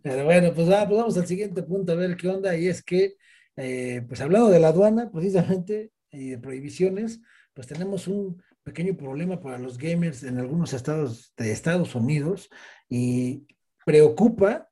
Pero 0.00 0.24
bueno, 0.24 0.52
pues, 0.54 0.66
pues, 0.68 0.88
vamos 0.88 1.16
al 1.16 1.26
siguiente 1.26 1.62
punto 1.62 1.92
a 1.92 1.96
ver 1.96 2.16
qué 2.16 2.28
onda. 2.28 2.56
Y 2.56 2.68
es 2.68 2.82
que, 2.82 3.14
eh, 3.56 4.04
pues 4.08 4.20
hablando 4.20 4.48
de 4.48 4.58
la 4.58 4.68
aduana, 4.68 5.10
precisamente, 5.12 5.90
y 6.10 6.30
de 6.30 6.38
prohibiciones, 6.38 7.20
pues 7.54 7.66
tenemos 7.66 8.08
un 8.08 8.42
pequeño 8.62 8.96
problema 8.96 9.40
para 9.40 9.58
los 9.58 9.76
gamers 9.78 10.22
en 10.22 10.38
algunos 10.38 10.72
estados 10.72 11.32
de 11.36 11.52
Estados 11.52 11.94
Unidos 11.94 12.48
y 12.88 13.46
preocupa 13.84 14.68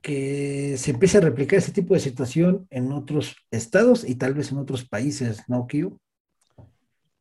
que 0.00 0.76
se 0.78 0.92
empiece 0.92 1.18
a 1.18 1.22
replicar 1.22 1.58
ese 1.58 1.72
tipo 1.72 1.94
de 1.94 2.00
situación 2.00 2.66
en 2.70 2.92
otros 2.92 3.36
estados 3.50 4.08
y 4.08 4.14
tal 4.14 4.34
vez 4.34 4.52
en 4.52 4.58
otros 4.58 4.88
países, 4.88 5.42
¿no, 5.48 5.66
Kio? 5.66 6.00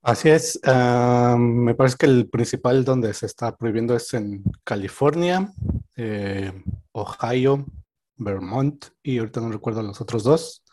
Así 0.07 0.29
es. 0.29 0.57
Ah, 0.63 1.35
me 1.37 1.75
parece 1.75 1.97
que 1.97 2.05
el 2.05 2.29
principal 2.29 2.85
donde 2.85 3.13
se 3.13 3.25
está 3.25 3.57
prohibiendo 3.57 3.93
es 3.93 4.13
en 4.13 4.41
California, 4.63 5.51
eh, 5.97 6.53
Ohio, 6.93 7.65
Vermont 8.15 8.85
y 9.03 9.17
ahorita 9.17 9.41
no 9.41 9.51
recuerdo 9.51 9.81
los 9.83 9.99
otros 9.99 10.23
dos. 10.23 10.63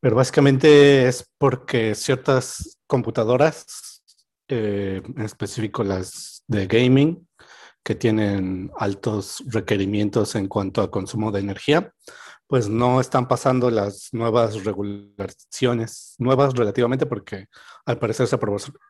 Pero 0.00 0.16
básicamente 0.16 1.06
es 1.06 1.30
porque 1.36 1.94
ciertas 1.94 2.78
computadoras, 2.86 4.02
eh, 4.48 5.02
en 5.04 5.22
específico 5.22 5.84
las 5.84 6.42
de 6.46 6.66
gaming, 6.66 7.28
que 7.84 7.94
tienen 7.94 8.70
altos 8.78 9.44
requerimientos 9.48 10.34
en 10.34 10.48
cuanto 10.48 10.80
a 10.80 10.90
consumo 10.90 11.30
de 11.30 11.40
energía, 11.40 11.92
pues 12.52 12.68
no 12.68 13.00
están 13.00 13.26
pasando 13.28 13.70
las 13.70 14.12
nuevas 14.12 14.62
regulaciones, 14.62 16.14
nuevas 16.18 16.52
relativamente 16.52 17.06
porque 17.06 17.46
al 17.86 17.98
parecer 17.98 18.26
se 18.26 18.38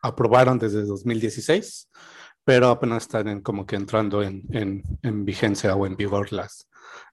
aprobaron 0.01 0.59
desde 0.59 0.83
2016, 0.83 1.89
pero 2.43 2.67
apenas 2.67 3.03
están 3.03 3.39
como 3.39 3.65
que 3.65 3.77
entrando 3.77 4.21
en, 4.21 4.43
en, 4.51 5.23
vigencia 5.23 5.73
o 5.77 5.85
en 5.85 5.95
vigor 5.95 6.33
las, 6.33 6.67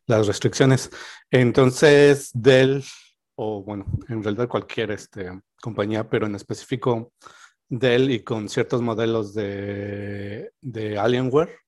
las 0.07 0.27
restricciones. 0.27 0.91
Entonces, 1.31 2.31
Dell, 2.35 2.83
o 3.37 3.63
bueno, 3.63 3.87
en 4.09 4.21
realidad 4.21 4.49
cualquier 4.49 4.91
este, 4.91 5.31
compañía, 5.63 6.11
pero 6.11 6.27
en 6.27 6.35
específico 6.35 7.13
Dell 7.69 8.11
y 8.11 8.25
con 8.25 8.49
ciertos 8.49 8.83
modelos 8.83 9.35
de, 9.35 10.51
de 10.61 10.99
Alienware, 10.99 11.61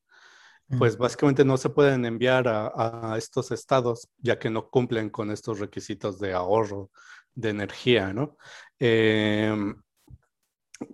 pues 0.79 0.97
básicamente 0.97 1.45
no 1.45 1.57
se 1.57 1.70
pueden 1.70 2.05
enviar 2.05 2.47
a, 2.49 3.14
estos 3.18 3.51
estados 3.51 4.09
ya 4.18 4.39
que 4.39 4.51
no 4.51 4.68
cumplen 4.68 5.11
con 5.11 5.31
estos 5.31 5.59
requisitos 5.59 6.18
de 6.18 6.33
ahorro 6.33 6.91
de 7.35 7.51
energía, 7.51 8.12
¿no? 8.12 8.37
Em, 8.79 9.75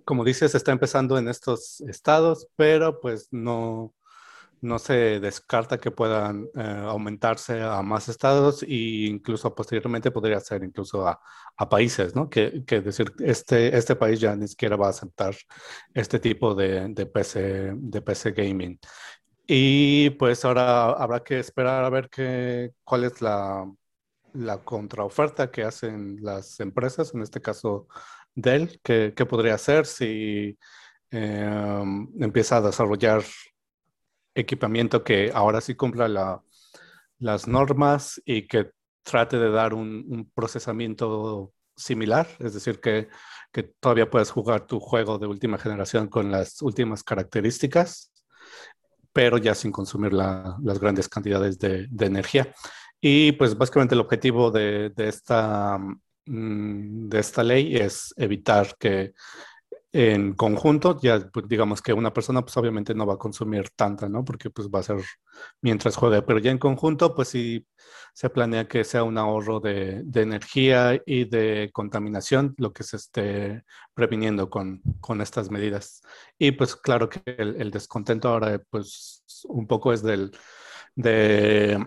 como 0.05 0.23
dices, 0.23 0.53
está 0.55 0.71
empezando 0.71 1.17
en 1.17 1.27
estos 1.27 1.81
estados, 1.81 2.47
pero 2.55 2.99
pues 2.99 3.27
no, 3.31 3.93
no 4.61 4.79
se 4.79 5.19
descarta 5.19 5.77
que 5.79 5.91
puedan 5.91 6.47
eh, 6.55 6.83
aumentarse 6.85 7.61
a 7.61 7.81
más 7.81 8.09
estados 8.09 8.63
e 8.63 9.07
incluso 9.07 9.53
posteriormente 9.55 10.11
podría 10.11 10.39
ser 10.39 10.63
incluso 10.63 11.07
a, 11.07 11.19
países, 11.69 12.15
¿no? 12.15 12.29
Que, 12.29 12.63
que, 12.65 12.81
decir, 12.81 13.13
este, 13.19 13.77
este 13.77 13.95
país 13.95 14.19
ya 14.19 14.33
ni 14.35 14.47
siquiera 14.47 14.77
va 14.77 14.87
a 14.87 14.91
aceptar 14.91 15.35
este 15.93 16.19
tipo 16.19 16.55
de, 16.55 16.87
de, 16.89 17.05
PC, 17.05 17.73
de 17.75 18.01
PC 18.01 18.31
gaming. 18.31 18.79
Y 19.51 20.11
pues 20.11 20.45
ahora 20.45 20.91
habrá 20.91 21.23
que 21.23 21.39
esperar 21.39 21.83
a 21.83 21.89
ver 21.89 22.07
qué, 22.11 22.71
cuál 22.83 23.03
es 23.05 23.19
la, 23.19 23.65
la 24.33 24.63
contraoferta 24.63 25.49
que 25.49 25.63
hacen 25.63 26.17
las 26.21 26.59
empresas, 26.59 27.15
en 27.15 27.23
este 27.23 27.41
caso 27.41 27.87
Dell, 28.35 28.79
qué, 28.83 29.13
qué 29.15 29.25
podría 29.25 29.55
hacer 29.55 29.87
si 29.87 30.55
em, 31.09 32.07
empieza 32.21 32.57
a 32.57 32.61
desarrollar 32.61 33.23
equipamiento 34.35 35.03
que 35.03 35.31
ahora 35.33 35.61
sí 35.61 35.73
cumpla 35.73 36.07
la, 36.07 36.43
las 37.17 37.47
normas 37.47 38.21
y 38.25 38.47
que 38.47 38.69
trate 39.01 39.39
de 39.39 39.49
dar 39.49 39.73
un, 39.73 40.05
un 40.09 40.29
procesamiento 40.29 41.53
similar, 41.75 42.27
es 42.37 42.53
decir, 42.53 42.79
que, 42.79 43.09
que, 43.51 43.63
todavía 43.63 44.11
puedes 44.11 44.29
jugar 44.29 44.67
tu 44.67 44.79
juego 44.79 45.17
de 45.17 45.25
última 45.25 45.57
generación 45.57 46.07
con 46.07 46.29
las 46.31 46.61
últimas 46.61 47.03
características 47.03 48.11
pero 49.19 49.37
ya 49.37 49.53
sin 49.53 49.69
consumir 49.69 50.13
las 50.13 50.79
grandes 50.79 51.09
cantidades 51.09 51.59
de, 51.59 51.89
energía. 51.99 52.53
Y 53.01 53.33
pues 53.33 53.57
básicamente 53.57 53.93
el 53.93 53.99
objetivo 53.99 54.49
de, 54.49 54.93
esta, 54.95 55.77
mm, 56.25 57.09
de 57.09 57.19
esta 57.19 57.43
ley 57.43 57.75
es 57.75 58.13
evitar 58.15 58.77
que 58.79 59.11
en 59.91 60.33
conjunto, 60.33 60.99
ya 61.01 61.29
pues, 61.31 61.47
digamos 61.47 61.81
que 61.81 61.93
una 61.93 62.13
persona 62.13 62.41
pues 62.41 62.55
obviamente 62.57 62.93
no 62.93 63.07
va 63.07 63.15
a 63.15 63.17
consumir 63.17 63.69
tanta, 63.75 64.07
¿no? 64.07 64.23
Porque 64.23 64.49
pues 64.49 64.67
va 64.69 64.79
a 64.79 64.83
ser 64.83 64.97
mientras 65.61 65.95
juegue, 65.95 66.21
pero 66.21 66.39
ya 66.39 66.51
en 66.51 66.59
conjunto 66.59 67.15
pues 67.15 67.29
sí 67.29 67.65
se 68.13 68.29
planea 68.29 68.67
que 68.67 68.83
sea 68.83 69.03
un 69.03 69.17
ahorro 69.17 69.59
de, 69.59 70.03
energía 70.13 71.01
y 71.05 71.25
de 71.25 71.69
contaminación 71.73 72.53
lo 72.57 72.73
que 72.73 72.83
se 72.83 72.97
esté 72.97 73.63
previniendo 73.93 74.49
con, 74.49 74.81
con 74.99 75.21
estas 75.21 75.49
medidas. 75.49 76.01
Y 76.37 76.51
pues 76.51 76.75
claro 76.75 77.09
que 77.09 77.21
el, 77.25 77.71
descontento 77.71 78.29
ahora 78.29 78.61
pues 78.69 79.23
un 79.45 79.67
poco 79.67 79.93
es 79.93 80.03
del, 80.03 80.31
de, 80.99 81.79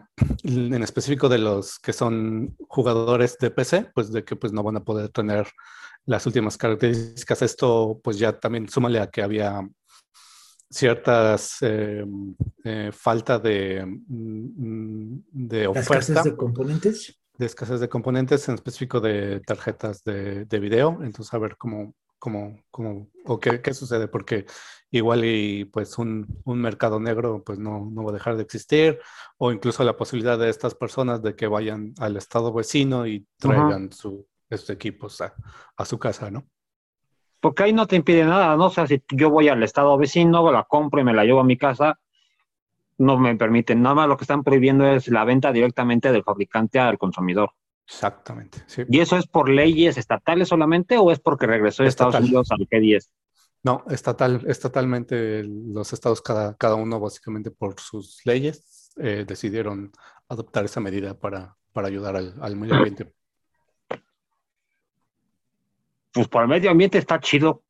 en 0.45 0.83
específico 0.83 1.29
de 1.29 1.37
los 1.37 1.79
que 1.79 1.93
son 1.93 2.57
jugadores 2.67 3.37
de 3.39 3.51
PC, 3.51 3.91
pues 3.95 4.11
de 4.11 4.25
que 4.25 4.37
pues 4.37 4.55
no 4.55 4.63
van 4.63 4.79
a 4.79 4.85
poder 4.85 5.11
tener 5.11 5.47
las 6.07 6.25
últimas 6.25 6.57
características. 6.57 7.43
Esto 7.43 8.01
pues 8.03 8.19
ya 8.19 8.39
también 8.41 8.71
súmale 8.71 9.01
a 9.01 9.11
que 9.11 9.23
había 9.23 9.69
ciertas 10.71 11.59
eh, 11.61 12.07
eh, 12.65 12.91
falta 12.91 13.39
de, 13.39 13.85
mm, 13.85 15.19
de 15.31 15.67
oferta. 15.67 15.99
escasez 15.99 16.25
de 16.25 16.37
componentes? 16.37 17.21
De 17.37 17.47
escasez 17.47 17.81
de 17.81 17.89
componentes, 17.91 18.49
en 18.49 18.55
específico 18.55 18.99
de 18.99 19.41
tarjetas 19.41 20.03
de, 20.05 20.47
de 20.47 20.59
video. 20.59 21.01
Entonces, 21.03 21.35
a 21.35 21.39
ver 21.39 21.59
cómo, 21.59 21.95
cómo, 22.23 22.63
cómo 22.71 23.09
o 23.25 23.41
qué, 23.41 23.61
qué, 23.61 23.75
sucede, 23.75 24.07
porque 24.07 24.47
igual 24.93 25.25
y 25.25 25.65
pues 25.65 25.99
un, 25.99 26.41
un, 26.45 26.61
mercado 26.61 27.01
negro 27.01 27.43
pues 27.45 27.59
no, 27.59 27.91
no 27.91 28.05
va 28.05 28.11
a 28.11 28.15
dejar 28.15 28.37
de 28.37 28.45
existir, 28.45 29.01
o 29.39 29.51
incluso 29.51 29.83
la 29.83 29.97
posibilidad 29.97 30.39
de 30.39 30.49
estas 30.49 30.77
personas 30.77 31.21
de 31.21 31.35
que 31.35 31.49
vayan 31.49 31.95
al 31.99 32.17
estado 32.17 32.53
vecino 32.53 33.09
y 33.09 33.27
traigan 33.39 33.91
su 33.91 34.25
estos 34.49 34.71
equipos 34.71 35.21
a, 35.21 35.35
a, 35.77 35.85
su 35.85 35.99
casa, 35.99 36.31
¿no? 36.31 36.45
Porque 37.41 37.65
ahí 37.65 37.73
no 37.73 37.89
te 37.89 37.97
impide 37.97 38.25
nada, 38.25 38.57
¿no? 38.57 38.67
O 38.67 38.71
sea, 38.71 38.87
si 38.87 39.03
yo 39.11 39.29
voy 39.29 39.49
al 39.49 39.65
estado 39.65 39.99
vecino, 39.99 40.53
la 40.53 40.63
compro 40.63 41.01
y 41.01 41.05
me 41.05 41.15
la 41.15 41.25
llevo 41.25 41.41
a 41.41 41.45
mi 41.45 41.57
casa, 41.57 41.99
no 42.99 43.19
me 43.19 43.35
permiten. 43.35 43.83
Nada 43.83 43.97
más 43.97 44.09
lo 44.09 44.17
que 44.17 44.23
están 44.23 44.45
prohibiendo 44.45 44.87
es 44.87 45.09
la 45.09 45.25
venta 45.25 45.51
directamente 45.51 46.13
del 46.13 46.23
fabricante 46.23 46.79
al 46.79 46.99
consumidor. 46.99 47.51
Exactamente. 47.93 48.59
Sí. 48.67 48.83
¿Y 48.89 49.01
eso 49.01 49.17
es 49.17 49.27
por 49.27 49.49
leyes 49.49 49.99
estatales 49.99 50.49
solamente 50.49 50.99
o 50.99 51.11
es 51.11 51.21
porque 51.21 51.47
regresó 51.47 51.83
de 51.83 51.91
Estados 51.91 52.15
Unidos 52.17 52.51
al 52.51 52.61
G10? 52.61 53.09
No, 53.63 53.85
estatal, 53.91 54.43
estatalmente 54.47 55.45
los 55.45 55.93
estados, 55.93 56.21
cada, 56.21 56.57
cada 56.57 56.75
uno 56.75 56.99
básicamente 56.99 57.51
por 57.51 57.79
sus 57.79 58.21
leyes, 58.25 58.93
eh, 58.97 59.25
decidieron 59.27 59.93
adoptar 60.29 60.65
esa 60.65 60.81
medida 60.81 61.19
para, 61.19 61.57
para 61.73 61.89
ayudar 61.89 62.17
al, 62.17 62.35
al 62.41 62.57
medio 62.57 62.75
ambiente 62.75 63.13
pues 66.13 66.29
por 66.29 66.43
el 66.43 66.49
medio 66.49 66.71
ambiente 66.71 66.99
está 66.99 67.21
chido, 67.21 67.63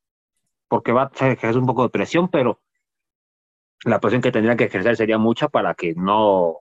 porque 0.67 0.91
va 0.91 1.03
a 1.03 1.31
ejercer 1.31 1.57
un 1.57 1.65
poco 1.65 1.83
de 1.83 1.89
presión, 1.89 2.29
pero 2.29 2.61
la 3.85 3.99
presión 3.99 4.21
que 4.21 4.31
tendrían 4.31 4.57
que 4.57 4.65
ejercer 4.65 4.95
sería 4.95 5.17
mucha 5.17 5.47
para 5.47 5.73
que 5.75 5.93
no, 5.95 6.59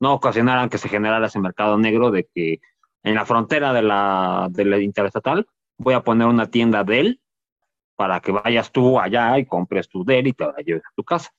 no 0.00 0.14
ocasionaran 0.14 0.68
que 0.68 0.78
se 0.78 0.88
generara 0.88 1.26
ese 1.26 1.38
mercado 1.38 1.78
negro 1.78 2.10
de 2.10 2.28
que 2.34 2.60
en 3.02 3.14
la 3.14 3.24
frontera 3.24 3.72
de 3.72 3.82
la, 3.82 4.48
de 4.50 4.64
la 4.64 4.78
interestatal 4.78 5.46
voy 5.78 5.94
a 5.94 6.02
poner 6.02 6.26
una 6.26 6.50
tienda 6.50 6.84
Dell 6.84 7.20
para 7.94 8.20
que 8.20 8.32
vayas 8.32 8.72
tú 8.72 9.00
allá 9.00 9.38
y 9.38 9.46
compres 9.46 9.88
tu 9.88 10.04
Dell 10.04 10.26
y 10.26 10.32
te 10.32 10.44
la 10.44 10.56
lleves 10.64 10.82
a 10.84 10.94
tu 10.94 11.04
casa. 11.04 11.30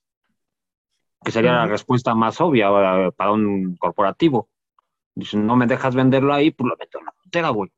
Que 1.23 1.31
sería 1.31 1.51
la 1.51 1.67
respuesta 1.67 2.15
más 2.15 2.39
obvia 2.41 2.69
eh, 2.69 3.11
para 3.11 3.31
un 3.31 3.75
corporativo. 3.75 4.49
Si 5.19 5.35
no 5.37 5.55
me 5.55 5.67
dejas 5.67 5.95
venderlo 5.95 6.33
ahí, 6.33 6.51
pues 6.51 6.69
lo 6.69 6.77
meto 6.77 6.99
en 6.99 7.05
la 7.05 7.11
frontera, 7.11 7.49
güey. 7.49 7.71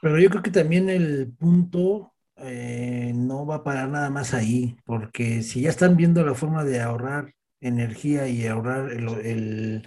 Pero 0.00 0.18
yo 0.18 0.30
creo 0.30 0.42
que 0.42 0.50
también 0.50 0.88
el 0.88 1.32
punto 1.38 2.12
eh, 2.36 3.12
no 3.14 3.46
va 3.46 3.56
a 3.56 3.64
parar 3.64 3.88
nada 3.88 4.10
más 4.10 4.34
ahí, 4.34 4.76
porque 4.84 5.42
si 5.42 5.62
ya 5.62 5.70
están 5.70 5.96
viendo 5.96 6.24
la 6.24 6.34
forma 6.34 6.64
de 6.64 6.80
ahorrar 6.80 7.34
energía 7.60 8.28
y 8.28 8.46
ahorrar 8.46 8.90
el, 8.90 9.82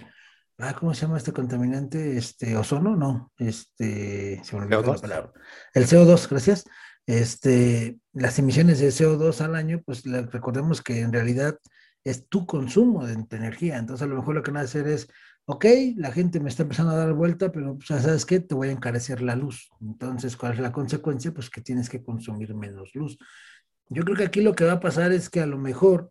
ah, 0.58 0.74
¿cómo 0.78 0.94
se 0.94 1.02
llama 1.02 1.18
este 1.18 1.32
contaminante? 1.32 2.16
Este, 2.16 2.56
ozono, 2.56 2.96
no, 2.96 3.32
este, 3.38 4.42
se 4.44 4.56
me 4.56 4.62
olvidó 4.62 4.82
la 4.94 5.00
palabra. 5.00 5.32
El 5.72 5.86
CO2, 5.86 6.28
gracias. 6.28 6.64
Este, 7.06 7.98
las 8.12 8.38
emisiones 8.38 8.78
de 8.78 8.88
CO2 8.88 9.40
al 9.40 9.54
año, 9.54 9.82
pues 9.84 10.04
recordemos 10.04 10.82
que 10.82 11.00
en 11.00 11.12
realidad 11.12 11.58
es 12.02 12.28
tu 12.28 12.46
consumo 12.46 13.06
de 13.06 13.14
energía. 13.30 13.78
Entonces, 13.78 14.04
a 14.04 14.08
lo 14.08 14.16
mejor 14.16 14.34
lo 14.34 14.42
que 14.42 14.50
van 14.50 14.62
a 14.62 14.64
hacer 14.64 14.86
es 14.86 15.08
ok, 15.46 15.64
la 15.96 16.10
gente 16.12 16.40
me 16.40 16.48
está 16.48 16.62
empezando 16.62 16.92
a 16.92 16.96
dar 16.96 17.12
vuelta, 17.12 17.52
pero 17.52 17.76
pues, 17.76 17.88
¿sabes 17.88 18.24
qué? 18.24 18.40
Te 18.40 18.54
voy 18.54 18.68
a 18.68 18.72
encarecer 18.72 19.20
la 19.20 19.36
luz. 19.36 19.70
Entonces, 19.80 20.36
¿cuál 20.36 20.54
es 20.54 20.60
la 20.60 20.72
consecuencia? 20.72 21.32
Pues 21.32 21.50
que 21.50 21.60
tienes 21.60 21.88
que 21.88 22.02
consumir 22.02 22.54
menos 22.54 22.94
luz. 22.94 23.18
Yo 23.88 24.02
creo 24.04 24.16
que 24.16 24.24
aquí 24.24 24.40
lo 24.40 24.54
que 24.54 24.64
va 24.64 24.72
a 24.74 24.80
pasar 24.80 25.12
es 25.12 25.28
que 25.28 25.40
a 25.40 25.46
lo 25.46 25.58
mejor, 25.58 26.10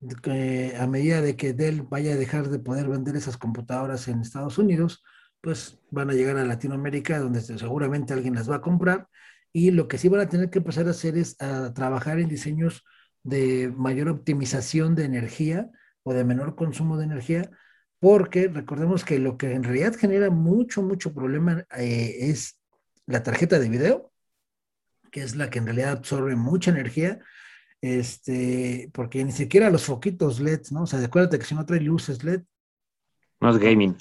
a 0.00 0.86
medida 0.86 1.20
de 1.20 1.36
que 1.36 1.52
Dell 1.52 1.82
vaya 1.82 2.12
a 2.12 2.16
dejar 2.16 2.48
de 2.48 2.58
poder 2.58 2.88
vender 2.88 3.16
esas 3.16 3.36
computadoras 3.36 4.08
en 4.08 4.20
Estados 4.20 4.58
Unidos, 4.58 5.02
pues 5.40 5.78
van 5.90 6.10
a 6.10 6.14
llegar 6.14 6.36
a 6.36 6.44
Latinoamérica, 6.44 7.18
donde 7.18 7.40
seguramente 7.40 8.12
alguien 8.12 8.34
las 8.34 8.50
va 8.50 8.56
a 8.56 8.60
comprar. 8.60 9.08
Y 9.52 9.70
lo 9.70 9.88
que 9.88 9.98
sí 9.98 10.08
van 10.08 10.20
a 10.20 10.28
tener 10.28 10.50
que 10.50 10.58
empezar 10.58 10.86
a 10.86 10.90
hacer 10.90 11.16
es 11.16 11.40
a 11.40 11.72
trabajar 11.72 12.18
en 12.20 12.28
diseños 12.28 12.84
de 13.22 13.72
mayor 13.76 14.08
optimización 14.08 14.94
de 14.94 15.04
energía 15.04 15.70
o 16.02 16.12
de 16.12 16.24
menor 16.24 16.56
consumo 16.56 16.98
de 16.98 17.04
energía 17.04 17.50
porque 17.98 18.48
recordemos 18.48 19.04
que 19.04 19.18
lo 19.18 19.36
que 19.36 19.52
en 19.52 19.64
realidad 19.64 19.94
genera 19.94 20.30
mucho, 20.30 20.82
mucho 20.82 21.14
problema 21.14 21.66
eh, 21.76 22.14
es 22.30 22.60
la 23.06 23.22
tarjeta 23.22 23.58
de 23.58 23.68
video, 23.68 24.12
que 25.10 25.22
es 25.22 25.36
la 25.36 25.50
que 25.50 25.58
en 25.58 25.66
realidad 25.66 25.92
absorbe 25.92 26.36
mucha 26.36 26.70
energía, 26.70 27.20
este, 27.80 28.90
porque 28.92 29.24
ni 29.24 29.32
siquiera 29.32 29.70
los 29.70 29.84
foquitos 29.84 30.40
LED, 30.40 30.62
¿no? 30.70 30.82
O 30.82 30.86
sea, 30.86 31.02
acuérdate 31.02 31.38
que 31.38 31.44
si 31.44 31.54
no 31.54 31.66
trae 31.66 31.80
luces 31.80 32.24
LED. 32.24 32.42
No 33.40 33.50
es 33.50 33.58
gaming. 33.58 33.96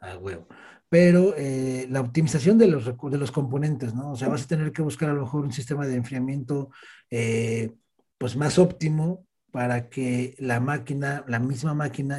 Ah, 0.00 0.16
huevo. 0.18 0.46
Pero 0.88 1.34
eh, 1.36 1.86
la 1.90 2.00
optimización 2.00 2.58
de 2.58 2.66
los, 2.66 2.84
de 2.84 3.18
los 3.18 3.32
componentes, 3.32 3.94
¿no? 3.94 4.12
O 4.12 4.16
sea, 4.16 4.28
vas 4.28 4.44
a 4.44 4.48
tener 4.48 4.72
que 4.72 4.82
buscar 4.82 5.08
a 5.08 5.14
lo 5.14 5.22
mejor 5.22 5.44
un 5.44 5.52
sistema 5.52 5.86
de 5.86 5.94
enfriamiento 5.94 6.70
eh, 7.10 7.72
pues 8.18 8.36
más 8.36 8.58
óptimo 8.58 9.26
para 9.50 9.88
que 9.88 10.34
la 10.38 10.60
máquina, 10.60 11.24
la 11.28 11.38
misma 11.38 11.74
máquina 11.74 12.18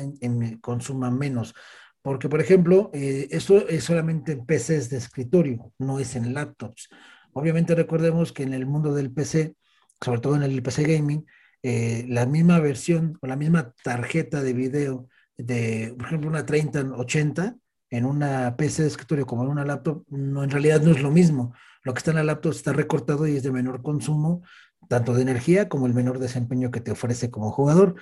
consuma 0.61 1.11
menos. 1.11 1.53
Porque, 2.01 2.29
por 2.29 2.41
ejemplo, 2.41 2.91
eh, 2.93 3.27
esto 3.31 3.67
es 3.67 3.83
solamente 3.83 4.33
en 4.33 4.45
PCs 4.45 4.89
de 4.89 4.97
escritorio, 4.97 5.71
no 5.79 5.99
es 5.99 6.15
en 6.15 6.33
laptops. 6.33 6.89
Obviamente 7.33 7.75
recordemos 7.75 8.33
que 8.33 8.43
en 8.43 8.53
el 8.53 8.65
mundo 8.65 8.93
del 8.93 9.11
PC, 9.11 9.55
sobre 10.03 10.19
todo 10.19 10.35
en 10.35 10.43
el 10.43 10.61
PC 10.61 10.83
gaming, 10.83 11.25
eh, 11.61 12.05
la 12.09 12.25
misma 12.25 12.59
versión 12.59 13.17
o 13.21 13.27
la 13.27 13.35
misma 13.35 13.73
tarjeta 13.83 14.41
de 14.41 14.53
video 14.53 15.07
de, 15.37 15.95
por 15.97 16.07
ejemplo, 16.07 16.29
una 16.29 16.45
3080 16.45 17.55
en 17.89 18.05
una 18.05 18.55
PC 18.57 18.81
de 18.81 18.87
escritorio 18.87 19.25
como 19.25 19.43
en 19.43 19.49
una 19.49 19.65
laptop, 19.65 20.03
no, 20.09 20.43
en 20.43 20.49
realidad 20.49 20.81
no 20.81 20.91
es 20.91 21.01
lo 21.01 21.11
mismo. 21.11 21.53
Lo 21.83 21.93
que 21.93 21.99
está 21.99 22.11
en 22.11 22.17
la 22.17 22.23
laptop 22.23 22.51
está 22.53 22.73
recortado 22.73 23.27
y 23.27 23.37
es 23.37 23.43
de 23.43 23.51
menor 23.51 23.81
consumo 23.81 24.43
tanto 24.89 25.13
de 25.13 25.21
energía 25.21 25.69
como 25.69 25.87
el 25.87 25.93
menor 25.93 26.19
desempeño 26.19 26.71
que 26.71 26.81
te 26.81 26.91
ofrece 26.91 27.31
como 27.31 27.51
jugador. 27.51 27.95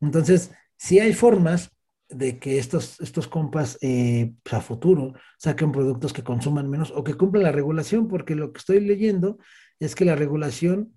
Entonces, 0.00 0.50
si 0.76 0.98
hay 0.98 1.12
formas 1.12 1.70
de 2.08 2.38
que 2.38 2.58
estos, 2.58 3.00
estos 3.00 3.26
compas 3.28 3.78
eh, 3.80 4.34
pues, 4.42 4.54
a 4.54 4.60
futuro 4.60 5.14
saquen 5.38 5.72
productos 5.72 6.12
que 6.12 6.22
consuman 6.22 6.70
menos 6.70 6.92
o 6.94 7.02
que 7.02 7.14
cumplan 7.14 7.44
la 7.44 7.52
regulación, 7.52 8.08
porque 8.08 8.34
lo 8.34 8.52
que 8.52 8.58
estoy 8.58 8.80
leyendo 8.80 9.38
es 9.80 9.94
que 9.94 10.04
la 10.04 10.14
regulación 10.14 10.95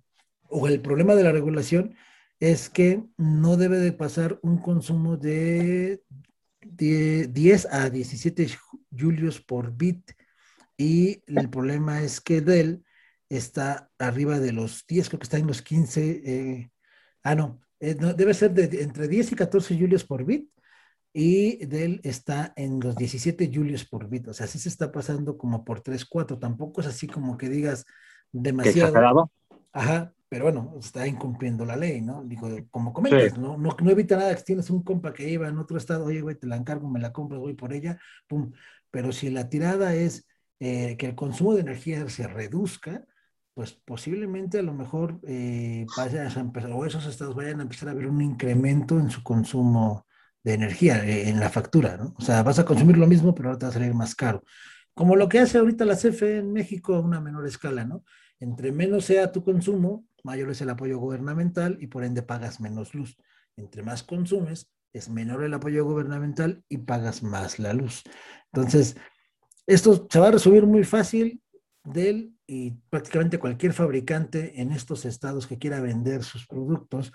o 0.50 0.68
el 0.68 0.82
problema 0.82 1.16
de 1.16 1.24
la 1.24 1.32
regulación 1.32 1.95
es 2.39 2.70
que 2.70 3.04
no 3.18 3.58
debe 3.58 3.78
de 3.78 3.91
pasar 3.91 4.39
un 4.41 4.58
consumo 4.58 5.18
de, 5.18 6.02
de 6.62 7.28
10 7.28 7.68
a 7.72 7.89
17 7.89 8.47
julios 8.91 9.41
por 9.41 9.76
bit 9.76 10.12
y 10.80 11.22
el 11.28 11.50
problema 11.50 12.02
es 12.02 12.22
que 12.22 12.39
Dell 12.39 12.86
está 13.28 13.91
arriba 14.00 14.39
de 14.39 14.54
los 14.54 14.88
10, 14.88 15.10
creo 15.10 15.20
que 15.20 15.26
está 15.26 15.38
en 15.38 15.45
los 15.45 15.62
15. 15.62 16.22
Eh, 16.26 16.72
ah, 17.26 17.54
eh, 17.82 17.95
no, 18.00 18.14
debe 18.14 18.34
ser 18.34 18.54
de, 18.54 18.82
entre 18.82 19.10
10 19.10 19.34
y 19.34 19.36
14 19.36 19.78
julios 19.78 20.06
por 20.06 20.24
bit. 20.24 20.50
Y 21.12 21.66
Dell 21.66 22.00
está 22.04 22.54
en 22.56 22.80
los 22.80 22.95
17 22.95 23.52
julios 23.54 23.84
por 23.84 24.08
bit. 24.08 24.30
O 24.30 24.34
sea, 24.34 24.45
así 24.45 24.58
se 24.58 24.70
está 24.70 24.89
pasando 24.89 25.38
como 25.38 25.66
por 25.66 25.82
3, 25.82 26.06
4. 26.06 26.39
Tampoco 26.39 26.80
es 26.80 26.88
así 26.88 27.08
como 27.08 27.38
que 27.38 27.50
digas 27.50 27.86
demasiado. 28.32 29.30
Ajá, 29.74 30.14
pero 30.30 30.45
bueno, 30.45 30.75
está 30.80 31.07
incumpliendo 31.07 31.65
la 31.65 31.75
ley, 31.75 32.01
¿no? 32.01 32.23
Digo, 32.23 32.47
como 32.69 32.93
comentas, 32.93 33.38
¿no? 33.38 33.57
¿no? 33.57 33.75
No, 33.82 33.89
evita 33.89 34.15
nada 34.15 34.36
que 34.36 34.43
tienes 34.43 34.69
un 34.69 34.84
compa 34.84 35.11
que 35.11 35.27
iba 35.27 35.47
en 35.47 35.57
otro 35.57 35.77
estado, 35.77 36.05
oye, 36.05 36.21
güey, 36.21 36.36
te 36.36 36.45
la 36.45 36.55
encargo, 36.55 36.88
me 36.88 36.99
la 36.99 37.11
compro, 37.11 37.39
voy 37.39 37.55
por 37.55 37.73
ella, 37.73 37.99
pum. 38.27 38.51
Pero 38.91 39.11
si 39.11 39.32
la 39.32 39.49
tirada 39.49 39.95
es 39.95 40.27
eh, 40.59 40.97
que 40.97 41.07
el 41.07 41.15
consumo 41.15 41.55
de 41.55 41.61
energía 41.61 42.07
se 42.09 42.27
reduzca, 42.27 43.05
pues 43.55 43.73
posiblemente 43.73 44.59
a 44.59 44.61
lo 44.61 44.73
mejor 44.73 45.19
eh, 45.27 45.86
a 45.97 46.39
empezar, 46.39 46.71
o 46.71 46.86
esos 46.86 47.05
estados 47.07 47.36
vayan 47.36 47.59
a 47.59 47.63
empezar 47.63 47.89
a 47.89 47.93
ver 47.93 48.07
un 48.07 48.21
incremento 48.21 48.99
en 48.99 49.09
su 49.09 49.23
consumo 49.23 50.05
de 50.43 50.53
energía, 50.53 51.05
eh, 51.05 51.27
en 51.27 51.39
la 51.39 51.49
factura, 51.49 51.97
¿no? 51.97 52.13
O 52.17 52.21
sea, 52.21 52.43
vas 52.43 52.59
a 52.59 52.65
consumir 52.65 52.97
lo 52.97 53.07
mismo, 53.07 53.34
pero 53.34 53.49
ahora 53.49 53.59
te 53.59 53.65
va 53.65 53.69
a 53.71 53.73
salir 53.73 53.93
más 53.93 54.15
caro. 54.15 54.43
como 54.93 55.15
lo 55.15 55.30
que 55.30 55.39
hace 55.39 55.57
ahorita 55.57 55.86
la 55.86 55.95
CFE 55.95 56.38
en 56.38 56.53
México 56.53 56.95
a 56.95 56.99
una 56.99 57.21
menor 57.21 57.47
escala, 57.47 57.86
¿no? 57.86 58.03
Entre 58.39 58.71
menos 58.71 59.05
sea 59.05 59.32
tu 59.32 59.43
consumo, 59.43 60.05
mayor 60.24 60.51
es 60.51 60.61
el 60.61 60.70
apoyo 60.70 60.97
gubernamental 60.97 61.78
y 61.80 61.88
por 61.88 62.03
ende 62.03 62.22
pagas 62.22 62.59
menos 62.59 62.93
luz. 62.93 63.17
Entre 63.57 63.84
más 63.84 64.03
consumes, 64.03 64.72
es 64.93 65.09
menor 65.09 65.43
el 65.43 65.53
apoyo 65.53 65.86
gubernamental 65.86 66.63
y 66.70 66.80
pagas 66.80 67.24
más 67.24 67.59
la 67.59 67.74
luz. 67.74 68.03
Entonces, 68.51 68.95
esto 69.67 70.07
se 70.09 70.20
va 70.20 70.30
a 70.30 70.32
resumir 70.32 70.65
muy 70.65 70.84
fácil 70.84 71.41
del 71.84 72.34
y 72.47 72.72
prácticamente 72.89 73.38
cualquier 73.38 73.74
fabricante 73.74 74.59
en 74.59 74.72
estos 74.72 75.05
estados 75.05 75.45
que 75.45 75.59
quiera 75.59 75.80
vender 75.82 76.24
sus 76.24 76.47
productos 76.47 77.13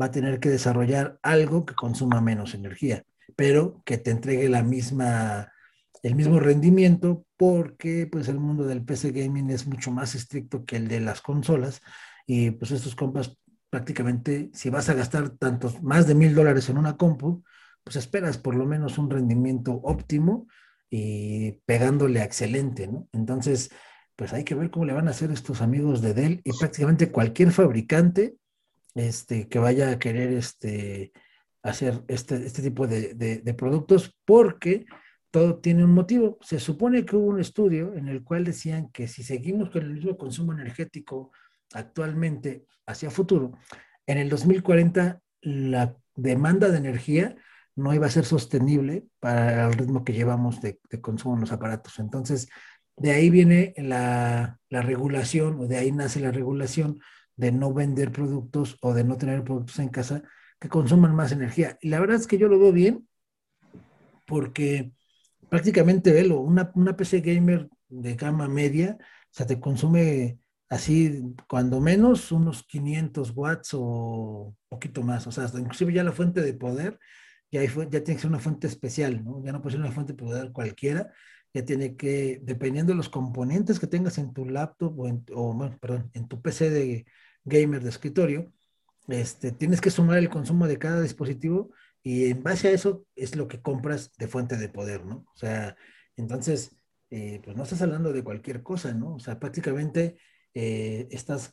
va 0.00 0.06
a 0.06 0.10
tener 0.10 0.38
que 0.38 0.48
desarrollar 0.48 1.18
algo 1.22 1.66
que 1.66 1.74
consuma 1.74 2.20
menos 2.20 2.54
energía, 2.54 3.02
pero 3.34 3.82
que 3.84 3.98
te 3.98 4.12
entregue 4.12 4.48
la 4.48 4.62
misma, 4.62 5.52
el 6.02 6.14
mismo 6.14 6.38
rendimiento 6.38 7.24
porque 7.36 8.06
pues 8.06 8.28
el 8.28 8.38
mundo 8.38 8.64
del 8.64 8.84
PC 8.84 9.10
gaming 9.10 9.50
es 9.50 9.66
mucho 9.66 9.90
más 9.90 10.14
estricto 10.14 10.64
que 10.64 10.76
el 10.76 10.86
de 10.86 11.00
las 11.00 11.20
consolas 11.20 11.82
y 12.26 12.50
pues 12.50 12.70
estos 12.72 12.94
compas 12.94 13.38
prácticamente 13.70 14.50
si 14.52 14.70
vas 14.70 14.88
a 14.88 14.94
gastar 14.94 15.30
tantos 15.30 15.82
más 15.82 16.06
de 16.06 16.14
mil 16.14 16.34
dólares 16.34 16.68
en 16.68 16.78
una 16.78 16.96
compu, 16.96 17.42
pues 17.84 17.96
esperas 17.96 18.38
por 18.38 18.54
lo 18.54 18.66
menos 18.66 18.98
un 18.98 19.10
rendimiento 19.10 19.72
óptimo 19.72 20.46
y 20.90 21.52
pegándole 21.66 22.20
a 22.20 22.24
excelente, 22.24 22.86
¿no? 22.86 23.08
Entonces, 23.12 23.70
pues 24.16 24.32
hay 24.32 24.44
que 24.44 24.54
ver 24.54 24.70
cómo 24.70 24.86
le 24.86 24.92
van 24.92 25.08
a 25.08 25.10
hacer 25.10 25.30
estos 25.30 25.60
amigos 25.60 26.00
de 26.00 26.14
Dell 26.14 26.40
y 26.44 26.52
prácticamente 26.58 27.12
cualquier 27.12 27.52
fabricante 27.52 28.36
este, 28.94 29.48
que 29.48 29.58
vaya 29.58 29.90
a 29.90 29.98
querer 29.98 30.32
este, 30.32 31.12
hacer 31.62 32.02
este, 32.08 32.36
este 32.36 32.62
tipo 32.62 32.86
de, 32.86 33.14
de, 33.14 33.54
productos 33.54 34.16
porque 34.24 34.86
todo 35.30 35.58
tiene 35.58 35.84
un 35.84 35.92
motivo. 35.92 36.38
Se 36.40 36.58
supone 36.58 37.04
que 37.04 37.16
hubo 37.16 37.26
un 37.26 37.40
estudio 37.40 37.94
en 37.94 38.08
el 38.08 38.24
cual 38.24 38.44
decían 38.44 38.90
que 38.90 39.06
si 39.06 39.22
seguimos 39.22 39.70
con 39.70 39.82
el 39.82 39.94
mismo 39.94 40.16
consumo 40.16 40.52
energético 40.52 41.30
actualmente 41.72 42.66
hacia 42.86 43.10
futuro, 43.10 43.52
en 44.06 44.18
el 44.18 44.28
2040 44.28 45.20
la 45.42 45.96
demanda 46.14 46.68
de 46.68 46.78
energía 46.78 47.36
no 47.76 47.94
iba 47.94 48.06
a 48.06 48.10
ser 48.10 48.24
sostenible 48.24 49.06
para 49.20 49.66
el 49.66 49.74
ritmo 49.74 50.04
que 50.04 50.14
llevamos 50.14 50.60
de, 50.62 50.80
consumo 51.00 51.34
en 51.34 51.42
los 51.42 51.52
aparatos. 51.52 51.98
Entonces, 51.98 52.48
de 52.96 53.12
ahí 53.12 53.28
viene 53.28 53.74
la, 53.76 54.58
regulación, 54.70 55.60
o 55.60 55.66
de 55.66 55.76
ahí 55.76 55.92
nace 55.92 56.20
la 56.20 56.32
regulación 56.32 56.98
de 57.36 57.52
no 57.52 57.74
vender 57.74 58.10
productos 58.12 58.78
o 58.80 58.94
de 58.94 59.04
no 59.04 59.18
tener 59.18 59.44
productos 59.44 59.78
en 59.78 59.90
casa 59.90 60.22
que 60.58 60.70
consuman 60.70 61.14
más 61.14 61.32
energía. 61.32 61.76
Y 61.82 61.90
la 61.90 62.00
verdad 62.00 62.16
es 62.16 62.26
que 62.26 62.38
yo 62.38 62.48
lo 62.48 62.58
veo 62.58 62.72
bien, 62.72 63.06
porque 64.26 64.92
prácticamente, 65.50 66.12
velo, 66.12 66.40
una, 66.40 66.72
una 66.74 66.96
PC 66.96 67.20
gamer 67.20 67.68
de 67.88 68.14
gama 68.14 68.48
media, 68.48 68.96
o 69.00 69.28
sea, 69.30 69.46
te 69.46 69.60
consume 69.60 70.38
así, 70.68 71.22
cuando 71.48 71.80
menos, 71.80 72.32
unos 72.32 72.62
500 72.64 73.32
watts 73.34 73.70
o 73.72 74.54
poquito 74.68 75.02
más. 75.02 75.26
O 75.26 75.32
sea, 75.32 75.46
inclusive 75.58 75.92
ya 75.92 76.04
la 76.04 76.12
fuente 76.12 76.42
de 76.42 76.54
poder, 76.54 76.98
ya, 77.50 77.62
ya 77.62 77.70
tiene 77.88 78.14
que 78.14 78.18
ser 78.18 78.30
una 78.30 78.40
fuente 78.40 78.66
especial, 78.66 79.24
¿no? 79.24 79.42
Ya 79.44 79.52
no 79.52 79.62
puede 79.62 79.76
ser 79.76 79.80
una 79.80 79.92
fuente 79.92 80.12
de 80.12 80.18
poder 80.18 80.52
cualquiera 80.52 81.12
ya 81.56 81.64
tiene 81.64 81.96
que, 81.96 82.38
dependiendo 82.42 82.92
de 82.92 82.98
los 82.98 83.08
componentes 83.08 83.80
que 83.80 83.86
tengas 83.86 84.18
en 84.18 84.34
tu 84.34 84.44
laptop 84.44 84.98
o, 84.98 85.08
en, 85.08 85.24
perdón, 85.80 86.10
en 86.12 86.28
tu 86.28 86.42
PC 86.42 86.68
de 86.68 87.06
gamer 87.44 87.82
de 87.82 87.88
escritorio, 87.88 88.52
este, 89.08 89.52
tienes 89.52 89.80
que 89.80 89.90
sumar 89.90 90.18
el 90.18 90.28
consumo 90.28 90.66
de 90.66 90.78
cada 90.78 91.00
dispositivo 91.00 91.70
y 92.02 92.26
en 92.26 92.42
base 92.42 92.68
a 92.68 92.72
eso 92.72 93.06
es 93.14 93.36
lo 93.36 93.48
que 93.48 93.62
compras 93.62 94.12
de 94.18 94.28
fuente 94.28 94.58
de 94.58 94.68
poder, 94.68 95.06
¿no? 95.06 95.24
O 95.34 95.36
sea, 95.36 95.76
entonces, 96.16 96.76
eh, 97.08 97.40
pues 97.42 97.56
no 97.56 97.62
estás 97.62 97.80
hablando 97.80 98.12
de 98.12 98.22
cualquier 98.22 98.62
cosa, 98.62 98.92
¿no? 98.92 99.14
O 99.14 99.18
sea, 99.18 99.38
prácticamente 99.38 100.18
eh, 100.58 101.06
estás, 101.10 101.52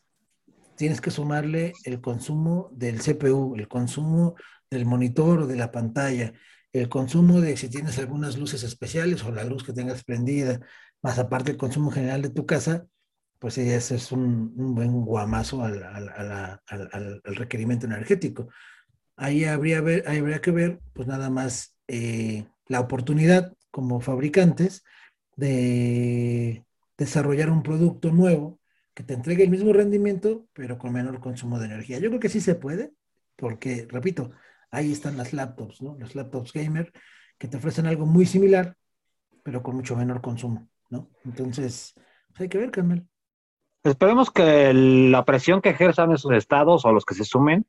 tienes 0.78 1.01
que 1.01 1.12
sumarle 1.12 1.74
el 1.84 1.99
consumo 1.99 2.70
del 2.72 3.01
CPU, 3.01 3.56
el 3.58 3.68
consumo 3.68 4.36
del 4.72 4.86
monitor 4.86 5.41
o 5.41 5.47
de 5.47 5.58
la 5.58 5.72
pantalla, 5.72 6.32
el 6.72 6.88
consumo 6.88 7.41
de 7.41 7.58
si 7.58 7.68
tienes 7.68 7.99
algunas 7.99 8.38
luces 8.38 8.64
especiales 8.64 9.22
o 9.26 9.32
la 9.32 9.43
luz 9.43 9.66
que 9.66 9.74
tengas 9.74 10.06
prendida, 10.06 10.62
más 11.01 11.20
aparte 11.20 11.51
el 11.51 11.58
consumo 11.58 11.91
general 11.91 12.22
de 12.22 12.30
tu 12.30 12.45
casa, 12.45 12.86
pues 13.39 13.58
ese 13.58 13.95
es 13.95 14.14
un, 14.14 14.56
buen 14.74 15.04
guamazo 15.04 15.66
al, 15.66 16.62
requerimiento 17.26 17.86
energético. 17.86 18.47
Ahí 19.18 19.43
habría, 19.43 19.80
habría 19.80 20.39
que 20.39 20.51
ver, 20.51 20.80
pues 20.93 21.10
nada 21.10 21.30
más 21.30 21.76
eh, 21.89 22.47
la 22.68 22.80
oportunidad 22.80 23.54
como 23.70 23.99
fabricantes 23.99 24.86
de 25.36 26.64
desarrollar 26.97 27.49
un 27.49 27.64
producto 27.64 28.10
nuevo 28.10 28.62
que 28.94 29.04
te 29.04 29.14
entregue 29.14 29.44
el 29.44 29.50
mismo 29.50 29.74
rendimiento, 29.74 30.48
pero 30.54 30.78
con 30.78 30.94
menor 30.94 31.20
consumo 31.20 31.60
de 31.60 31.66
energía. 31.66 32.00
Yo 32.00 32.10
creo 32.10 32.20
que 32.20 32.30
sí 32.30 32.41
se 32.41 32.56
puede, 32.56 32.94
porque, 33.36 33.88
repito, 33.89 34.32
ahí 34.72 34.91
están 34.91 35.18
las 35.18 35.34
laptops, 35.34 35.82
¿no? 35.82 35.96
Los 36.00 36.16
laptops 36.16 36.54
gamer 36.54 36.91
que 37.38 37.48
te 37.48 37.58
ofrecen 37.58 37.88
algo 37.88 38.06
muy 38.06 38.26
similar, 38.26 38.78
pero 39.44 39.64
con 39.64 39.76
mucho 39.76 39.96
menor 39.96 40.22
consumo, 40.22 40.70
¿no? 40.89 41.10
Entonces, 41.26 41.94
pues, 42.30 42.41
hay 42.41 42.50
que 42.50 42.58
ver, 42.58 42.72
Carmel. 42.72 43.08
Esperemos 43.84 44.32
que 44.32 44.74
la 44.74 45.26
presión 45.26 45.62
que 45.62 45.70
ejerzan 45.70 46.14
esos 46.14 46.32
estados 46.32 46.86
o 46.86 46.94
los 46.94 47.06
que 47.06 47.16
se 47.16 47.26
sumen 47.26 47.66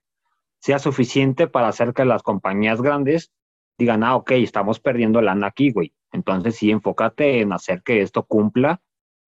sea 0.60 0.78
suficiente 0.78 1.48
para 1.48 1.68
hacer 1.68 1.92
que 1.92 2.04
las 2.04 2.22
compañías 2.22 2.80
grandes 2.80 3.32
digan, 3.76 4.04
ah, 4.04 4.16
ok, 4.16 4.30
estamos 4.32 4.78
perdiendo 4.78 5.20
lana 5.20 5.48
aquí, 5.48 5.72
güey. 5.72 5.92
Entonces 6.12 6.56
sí, 6.56 6.70
enfócate 6.70 7.40
en 7.40 7.52
hacer 7.52 7.82
que 7.82 8.00
esto 8.00 8.24
cumpla, 8.24 8.80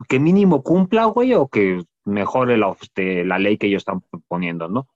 que 0.09 0.19
mínimo 0.19 0.63
cumpla, 0.63 1.07
güey, 1.07 1.35
o 1.35 1.49
que 1.49 1.85
mejore 2.05 2.57
la, 2.57 2.75
este, 2.81 3.25
la 3.25 3.39
ley 3.39 3.59
que 3.59 3.67
ellos 3.67 3.81
están 3.81 4.03
poniendo, 4.29 4.69
¿no? 4.69 4.89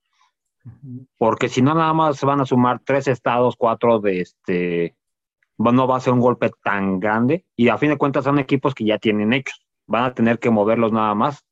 Porque 1.17 1.49
si 1.49 1.61
no, 1.61 1.73
nada 1.73 1.93
más 1.93 2.17
se 2.17 2.25
van 2.25 2.41
a 2.41 2.45
sumar 2.45 2.81
tres 2.83 3.07
estados, 3.07 3.55
cuatro 3.55 3.99
de 3.99 4.21
este. 4.21 4.95
No 5.57 5.87
va 5.87 5.97
a 5.97 5.99
ser 5.99 6.13
un 6.13 6.19
golpe 6.19 6.51
tan 6.63 6.99
grande. 6.99 7.45
Y 7.55 7.69
a 7.69 7.77
fin 7.77 7.89
de 7.89 7.97
cuentas 7.97 8.23
son 8.23 8.39
equipos 8.39 8.73
que 8.73 8.85
ya 8.85 8.97
tienen 8.97 9.33
hechos. 9.33 9.65
Van 9.85 10.05
a 10.05 10.13
tener 10.13 10.39
que 10.39 10.49
moverlos 10.49 10.91
nada 10.91 11.13
más. 11.13 11.45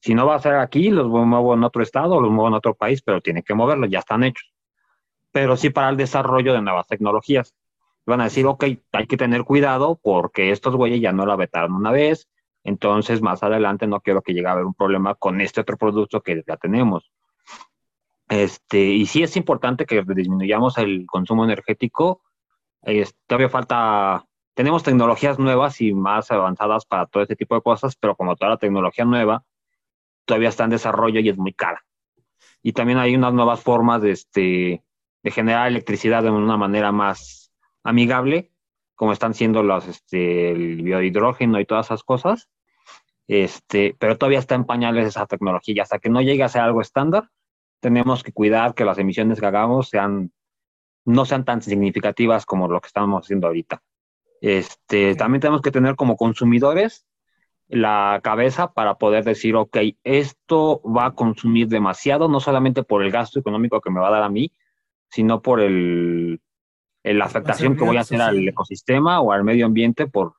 Si 0.00 0.14
no 0.14 0.26
va 0.26 0.34
a 0.34 0.40
ser 0.40 0.54
aquí, 0.54 0.90
los 0.90 1.08
muevo 1.08 1.54
en 1.54 1.64
otro 1.64 1.82
estado, 1.82 2.20
los 2.20 2.30
muevo 2.30 2.48
en 2.48 2.54
otro 2.54 2.74
país, 2.74 3.02
pero 3.02 3.20
tienen 3.20 3.42
que 3.42 3.54
moverlos, 3.54 3.90
ya 3.90 3.98
están 4.00 4.24
hechos. 4.24 4.52
Pero 5.30 5.56
sí 5.56 5.70
para 5.70 5.90
el 5.90 5.96
desarrollo 5.96 6.54
de 6.54 6.62
nuevas 6.62 6.86
tecnologías. 6.86 7.54
Van 8.06 8.20
a 8.20 8.24
decir, 8.24 8.46
ok, 8.46 8.64
hay 8.92 9.06
que 9.06 9.16
tener 9.16 9.44
cuidado 9.44 9.98
porque 10.02 10.50
estos 10.50 10.74
güeyes 10.74 11.00
ya 11.00 11.12
no 11.12 11.26
la 11.26 11.36
vetaron 11.36 11.74
una 11.74 11.90
vez, 11.90 12.28
entonces 12.64 13.22
más 13.22 13.42
adelante 13.42 13.86
no 13.86 14.00
quiero 14.00 14.22
que 14.22 14.32
llegue 14.32 14.48
a 14.48 14.52
haber 14.52 14.64
un 14.64 14.74
problema 14.74 15.14
con 15.14 15.40
este 15.40 15.60
otro 15.60 15.76
producto 15.76 16.20
que 16.20 16.42
ya 16.46 16.56
tenemos. 16.56 17.10
Este, 18.28 18.78
y 18.78 19.06
sí 19.06 19.22
es 19.22 19.36
importante 19.36 19.86
que 19.86 20.04
disminuyamos 20.06 20.78
el 20.78 21.04
consumo 21.06 21.44
energético. 21.44 22.22
todavía 23.26 23.48
falta, 23.48 24.24
tenemos 24.54 24.82
tecnologías 24.82 25.38
nuevas 25.38 25.80
y 25.80 25.92
más 25.92 26.30
avanzadas 26.30 26.84
para 26.86 27.06
todo 27.06 27.22
este 27.22 27.36
tipo 27.36 27.54
de 27.54 27.62
cosas, 27.62 27.96
pero 27.96 28.14
como 28.14 28.36
toda 28.36 28.52
la 28.52 28.56
tecnología 28.56 29.04
nueva, 29.04 29.44
todavía 30.24 30.48
está 30.48 30.64
en 30.64 30.70
desarrollo 30.70 31.20
y 31.20 31.28
es 31.28 31.38
muy 31.38 31.52
cara. 31.52 31.84
Y 32.62 32.72
también 32.72 32.98
hay 32.98 33.16
unas 33.16 33.32
nuevas 33.32 33.60
formas 33.62 34.02
de, 34.02 34.12
este, 34.12 34.84
de 35.22 35.30
generar 35.30 35.66
electricidad 35.66 36.22
de 36.22 36.30
una 36.30 36.56
manera 36.56 36.92
más 36.92 37.52
amigable, 37.82 38.52
como 39.00 39.14
están 39.14 39.32
siendo 39.32 39.62
los, 39.62 39.88
este, 39.88 40.50
el 40.50 40.82
biohidrógeno 40.82 41.58
y 41.58 41.64
todas 41.64 41.86
esas 41.86 42.04
cosas. 42.04 42.50
Este, 43.26 43.96
pero 43.98 44.18
todavía 44.18 44.40
está 44.40 44.56
en 44.56 44.66
pañales 44.66 45.06
esa 45.06 45.24
tecnología 45.24 45.74
y 45.74 45.80
hasta 45.80 45.98
que 45.98 46.10
no 46.10 46.20
llegue 46.20 46.42
a 46.42 46.50
ser 46.50 46.60
algo 46.60 46.82
estándar, 46.82 47.30
tenemos 47.80 48.22
que 48.22 48.34
cuidar 48.34 48.74
que 48.74 48.84
las 48.84 48.98
emisiones 48.98 49.40
que 49.40 49.46
hagamos 49.46 49.88
sean, 49.88 50.32
no 51.06 51.24
sean 51.24 51.46
tan 51.46 51.62
significativas 51.62 52.44
como 52.44 52.68
lo 52.68 52.78
que 52.82 52.88
estamos 52.88 53.24
haciendo 53.24 53.46
ahorita. 53.46 53.82
Este, 54.42 55.14
También 55.14 55.40
tenemos 55.40 55.62
que 55.62 55.70
tener 55.70 55.96
como 55.96 56.18
consumidores 56.18 57.06
la 57.68 58.20
cabeza 58.22 58.74
para 58.74 58.96
poder 58.98 59.24
decir, 59.24 59.56
ok, 59.56 59.78
esto 60.04 60.82
va 60.82 61.06
a 61.06 61.14
consumir 61.14 61.68
demasiado, 61.68 62.28
no 62.28 62.38
solamente 62.38 62.82
por 62.82 63.02
el 63.02 63.10
gasto 63.10 63.40
económico 63.40 63.80
que 63.80 63.90
me 63.90 64.00
va 64.00 64.08
a 64.08 64.12
dar 64.12 64.24
a 64.24 64.28
mí, 64.28 64.52
sino 65.08 65.40
por 65.40 65.60
el, 65.60 66.42
la 67.02 67.24
afectación 67.24 67.76
que 67.76 67.84
voy 67.84 67.96
a 67.96 68.00
hacer 68.00 68.20
al 68.20 68.46
ecosistema 68.46 69.20
o 69.20 69.32
al 69.32 69.44
medio 69.44 69.66
ambiente 69.66 70.06
por, 70.06 70.34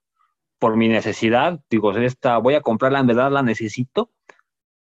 por 0.59 0.78
mi 0.78 0.88
necesidad. 0.88 1.59
Digo, 1.70 1.91
esta, 1.91 2.38
voy 2.38 2.55
a 2.55 2.62
comprarla, 2.62 2.99
en 2.99 3.07
verdad 3.07 3.32
la 3.32 3.41
necesito, 3.41 4.12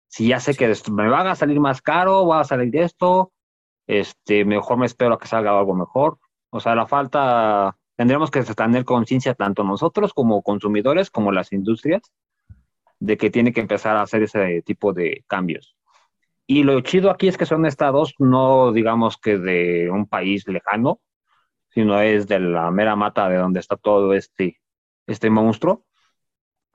si 0.10 0.28
ya 0.28 0.40
sé 0.40 0.56
que 0.56 0.74
me 0.92 1.08
va 1.08 1.32
a 1.32 1.36
salir 1.36 1.60
más 1.60 1.82
caro, 1.82 2.28
va 2.28 2.42
a 2.42 2.44
salir 2.44 2.72
de 2.72 2.84
esto, 2.84 3.32
este, 3.88 4.44
mejor 4.44 4.78
me 4.78 4.88
espero 4.88 5.14
a 5.14 5.20
que 5.20 5.28
salga 5.28 5.58
algo 5.58 5.76
mejor. 5.76 6.18
O 6.50 6.60
sea, 6.60 6.76
la 6.76 6.88
falta, 6.88 7.78
tendremos 7.96 8.32
que 8.32 8.44
tener 8.44 8.86
conciencia 8.86 9.36
tanto 9.36 9.64
nosotros 9.64 10.14
como 10.14 10.42
consumidores, 10.42 11.12
como 11.12 11.32
las 11.32 11.54
industrias, 11.54 12.02
de 13.00 13.18
que 13.18 13.30
tiene 13.30 13.54
que 13.54 13.62
empezar 13.62 13.96
a 13.96 14.02
hacer 14.02 14.24
ese 14.24 14.64
tipo 14.64 14.94
de 14.94 15.24
cambios. 15.28 15.76
Y 16.48 16.64
lo 16.64 16.82
chido 16.82 17.12
aquí 17.12 17.28
es 17.28 17.38
que 17.38 17.46
son 17.46 17.68
estados, 17.68 18.16
no 18.18 18.72
digamos 18.72 19.18
que 19.18 19.38
de 19.38 19.92
un 19.92 20.08
país 20.08 20.48
lejano, 20.48 21.00
sino 21.80 22.02
es 22.02 22.28
de 22.28 22.42
la 22.42 22.70
mera 22.72 22.98
mata 22.98 23.30
de 23.30 23.38
donde 23.38 23.62
está 23.62 23.78
todo 23.78 24.14
este, 24.14 24.60
este 25.08 25.30
monstruo. 25.30 25.86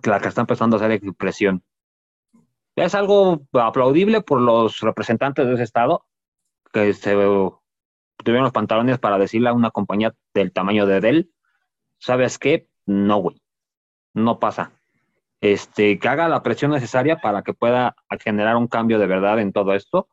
la 0.02 0.18
que 0.18 0.28
está 0.28 0.40
empezando 0.40 0.76
a 0.76 0.80
hacer 0.80 0.98
presión. 1.18 1.62
Es 2.74 2.94
algo 2.94 3.46
aplaudible 3.52 4.22
por 4.22 4.40
los 4.40 4.80
representantes 4.80 5.46
de 5.46 5.55
ese 5.55 5.62
estado, 5.64 6.07
que 6.72 6.94
se 6.94 7.12
tuvieron 7.12 8.44
los 8.44 8.52
pantalones 8.52 8.98
para 8.98 9.18
decirle 9.18 9.50
a 9.50 9.52
una 9.52 9.70
compañía 9.70 10.14
del 10.32 10.52
tamaño 10.52 10.86
de 10.86 11.00
Dell, 11.00 11.30
¿sabes 11.98 12.38
qué? 12.38 12.66
No, 12.86 13.18
güey, 13.18 13.42
no 14.14 14.38
pasa. 14.38 14.72
Este, 15.42 15.98
que 15.98 16.09
haga 16.09 16.28
la 16.28 16.42
presión 16.42 16.70
necesaria 16.70 17.18
para 17.18 17.42
que 17.42 17.52
pueda 17.52 17.94
generar 18.20 18.57
un 18.57 18.68
cambio 18.68 18.98
de 18.98 19.07
verdad 19.07 19.38
en 19.38 19.52
todo 19.52 19.74
esto 19.74 20.09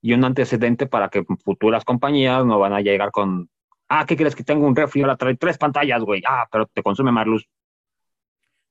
y 0.00 0.12
un 0.12 0.24
antecedente 0.24 0.86
para 0.86 1.08
que 1.08 1.24
futuras 1.44 1.84
compañías 1.84 2.44
no 2.46 2.60
van 2.60 2.72
a 2.72 2.80
llegar 2.80 3.10
con, 3.10 3.50
ah, 3.88 4.04
¿qué 4.06 4.16
quieres 4.16 4.34
que 4.34 4.44
tenga 4.44 4.66
un 4.66 4.76
refri? 4.76 5.02
Ahora 5.02 5.16
trae 5.16 5.36
tres 5.36 5.58
pantallas, 5.58 6.02
güey, 6.02 6.22
ah, 6.26 6.46
pero 6.50 6.66
te 6.66 6.82
consume 6.82 7.12
más 7.12 7.26
luz. 7.26 7.48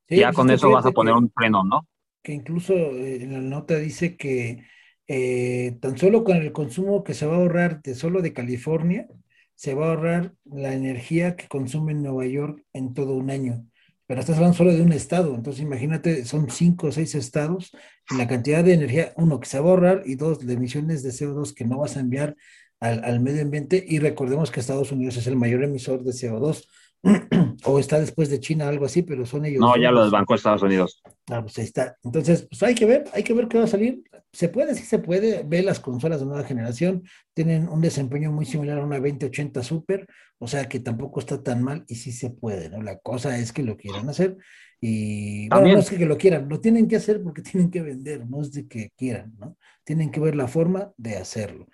ya 0.08 0.28
pues 0.28 0.36
con 0.36 0.50
eso 0.50 0.70
vas 0.70 0.86
a 0.86 0.92
poner 0.92 1.14
un 1.14 1.32
freno, 1.32 1.64
¿no? 1.64 1.88
Que 2.22 2.34
incluso 2.34 2.74
eh, 2.74 3.24
en 3.24 3.34
la 3.34 3.40
nota 3.40 3.76
dice 3.78 4.18
que 4.18 4.66
eh, 5.08 5.78
tan 5.82 5.98
solo 5.98 6.24
con 6.24 6.38
el 6.38 6.52
consumo 6.52 7.04
que 7.04 7.14
se 7.14 7.26
va 7.26 7.36
a 7.36 7.40
ahorrar 7.40 7.82
de 7.82 7.96
solo 7.96 8.22
de 8.22 8.34
California, 8.34 9.08
se 9.56 9.74
va 9.74 9.88
a 9.88 9.90
ahorrar 9.90 10.34
la 10.46 10.74
energía 10.74 11.36
que 11.36 11.48
consume 11.48 11.94
en 11.94 12.04
Nueva 12.04 12.26
York 12.26 12.64
en 12.74 12.94
todo 12.94 13.14
un 13.14 13.32
año 13.32 13.66
pero 14.08 14.22
estás 14.22 14.38
hablando 14.38 14.58
solo 14.58 14.74
de 14.74 14.82
un 14.82 14.94
estado, 14.94 15.36
entonces 15.36 15.62
imagínate, 15.62 16.24
son 16.24 16.50
cinco 16.50 16.88
o 16.88 16.92
seis 16.94 17.14
estados, 17.14 17.72
y 18.10 18.16
la 18.16 18.26
cantidad 18.26 18.64
de 18.64 18.74
energía, 18.74 19.12
uno, 19.18 19.40
que 19.42 19.48
se 19.48 19.60
va 19.60 19.68
a 19.68 19.70
ahorrar, 19.72 20.04
y 20.06 20.16
dos, 20.16 20.40
de 20.48 20.54
emisiones 20.54 21.04
de 21.04 21.10
CO2 21.10 21.54
que 21.54 21.66
no 21.66 21.80
vas 21.80 21.98
a 21.98 22.00
enviar 22.00 22.38
al, 22.80 23.04
al 23.04 23.20
medio 23.20 23.42
ambiente, 23.42 23.84
y 23.88 24.00
recordemos 24.00 24.52
que 24.52 24.60
Estados 24.60 24.92
Unidos 24.92 25.18
es 25.18 25.28
el 25.28 25.36
mayor 25.36 25.64
emisor 25.64 26.04
de 26.04 26.12
CO2, 26.12 26.66
o 27.66 27.80
está 27.80 28.00
después 28.00 28.30
de 28.30 28.40
China, 28.40 28.68
algo 28.68 28.86
así, 28.86 29.02
pero 29.04 29.26
son 29.26 29.46
ellos. 29.46 29.62
No, 29.62 29.78
ya 29.78 29.92
lo 29.92 30.04
desbancó 30.04 30.36
Estados 30.36 30.64
Unidos. 30.64 31.02
Ah, 31.30 31.42
pues 31.42 31.58
ahí 31.58 31.66
está. 31.66 31.98
Entonces, 32.04 32.48
pues 32.50 32.64
hay 32.64 32.76
que 32.76 32.86
ver, 32.86 33.06
hay 33.14 33.24
que 33.24 33.34
ver 33.34 33.48
qué 33.48 33.58
va 33.60 33.66
a 33.66 33.68
salir. 33.68 34.04
Se 34.34 34.50
puede, 34.50 34.76
sí 34.76 34.84
se 34.84 35.00
puede. 35.00 35.44
Ve 35.44 35.62
las 35.64 35.80
consolas 35.80 36.20
de 36.20 36.26
nueva 36.26 36.44
generación, 36.44 37.04
tienen 37.34 37.70
un 37.70 37.82
desempeño 37.82 38.32
muy 38.32 38.46
similar 38.46 38.80
a 38.80 38.84
una 38.84 39.00
2080 39.00 39.64
Super, 39.64 40.08
o 40.40 40.48
sea 40.48 40.68
que 40.68 40.80
tampoco 40.80 41.20
está 41.20 41.42
tan 41.42 41.64
mal 41.64 41.86
y 41.88 41.96
sí 41.96 42.12
se 42.12 42.32
puede, 42.32 42.70
¿no? 42.70 42.82
La 42.82 42.98
cosa 42.98 43.38
es 43.38 43.54
que 43.54 43.64
lo 43.64 43.78
quieran 43.78 44.10
hacer 44.10 44.38
y 44.80 45.50
bueno, 45.50 45.74
no 45.74 45.80
es 45.80 45.90
que, 45.90 46.06
lo 46.06 46.18
quieran, 46.18 46.48
lo 46.50 46.60
tienen 46.60 46.88
que 46.88 46.98
hacer 46.98 47.22
porque 47.24 47.42
tienen 47.52 47.72
que 47.72 47.82
vender, 47.82 48.28
no 48.28 48.42
es 48.42 48.52
de 48.52 48.68
que 48.68 48.92
quieran, 48.96 49.34
¿no? 49.40 49.58
Tienen 49.84 50.12
que 50.12 50.20
ver 50.20 50.36
la 50.36 50.48
forma 50.48 50.92
de 50.98 51.18
hacerlo. 51.18 51.68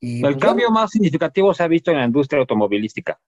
Y, 0.00 0.16
el 0.16 0.34
pues, 0.34 0.36
cambio 0.36 0.70
más 0.70 0.90
significativo 0.90 1.52
se 1.54 1.62
ha 1.62 1.68
visto 1.68 1.90
en 1.90 1.98
la 1.98 2.04
industria 2.04 2.40
automovilística. 2.40 3.18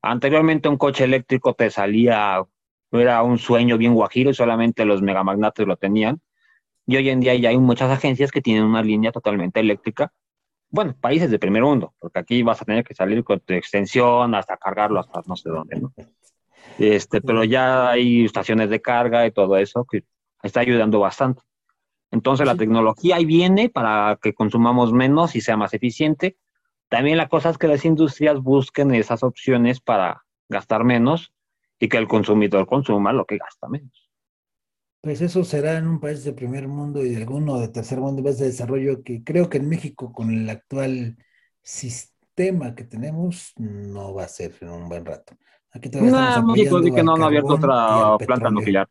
Anteriormente 0.00 0.68
un 0.68 0.78
coche 0.78 1.04
eléctrico 1.04 1.54
te 1.54 1.70
salía, 1.70 2.42
era 2.90 3.22
un 3.22 3.38
sueño 3.38 3.78
bien 3.78 3.94
guajiro 3.94 4.30
y 4.30 4.34
solamente 4.34 4.84
los 4.84 5.02
megamagnates 5.02 5.66
lo 5.66 5.76
tenían. 5.76 6.20
Y 6.86 6.96
hoy 6.96 7.10
en 7.10 7.20
día 7.20 7.34
ya 7.36 7.50
hay 7.50 7.58
muchas 7.58 7.90
agencias 7.90 8.32
que 8.32 8.40
tienen 8.40 8.64
una 8.64 8.82
línea 8.82 9.12
totalmente 9.12 9.60
eléctrica. 9.60 10.12
Bueno, 10.70 10.96
países 10.98 11.30
de 11.30 11.38
primer 11.38 11.62
mundo, 11.62 11.94
porque 11.98 12.18
aquí 12.18 12.42
vas 12.42 12.60
a 12.62 12.64
tener 12.64 12.82
que 12.82 12.94
salir 12.94 13.22
con 13.22 13.40
tu 13.40 13.52
extensión 13.52 14.34
hasta 14.34 14.56
cargarlo 14.56 15.00
hasta 15.00 15.20
no 15.26 15.36
sé 15.36 15.50
dónde, 15.50 15.78
¿no? 15.78 15.92
Este, 16.78 17.20
pero 17.20 17.44
ya 17.44 17.90
hay 17.90 18.24
estaciones 18.24 18.70
de 18.70 18.80
carga 18.80 19.26
y 19.26 19.30
todo 19.30 19.56
eso 19.58 19.84
que 19.84 20.04
está 20.42 20.60
ayudando 20.60 20.98
bastante. 20.98 21.42
Entonces 22.12 22.46
la 22.46 22.54
tecnología 22.54 23.16
ahí 23.16 23.24
viene 23.24 23.68
para 23.68 24.18
que 24.22 24.32
consumamos 24.32 24.92
menos 24.92 25.34
y 25.34 25.40
sea 25.40 25.56
más 25.56 25.74
eficiente 25.74 26.36
también 26.92 27.16
la 27.16 27.30
cosa 27.30 27.48
es 27.48 27.56
que 27.56 27.68
las 27.68 27.86
industrias 27.86 28.38
busquen 28.42 28.94
esas 28.94 29.22
opciones 29.22 29.80
para 29.80 30.26
gastar 30.50 30.84
menos 30.84 31.32
y 31.78 31.88
que 31.88 31.96
el 31.96 32.06
consumidor 32.06 32.66
consuma 32.66 33.14
lo 33.14 33.24
que 33.24 33.38
gasta 33.38 33.66
menos. 33.66 34.10
Pues 35.00 35.22
eso 35.22 35.42
será 35.42 35.78
en 35.78 35.86
un 35.86 36.00
país 36.00 36.22
de 36.22 36.34
primer 36.34 36.68
mundo 36.68 37.02
y 37.02 37.08
de 37.08 37.16
alguno 37.16 37.58
de 37.58 37.68
tercer 37.68 37.98
mundo 37.98 38.18
en 38.18 38.24
vez 38.24 38.38
de 38.38 38.44
desarrollo 38.44 39.02
que 39.02 39.24
creo 39.24 39.48
que 39.48 39.56
en 39.56 39.70
México 39.70 40.12
con 40.12 40.30
el 40.34 40.50
actual 40.50 41.16
sistema 41.62 42.74
que 42.74 42.84
tenemos 42.84 43.54
no 43.56 44.12
va 44.12 44.24
a 44.24 44.28
ser 44.28 44.52
en 44.60 44.68
un 44.68 44.86
buen 44.90 45.06
rato. 45.06 45.34
Aquí 45.70 45.88
todavía 45.88 46.42
no, 46.42 46.52
que 46.52 47.02
no 47.02 47.14
han 47.14 47.22
abierto 47.22 47.54
otra 47.54 48.18
planta 48.18 48.50
nuclear. 48.50 48.86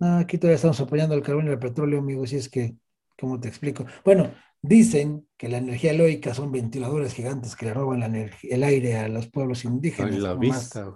No, 0.00 0.18
aquí 0.18 0.38
todavía 0.38 0.56
estamos 0.56 0.80
apoyando 0.80 1.14
el 1.14 1.22
carbón 1.22 1.46
y 1.46 1.50
el 1.50 1.58
petróleo, 1.58 2.00
amigos, 2.00 2.32
y 2.32 2.36
es 2.36 2.48
que, 2.48 2.74
¿cómo 3.16 3.38
te 3.38 3.48
explico? 3.48 3.84
Bueno, 4.04 4.32
Dicen 4.62 5.26
que 5.38 5.48
la 5.48 5.56
energía 5.56 5.92
eólica 5.92 6.34
son 6.34 6.52
ventiladores 6.52 7.14
gigantes 7.14 7.56
que 7.56 7.64
le 7.66 7.74
roban 7.74 8.14
el 8.42 8.62
aire 8.62 8.98
a 8.98 9.08
los 9.08 9.28
pueblos 9.28 9.64
indígenas. 9.64 10.16
la 10.16 10.34
vista, 10.34 10.94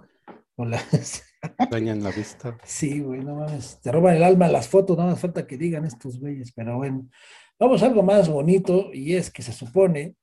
Dañan 1.71 2.03
la 2.03 2.11
vista. 2.11 2.57
Sí, 2.63 2.99
güey, 2.99 3.21
no 3.21 3.35
mames. 3.35 3.79
Te 3.81 3.91
roban 3.91 4.15
el 4.15 4.23
alma 4.23 4.47
las 4.47 4.67
fotos, 4.67 4.95
no 4.97 5.05
más 5.05 5.19
falta 5.19 5.47
que 5.47 5.57
digan 5.57 5.83
estos 5.83 6.19
güeyes, 6.19 6.51
pero 6.51 6.77
bueno. 6.77 7.09
Vamos 7.57 7.81
a 7.81 7.87
algo 7.87 8.03
más 8.03 8.29
bonito 8.29 8.91
y 8.93 9.15
es 9.15 9.31
que 9.31 9.41
se 9.41 9.51
supone 9.51 10.15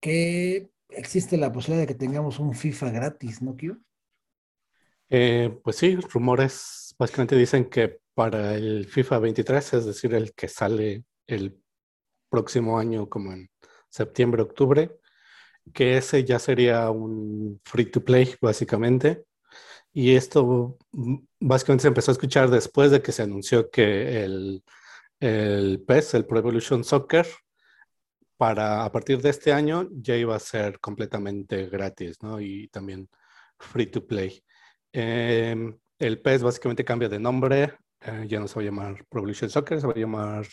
que 0.00 0.70
existe 0.90 1.36
la 1.36 1.50
posibilidad 1.50 1.82
de 1.82 1.92
que 1.92 1.98
tengamos 1.98 2.38
un 2.38 2.54
FIFA 2.54 2.90
gratis, 2.90 3.42
¿no, 3.42 3.56
Kio? 3.56 3.78
Eh, 5.08 5.58
pues 5.64 5.76
sí, 5.76 5.96
rumores 5.96 6.94
básicamente 6.98 7.34
dicen 7.34 7.64
que 7.64 7.98
para 8.18 8.56
el 8.56 8.86
FIFA 8.88 9.20
23, 9.20 9.74
es 9.74 9.84
decir, 9.86 10.12
el 10.12 10.34
que 10.34 10.48
sale 10.48 11.04
el 11.28 11.62
próximo 12.28 12.76
año, 12.76 13.08
como 13.08 13.32
en 13.32 13.48
septiembre, 13.88 14.42
octubre, 14.42 14.90
que 15.72 15.96
ese 15.96 16.24
ya 16.24 16.40
sería 16.40 16.90
un 16.90 17.60
free 17.64 17.86
to 17.86 18.04
play, 18.04 18.34
básicamente. 18.42 19.24
Y 19.92 20.16
esto 20.16 20.78
mm, 20.90 21.18
básicamente 21.38 21.82
se 21.82 21.88
empezó 21.88 22.10
a 22.10 22.14
escuchar 22.14 22.50
después 22.50 22.90
de 22.90 23.02
que 23.02 23.12
se 23.12 23.22
anunció 23.22 23.70
que 23.70 24.24
el, 24.24 24.64
el 25.20 25.84
PES, 25.86 26.14
el 26.14 26.26
Pro 26.26 26.40
Evolution 26.40 26.82
Soccer, 26.82 27.24
para 28.36 28.84
a 28.84 28.90
partir 28.90 29.22
de 29.22 29.30
este 29.30 29.52
año 29.52 29.88
ya 29.92 30.16
iba 30.16 30.34
a 30.34 30.40
ser 30.40 30.80
completamente 30.80 31.68
gratis, 31.68 32.20
¿no? 32.20 32.40
Y 32.40 32.66
también 32.66 33.08
free 33.60 33.86
to 33.86 34.04
play. 34.04 34.42
Em, 34.92 35.78
el 36.00 36.20
PES 36.20 36.42
básicamente 36.42 36.84
cambia 36.84 37.08
de 37.08 37.20
nombre, 37.20 37.78
eh, 38.00 38.26
ya 38.28 38.40
no 38.40 38.48
se 38.48 38.54
va 38.56 38.62
a 38.62 38.64
llamar 38.64 39.04
Pro 39.08 39.20
Evolution 39.20 39.50
Soccer, 39.50 39.80
se 39.80 39.86
va 39.86 39.92
a 39.94 39.98
llamar 39.98 40.46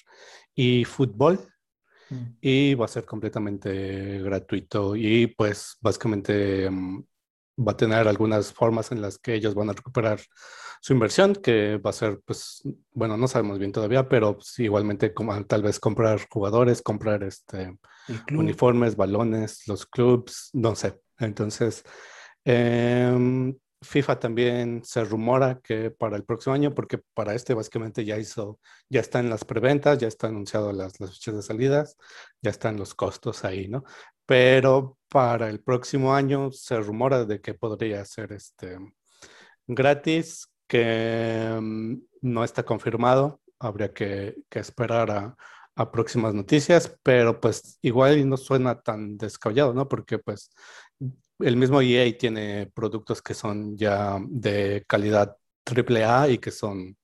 eFootball 0.56 1.40
Mm. 2.10 2.38
y 2.42 2.76
va 2.76 2.86
a 2.86 2.90
ser 2.90 3.06
completamente 3.06 4.22
gratuito 4.22 4.96
y 4.96 5.28
pues 5.28 5.78
básicamente 5.82 6.70
mm, 6.70 7.04
va 7.68 7.72
a 7.72 7.78
tener 7.78 8.08
algunas 8.08 8.54
formas 8.54 8.92
en 8.92 9.02
las 9.02 9.18
que 9.18 9.34
ellos 9.34 9.56
van 9.56 9.70
a 9.70 9.74
recuperar 9.74 10.20
su 10.82 10.94
inversión, 10.94 11.34
que 11.34 11.78
va 11.78 11.90
a 11.90 11.94
ser, 11.94 12.20
pues, 12.26 12.62
bueno, 12.92 13.18
no 13.18 13.28
sabemos 13.28 13.58
bien 13.58 13.72
todavía, 13.72 14.08
pero 14.08 14.38
igualmente 14.58 15.14
como, 15.16 15.44
tal 15.46 15.64
vez 15.64 15.80
comprar 15.80 16.28
jugadores, 16.30 16.82
comprar 16.84 17.24
este, 17.24 17.76
uniformes, 18.32 18.96
balones, 18.96 19.68
los 19.68 19.88
clubs, 19.88 20.52
no 20.54 20.76
sé. 20.76 21.00
Entonces, 21.18 21.84
eh, 22.44 23.56
FIFA 23.86 24.20
también 24.20 24.82
se 24.84 25.04
rumora 25.06 25.60
que 25.64 25.92
para 25.92 26.18
el 26.18 26.24
próximo 26.24 26.56
año, 26.56 26.74
porque 26.74 27.00
para 27.14 27.34
este 27.34 27.54
básicamente 27.54 28.04
ya 28.06 28.18
hizo, 28.18 28.60
ya 28.90 29.02
están 29.02 29.30
las 29.30 29.46
preventas, 29.46 29.98
ya 30.00 30.08
están 30.08 30.32
anunciadas 30.32 30.76
las, 30.76 30.98
fechas 30.98 31.36
de 31.36 31.42
salidas, 31.42 31.98
ya 32.42 32.52
están 32.52 32.78
los 32.78 32.94
costos 32.94 33.46
ahí, 33.46 33.68
¿no? 33.68 33.84
Pero 34.26 34.98
para 35.10 35.50
el 35.50 35.62
próximo 35.62 36.14
año 36.14 36.52
se 36.52 36.80
rumora 36.80 37.26
de 37.26 37.42
que 37.42 37.54
podría 37.54 38.04
ser 38.06 38.34
este 38.34 38.78
gratis, 39.68 40.48
que 40.68 41.58
mm, 41.62 41.96
no 42.22 42.44
está 42.44 42.64
confirmado, 42.64 43.42
habría 43.60 43.94
que, 43.94 44.36
que 44.50 44.60
esperar 44.60 45.12
a, 45.12 45.36
a 45.76 45.92
próximas 45.92 46.34
noticias, 46.34 46.98
pero 47.04 47.40
pues 47.42 47.78
igual 47.82 48.28
no 48.30 48.38
suena 48.38 48.82
tan 48.82 49.18
descabellado, 49.18 49.74
¿no? 49.74 49.88
Porque 49.88 50.18
pues 50.20 50.50
el 51.40 51.58
mismo 51.58 51.82
EA 51.82 52.18
tiene 52.18 52.68
productos 52.74 53.22
que 53.22 53.34
son 53.34 53.78
ya 53.78 54.18
de 54.28 54.84
calidad 54.88 55.38
AAA 55.66 56.30
y 56.30 56.38
que 56.38 56.52
son 56.52 56.98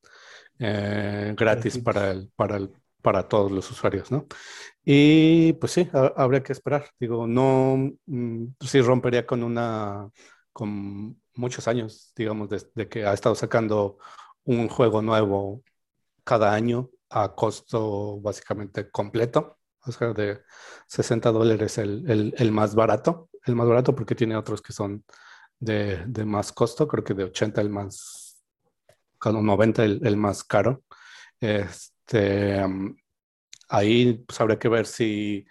eh, 0.60 1.34
gratis 1.38 1.80
para, 1.80 2.12
el, 2.12 2.30
para, 2.36 2.58
el, 2.58 2.72
para 3.02 3.28
todos 3.28 3.52
los 3.52 3.70
usuarios, 3.72 4.12
¿no? 4.12 4.28
Y 4.86 5.54
pues 5.54 5.74
sí, 5.74 5.90
habría 6.16 6.44
que 6.44 6.54
esperar. 6.54 6.90
Digo, 7.00 7.28
no, 7.28 7.92
mm, 8.06 8.46
sí 8.62 8.82
rompería 8.82 9.26
con 9.26 9.44
una, 9.44 10.10
con 10.54 11.20
muchos 11.36 11.68
años, 11.68 12.14
digamos, 12.16 12.50
desde 12.50 12.88
que 12.90 13.06
ha 13.06 13.14
estado 13.14 13.36
sacando 13.36 13.98
un 14.44 14.68
juego 14.70 15.02
nuevo 15.02 15.64
cada 16.24 16.54
año 16.54 16.90
a 17.10 17.36
costo 17.36 18.20
básicamente 18.22 18.90
completo, 18.90 19.60
o 19.86 19.92
sea, 19.92 20.14
de 20.14 20.42
60 20.88 21.32
dólares 21.32 21.78
el, 21.78 22.10
el, 22.10 22.34
el 22.38 22.52
más 22.52 22.76
barato 22.76 23.31
el 23.46 23.56
más 23.56 23.68
barato 23.68 23.96
porque 23.96 24.16
tiene 24.16 24.36
otros 24.36 24.62
que 24.62 24.74
son 24.74 25.04
de, 25.60 26.04
de 26.08 26.26
más 26.26 26.52
costo, 26.52 26.88
creo 26.88 27.04
que 27.04 27.14
de 27.14 27.26
80 27.26 27.62
el 27.62 27.70
más, 27.70 28.42
90 29.24 29.84
el, 29.84 30.02
el 30.06 30.18
más 30.18 30.44
caro. 30.44 30.84
Este, 31.40 32.64
ahí 33.70 34.14
pues 34.28 34.42
habría 34.42 34.60
que 34.60 34.70
ver 34.70 34.86
si 34.86 35.46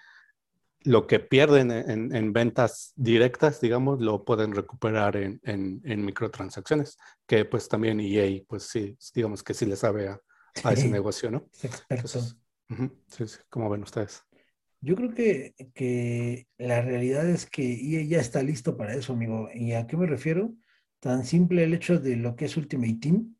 lo 0.82 1.06
que 1.06 1.20
pierden 1.20 1.70
en, 1.70 2.14
en, 2.14 2.32
ventas 2.32 2.92
directas, 2.96 3.60
digamos, 3.60 4.00
lo 4.00 4.24
pueden 4.24 4.54
recuperar 4.54 5.16
en, 5.16 5.40
en, 5.44 6.04
microtransacciones, 6.04 6.96
que 7.26 7.44
pues 7.44 7.68
también 7.68 8.00
EA, 8.00 8.42
pues 8.48 8.64
sí, 8.64 8.96
digamos 9.14 9.42
que 9.42 9.52
sí 9.52 9.66
le 9.66 9.76
sabe 9.76 10.08
a, 10.08 10.20
a 10.64 10.72
ese 10.72 10.88
negocio, 10.88 11.30
¿no? 11.30 11.48
Entonces, 11.88 12.36
sí, 13.08 13.26
sí, 13.26 13.38
¿cómo 13.50 13.68
ven 13.68 13.82
ustedes? 13.82 14.24
Yo 14.82 14.96
creo 14.96 15.10
que, 15.12 15.54
que 15.74 16.46
la 16.56 16.80
realidad 16.80 17.28
es 17.28 17.46
que 17.46 17.62
EA 17.62 18.02
ya 18.04 18.18
está 18.18 18.42
listo 18.42 18.76
para 18.76 18.94
eso, 18.94 19.12
amigo. 19.12 19.48
¿Y 19.54 19.72
a 19.72 19.86
qué 19.86 19.96
me 19.96 20.06
refiero? 20.06 20.54
Tan 21.00 21.24
simple 21.24 21.64
el 21.64 21.74
hecho 21.74 21.98
de 21.98 22.16
lo 22.16 22.34
que 22.34 22.46
es 22.46 22.56
Ultimate 22.56 22.98
Team, 23.00 23.36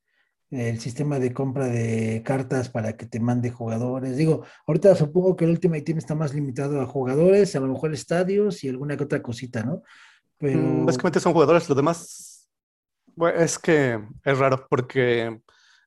el 0.50 0.80
sistema 0.80 1.18
de 1.18 1.32
compra 1.32 1.66
de 1.66 2.22
cartas 2.24 2.68
para 2.68 2.96
que 2.96 3.06
te 3.06 3.20
mande 3.20 3.50
jugadores. 3.50 4.16
Digo, 4.16 4.44
ahorita 4.66 4.94
supongo 4.96 5.34
que 5.34 5.44
el 5.44 5.52
Ultimate 5.52 5.82
Team 5.82 5.98
está 5.98 6.14
más 6.14 6.34
limitado 6.34 6.80
a 6.80 6.86
jugadores, 6.86 7.56
a 7.56 7.60
lo 7.60 7.68
mejor 7.68 7.94
estadios 7.94 8.62
y 8.62 8.68
alguna 8.68 8.96
que 8.96 9.04
otra 9.04 9.22
cosita, 9.22 9.62
¿no? 9.62 9.82
Pero... 10.36 10.58
Mm, 10.58 10.86
básicamente 10.86 11.20
son 11.20 11.32
jugadores, 11.32 11.68
los 11.68 11.76
demás, 11.76 12.50
bueno, 13.14 13.38
es 13.38 13.58
que 13.58 13.98
es 14.24 14.38
raro 14.38 14.66
porque 14.68 15.40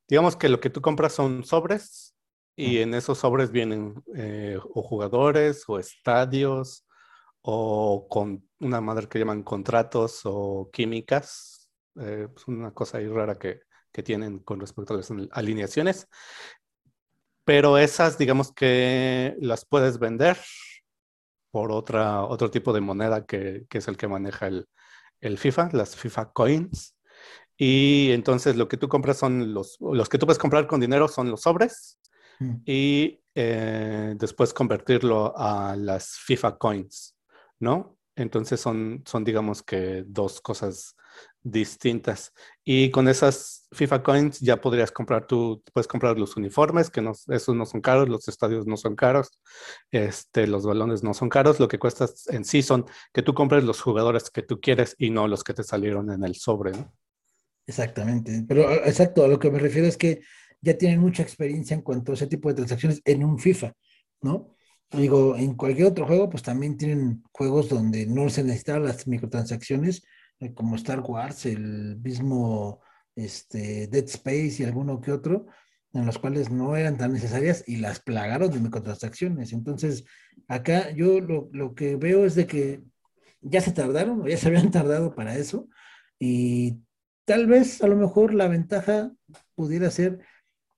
digamos 0.08 0.36
que 0.36 0.50
lo 0.50 0.60
que 0.60 0.70
tú 0.70 0.82
compras 0.82 1.14
son 1.14 1.44
sobres 1.44 2.13
y 2.56 2.80
en 2.80 2.94
esos 2.94 3.18
sobres 3.20 3.52
vienen 3.52 4.04
eh, 4.16 4.58
o 4.74 4.84
jugadores 4.84 5.64
o 5.68 5.80
estadios 5.80 6.86
o 7.42 8.08
con 8.08 8.48
una 8.60 8.80
madre 8.80 9.08
que 9.08 9.20
llaman 9.20 9.44
contratos 9.44 10.22
o 10.26 10.70
químicas. 10.72 11.70
Eh, 12.00 12.28
es 12.36 12.48
una 12.48 12.72
cosa 12.72 13.00
ahí 13.00 13.08
rara 13.08 13.36
que, 13.36 13.62
que 13.92 14.04
tienen 14.04 14.40
con 14.40 14.60
respecto 14.60 14.94
a 14.94 14.98
las 14.98 15.12
alineaciones. 15.32 16.08
Pero 17.44 17.78
esas, 17.78 18.18
digamos 18.18 18.54
que 18.54 19.36
las 19.40 19.66
puedes 19.66 20.00
vender 20.00 20.38
por 21.52 21.72
otra, 21.72 22.24
otro 22.24 22.50
tipo 22.52 22.72
de 22.72 22.82
moneda 22.82 23.26
que, 23.26 23.66
que 23.70 23.80
es 23.80 23.88
el 23.88 23.98
que 23.98 24.08
maneja 24.08 24.48
el, 24.48 24.68
el, 25.22 25.38
FIFA, 25.38 25.70
las 25.74 25.96
FIFA 25.96 26.32
Coins. 26.32 26.96
Y 27.58 28.12
entonces 28.12 28.56
lo 28.56 28.68
que 28.68 28.78
tú 28.78 28.88
compras 28.90 29.18
son 29.18 29.54
los, 29.54 29.78
los 29.82 30.10
que 30.10 30.18
tú 30.18 30.26
puedes 30.26 30.40
comprar 30.40 30.68
con 30.68 30.80
dinero 30.80 31.08
son 31.08 31.30
los 31.30 31.42
sobres 31.42 32.00
mm. 32.44 32.62
y 32.66 33.20
eh, 33.36 34.16
después 34.18 34.54
convertirlo 34.54 35.34
a 35.36 35.76
las 35.76 36.18
FIFA 36.18 36.58
Coins, 36.58 37.16
¿no? 37.60 37.98
Entonces 38.16 38.60
son, 38.60 39.04
son 39.06 39.24
digamos 39.24 39.64
que 39.64 40.04
dos 40.06 40.40
cosas 40.40 40.96
distintas. 41.44 42.34
Y 42.64 42.90
con 42.90 43.08
esas 43.08 43.68
FIFA 43.74 44.04
Coins 44.04 44.40
ya 44.40 44.62
podrías 44.62 44.92
comprar, 44.92 45.28
tú 45.28 45.62
puedes 45.74 45.88
comprar 45.88 46.18
los 46.18 46.38
uniformes, 46.38 46.90
que 46.90 47.02
no, 47.02 47.12
esos 47.28 47.56
no 47.56 47.66
son 47.66 47.82
caros, 47.82 48.08
los 48.08 48.28
estadios 48.28 48.66
no 48.66 48.78
son 48.78 48.96
caros, 48.96 49.40
este, 49.92 50.48
los 50.48 50.66
balones 50.66 51.04
no 51.04 51.14
son 51.14 51.30
caros, 51.30 51.60
lo 51.60 51.68
que 51.68 51.80
cuesta 51.80 52.08
en 52.28 52.46
sí 52.46 52.62
son 52.62 52.86
que 53.12 53.22
tú 53.22 53.34
compres 53.34 53.64
los 53.64 53.82
jugadores 53.82 54.30
que 54.30 54.42
tú 54.42 54.62
quieres 54.62 54.96
y 54.98 55.10
no 55.10 55.28
los 55.28 55.44
que 55.44 55.54
te 55.54 55.64
salieron 55.64 56.12
en 56.12 56.24
el 56.24 56.36
sobre, 56.36 56.72
¿no? 56.72 56.94
Exactamente, 57.66 58.44
pero 58.48 58.70
exacto, 58.72 59.24
a 59.24 59.28
lo 59.28 59.40
que 59.40 59.50
me 59.50 59.60
refiero 59.60 59.88
es 59.88 59.96
que 59.96 60.22
ya 60.64 60.78
tienen 60.78 61.02
mucha 61.02 61.22
experiencia 61.24 61.76
en 61.76 61.82
cuanto 61.82 62.12
a 62.12 62.16
ese 62.16 62.28
tipo 62.28 62.48
de 62.50 62.56
transacciones 62.56 63.02
en 63.04 63.24
un 63.24 63.38
FIFA, 63.38 63.74
¿no? 64.22 64.56
Digo, 64.92 65.36
en 65.36 65.56
cualquier 65.56 65.88
otro 65.88 66.08
juego, 66.08 66.30
pues 66.30 66.44
también 66.44 66.78
tienen 66.78 67.24
juegos 67.32 67.68
donde 67.68 68.06
no 68.06 68.30
se 68.30 68.44
necesitan 68.44 68.84
las 68.84 69.08
microtransacciones, 69.08 70.04
eh, 70.40 70.54
como 70.54 70.76
Star 70.78 71.02
Wars, 71.02 71.46
el 71.46 71.98
mismo 71.98 72.82
este, 73.16 73.88
Dead 73.88 74.06
Space 74.06 74.58
y 74.60 74.64
alguno 74.64 75.02
que 75.02 75.12
otro, 75.12 75.48
en 75.94 76.06
los 76.06 76.18
cuales 76.18 76.50
no 76.50 76.78
eran 76.78 76.98
tan 76.98 77.12
necesarias 77.12 77.64
y 77.68 77.78
las 77.78 78.00
plagaron 78.00 78.50
de 78.52 78.60
microtransacciones. 78.60 79.52
Entonces, 79.52 80.06
acá 80.48 80.92
yo 80.92 81.20
lo, 81.20 81.50
lo 81.52 81.76
que 81.76 81.98
veo 81.98 82.26
es 82.26 82.36
de 82.36 82.48
que 82.48 82.84
ya 83.42 83.60
se 83.62 83.74
tardaron 83.74 84.22
o 84.22 84.28
ya 84.28 84.38
se 84.38 84.48
habían 84.48 84.72
tardado 84.72 85.14
para 85.14 85.36
eso 85.36 85.68
y 86.20 86.80
tal 87.26 87.48
vez 87.48 87.82
a 87.82 87.88
lo 87.88 87.98
mejor 87.98 88.34
la 88.34 88.48
ventaja 88.48 89.12
pudiera 89.56 89.92
ser 89.92 90.20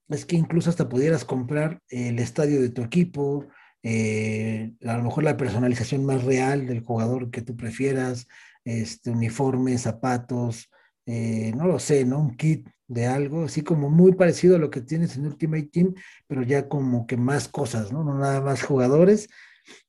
es 0.10 0.26
que 0.26 0.36
incluso 0.36 0.70
hasta 0.70 0.90
pudieras 0.90 1.26
comprar 1.26 1.80
el 1.90 2.20
estadio 2.20 2.62
de 2.62 2.70
tu 2.70 2.84
equipo, 2.84 3.48
eh, 3.84 4.74
a 4.86 4.98
lo 4.98 5.04
mejor 5.04 5.24
la 5.24 5.38
personalización 5.38 6.06
más 6.06 6.24
real 6.24 6.68
del 6.68 6.82
jugador 6.82 7.32
que 7.32 7.42
tú 7.42 7.56
prefieras, 7.56 8.28
este, 8.64 9.12
uniformes, 9.12 9.82
zapatos, 9.82 10.70
eh, 11.06 11.54
no 11.56 11.68
lo 11.68 11.80
sé, 11.80 12.06
¿no? 12.06 12.20
Un 12.20 12.36
kit 12.36 12.68
de 12.88 13.08
algo, 13.08 13.46
así 13.46 13.62
como 13.62 13.90
muy 13.90 14.14
parecido 14.14 14.56
a 14.56 14.60
lo 14.60 14.70
que 14.72 14.82
tienes 14.82 15.18
en 15.18 15.28
Ultimate 15.28 15.70
Team, 15.72 15.94
pero 16.28 16.44
ya 16.44 16.68
como 16.68 17.06
que 17.08 17.18
más 17.18 17.48
cosas, 17.48 17.92
¿no? 17.92 18.04
No 18.04 18.18
nada 18.18 18.42
más 18.42 18.64
jugadores, 18.64 19.30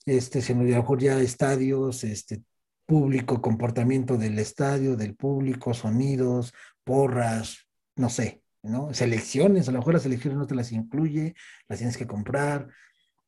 este, 0.06 0.42
sino 0.42 0.60
a 0.60 0.64
lo 0.64 0.76
mejor 0.76 1.00
ya 1.00 1.20
estadios, 1.20 2.04
este, 2.04 2.42
público, 2.86 3.42
comportamiento 3.42 4.16
del 4.16 4.38
estadio, 4.38 4.96
del 4.96 5.16
público, 5.16 5.74
sonidos, 5.74 6.54
porras, 6.84 7.66
no 7.96 8.08
sé, 8.08 8.42
¿no? 8.66 8.92
Selecciones, 8.94 9.68
a 9.68 9.72
lo 9.72 9.78
mejor 9.78 9.94
las 9.94 10.02
selecciones 10.02 10.38
no 10.38 10.46
te 10.46 10.54
las 10.54 10.72
incluye, 10.72 11.34
las 11.68 11.78
tienes 11.78 11.96
que 11.96 12.06
comprar, 12.06 12.68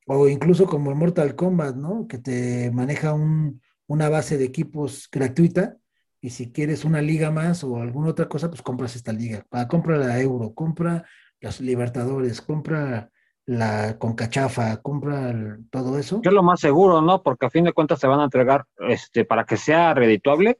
o 0.05 0.27
incluso 0.27 0.65
como 0.65 0.91
en 0.91 0.97
Mortal 0.97 1.35
Kombat, 1.35 1.75
¿no? 1.75 2.07
Que 2.07 2.17
te 2.17 2.71
maneja 2.71 3.13
un, 3.13 3.61
una 3.87 4.09
base 4.09 4.37
de 4.37 4.45
equipos 4.45 5.07
gratuita 5.11 5.77
y 6.21 6.31
si 6.31 6.51
quieres 6.51 6.83
una 6.83 7.01
liga 7.01 7.31
más 7.31 7.63
o 7.63 7.77
alguna 7.77 8.09
otra 8.09 8.27
cosa, 8.27 8.49
pues 8.49 8.61
compras 8.61 8.95
esta 8.95 9.13
liga. 9.13 9.45
Ah, 9.51 9.67
compra 9.67 9.97
la 9.97 10.19
Euro, 10.19 10.53
compra 10.53 11.05
las 11.39 11.61
Libertadores, 11.61 12.41
compra 12.41 13.09
la 13.45 13.97
Concachafa, 13.97 14.81
compra 14.81 15.59
todo 15.69 15.97
eso. 15.97 16.21
Es 16.23 16.31
lo 16.31 16.43
más 16.43 16.59
seguro, 16.59 17.01
¿no? 17.01 17.23
Porque 17.23 17.45
a 17.45 17.49
fin 17.49 17.63
de 17.63 17.73
cuentas 17.73 17.99
se 17.99 18.07
van 18.07 18.19
a 18.19 18.25
entregar, 18.25 18.65
este, 18.87 19.25
para 19.25 19.45
que 19.45 19.57
sea 19.57 19.93
redituable, 19.93 20.57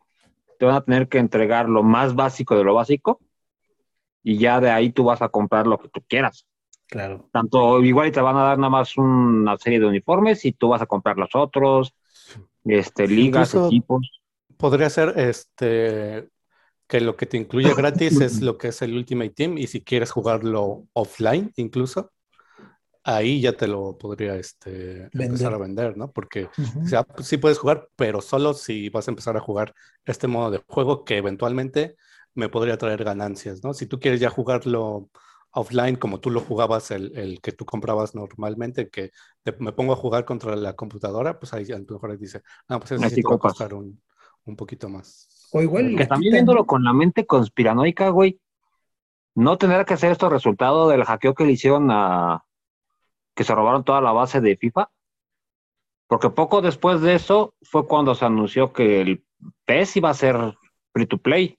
te 0.58 0.66
van 0.66 0.76
a 0.76 0.82
tener 0.82 1.08
que 1.08 1.18
entregar 1.18 1.70
lo 1.70 1.84
más 1.84 2.16
básico 2.16 2.56
de 2.56 2.64
lo 2.64 2.74
básico 2.74 3.20
y 4.24 4.38
ya 4.38 4.60
de 4.60 4.70
ahí 4.70 4.92
tú 4.92 5.06
vas 5.06 5.22
a 5.22 5.30
comprar 5.30 5.68
lo 5.68 5.78
que 5.78 5.90
tú 5.90 6.02
quieras. 6.08 6.46
Claro. 6.88 7.30
Tanto 7.32 7.82
igual 7.84 8.12
te 8.12 8.20
van 8.20 8.36
a 8.36 8.44
dar 8.44 8.58
nada 8.58 8.70
más 8.70 8.98
una 8.98 9.58
serie 9.58 9.80
de 9.80 9.86
uniformes 9.86 10.44
y 10.46 10.54
tú 10.54 10.70
vas 10.70 10.82
a 10.82 10.88
comprar 10.88 11.18
los 11.18 11.30
otros 11.36 11.94
este, 12.66 13.08
ligas, 13.08 13.54
equipos. 13.54 14.22
Podría 14.58 14.90
ser 14.90 15.14
este 15.18 16.30
que 16.88 17.00
lo 17.00 17.16
que 17.16 17.28
te 17.28 17.38
incluye 17.38 17.74
gratis 17.76 18.20
es 18.20 18.42
lo 18.42 18.58
que 18.58 18.70
es 18.70 18.82
el 18.82 18.96
Ultimate 18.96 19.30
Team 19.30 19.58
y 19.60 19.68
si 19.68 19.82
quieres 19.82 20.10
jugarlo 20.10 20.88
offline 20.94 21.54
incluso, 21.56 22.12
ahí 23.04 23.42
ya 23.42 23.54
te 23.54 23.68
lo 23.68 23.98
podría 23.98 24.36
este, 24.36 25.10
empezar 25.14 25.54
a 25.54 25.60
vender, 25.60 25.96
¿no? 25.96 26.12
Porque 26.12 26.50
sí 27.22 27.38
puedes 27.38 27.60
jugar, 27.60 27.88
pero 27.96 28.22
solo 28.22 28.56
si 28.56 28.90
vas 28.90 29.08
a 29.08 29.12
empezar 29.12 29.38
a 29.38 29.40
jugar 29.40 29.74
este 30.06 30.28
modo 30.28 30.50
de 30.50 30.64
juego 30.68 31.06
que 31.06 31.18
eventualmente 31.18 31.96
me 32.36 32.50
podría 32.50 32.78
traer 32.78 33.04
ganancias, 33.04 33.64
¿no? 33.64 33.74
Si 33.74 33.86
tú 33.86 34.00
quieres 34.00 34.20
ya 34.20 34.30
jugarlo 34.30 35.10
offline 35.52 35.96
como 35.96 36.20
tú 36.20 36.30
lo 36.30 36.42
jugabas, 36.42 36.92
el, 36.92 37.18
el 37.18 37.42
que 37.42 37.52
tú 37.52 37.66
comprabas 37.66 38.14
normalmente, 38.14 38.90
que 38.90 39.12
me 39.60 39.72
pongo 39.72 39.94
a 39.94 39.98
jugar 39.98 40.26
contra 40.26 40.56
la 40.56 40.74
computadora, 40.76 41.40
pues 41.40 41.54
ahí 41.54 41.72
a 41.72 41.80
lo 41.80 41.86
mejor 41.90 42.18
dice, 42.18 42.42
ah, 42.68 42.80
pues 42.80 42.92
eso 42.92 43.10
sí 43.10 43.22
va 43.22 43.36
a 43.36 43.40
costar 43.40 43.74
un, 43.74 44.02
un, 44.46 44.56
poquito 44.56 44.90
más. 44.90 45.50
O 45.52 45.62
igual. 45.62 45.96
Que 45.96 46.06
también 46.06 46.34
viéndolo 46.34 46.66
con 46.66 46.84
la 46.84 46.94
mente 46.94 47.26
conspiranoica, 47.26 48.10
güey, 48.10 48.40
no 49.36 49.58
tener 49.58 49.86
que 49.86 49.94
hacer 49.94 50.12
esto 50.12 50.30
resultado 50.30 50.90
del 50.90 51.04
hackeo 51.04 51.34
que 51.34 51.46
le 51.46 51.54
hicieron 51.54 51.90
a. 51.92 52.44
que 53.36 53.44
se 53.44 53.56
robaron 53.56 53.84
toda 53.84 54.02
la 54.02 54.12
base 54.12 54.42
de 54.42 54.58
FIFA. 54.58 54.92
Porque 56.08 56.30
poco 56.32 56.62
después 56.62 57.02
de 57.02 57.14
eso 57.14 57.54
fue 57.62 57.88
cuando 57.88 58.16
se 58.16 58.26
anunció 58.26 58.74
que 58.74 59.02
el 59.02 59.24
PES 59.66 59.98
iba 59.98 60.10
a 60.10 60.16
ser 60.16 60.58
free 60.92 61.06
to 61.06 61.20
play. 61.20 61.59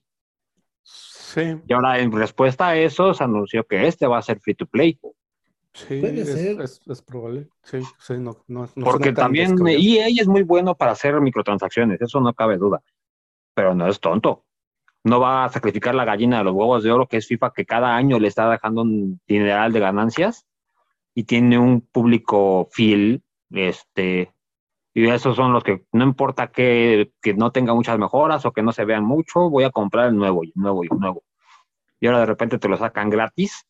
Y 1.67 1.73
ahora, 1.73 1.99
en 1.99 2.11
respuesta 2.11 2.69
a 2.69 2.75
eso, 2.75 3.13
se 3.13 3.23
anunció 3.23 3.65
que 3.65 3.87
este 3.87 4.07
va 4.07 4.17
a 4.17 4.21
ser 4.21 4.39
free 4.39 4.55
to 4.55 4.65
play. 4.65 4.99
Sí, 5.73 6.01
es, 6.03 7.01
probable. 7.01 7.47
Sí, 7.63 7.79
sí, 7.97 8.15
no, 8.17 8.43
no, 8.47 8.67
Porque 8.83 9.13
también 9.13 9.55
EA 9.65 10.07
es 10.07 10.27
muy 10.27 10.43
bueno 10.43 10.75
para 10.75 10.91
hacer 10.91 11.19
microtransacciones, 11.21 12.01
eso 12.01 12.19
no 12.19 12.33
cabe 12.33 12.57
duda. 12.57 12.81
Pero 13.53 13.73
no 13.73 13.87
es 13.87 13.99
tonto. 13.99 14.43
No 15.03 15.19
va 15.19 15.45
a 15.45 15.49
sacrificar 15.49 15.95
la 15.95 16.05
gallina 16.05 16.39
de 16.39 16.43
los 16.43 16.53
huevos 16.53 16.83
de 16.83 16.91
oro, 16.91 17.07
que 17.07 17.17
es 17.17 17.27
FIFA, 17.27 17.53
que 17.53 17.65
cada 17.65 17.95
año 17.95 18.19
le 18.19 18.27
está 18.27 18.49
dejando 18.49 18.81
un 18.81 19.19
dineral 19.27 19.71
de 19.71 19.79
ganancias 19.79 20.45
y 21.15 21.23
tiene 21.23 21.57
un 21.57 21.81
público 21.81 22.67
fiel, 22.71 23.23
este, 23.49 24.31
y 24.93 25.07
esos 25.09 25.35
son 25.35 25.53
los 25.53 25.63
que 25.63 25.85
no 25.93 26.03
importa 26.03 26.51
que, 26.51 27.11
no 27.35 27.51
tenga 27.51 27.73
muchas 27.73 27.97
mejoras 27.97 28.45
o 28.45 28.51
que 28.51 28.61
no 28.61 28.71
se 28.71 28.85
vean 28.85 29.03
mucho, 29.03 29.49
voy 29.49 29.63
a 29.63 29.71
comprar 29.71 30.09
el 30.09 30.17
nuevo 30.17 30.43
y 30.43 30.47
el 30.47 30.53
nuevo 30.55 30.83
y 30.83 30.87
el 30.91 30.99
nuevo. 30.99 31.23
Y 31.99 32.07
ahora 32.07 32.19
de 32.19 32.25
repente 32.25 32.57
te 32.57 32.67
lo 32.67 32.77
sacan 32.77 33.09
gratis, 33.09 33.65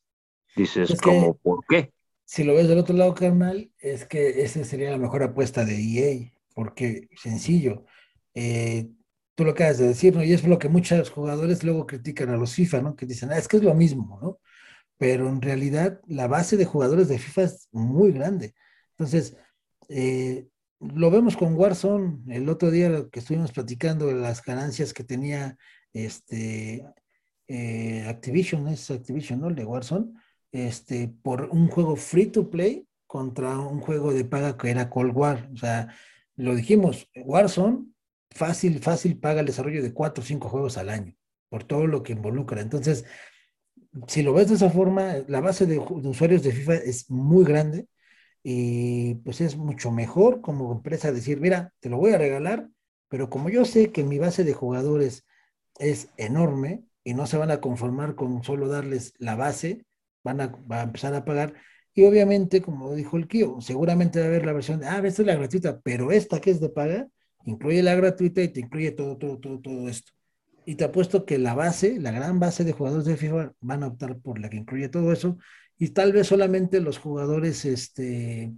dices, 0.55 0.99
como, 1.01 1.35
¿por 1.35 1.63
qué? 1.67 1.91
Si 2.25 2.43
lo 2.43 2.55
ves 2.55 2.67
del 2.67 2.79
otro 2.79 2.95
lado, 2.95 3.13
carnal, 3.13 3.71
es 3.79 4.05
que 4.05 4.41
esa 4.43 4.63
sería 4.63 4.89
la 4.89 4.97
mejor 4.97 5.21
apuesta 5.21 5.65
de 5.65 5.75
EA, 5.75 6.31
porque 6.55 7.09
sencillo. 7.15 7.85
Eh, 8.33 8.89
tú 9.35 9.43
lo 9.43 9.51
acabas 9.51 9.77
de 9.77 9.89
decir, 9.89 10.15
¿no? 10.15 10.23
Y 10.23 10.33
es 10.33 10.47
lo 10.47 10.57
que 10.57 10.69
muchos 10.69 11.09
jugadores 11.09 11.63
luego 11.63 11.85
critican 11.85 12.29
a 12.29 12.37
los 12.37 12.53
FIFA, 12.55 12.81
¿no? 12.81 12.95
Que 12.95 13.05
dicen, 13.05 13.31
ah, 13.31 13.37
es 13.37 13.47
que 13.47 13.57
es 13.57 13.63
lo 13.63 13.73
mismo, 13.73 14.17
¿no? 14.21 14.39
Pero 14.97 15.27
en 15.27 15.41
realidad 15.41 15.99
la 16.07 16.27
base 16.27 16.57
de 16.57 16.65
jugadores 16.65 17.09
de 17.09 17.19
FIFA 17.19 17.43
es 17.43 17.67
muy 17.71 18.11
grande. 18.11 18.55
Entonces, 18.91 19.35
eh, 19.89 20.47
lo 20.81 21.11
vemos 21.11 21.37
con 21.37 21.55
Warzone. 21.55 22.19
El 22.35 22.49
otro 22.49 22.71
día 22.71 23.07
que 23.11 23.19
estuvimos 23.19 23.51
platicando 23.51 24.07
de 24.07 24.15
las 24.15 24.43
ganancias 24.43 24.93
que 24.93 25.03
tenía 25.03 25.57
este 25.93 26.85
eh, 27.47 28.05
Activision, 28.07 28.67
es 28.67 28.89
Activision, 28.89 29.41
¿no? 29.41 29.49
El 29.49 29.55
de 29.55 29.65
Warzone, 29.65 30.13
este, 30.51 31.07
por 31.21 31.49
un 31.51 31.67
juego 31.67 31.95
free 31.95 32.27
to 32.27 32.49
play 32.49 32.87
contra 33.05 33.59
un 33.59 33.81
juego 33.81 34.13
de 34.13 34.25
paga 34.25 34.57
que 34.57 34.69
era 34.69 34.89
Cold 34.89 35.15
War. 35.15 35.49
O 35.53 35.57
sea, 35.57 35.93
lo 36.35 36.55
dijimos, 36.55 37.07
Warzone 37.15 37.85
fácil, 38.31 38.79
fácil 38.79 39.19
paga 39.19 39.41
el 39.41 39.47
desarrollo 39.47 39.83
de 39.83 39.93
cuatro 39.93 40.23
o 40.23 40.25
cinco 40.25 40.49
juegos 40.49 40.77
al 40.77 40.89
año, 40.89 41.13
por 41.49 41.63
todo 41.63 41.87
lo 41.87 42.03
que 42.03 42.13
involucra. 42.13 42.61
Entonces, 42.61 43.05
si 44.07 44.23
lo 44.23 44.33
ves 44.33 44.49
de 44.49 44.55
esa 44.55 44.69
forma, 44.69 45.15
la 45.27 45.41
base 45.41 45.65
de, 45.65 45.77
usuarios 45.77 46.43
de 46.43 46.53
FIFA 46.53 46.75
es 46.75 47.09
muy 47.09 47.43
grande 47.43 47.87
y 48.43 49.15
pues 49.15 49.41
es 49.41 49.57
mucho 49.57 49.91
mejor 49.91 50.41
como 50.41 50.71
empresa 50.71 51.11
decir, 51.11 51.39
mira, 51.39 51.73
te 51.79 51.89
lo 51.89 51.97
voy 51.97 52.13
a 52.13 52.17
regalar, 52.17 52.69
pero 53.09 53.29
como 53.29 53.49
yo 53.49 53.65
sé 53.65 53.91
que 53.91 54.03
mi 54.03 54.17
base 54.19 54.43
de 54.43 54.53
jugadores 54.53 55.25
es 55.79 56.09
enorme 56.17 56.83
y 57.03 57.13
no 57.13 57.27
se 57.27 57.37
van 57.37 57.51
a 57.51 57.61
conformar 57.61 58.15
con 58.15 58.43
solo 58.43 58.67
darles 58.67 59.13
la 59.17 59.35
base, 59.35 59.85
van 60.23 60.41
a, 60.41 60.55
a 60.69 60.81
empezar 60.83 61.13
a 61.15 61.25
pagar, 61.25 61.55
y 61.93 62.05
obviamente, 62.05 62.61
como 62.61 62.95
dijo 62.95 63.17
el 63.17 63.27
Kio, 63.27 63.59
seguramente 63.59 64.19
va 64.19 64.25
a 64.25 64.27
haber 64.29 64.45
la 64.45 64.53
versión 64.53 64.79
de, 64.79 64.87
ah, 64.87 65.01
esta 65.03 65.21
es 65.21 65.25
la 65.27 65.35
gratuita, 65.35 65.81
pero 65.81 66.11
esta 66.11 66.39
que 66.39 66.51
es 66.51 66.61
de 66.61 66.69
paga, 66.69 67.07
incluye 67.45 67.83
la 67.83 67.95
gratuita 67.95 68.41
y 68.41 68.47
te 68.49 68.61
incluye 68.61 68.91
todo, 68.91 69.17
todo, 69.17 69.39
todo, 69.39 69.59
todo 69.59 69.89
esto. 69.89 70.11
Y 70.65 70.75
te 70.75 70.85
apuesto 70.85 71.25
que 71.25 71.37
la 71.37 71.53
base, 71.53 71.99
la 71.99 72.11
gran 72.11 72.39
base 72.39 72.63
de 72.63 72.71
jugadores 72.71 73.05
de 73.05 73.17
FIFA 73.17 73.53
van 73.59 73.83
a 73.83 73.87
optar 73.87 74.17
por 74.19 74.39
la 74.39 74.49
que 74.49 74.57
incluye 74.57 74.89
todo 74.89 75.11
eso. 75.11 75.37
Y 75.81 75.89
tal 75.89 76.13
vez 76.13 76.27
solamente 76.27 76.79
los 76.79 76.99
jugadores, 76.99 77.65
este, 77.65 78.53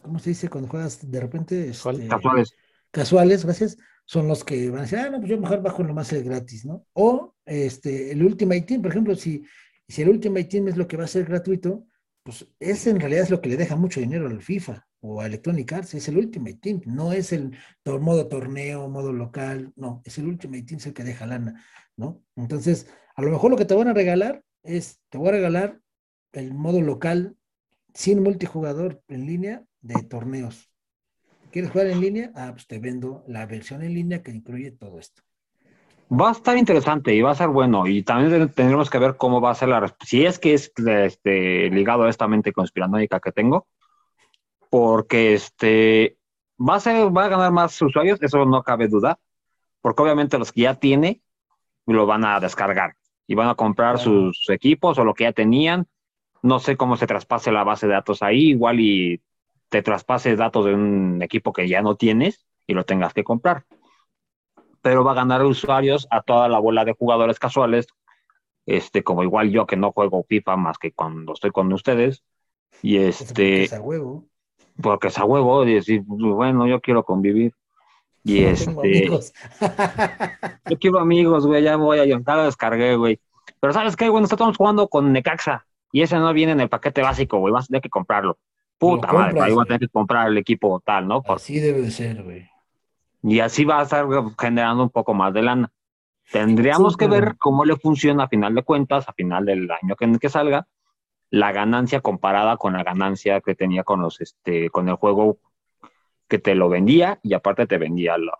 ¿cómo 0.00 0.18
se 0.18 0.30
dice? 0.30 0.48
Cuando 0.48 0.70
juegas 0.70 1.10
de 1.10 1.20
repente... 1.20 1.68
Este, 1.68 2.08
casuales. 2.08 2.54
Casuales, 2.90 3.44
gracias. 3.44 3.76
Son 4.06 4.26
los 4.26 4.44
que 4.44 4.70
van 4.70 4.78
a 4.78 4.82
decir, 4.84 4.98
ah, 4.98 5.10
no, 5.10 5.18
pues 5.18 5.28
yo 5.28 5.38
mejor 5.38 5.60
bajo 5.60 5.82
lo 5.82 5.92
más 5.92 6.10
gratis, 6.10 6.64
¿no? 6.64 6.86
O 6.94 7.34
este, 7.44 8.12
el 8.12 8.24
Ultimate 8.24 8.62
Team, 8.62 8.80
por 8.80 8.92
ejemplo, 8.92 9.14
si, 9.14 9.44
si 9.86 10.00
el 10.00 10.08
Ultimate 10.08 10.46
Team 10.46 10.68
es 10.68 10.78
lo 10.78 10.88
que 10.88 10.96
va 10.96 11.04
a 11.04 11.06
ser 11.06 11.26
gratuito, 11.26 11.86
pues 12.22 12.46
ese 12.58 12.88
en 12.88 12.98
realidad 12.98 13.24
es 13.24 13.30
lo 13.30 13.42
que 13.42 13.50
le 13.50 13.58
deja 13.58 13.76
mucho 13.76 14.00
dinero 14.00 14.26
al 14.26 14.40
FIFA 14.40 14.86
o 15.00 15.20
a 15.20 15.26
Electronic 15.26 15.70
Arts, 15.70 15.92
es 15.92 16.08
el 16.08 16.16
Ultimate 16.16 16.60
Team, 16.62 16.80
no 16.86 17.12
es 17.12 17.34
el 17.34 17.54
modo 17.84 18.26
torneo, 18.26 18.88
modo 18.88 19.12
local, 19.12 19.70
no, 19.76 20.00
es 20.06 20.16
el 20.16 20.28
Ultimate 20.28 20.62
Team 20.62 20.80
el 20.82 20.94
que 20.94 21.04
deja 21.04 21.26
lana, 21.26 21.62
¿no? 21.94 22.22
Entonces, 22.36 22.86
a 23.16 23.20
lo 23.20 23.30
mejor 23.30 23.50
lo 23.50 23.58
que 23.58 23.66
te 23.66 23.74
van 23.74 23.88
a 23.88 23.92
regalar 23.92 24.42
es, 24.62 25.02
te 25.10 25.18
voy 25.18 25.28
a 25.28 25.32
regalar 25.32 25.83
el 26.34 26.54
modo 26.54 26.80
local 26.80 27.36
sin 27.92 28.22
multijugador 28.22 29.02
en 29.08 29.26
línea 29.26 29.64
de 29.80 30.02
torneos. 30.02 30.70
¿Quieres 31.50 31.70
jugar 31.70 31.86
en 31.86 32.00
línea? 32.00 32.32
Ah, 32.34 32.50
pues 32.52 32.66
te 32.66 32.78
vendo 32.78 33.22
la 33.28 33.46
versión 33.46 33.82
en 33.82 33.94
línea 33.94 34.22
que 34.22 34.32
incluye 34.32 34.72
todo 34.72 34.98
esto. 34.98 35.22
Va 36.10 36.30
a 36.30 36.32
estar 36.32 36.56
interesante 36.56 37.14
y 37.14 37.22
va 37.22 37.30
a 37.30 37.36
ser 37.36 37.48
bueno. 37.48 37.86
Y 37.86 38.02
también 38.02 38.48
tendremos 38.50 38.90
que 38.90 38.98
ver 38.98 39.16
cómo 39.16 39.40
va 39.40 39.50
a 39.50 39.54
ser 39.54 39.68
la 39.68 39.94
Si 40.04 40.26
es 40.26 40.38
que 40.38 40.54
es 40.54 40.72
este, 40.76 41.70
ligado 41.70 42.04
a 42.04 42.10
esta 42.10 42.28
mente 42.28 42.52
conspiranoica 42.52 43.20
que 43.20 43.32
tengo, 43.32 43.66
porque 44.68 45.34
este, 45.34 46.18
va, 46.58 46.76
a 46.76 46.80
ser, 46.80 47.16
va 47.16 47.26
a 47.26 47.28
ganar 47.28 47.52
más 47.52 47.80
usuarios, 47.80 48.20
eso 48.20 48.44
no 48.44 48.62
cabe 48.62 48.88
duda, 48.88 49.18
porque 49.80 50.02
obviamente 50.02 50.38
los 50.38 50.52
que 50.52 50.62
ya 50.62 50.74
tiene 50.74 51.22
lo 51.86 52.06
van 52.06 52.24
a 52.24 52.40
descargar 52.40 52.96
y 53.26 53.34
van 53.34 53.48
a 53.48 53.54
comprar 53.54 53.98
sus 53.98 54.44
equipos 54.48 54.98
o 54.98 55.04
lo 55.04 55.14
que 55.14 55.24
ya 55.24 55.32
tenían. 55.32 55.86
No 56.44 56.58
sé 56.58 56.76
cómo 56.76 56.96
se 56.96 57.06
traspase 57.06 57.50
la 57.50 57.64
base 57.64 57.86
de 57.86 57.94
datos 57.94 58.22
ahí, 58.22 58.50
igual 58.50 58.80
y 58.80 59.20
te 59.68 59.82
traspase 59.82 60.36
datos 60.36 60.66
de 60.66 60.74
un 60.74 61.22
equipo 61.22 61.52
que 61.52 61.66
ya 61.68 61.82
no 61.82 61.96
tienes 61.96 62.46
y 62.66 62.74
lo 62.74 62.84
tengas 62.84 63.12
que 63.14 63.24
comprar 63.24 63.64
pero 64.84 65.02
va 65.02 65.12
a 65.12 65.14
ganar 65.14 65.42
usuarios 65.42 66.06
a 66.10 66.20
toda 66.20 66.46
la 66.46 66.58
bola 66.58 66.84
de 66.84 66.92
jugadores 66.92 67.38
casuales, 67.38 67.86
este, 68.66 69.02
como 69.02 69.22
igual 69.22 69.50
yo 69.50 69.66
que 69.66 69.78
no 69.78 69.92
juego 69.92 70.26
FIFA 70.28 70.56
más 70.56 70.76
que 70.76 70.92
cuando 70.92 71.32
estoy 71.32 71.52
con 71.52 71.72
ustedes. 71.72 72.22
Y 72.82 72.98
este. 72.98 73.32
Porque 73.32 73.62
es 73.64 73.72
a 73.72 73.80
huevo. 73.80 74.24
Porque 74.82 75.08
es 75.08 75.18
a 75.18 75.24
huevo, 75.24 75.64
y 75.64 75.72
decir, 75.72 76.02
bueno, 76.04 76.66
yo 76.66 76.82
quiero 76.82 77.02
convivir. 77.02 77.54
Y 78.24 78.44
este. 78.44 79.08
yo 80.68 80.78
quiero 80.78 80.98
amigos, 80.98 81.46
güey, 81.46 81.62
ya 81.62 81.76
voy 81.76 82.00
a 82.00 82.04
ya 82.04 82.18
lo 82.18 82.44
descargué, 82.44 82.96
güey. 82.96 83.18
Pero 83.60 83.72
¿sabes 83.72 83.96
qué, 83.96 84.10
güey? 84.10 84.20
Nosotros 84.20 84.48
estamos 84.48 84.56
jugando 84.58 84.88
con 84.88 85.14
Necaxa 85.14 85.66
y 85.94 86.02
ese 86.02 86.16
no 86.16 86.32
viene 86.32 86.50
en 86.50 86.60
el 86.60 86.68
paquete 86.68 87.02
básico, 87.02 87.38
güey, 87.38 87.54
vas 87.54 87.66
a 87.66 87.68
tener 87.68 87.80
que 87.80 87.88
comprarlo. 87.88 88.36
Puta 88.78 89.12
madre, 89.12 89.40
ahí 89.40 89.52
voy 89.52 89.62
a 89.62 89.66
tener 89.66 89.80
que 89.82 89.88
comprar 89.88 90.26
el 90.26 90.36
equipo 90.36 90.82
tal, 90.84 91.06
¿no? 91.06 91.22
Así 91.28 91.60
debe 91.60 91.82
de 91.82 91.92
ser, 91.92 92.24
güey. 92.24 92.50
Y 93.22 93.38
así 93.38 93.64
va 93.64 93.78
a 93.78 93.84
estar 93.84 94.04
generando 94.36 94.82
un 94.82 94.90
poco 94.90 95.14
más 95.14 95.32
de 95.32 95.42
lana. 95.42 95.70
Tendríamos 96.32 96.96
que 96.96 97.06
ver 97.06 97.36
cómo 97.38 97.64
le 97.64 97.76
funciona 97.76 98.24
a 98.24 98.28
final 98.28 98.56
de 98.56 98.64
cuentas, 98.64 99.08
a 99.08 99.12
final 99.12 99.44
del 99.44 99.70
año 99.70 99.94
que, 99.94 100.18
que 100.18 100.28
salga, 100.28 100.66
la 101.30 101.52
ganancia 101.52 102.00
comparada 102.00 102.56
con 102.56 102.72
la 102.72 102.82
ganancia 102.82 103.40
que 103.40 103.54
tenía 103.54 103.84
con 103.84 104.00
los 104.00 104.20
este 104.20 104.70
con 104.70 104.88
el 104.88 104.96
juego 104.96 105.38
que 106.26 106.40
te 106.40 106.56
lo 106.56 106.68
vendía 106.68 107.20
y 107.22 107.34
aparte 107.34 107.68
te 107.68 107.78
vendía 107.78 108.18
lo 108.18 108.32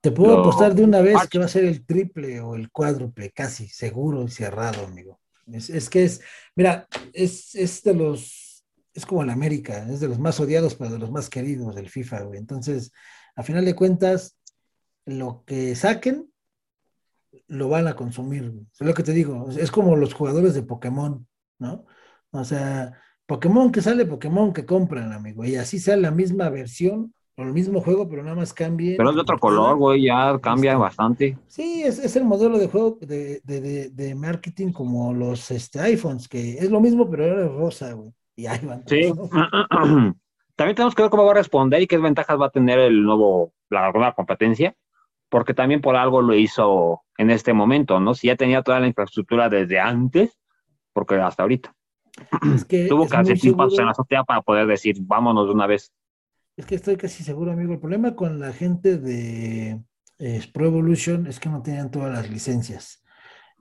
te 0.00 0.12
puedo 0.12 0.40
apostar 0.40 0.74
de 0.74 0.84
una 0.84 1.00
vez 1.00 1.28
que 1.28 1.38
va 1.38 1.46
a 1.46 1.48
ser 1.48 1.64
el 1.64 1.84
triple 1.84 2.40
o 2.40 2.54
el 2.54 2.70
cuádruple 2.70 3.30
casi 3.30 3.66
seguro 3.66 4.22
y 4.22 4.28
cerrado 4.28 4.86
amigo 4.86 5.17
es, 5.52 5.70
es 5.70 5.90
que 5.90 6.04
es 6.04 6.20
mira 6.54 6.86
es, 7.12 7.54
es, 7.54 7.82
de 7.82 7.94
los 7.94 8.64
es 8.94 9.06
como 9.06 9.22
el 9.22 9.30
América 9.30 9.86
es 9.90 10.00
de 10.00 10.08
los 10.08 10.18
más 10.18 10.38
odiados 10.40 10.74
pero 10.74 10.90
de 10.90 10.98
los 10.98 11.10
más 11.10 11.28
queridos 11.28 11.74
del 11.74 11.88
FIFA 11.88 12.22
güey. 12.22 12.38
entonces 12.38 12.92
a 13.38 13.44
final 13.44 13.64
de 13.64 13.76
cuentas, 13.76 14.36
lo 15.06 15.44
que 15.46 15.76
saquen, 15.76 16.28
lo 17.46 17.68
van 17.68 17.86
a 17.86 17.94
consumir. 17.94 18.52
Es 18.72 18.84
lo 18.84 18.94
que 18.94 19.04
te 19.04 19.12
digo, 19.12 19.48
es 19.50 19.70
como 19.70 19.94
los 19.94 20.12
jugadores 20.12 20.54
de 20.54 20.64
Pokémon, 20.64 21.24
¿no? 21.60 21.86
O 22.32 22.42
sea, 22.42 23.00
Pokémon 23.26 23.70
que 23.70 23.80
sale, 23.80 24.06
Pokémon 24.06 24.52
que 24.52 24.66
compran, 24.66 25.12
amigo, 25.12 25.44
y 25.44 25.54
así 25.54 25.78
sea 25.78 25.96
la 25.96 26.10
misma 26.10 26.48
versión 26.48 27.14
o 27.38 27.42
el 27.42 27.52
mismo 27.52 27.80
juego, 27.80 28.08
pero 28.08 28.24
nada 28.24 28.34
más 28.34 28.52
cambie. 28.52 28.96
Pero 28.96 29.10
es 29.10 29.14
de 29.14 29.22
otro 29.22 29.38
color, 29.38 29.76
güey, 29.76 30.02
ya 30.02 30.36
cambia 30.40 30.76
bastante. 30.76 31.38
Sí, 31.46 31.84
es, 31.84 32.16
el 32.16 32.24
modelo 32.24 32.58
de 32.58 32.66
juego 32.66 32.98
de, 33.00 34.14
marketing 34.16 34.72
como 34.72 35.14
los 35.14 35.52
este, 35.52 35.80
iPhones, 35.80 36.28
que 36.28 36.58
es 36.58 36.68
lo 36.68 36.80
mismo, 36.80 37.08
pero 37.08 37.24
ahora 37.24 37.46
es 37.46 37.52
rosa, 37.52 37.92
güey. 37.92 38.12
Y 38.34 38.46
ahí 38.46 38.66
van. 38.66 38.82
Sí. 38.86 39.12
También 40.56 40.74
tenemos 40.74 40.96
que 40.96 41.02
ver 41.02 41.10
cómo 41.10 41.24
va 41.24 41.30
a 41.30 41.34
responder 41.34 41.80
y 41.80 41.86
qué 41.86 41.98
ventajas 41.98 42.40
va 42.40 42.46
a 42.46 42.50
tener 42.50 42.80
el 42.80 43.04
nuevo, 43.04 43.52
la 43.70 43.92
nueva 43.92 44.12
competencia, 44.12 44.74
porque 45.28 45.54
también 45.54 45.80
por 45.80 45.94
algo 45.94 46.20
lo 46.20 46.34
hizo 46.34 47.02
en 47.16 47.30
este 47.30 47.52
momento, 47.52 48.00
¿no? 48.00 48.14
Si 48.14 48.26
ya 48.26 48.34
tenía 48.34 48.62
toda 48.62 48.80
la 48.80 48.88
infraestructura 48.88 49.48
desde 49.48 49.78
antes, 49.78 50.36
porque 50.92 51.14
hasta 51.14 51.44
ahorita. 51.44 51.72
Tuvo 52.88 53.06
que 53.06 53.16
hacer 53.16 53.38
cinco 53.38 53.58
pasos 53.58 53.78
en 53.78 53.84
la 53.84 53.92
azotea 53.92 54.24
para 54.24 54.42
poder 54.42 54.66
decir, 54.66 54.96
vámonos 55.00 55.46
de 55.46 55.52
una 55.52 55.68
vez. 55.68 55.92
Es 56.58 56.66
que 56.66 56.74
estoy 56.74 56.96
casi 56.96 57.22
seguro, 57.22 57.52
amigo. 57.52 57.72
El 57.72 57.78
problema 57.78 58.16
con 58.16 58.40
la 58.40 58.52
gente 58.52 58.98
de 58.98 59.80
eh, 60.18 60.50
Pro 60.52 60.66
Evolution 60.66 61.28
es 61.28 61.38
que 61.38 61.48
no 61.48 61.62
tenían 61.62 61.92
todas 61.92 62.12
las 62.12 62.28
licencias. 62.28 63.04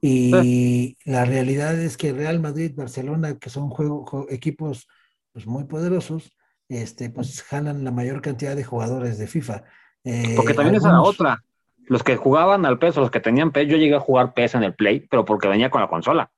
Y 0.01 0.97
la 1.05 1.23
realidad 1.23 1.79
es 1.79 1.95
que 1.95 2.11
Real 2.11 2.39
Madrid, 2.39 2.71
Barcelona, 2.75 3.37
que 3.37 3.51
son 3.51 3.69
juego, 3.69 4.25
equipos 4.31 4.87
pues, 5.31 5.45
muy 5.45 5.65
poderosos, 5.65 6.35
este, 6.69 7.11
pues 7.11 7.43
jalan 7.43 7.83
la 7.83 7.91
mayor 7.91 8.19
cantidad 8.19 8.55
de 8.55 8.63
jugadores 8.63 9.19
de 9.19 9.27
FIFA. 9.27 9.63
Eh, 10.03 10.33
porque 10.35 10.55
también 10.55 10.77
esa 10.77 10.89
era 10.89 11.01
otra. 11.01 11.43
Los 11.85 12.01
que 12.01 12.15
jugaban 12.15 12.65
al 12.65 12.79
PES, 12.79 12.95
los 12.95 13.11
que 13.11 13.19
tenían 13.19 13.51
PES, 13.51 13.67
yo 13.67 13.77
llegué 13.77 13.93
a 13.93 13.99
jugar 13.99 14.33
PES 14.33 14.55
en 14.55 14.63
el 14.63 14.73
Play, 14.73 15.01
pero 15.01 15.23
porque 15.23 15.47
venía 15.47 15.69
con 15.69 15.81
la 15.81 15.87
consola. 15.87 16.31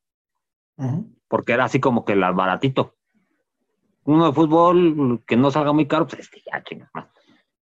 Porque 1.29 1.53
era 1.53 1.63
así 1.63 1.79
como 1.79 2.03
que 2.03 2.17
la 2.17 2.31
baratito. 2.31 2.97
Uno 4.09 4.25
de 4.25 4.33
fútbol 4.33 5.23
que 5.27 5.37
no 5.37 5.51
salga 5.51 5.71
muy 5.71 5.87
caro, 5.87 6.07
pues 6.07 6.21
este 6.21 6.41
ya 6.43 6.63
chingas 6.63 6.89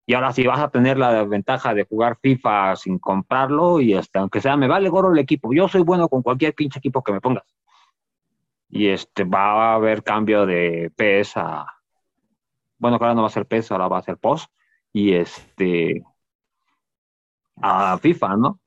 Y 0.05 0.13
ahora 0.13 0.35
si 0.35 0.47
vas 0.47 0.61
a 0.61 0.69
tener 0.69 0.99
la 0.99 1.25
ventaja 1.25 1.73
de 1.73 1.85
jugar 1.85 2.19
FIFA 2.21 2.77
sin 2.77 2.99
comprarlo 2.99 3.81
y 3.81 3.95
hasta 3.95 4.21
aunque 4.21 4.43
sea 4.43 4.55
me 4.55 4.69
vale 4.69 4.91
gorro 4.91 5.13
el 5.13 5.19
equipo. 5.19 5.55
Yo 5.55 5.67
soy 5.67 5.81
bueno 5.81 6.11
con 6.11 6.23
cualquier 6.23 6.55
pinche 6.55 6.79
equipo 6.79 7.03
que 7.03 7.13
me 7.13 7.23
pongas. 7.23 7.47
Y 8.69 8.89
este 8.89 9.25
va 9.25 9.73
a 9.73 9.75
haber 9.77 10.03
cambio 10.03 10.45
de 10.45 10.93
PES 10.95 11.39
a, 11.39 11.67
bueno, 12.77 12.99
que 12.99 13.05
ahora 13.07 13.15
no 13.15 13.23
va 13.23 13.29
a 13.29 13.31
ser 13.31 13.47
PES, 13.47 13.73
ahora 13.73 13.89
va 13.89 13.97
a 13.97 14.03
ser 14.03 14.19
POS, 14.19 14.47
y 14.93 15.15
este, 15.15 16.05
a 17.63 17.97
FIFA, 17.97 18.37
¿no? 18.37 18.61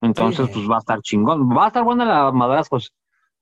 Entonces, 0.00 0.48
pues 0.48 0.70
va 0.70 0.76
a 0.76 0.78
estar 0.78 1.00
chingón. 1.02 1.50
Va 1.50 1.64
a 1.64 1.68
estar 1.68 1.82
buena 1.82 2.04
la 2.04 2.30
madrazos, 2.30 2.68
pues, 2.68 2.94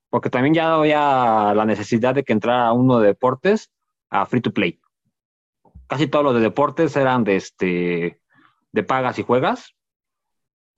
porque 0.08 0.30
también 0.30 0.54
ya 0.54 0.74
había 0.76 1.52
la 1.52 1.66
necesidad 1.66 2.14
de 2.14 2.24
que 2.24 2.32
entrara 2.32 2.72
uno 2.72 2.98
de 2.98 3.08
deportes 3.08 3.73
a 4.14 4.26
free 4.26 4.40
to 4.40 4.52
play. 4.52 4.80
Casi 5.88 6.06
todos 6.06 6.24
los 6.24 6.34
de 6.34 6.40
deportes 6.40 6.96
eran 6.96 7.24
de 7.24 7.36
este 7.36 8.20
de 8.72 8.82
pagas 8.82 9.18
y 9.18 9.22
juegas. 9.22 9.74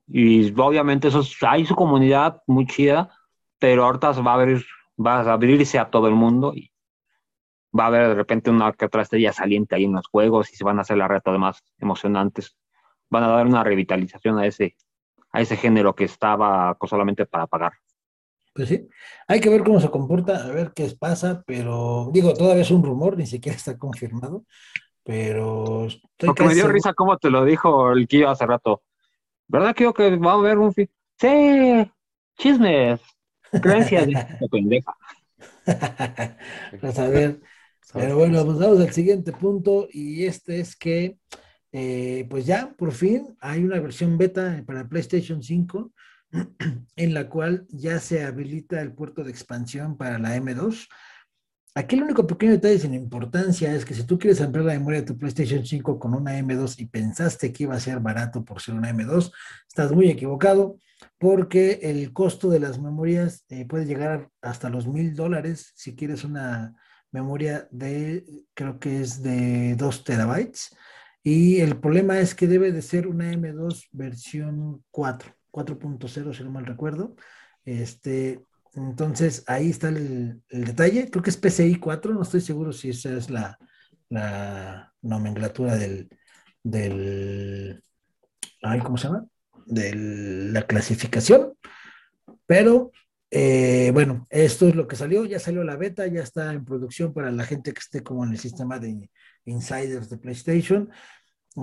Y 0.07 0.53
obviamente 0.59 1.09
eso 1.09 1.21
hay 1.47 1.65
su 1.65 1.75
comunidad 1.75 2.41
muy 2.47 2.65
chida, 2.65 3.11
pero 3.59 3.85
ahorita 3.85 4.11
va 4.21 5.19
a 5.19 5.33
abrirse 5.33 5.79
a 5.79 5.89
todo 5.89 6.07
el 6.07 6.15
mundo 6.15 6.53
y 6.55 6.71
va 7.77 7.85
a 7.85 7.87
haber 7.87 8.07
de 8.09 8.15
repente 8.15 8.49
una 8.49 8.71
que 8.73 8.85
otra 8.85 9.03
estrella 9.03 9.33
saliente 9.33 9.75
ahí 9.75 9.83
en 9.83 9.93
los 9.93 10.07
juegos 10.07 10.51
y 10.51 10.55
se 10.55 10.63
van 10.63 10.79
a 10.79 10.81
hacer 10.81 10.97
las 10.97 11.09
retas 11.09 11.37
más 11.37 11.63
emocionantes. 11.77 12.57
Van 13.09 13.23
a 13.23 13.27
dar 13.27 13.45
una 13.45 13.63
revitalización 13.63 14.39
a 14.39 14.45
ese, 14.47 14.75
a 15.31 15.41
ese 15.41 15.57
género 15.57 15.93
que 15.93 16.05
estaba 16.05 16.75
solamente 16.87 17.25
para 17.25 17.47
pagar. 17.47 17.73
Pues 18.57 18.69
sí, 18.69 18.89
hay 19.27 19.39
que 19.39 19.49
ver 19.49 19.63
cómo 19.63 19.79
se 19.79 19.91
comporta, 19.91 20.43
a 20.43 20.51
ver 20.51 20.71
qué 20.73 20.91
pasa, 20.99 21.43
pero 21.45 22.09
digo, 22.11 22.33
todavía 22.33 22.63
es 22.63 22.71
un 22.71 22.83
rumor, 22.83 23.15
ni 23.15 23.27
siquiera 23.27 23.55
está 23.55 23.77
confirmado, 23.77 24.45
pero... 25.03 25.87
Porque 26.17 26.43
me 26.43 26.55
dio 26.55 26.67
risa 26.67 26.95
cómo 26.95 27.19
te 27.19 27.29
lo 27.29 27.45
dijo 27.45 27.91
el 27.91 28.07
Kio 28.07 28.31
hace 28.31 28.47
rato. 28.47 28.81
¿Verdad, 29.47 29.75
Kio, 29.75 29.93
que 29.93 30.15
va 30.15 30.31
a 30.31 30.35
haber 30.39 30.57
un... 30.57 30.73
Sí, 30.73 31.91
chismes, 32.35 32.99
creencias 33.61 34.07
de 34.07 34.47
pendeja. 34.51 34.97
pues 36.81 36.97
a 36.97 37.09
ver, 37.09 37.39
pero 37.93 38.17
bueno, 38.17 38.43
pues 38.43 38.57
vamos 38.57 38.79
al 38.79 38.91
siguiente 38.91 39.33
punto 39.33 39.87
y 39.91 40.25
este 40.25 40.61
es 40.61 40.75
que, 40.75 41.19
eh, 41.71 42.25
pues 42.27 42.47
ya, 42.47 42.73
por 42.75 42.91
fin, 42.91 43.37
hay 43.39 43.63
una 43.63 43.79
versión 43.79 44.17
beta 44.17 44.63
para 44.65 44.89
PlayStation 44.89 45.43
5 45.43 45.91
en 46.95 47.13
la 47.13 47.29
cual 47.29 47.65
ya 47.69 47.99
se 47.99 48.23
habilita 48.23 48.81
el 48.81 48.93
puerto 48.93 49.23
de 49.23 49.31
expansión 49.31 49.97
para 49.97 50.19
la 50.19 50.35
M2. 50.37 50.87
Aquí 51.75 51.95
el 51.95 52.03
único 52.03 52.25
pequeño 52.25 52.53
detalle 52.53 52.79
sin 52.79 52.95
importancia 52.95 53.73
es 53.73 53.85
que 53.85 53.93
si 53.93 54.03
tú 54.03 54.17
quieres 54.17 54.41
ampliar 54.41 54.65
la 54.65 54.73
memoria 54.73 55.01
de 55.01 55.05
tu 55.05 55.17
PlayStation 55.17 55.63
5 55.63 55.99
con 55.99 56.15
una 56.15 56.39
M2 56.39 56.79
y 56.79 56.85
pensaste 56.87 57.53
que 57.53 57.63
iba 57.63 57.75
a 57.75 57.79
ser 57.79 57.99
barato 57.99 58.43
por 58.43 58.61
ser 58.61 58.73
una 58.73 58.91
M2, 58.91 59.31
estás 59.67 59.91
muy 59.91 60.09
equivocado 60.09 60.79
porque 61.19 61.79
el 61.83 62.11
costo 62.13 62.49
de 62.49 62.59
las 62.59 62.79
memorias 62.79 63.45
eh, 63.49 63.65
puede 63.65 63.85
llegar 63.85 64.29
hasta 64.41 64.69
los 64.69 64.87
mil 64.87 65.15
dólares 65.15 65.71
si 65.75 65.95
quieres 65.95 66.23
una 66.23 66.75
memoria 67.11 67.67
de, 67.71 68.25
creo 68.55 68.79
que 68.79 69.01
es 69.01 69.21
de 69.21 69.75
2 69.75 70.03
terabytes. 70.03 70.75
Y 71.23 71.59
el 71.59 71.79
problema 71.79 72.19
es 72.19 72.33
que 72.33 72.47
debe 72.47 72.71
de 72.71 72.81
ser 72.81 73.05
una 73.05 73.31
M2 73.31 73.87
versión 73.91 74.83
4. 74.91 75.36
4.0, 75.51 76.33
si 76.33 76.43
no 76.43 76.51
mal 76.51 76.65
recuerdo. 76.65 77.15
Este, 77.65 78.41
entonces, 78.73 79.43
ahí 79.47 79.69
está 79.69 79.89
el, 79.89 80.41
detalle. 80.49 81.09
Creo 81.09 81.23
que 81.23 81.29
es 81.29 81.37
PCI 81.37 81.75
4, 81.79 82.13
no 82.13 82.21
estoy 82.21 82.41
seguro 82.41 82.71
si 82.71 82.89
esa 82.89 83.15
es 83.17 83.29
la, 83.29 83.57
la 84.09 84.93
nomenclatura 85.01 85.75
del, 85.75 86.09
del, 86.63 87.83
¿cómo 88.83 88.97
se 88.97 89.07
llama? 89.07 89.25
De 89.65 89.93
la 89.95 90.65
clasificación. 90.67 91.53
Pero, 92.45 92.91
eh, 93.31 93.91
bueno, 93.93 94.27
esto 94.29 94.67
es 94.67 94.75
lo 94.75 94.87
que 94.87 94.95
salió. 94.95 95.25
Ya 95.25 95.39
salió 95.39 95.63
la 95.63 95.75
beta, 95.75 96.07
ya 96.07 96.21
está 96.21 96.53
en 96.53 96.65
producción 96.65 97.13
para 97.13 97.31
la 97.31 97.43
gente 97.43 97.73
que 97.73 97.79
esté 97.79 98.03
como 98.03 98.23
en 98.23 98.31
el 98.31 98.39
sistema 98.39 98.79
de 98.79 99.09
insiders 99.45 100.09
de 100.09 100.17
PlayStation. 100.17 100.89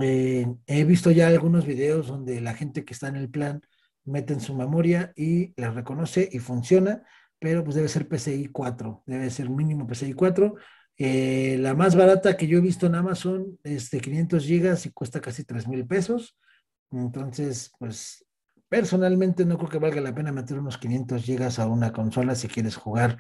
Eh, 0.03 0.47
he 0.67 0.85
visto 0.85 1.11
ya 1.11 1.29
algunos 1.29 1.67
videos 1.67 2.09
donde 2.09 2.41
la 2.41 2.55
gente 2.55 2.85
que 2.85 2.93
está 2.93 3.09
en 3.09 3.17
el 3.17 3.31
plan 3.31 3.63
mete 4.05 4.33
en 4.33 4.41
su 4.41 4.55
memoria 4.55 5.13
y 5.17 5.53
la 5.61 5.71
reconoce 5.71 6.29
y 6.31 6.39
funciona, 6.39 7.03
pero 7.39 7.65
pues 7.65 7.77
debe 7.77 7.89
ser 7.89 8.09
PCI 8.09 8.47
4, 8.47 9.03
debe 9.07 9.31
ser 9.31 9.51
mínimo 9.51 9.87
PCI 9.87 10.13
4. 10.13 10.55
Eh, 10.97 11.57
la 11.59 11.75
más 11.75 11.97
barata 11.97 12.37
que 12.37 12.47
yo 12.47 12.59
he 12.59 12.61
visto 12.61 12.87
en 12.87 12.95
Amazon 12.95 13.59
es 13.65 13.91
de 13.91 14.01
500 14.01 14.45
gigas 14.45 14.87
y 14.87 14.91
cuesta 14.91 15.21
casi 15.21 15.45
3 15.45 15.67
mil 15.69 15.87
pesos. 15.87 16.37
Entonces, 16.91 17.73
pues 17.79 18.25
personalmente 18.69 19.45
no 19.45 19.59
creo 19.59 19.71
que 19.71 19.79
valga 19.79 20.01
la 20.01 20.15
pena 20.15 20.33
meter 20.33 20.59
unos 20.59 20.79
500 20.79 21.23
gigas 21.23 21.59
a 21.59 21.67
una 21.67 21.93
consola 21.93 22.35
si 22.35 22.49
quieres 22.49 22.77
jugar. 22.77 23.19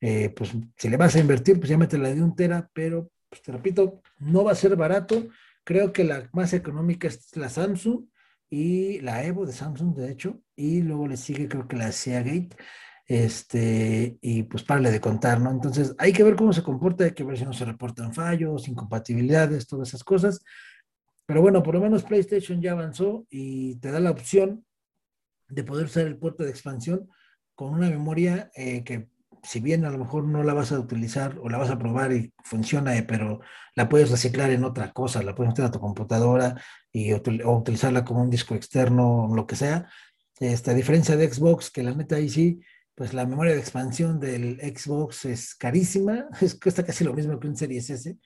Eh, 0.00 0.30
pues 0.30 0.52
si 0.76 0.88
le 0.88 0.96
vas 0.96 1.16
a 1.16 1.20
invertir, 1.20 1.58
pues 1.58 1.70
ya 1.70 1.78
la 1.78 2.14
de 2.14 2.22
un 2.22 2.36
tera, 2.36 2.68
pero 2.72 3.10
pues 3.28 3.42
te 3.42 3.52
repito, 3.52 4.02
no 4.18 4.44
va 4.44 4.52
a 4.52 4.56
ser 4.56 4.76
barato. 4.76 5.26
Creo 5.64 5.92
que 5.92 6.04
la 6.04 6.28
más 6.32 6.52
económica 6.52 7.08
es 7.08 7.36
la 7.36 7.48
Samsung 7.48 8.04
y 8.48 9.00
la 9.00 9.24
Evo 9.24 9.46
de 9.46 9.52
Samsung, 9.52 9.94
de 9.94 10.10
hecho, 10.10 10.40
y 10.54 10.82
luego 10.82 11.08
le 11.08 11.16
sigue 11.16 11.48
creo 11.48 11.66
que 11.66 11.76
la 11.76 11.92
Seagate, 11.92 12.50
este, 13.06 14.18
y 14.20 14.44
pues 14.44 14.64
parle 14.64 14.90
de 14.90 15.00
contar, 15.00 15.40
¿no? 15.40 15.50
Entonces 15.50 15.94
hay 15.98 16.12
que 16.12 16.24
ver 16.24 16.36
cómo 16.36 16.52
se 16.52 16.62
comporta, 16.62 17.04
hay 17.04 17.12
que 17.12 17.24
ver 17.24 17.38
si 17.38 17.44
no 17.44 17.52
se 17.52 17.64
reportan 17.64 18.12
fallos, 18.12 18.68
incompatibilidades, 18.68 19.66
todas 19.66 19.88
esas 19.88 20.04
cosas. 20.04 20.40
Pero 21.26 21.42
bueno, 21.42 21.62
por 21.62 21.74
lo 21.74 21.80
menos 21.80 22.04
PlayStation 22.04 22.60
ya 22.60 22.72
avanzó 22.72 23.26
y 23.30 23.76
te 23.76 23.90
da 23.90 24.00
la 24.00 24.10
opción 24.10 24.64
de 25.48 25.64
poder 25.64 25.86
usar 25.86 26.06
el 26.06 26.18
puerto 26.18 26.44
de 26.44 26.50
expansión 26.50 27.08
con 27.54 27.74
una 27.74 27.88
memoria 27.88 28.50
eh, 28.54 28.84
que 28.84 29.08
si 29.46 29.60
bien 29.60 29.84
a 29.84 29.90
lo 29.90 29.98
mejor 29.98 30.24
no 30.24 30.42
la 30.42 30.54
vas 30.54 30.72
a 30.72 30.80
utilizar 30.80 31.38
o 31.40 31.48
la 31.48 31.58
vas 31.58 31.70
a 31.70 31.78
probar 31.78 32.12
y 32.12 32.32
funciona, 32.42 32.96
eh, 32.96 33.04
pero 33.04 33.40
la 33.74 33.88
puedes 33.88 34.10
reciclar 34.10 34.50
en 34.50 34.64
otra 34.64 34.92
cosa, 34.92 35.22
la 35.22 35.34
puedes 35.34 35.52
meter 35.52 35.64
a 35.64 35.70
tu 35.70 35.80
computadora 35.80 36.60
y, 36.92 37.12
o 37.12 37.56
utilizarla 37.56 38.04
como 38.04 38.22
un 38.22 38.30
disco 38.30 38.54
externo, 38.54 39.28
lo 39.34 39.46
que 39.46 39.56
sea. 39.56 39.88
Esta, 40.40 40.74
diferencia 40.74 41.16
de 41.16 41.32
Xbox, 41.32 41.70
que 41.70 41.82
la 41.82 41.94
neta 41.94 42.16
ahí 42.16 42.28
sí, 42.28 42.60
pues 42.94 43.14
la 43.14 43.24
memoria 43.26 43.54
de 43.54 43.60
expansión 43.60 44.18
del 44.18 44.58
Xbox 44.60 45.24
es 45.26 45.54
carísima, 45.54 46.26
es, 46.40 46.58
cuesta 46.58 46.84
casi 46.84 47.04
lo 47.04 47.14
mismo 47.14 47.38
que 47.38 47.48
un 47.48 47.56
Series 47.56 47.90
S 47.90 48.16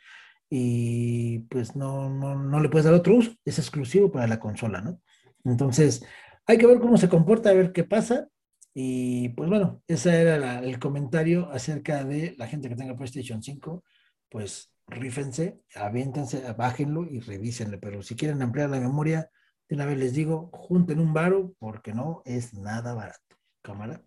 y 0.49 1.41
pues 1.51 1.77
no, 1.77 2.11
no, 2.11 2.35
no 2.37 2.61
le 2.61 2.68
puedes 2.68 2.87
dar 2.87 2.95
otro 2.95 3.16
uso, 3.16 3.33
es 3.45 3.59
exclusivo 3.59 4.11
para 4.11 4.27
la 4.27 4.41
consola, 4.41 4.81
¿no? 4.81 5.01
Entonces, 5.45 6.03
hay 6.47 6.59
que 6.59 6.66
ver 6.66 6.81
cómo 6.81 6.97
se 6.99 7.09
comporta, 7.09 7.51
a 7.51 7.55
ver 7.55 7.73
qué 7.73 7.85
pasa. 7.85 8.29
Y 8.73 9.31
pues 9.31 9.51
bueno, 9.51 9.83
ese 9.89 10.21
era 10.21 10.61
el 10.61 10.79
comentario 10.79 11.51
acerca 11.51 12.05
de 12.05 12.35
la 12.39 12.47
gente 12.47 12.68
que 12.68 12.77
tenga 12.77 12.95
PlayStation 12.95 13.43
5, 13.43 13.83
pues 14.29 14.73
rífense, 14.87 15.61
aviéntense, 15.75 16.53
bájenlo 16.53 17.05
y 17.05 17.21
revísenle, 17.21 17.79
pero 17.79 18.03
si 18.03 18.14
quieren 18.14 18.43
ampliar 18.43 18.71
la 18.71 18.81
memoria, 18.81 19.31
de 19.68 19.77
una 19.77 19.87
vez 19.87 19.99
les 19.99 20.14
digo, 20.14 20.51
junten 20.53 21.01
un 21.01 21.12
varo 21.12 21.53
porque 21.59 21.93
no 21.93 22.23
es 22.25 22.55
nada 22.55 22.95
barato, 22.95 23.37
cámara. 23.62 24.03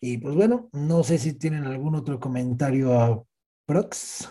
Y 0.00 0.18
pues 0.18 0.34
bueno, 0.34 0.68
no 0.72 1.02
sé 1.02 1.18
si 1.18 1.38
tienen 1.38 1.64
algún 1.64 1.94
otro 1.94 2.20
comentario 2.20 3.00
a 3.00 3.22
Prox. 3.66 4.30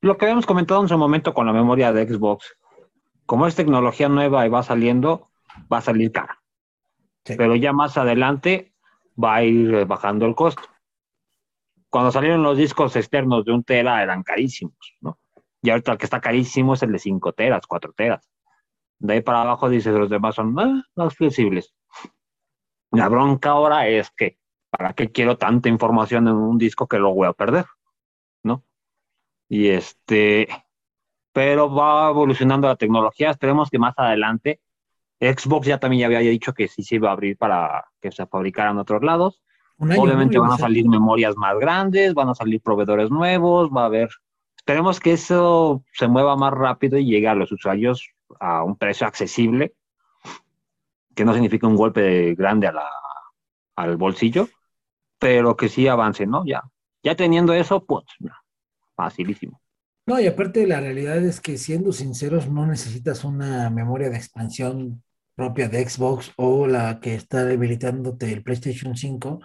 Lo 0.00 0.16
que 0.16 0.24
habíamos 0.24 0.46
comentado 0.46 0.82
en 0.82 0.88
su 0.88 0.98
momento 0.98 1.34
con 1.34 1.46
la 1.46 1.52
memoria 1.52 1.92
de 1.92 2.06
Xbox, 2.06 2.56
como 3.26 3.46
es 3.46 3.54
tecnología 3.54 4.08
nueva 4.08 4.46
y 4.46 4.50
va 4.50 4.62
saliendo, 4.62 5.30
va 5.72 5.78
a 5.78 5.82
salir 5.82 6.12
cara 6.12 6.43
pero 7.24 7.56
ya 7.56 7.72
más 7.72 7.96
adelante 7.96 8.72
va 9.22 9.36
a 9.36 9.44
ir 9.44 9.86
bajando 9.86 10.26
el 10.26 10.34
costo. 10.34 10.62
Cuando 11.88 12.10
salieron 12.10 12.42
los 12.42 12.58
discos 12.58 12.96
externos 12.96 13.44
de 13.44 13.52
un 13.52 13.64
tera 13.64 14.02
eran 14.02 14.22
carísimos, 14.22 14.96
¿no? 15.00 15.18
Y 15.62 15.70
ahorita 15.70 15.92
el 15.92 15.98
que 15.98 16.04
está 16.04 16.20
carísimo 16.20 16.74
es 16.74 16.82
el 16.82 16.92
de 16.92 16.98
5 16.98 17.32
teras, 17.32 17.66
4 17.66 17.92
teras. 17.92 18.28
De 18.98 19.14
ahí 19.14 19.20
para 19.22 19.42
abajo 19.42 19.68
dices, 19.68 19.94
los 19.94 20.10
demás 20.10 20.34
son 20.34 20.58
ah, 20.58 20.82
más 20.94 21.14
flexibles. 21.14 21.74
La 22.90 23.08
bronca 23.08 23.50
ahora 23.50 23.88
es 23.88 24.10
que, 24.10 24.38
¿para 24.70 24.92
qué 24.92 25.10
quiero 25.10 25.38
tanta 25.38 25.68
información 25.68 26.28
en 26.28 26.34
un 26.34 26.58
disco 26.58 26.86
que 26.86 26.98
lo 26.98 27.14
voy 27.14 27.28
a 27.28 27.32
perder? 27.32 27.64
¿No? 28.42 28.62
Y 29.48 29.68
este, 29.68 30.48
pero 31.32 31.72
va 31.72 32.10
evolucionando 32.10 32.68
la 32.68 32.76
tecnología. 32.76 33.30
Esperemos 33.30 33.70
que 33.70 33.78
más 33.78 33.94
adelante 33.96 34.60
Xbox 35.32 35.66
ya 35.66 35.78
también 35.78 36.00
ya 36.00 36.06
había 36.06 36.30
dicho 36.30 36.52
que 36.52 36.68
sí 36.68 36.82
se 36.82 36.96
iba 36.96 37.08
a 37.08 37.12
abrir 37.12 37.36
para 37.36 37.84
que 38.00 38.10
se 38.10 38.26
fabricaran 38.26 38.72
en 38.72 38.80
otros 38.80 39.02
lados. 39.02 39.42
Obviamente 39.78 40.38
van 40.38 40.52
a 40.52 40.56
salir 40.56 40.88
memorias 40.88 41.36
más 41.36 41.58
grandes, 41.58 42.14
van 42.14 42.28
a 42.28 42.34
salir 42.34 42.60
proveedores 42.60 43.10
nuevos, 43.10 43.70
va 43.70 43.82
a 43.82 43.86
haber. 43.86 44.08
Esperemos 44.56 45.00
que 45.00 45.12
eso 45.12 45.84
se 45.92 46.08
mueva 46.08 46.36
más 46.36 46.52
rápido 46.52 46.96
y 46.96 47.06
llegue 47.06 47.28
a 47.28 47.34
los 47.34 47.52
usuarios 47.52 48.08
a 48.40 48.62
un 48.62 48.76
precio 48.76 49.06
accesible, 49.06 49.74
que 51.14 51.24
no 51.24 51.32
significa 51.32 51.66
un 51.66 51.76
golpe 51.76 52.34
grande 52.34 52.66
a 52.66 52.72
la, 52.72 52.88
al 53.76 53.96
bolsillo, 53.96 54.48
pero 55.18 55.56
que 55.56 55.68
sí 55.68 55.86
avance, 55.88 56.26
¿no? 56.26 56.44
Ya, 56.46 56.62
ya 57.02 57.14
teniendo 57.14 57.52
eso, 57.52 57.84
pues, 57.84 58.04
facilísimo. 58.94 59.60
No, 60.06 60.20
y 60.20 60.26
aparte 60.26 60.66
la 60.66 60.80
realidad 60.80 61.16
es 61.16 61.40
que 61.40 61.56
siendo 61.56 61.92
sinceros, 61.92 62.48
no 62.48 62.66
necesitas 62.66 63.24
una 63.24 63.70
memoria 63.70 64.10
de 64.10 64.16
expansión 64.16 65.02
propia 65.34 65.68
de 65.68 65.88
Xbox 65.88 66.32
o 66.36 66.66
la 66.66 67.00
que 67.00 67.14
está 67.14 67.44
debilitándote 67.44 68.32
el 68.32 68.42
PlayStation 68.42 68.96
5, 68.96 69.40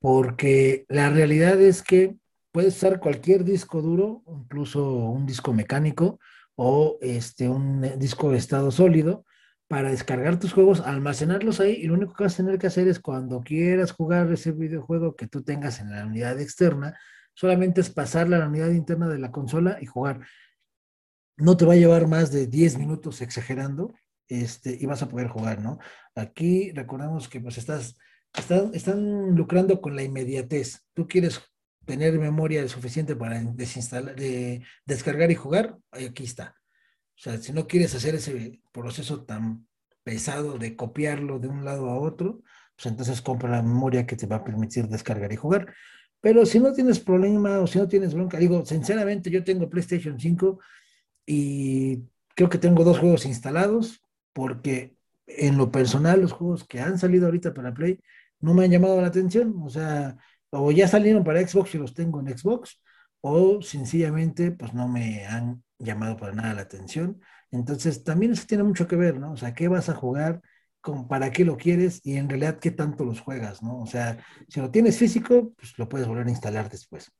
porque 0.00 0.84
la 0.88 1.10
realidad 1.10 1.60
es 1.60 1.82
que 1.82 2.16
puedes 2.52 2.76
usar 2.76 3.00
cualquier 3.00 3.44
disco 3.44 3.82
duro, 3.82 4.22
incluso 4.26 4.94
un 4.94 5.26
disco 5.26 5.52
mecánico 5.52 6.18
o 6.56 6.98
este, 7.00 7.48
un 7.48 7.98
disco 7.98 8.30
de 8.30 8.38
estado 8.38 8.70
sólido, 8.70 9.24
para 9.68 9.90
descargar 9.90 10.38
tus 10.38 10.54
juegos, 10.54 10.80
almacenarlos 10.80 11.60
ahí 11.60 11.72
y 11.72 11.86
lo 11.86 11.94
único 11.94 12.14
que 12.14 12.24
vas 12.24 12.34
a 12.34 12.38
tener 12.38 12.58
que 12.58 12.68
hacer 12.68 12.88
es 12.88 13.00
cuando 13.00 13.42
quieras 13.42 13.92
jugar 13.92 14.32
ese 14.32 14.52
videojuego 14.52 15.14
que 15.14 15.26
tú 15.26 15.42
tengas 15.42 15.78
en 15.80 15.90
la 15.90 16.06
unidad 16.06 16.40
externa, 16.40 16.98
solamente 17.34 17.82
es 17.82 17.90
pasar 17.90 18.28
la 18.28 18.46
unidad 18.46 18.70
interna 18.70 19.08
de 19.08 19.18
la 19.18 19.30
consola 19.30 19.78
y 19.80 19.86
jugar. 19.86 20.20
No 21.36 21.56
te 21.56 21.66
va 21.66 21.74
a 21.74 21.76
llevar 21.76 22.08
más 22.08 22.32
de 22.32 22.46
10 22.46 22.78
minutos 22.78 23.20
exagerando 23.20 23.94
este, 24.28 24.76
y 24.80 24.86
vas 24.86 25.02
a 25.02 25.08
poder 25.08 25.28
jugar, 25.28 25.60
¿no? 25.60 25.78
Aquí 26.14 26.70
recordamos 26.72 27.28
que 27.28 27.40
pues 27.40 27.58
estás, 27.58 27.96
están, 28.36 28.74
están 28.74 29.34
lucrando 29.34 29.80
con 29.80 29.96
la 29.96 30.02
inmediatez. 30.02 30.84
Tú 30.94 31.08
quieres 31.08 31.40
tener 31.84 32.18
memoria 32.18 32.68
suficiente 32.68 33.16
para 33.16 33.40
desinstalar, 33.40 34.14
de 34.14 34.62
descargar 34.84 35.30
y 35.30 35.34
jugar, 35.34 35.78
aquí 35.90 36.24
está. 36.24 36.54
O 37.16 37.20
sea, 37.20 37.38
si 37.38 37.52
no 37.52 37.66
quieres 37.66 37.94
hacer 37.94 38.14
ese 38.14 38.60
proceso 38.72 39.24
tan 39.24 39.66
pesado 40.04 40.58
de 40.58 40.76
copiarlo 40.76 41.38
de 41.38 41.48
un 41.48 41.64
lado 41.64 41.88
a 41.88 41.98
otro, 41.98 42.42
pues 42.76 42.86
entonces 42.86 43.20
compra 43.22 43.50
la 43.50 43.62
memoria 43.62 44.06
que 44.06 44.16
te 44.16 44.26
va 44.26 44.36
a 44.36 44.44
permitir 44.44 44.86
descargar 44.86 45.32
y 45.32 45.36
jugar. 45.36 45.74
Pero 46.20 46.46
si 46.46 46.60
no 46.60 46.72
tienes 46.72 47.00
problema 47.00 47.58
o 47.58 47.66
si 47.66 47.78
no 47.78 47.88
tienes 47.88 48.14
bronca, 48.14 48.38
digo, 48.38 48.64
sinceramente 48.64 49.30
yo 49.30 49.42
tengo 49.42 49.70
PlayStation 49.70 50.18
5 50.18 50.58
y 51.26 52.04
creo 52.34 52.48
que 52.48 52.58
tengo 52.58 52.84
dos 52.84 52.98
juegos 52.98 53.26
instalados 53.26 54.00
porque 54.38 54.94
en 55.26 55.58
lo 55.58 55.72
personal 55.72 56.20
los 56.20 56.30
juegos 56.30 56.62
que 56.62 56.78
han 56.80 56.96
salido 56.96 57.26
ahorita 57.26 57.52
para 57.52 57.74
Play 57.74 57.98
no 58.38 58.54
me 58.54 58.64
han 58.64 58.70
llamado 58.70 59.00
la 59.00 59.08
atención. 59.08 59.52
O 59.64 59.68
sea, 59.68 60.16
o 60.50 60.70
ya 60.70 60.86
salieron 60.86 61.24
para 61.24 61.44
Xbox 61.44 61.74
y 61.74 61.78
los 61.78 61.92
tengo 61.92 62.20
en 62.20 62.38
Xbox, 62.38 62.80
o 63.20 63.60
sencillamente 63.62 64.52
pues 64.52 64.72
no 64.74 64.86
me 64.86 65.26
han 65.26 65.64
llamado 65.76 66.16
para 66.16 66.34
nada 66.34 66.54
la 66.54 66.60
atención. 66.60 67.20
Entonces 67.50 68.04
también 68.04 68.30
eso 68.30 68.44
tiene 68.46 68.62
mucho 68.62 68.86
que 68.86 68.94
ver, 68.94 69.18
¿no? 69.18 69.32
O 69.32 69.36
sea, 69.36 69.54
¿qué 69.54 69.66
vas 69.66 69.88
a 69.88 69.96
jugar? 69.96 70.40
Con, 70.80 71.08
¿Para 71.08 71.32
qué 71.32 71.44
lo 71.44 71.56
quieres? 71.56 72.00
Y 72.04 72.14
en 72.14 72.28
realidad, 72.28 72.60
¿qué 72.60 72.70
tanto 72.70 73.04
los 73.04 73.18
juegas, 73.20 73.60
¿no? 73.60 73.80
O 73.80 73.86
sea, 73.86 74.18
si 74.48 74.60
lo 74.60 74.70
tienes 74.70 74.98
físico, 74.98 75.52
pues 75.56 75.76
lo 75.78 75.88
puedes 75.88 76.06
volver 76.06 76.28
a 76.28 76.30
instalar 76.30 76.70
después. 76.70 77.10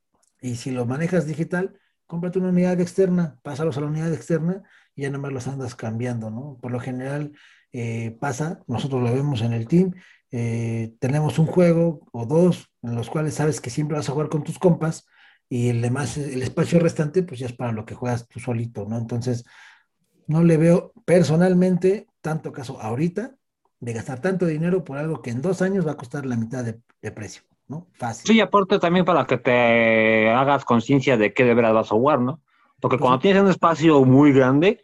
Y 0.41 0.55
si 0.55 0.71
lo 0.71 0.87
manejas 0.87 1.27
digital, 1.27 1.77
cómprate 2.07 2.39
una 2.39 2.51
unidad 2.51 2.81
externa, 2.81 3.41
pásalos 3.43 3.77
a 3.77 3.81
la 3.81 3.89
unidad 3.89 4.15
externa 4.15 4.63
y 4.99 5.03
ya 5.03 5.11
nada 5.11 5.23
más 5.23 5.33
los 5.33 5.47
andas 5.47 5.77
cambiando, 5.77 6.29
¿no? 6.29 6.59
Por 6.61 6.73
lo 6.73 6.81
general 6.81 7.31
eh, 7.73 8.17
pasa, 8.21 8.65
nosotros 8.67 9.01
lo 9.01 9.15
vemos 9.15 9.43
en 9.43 9.53
el 9.53 9.69
team, 9.69 9.95
eh, 10.33 10.93
tenemos 10.99 11.39
un 11.39 11.47
juego 11.47 12.01
o 12.11 12.27
dos 12.27 12.69
en 12.83 12.97
los 12.97 13.09
cuales 13.09 13.35
sabes 13.35 13.61
que 13.61 13.71
siempre 13.71 13.97
vas 13.97 14.09
a 14.09 14.13
jugar 14.13 14.29
con 14.29 14.43
tus 14.43 14.59
compas 14.59 15.07
y 15.49 15.69
el 15.69 15.83
demás, 15.83 16.19
el 16.19 16.43
espacio 16.43 16.81
restante, 16.81 17.23
pues 17.23 17.39
ya 17.39 17.47
es 17.47 17.53
para 17.53 17.71
lo 17.71 17.87
que 17.87 17.95
juegas 17.95 18.27
tú 18.27 18.41
solito, 18.41 18.87
¿no? 18.89 18.99
Entonces, 18.99 19.45
no 20.27 20.43
le 20.43 20.57
veo 20.57 20.93
personalmente 21.05 22.09
tanto 22.21 22.51
caso 22.51 22.81
ahorita 22.83 23.37
de 23.79 23.93
gastar 23.93 24.21
tanto 24.21 24.47
dinero 24.47 24.83
por 24.83 24.99
algo 24.99 25.23
que 25.23 25.31
en 25.31 25.41
dos 25.41 25.63
años 25.63 25.87
va 25.87 25.93
a 25.93 25.97
costar 25.97 26.27
la 26.27 26.37
mitad 26.37 26.65
de, 26.65 27.13
precio, 27.13 27.45
¿no? 27.69 27.87
Fácil. 27.93 28.27
Sí, 28.27 28.41
aporte 28.41 28.81
también 28.81 29.05
para 29.05 29.27
que 29.27 29.39
te 29.39 30.29
hagas 30.29 30.65
conciencia 30.65 31.17
de 31.17 31.33
qué 31.33 31.45
de 31.45 31.55
verdad 31.55 31.73
vas 31.73 31.87
a 31.87 31.95
jugar, 31.95 32.21
¿no? 32.21 32.41
Porque 32.81 32.97
pues 32.97 33.07
cuando 33.07 33.21
tienes 33.21 33.43
un 33.43 33.51
espacio 33.51 34.05
muy 34.05 34.33
grande, 34.33 34.81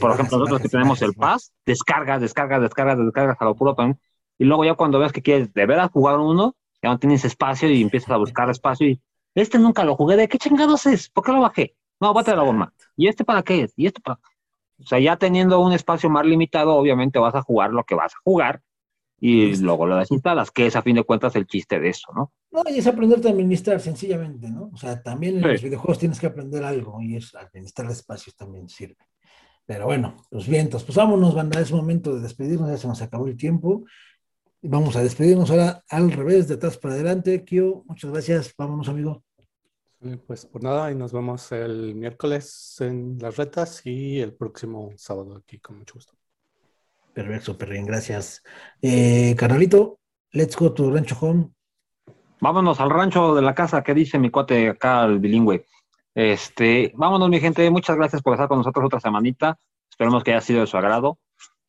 por 0.00 0.12
ejemplo, 0.12 0.38
nosotros 0.38 0.60
que 0.60 0.68
tenemos 0.68 1.02
el 1.02 1.14
Pass, 1.14 1.52
descargas, 1.66 2.20
descargas, 2.20 2.60
descargas, 2.60 2.98
descargas 2.98 3.36
a 3.40 3.44
lo 3.44 3.54
puro 3.54 3.74
también 3.74 3.98
y 4.38 4.44
luego 4.44 4.64
ya 4.64 4.74
cuando 4.74 4.98
veas 4.98 5.12
que 5.12 5.22
quieres 5.22 5.52
de 5.52 5.66
verdad 5.66 5.90
jugar 5.90 6.18
uno, 6.18 6.56
ya 6.82 6.90
no 6.90 6.98
tienes 6.98 7.24
espacio 7.24 7.70
y 7.70 7.82
empiezas 7.82 8.10
a 8.10 8.16
buscar 8.16 8.50
espacio 8.50 8.88
y 8.88 9.00
este 9.34 9.58
nunca 9.58 9.84
lo 9.84 9.96
jugué, 9.96 10.16
¿de 10.16 10.28
qué 10.28 10.38
chingados 10.38 10.86
es? 10.86 11.08
¿Por 11.08 11.24
qué 11.24 11.32
lo 11.32 11.40
bajé? 11.40 11.76
No, 12.00 12.12
bate 12.12 12.34
la 12.34 12.42
bomba. 12.42 12.72
¿Y 12.96 13.08
este 13.08 13.24
para 13.24 13.42
qué 13.42 13.62
es? 13.62 13.72
¿Y 13.76 13.86
este 13.86 14.00
para 14.00 14.20
O 14.78 14.86
sea, 14.86 14.98
ya 14.98 15.16
teniendo 15.16 15.60
un 15.60 15.72
espacio 15.72 16.10
más 16.10 16.24
limitado, 16.24 16.74
obviamente 16.74 17.18
vas 17.18 17.34
a 17.34 17.42
jugar 17.42 17.70
lo 17.70 17.84
que 17.84 17.94
vas 17.94 18.12
a 18.14 18.18
jugar 18.22 18.62
y 19.20 19.56
luego 19.56 19.86
lo 19.86 19.96
desinstalas, 19.96 20.50
que 20.50 20.66
es 20.66 20.76
a 20.76 20.82
fin 20.82 20.96
de 20.96 21.04
cuentas 21.04 21.34
el 21.36 21.46
chiste 21.46 21.80
de 21.80 21.88
eso, 21.88 22.12
¿no? 22.14 22.32
No, 22.50 22.62
y 22.70 22.78
es 22.78 22.86
aprender 22.86 23.26
a 23.26 23.30
administrar 23.30 23.80
sencillamente, 23.80 24.50
¿no? 24.50 24.70
O 24.72 24.76
sea, 24.76 25.02
también 25.02 25.38
en 25.38 25.52
los 25.52 25.62
videojuegos 25.62 25.98
tienes 25.98 26.20
que 26.20 26.26
aprender 26.26 26.62
algo 26.62 27.00
y 27.00 27.16
es 27.16 27.34
administrar 27.34 27.90
espacios 27.90 28.36
también 28.36 28.68
sirve. 28.68 28.98
Pero 29.66 29.86
bueno, 29.86 30.16
los 30.30 30.46
vientos. 30.46 30.84
Pues 30.84 30.96
vámonos, 30.96 31.34
banda, 31.34 31.60
es 31.60 31.72
momento 31.72 32.14
de 32.14 32.20
despedirnos, 32.20 32.68
ya 32.68 32.76
se 32.76 32.86
nos 32.86 33.00
acabó 33.02 33.26
el 33.26 33.36
tiempo. 33.36 33.84
Vamos 34.62 34.96
a 34.96 35.02
despedirnos 35.02 35.50
ahora 35.50 35.82
al 35.88 36.12
revés, 36.12 36.48
de 36.48 36.54
atrás 36.54 36.78
para 36.78 36.94
adelante. 36.94 37.44
Kio, 37.44 37.82
muchas 37.86 38.10
gracias. 38.10 38.54
Vámonos, 38.56 38.88
amigo. 38.88 39.22
Pues 40.26 40.44
por 40.44 40.62
nada, 40.62 40.90
y 40.90 40.94
nos 40.94 41.12
vemos 41.12 41.50
el 41.52 41.94
miércoles 41.94 42.76
en 42.80 43.16
las 43.18 43.36
retas 43.36 43.80
y 43.86 44.20
el 44.20 44.34
próximo 44.34 44.92
sábado 44.96 45.36
aquí, 45.36 45.58
con 45.58 45.78
mucho 45.78 45.94
gusto. 45.94 46.12
Perfecto, 47.14 47.52
súper 47.52 47.70
bien, 47.70 47.86
gracias. 47.86 48.42
Eh, 48.82 49.34
carnalito, 49.38 50.00
let's 50.32 50.56
go 50.56 50.72
to 50.74 50.90
Rancho 50.90 51.16
Home. 51.20 51.50
Vámonos 52.40 52.80
al 52.80 52.90
rancho 52.90 53.34
de 53.34 53.40
la 53.40 53.54
casa 53.54 53.82
que 53.82 53.94
dice 53.94 54.18
mi 54.18 54.30
cuate 54.30 54.68
acá, 54.68 55.04
el 55.04 55.20
bilingüe. 55.20 55.64
Este, 56.14 56.92
vámonos, 56.94 57.28
mi 57.28 57.40
gente, 57.40 57.68
muchas 57.70 57.96
gracias 57.96 58.22
por 58.22 58.34
estar 58.34 58.48
con 58.48 58.58
nosotros 58.58 58.86
otra 58.86 59.00
semanita. 59.00 59.58
Esperemos 59.90 60.22
que 60.22 60.32
haya 60.32 60.40
sido 60.40 60.60
de 60.60 60.66
su 60.66 60.76
agrado. 60.76 61.18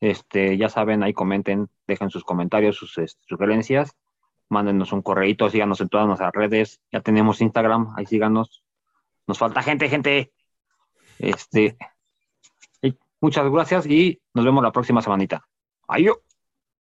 Este, 0.00 0.56
ya 0.56 0.68
saben, 0.68 1.02
ahí 1.02 1.12
comenten, 1.12 1.68
dejen 1.86 2.10
sus 2.10 2.24
comentarios, 2.24 2.76
sus 2.76 2.96
este, 2.98 3.20
sugerencias, 3.26 3.96
mándenos 4.48 4.92
un 4.92 5.02
correíto, 5.02 5.48
síganos 5.48 5.80
en 5.80 5.88
todas 5.88 6.06
nuestras 6.06 6.32
redes, 6.32 6.80
ya 6.92 7.00
tenemos 7.00 7.40
Instagram, 7.40 7.94
ahí 7.96 8.06
síganos. 8.06 8.62
Nos 9.26 9.38
falta 9.38 9.62
gente, 9.62 9.88
gente. 9.88 10.32
Este, 11.18 11.76
muchas 13.20 13.50
gracias 13.50 13.86
y 13.86 14.20
nos 14.34 14.44
vemos 14.44 14.62
la 14.62 14.72
próxima 14.72 15.02
semanita. 15.02 15.46
Adiós. 15.88 16.25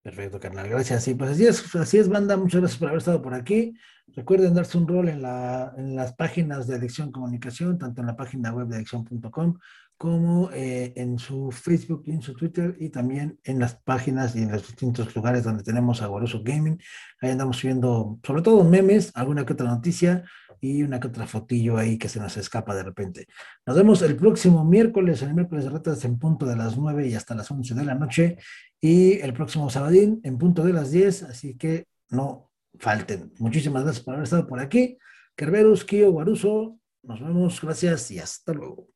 Perfecto, 0.05 0.39
carnal. 0.39 0.69
Gracias. 0.69 1.03
Sí, 1.03 1.15
pues 1.15 1.31
así 1.31 1.47
es, 1.47 1.75
así 1.77 2.03
banda. 2.03 2.37
Muchas 2.37 2.61
gracias 2.61 2.79
por 2.79 2.89
haber 2.89 2.99
estado 2.99 3.23
por 3.23 3.33
aquí. 3.33 3.75
Recuerden 4.09 4.53
darse 4.53 4.77
un 4.77 4.87
rol 4.87 5.09
en, 5.09 5.23
la, 5.23 5.73
en 5.79 5.97
las 5.97 6.13
páginas 6.13 6.67
de 6.67 6.75
Adicción 6.75 7.11
Comunicación, 7.11 7.79
tanto 7.79 8.03
en 8.03 8.09
la 8.09 8.15
página 8.15 8.53
web 8.53 8.69
de 8.69 8.77
adicción.com 8.77 9.59
como 9.97 10.51
eh, 10.53 10.93
en 10.97 11.19
su 11.19 11.51
Facebook 11.51 12.03
y 12.05 12.11
en 12.11 12.21
su 12.21 12.35
Twitter 12.35 12.77
y 12.79 12.91
también 12.91 13.41
en 13.45 13.59
las 13.59 13.77
páginas 13.77 14.37
y 14.37 14.43
en 14.43 14.53
los 14.53 14.67
distintos 14.67 15.17
lugares 15.17 15.45
donde 15.45 15.63
tenemos 15.63 16.03
a 16.03 16.09
Gaming. 16.09 16.79
Ahí 17.23 17.31
andamos 17.31 17.57
subiendo 17.57 18.19
sobre 18.23 18.43
todo 18.43 18.63
memes, 18.63 19.11
alguna 19.15 19.47
que 19.47 19.55
otra 19.55 19.69
noticia 19.69 20.25
y 20.65 20.83
una 20.83 20.99
que 20.99 21.09
otra 21.09 21.27
fotillo 21.27 21.77
ahí 21.77 21.99
que 21.99 22.09
se 22.09 22.19
nos 22.19 22.37
escapa 22.39 22.75
de 22.75 22.83
repente. 22.83 23.27
Nos 23.67 23.77
vemos 23.77 24.01
el 24.01 24.17
próximo 24.17 24.65
miércoles, 24.65 25.21
el 25.21 25.35
miércoles 25.35 25.65
de 25.65 25.71
retas 25.71 26.05
en 26.07 26.19
punto 26.19 26.47
de 26.47 26.57
las 26.57 26.79
9 26.79 27.07
y 27.07 27.15
hasta 27.15 27.35
las 27.35 27.51
11 27.51 27.75
de 27.75 27.85
la 27.85 27.95
noche 27.95 28.39
y 28.81 29.21
el 29.21 29.35
próximo 29.35 29.69
sabadín 29.69 30.21
en 30.25 30.39
punto 30.39 30.65
de 30.65 30.73
las 30.73 30.91
10, 30.91 31.25
así 31.25 31.57
que 31.57 31.87
no 32.09 32.51
falten. 32.79 33.33
Muchísimas 33.39 33.85
gracias 33.85 34.03
por 34.03 34.15
haber 34.15 34.25
estado 34.25 34.47
por 34.47 34.59
aquí. 34.59 34.97
Kerberus, 35.37 35.85
Kio, 35.85 36.13
Guaruso, 36.13 36.79
nos 37.03 37.21
vemos, 37.21 37.61
gracias 37.61 38.11
y 38.11 38.19
hasta 38.19 38.55
luego. 38.55 38.94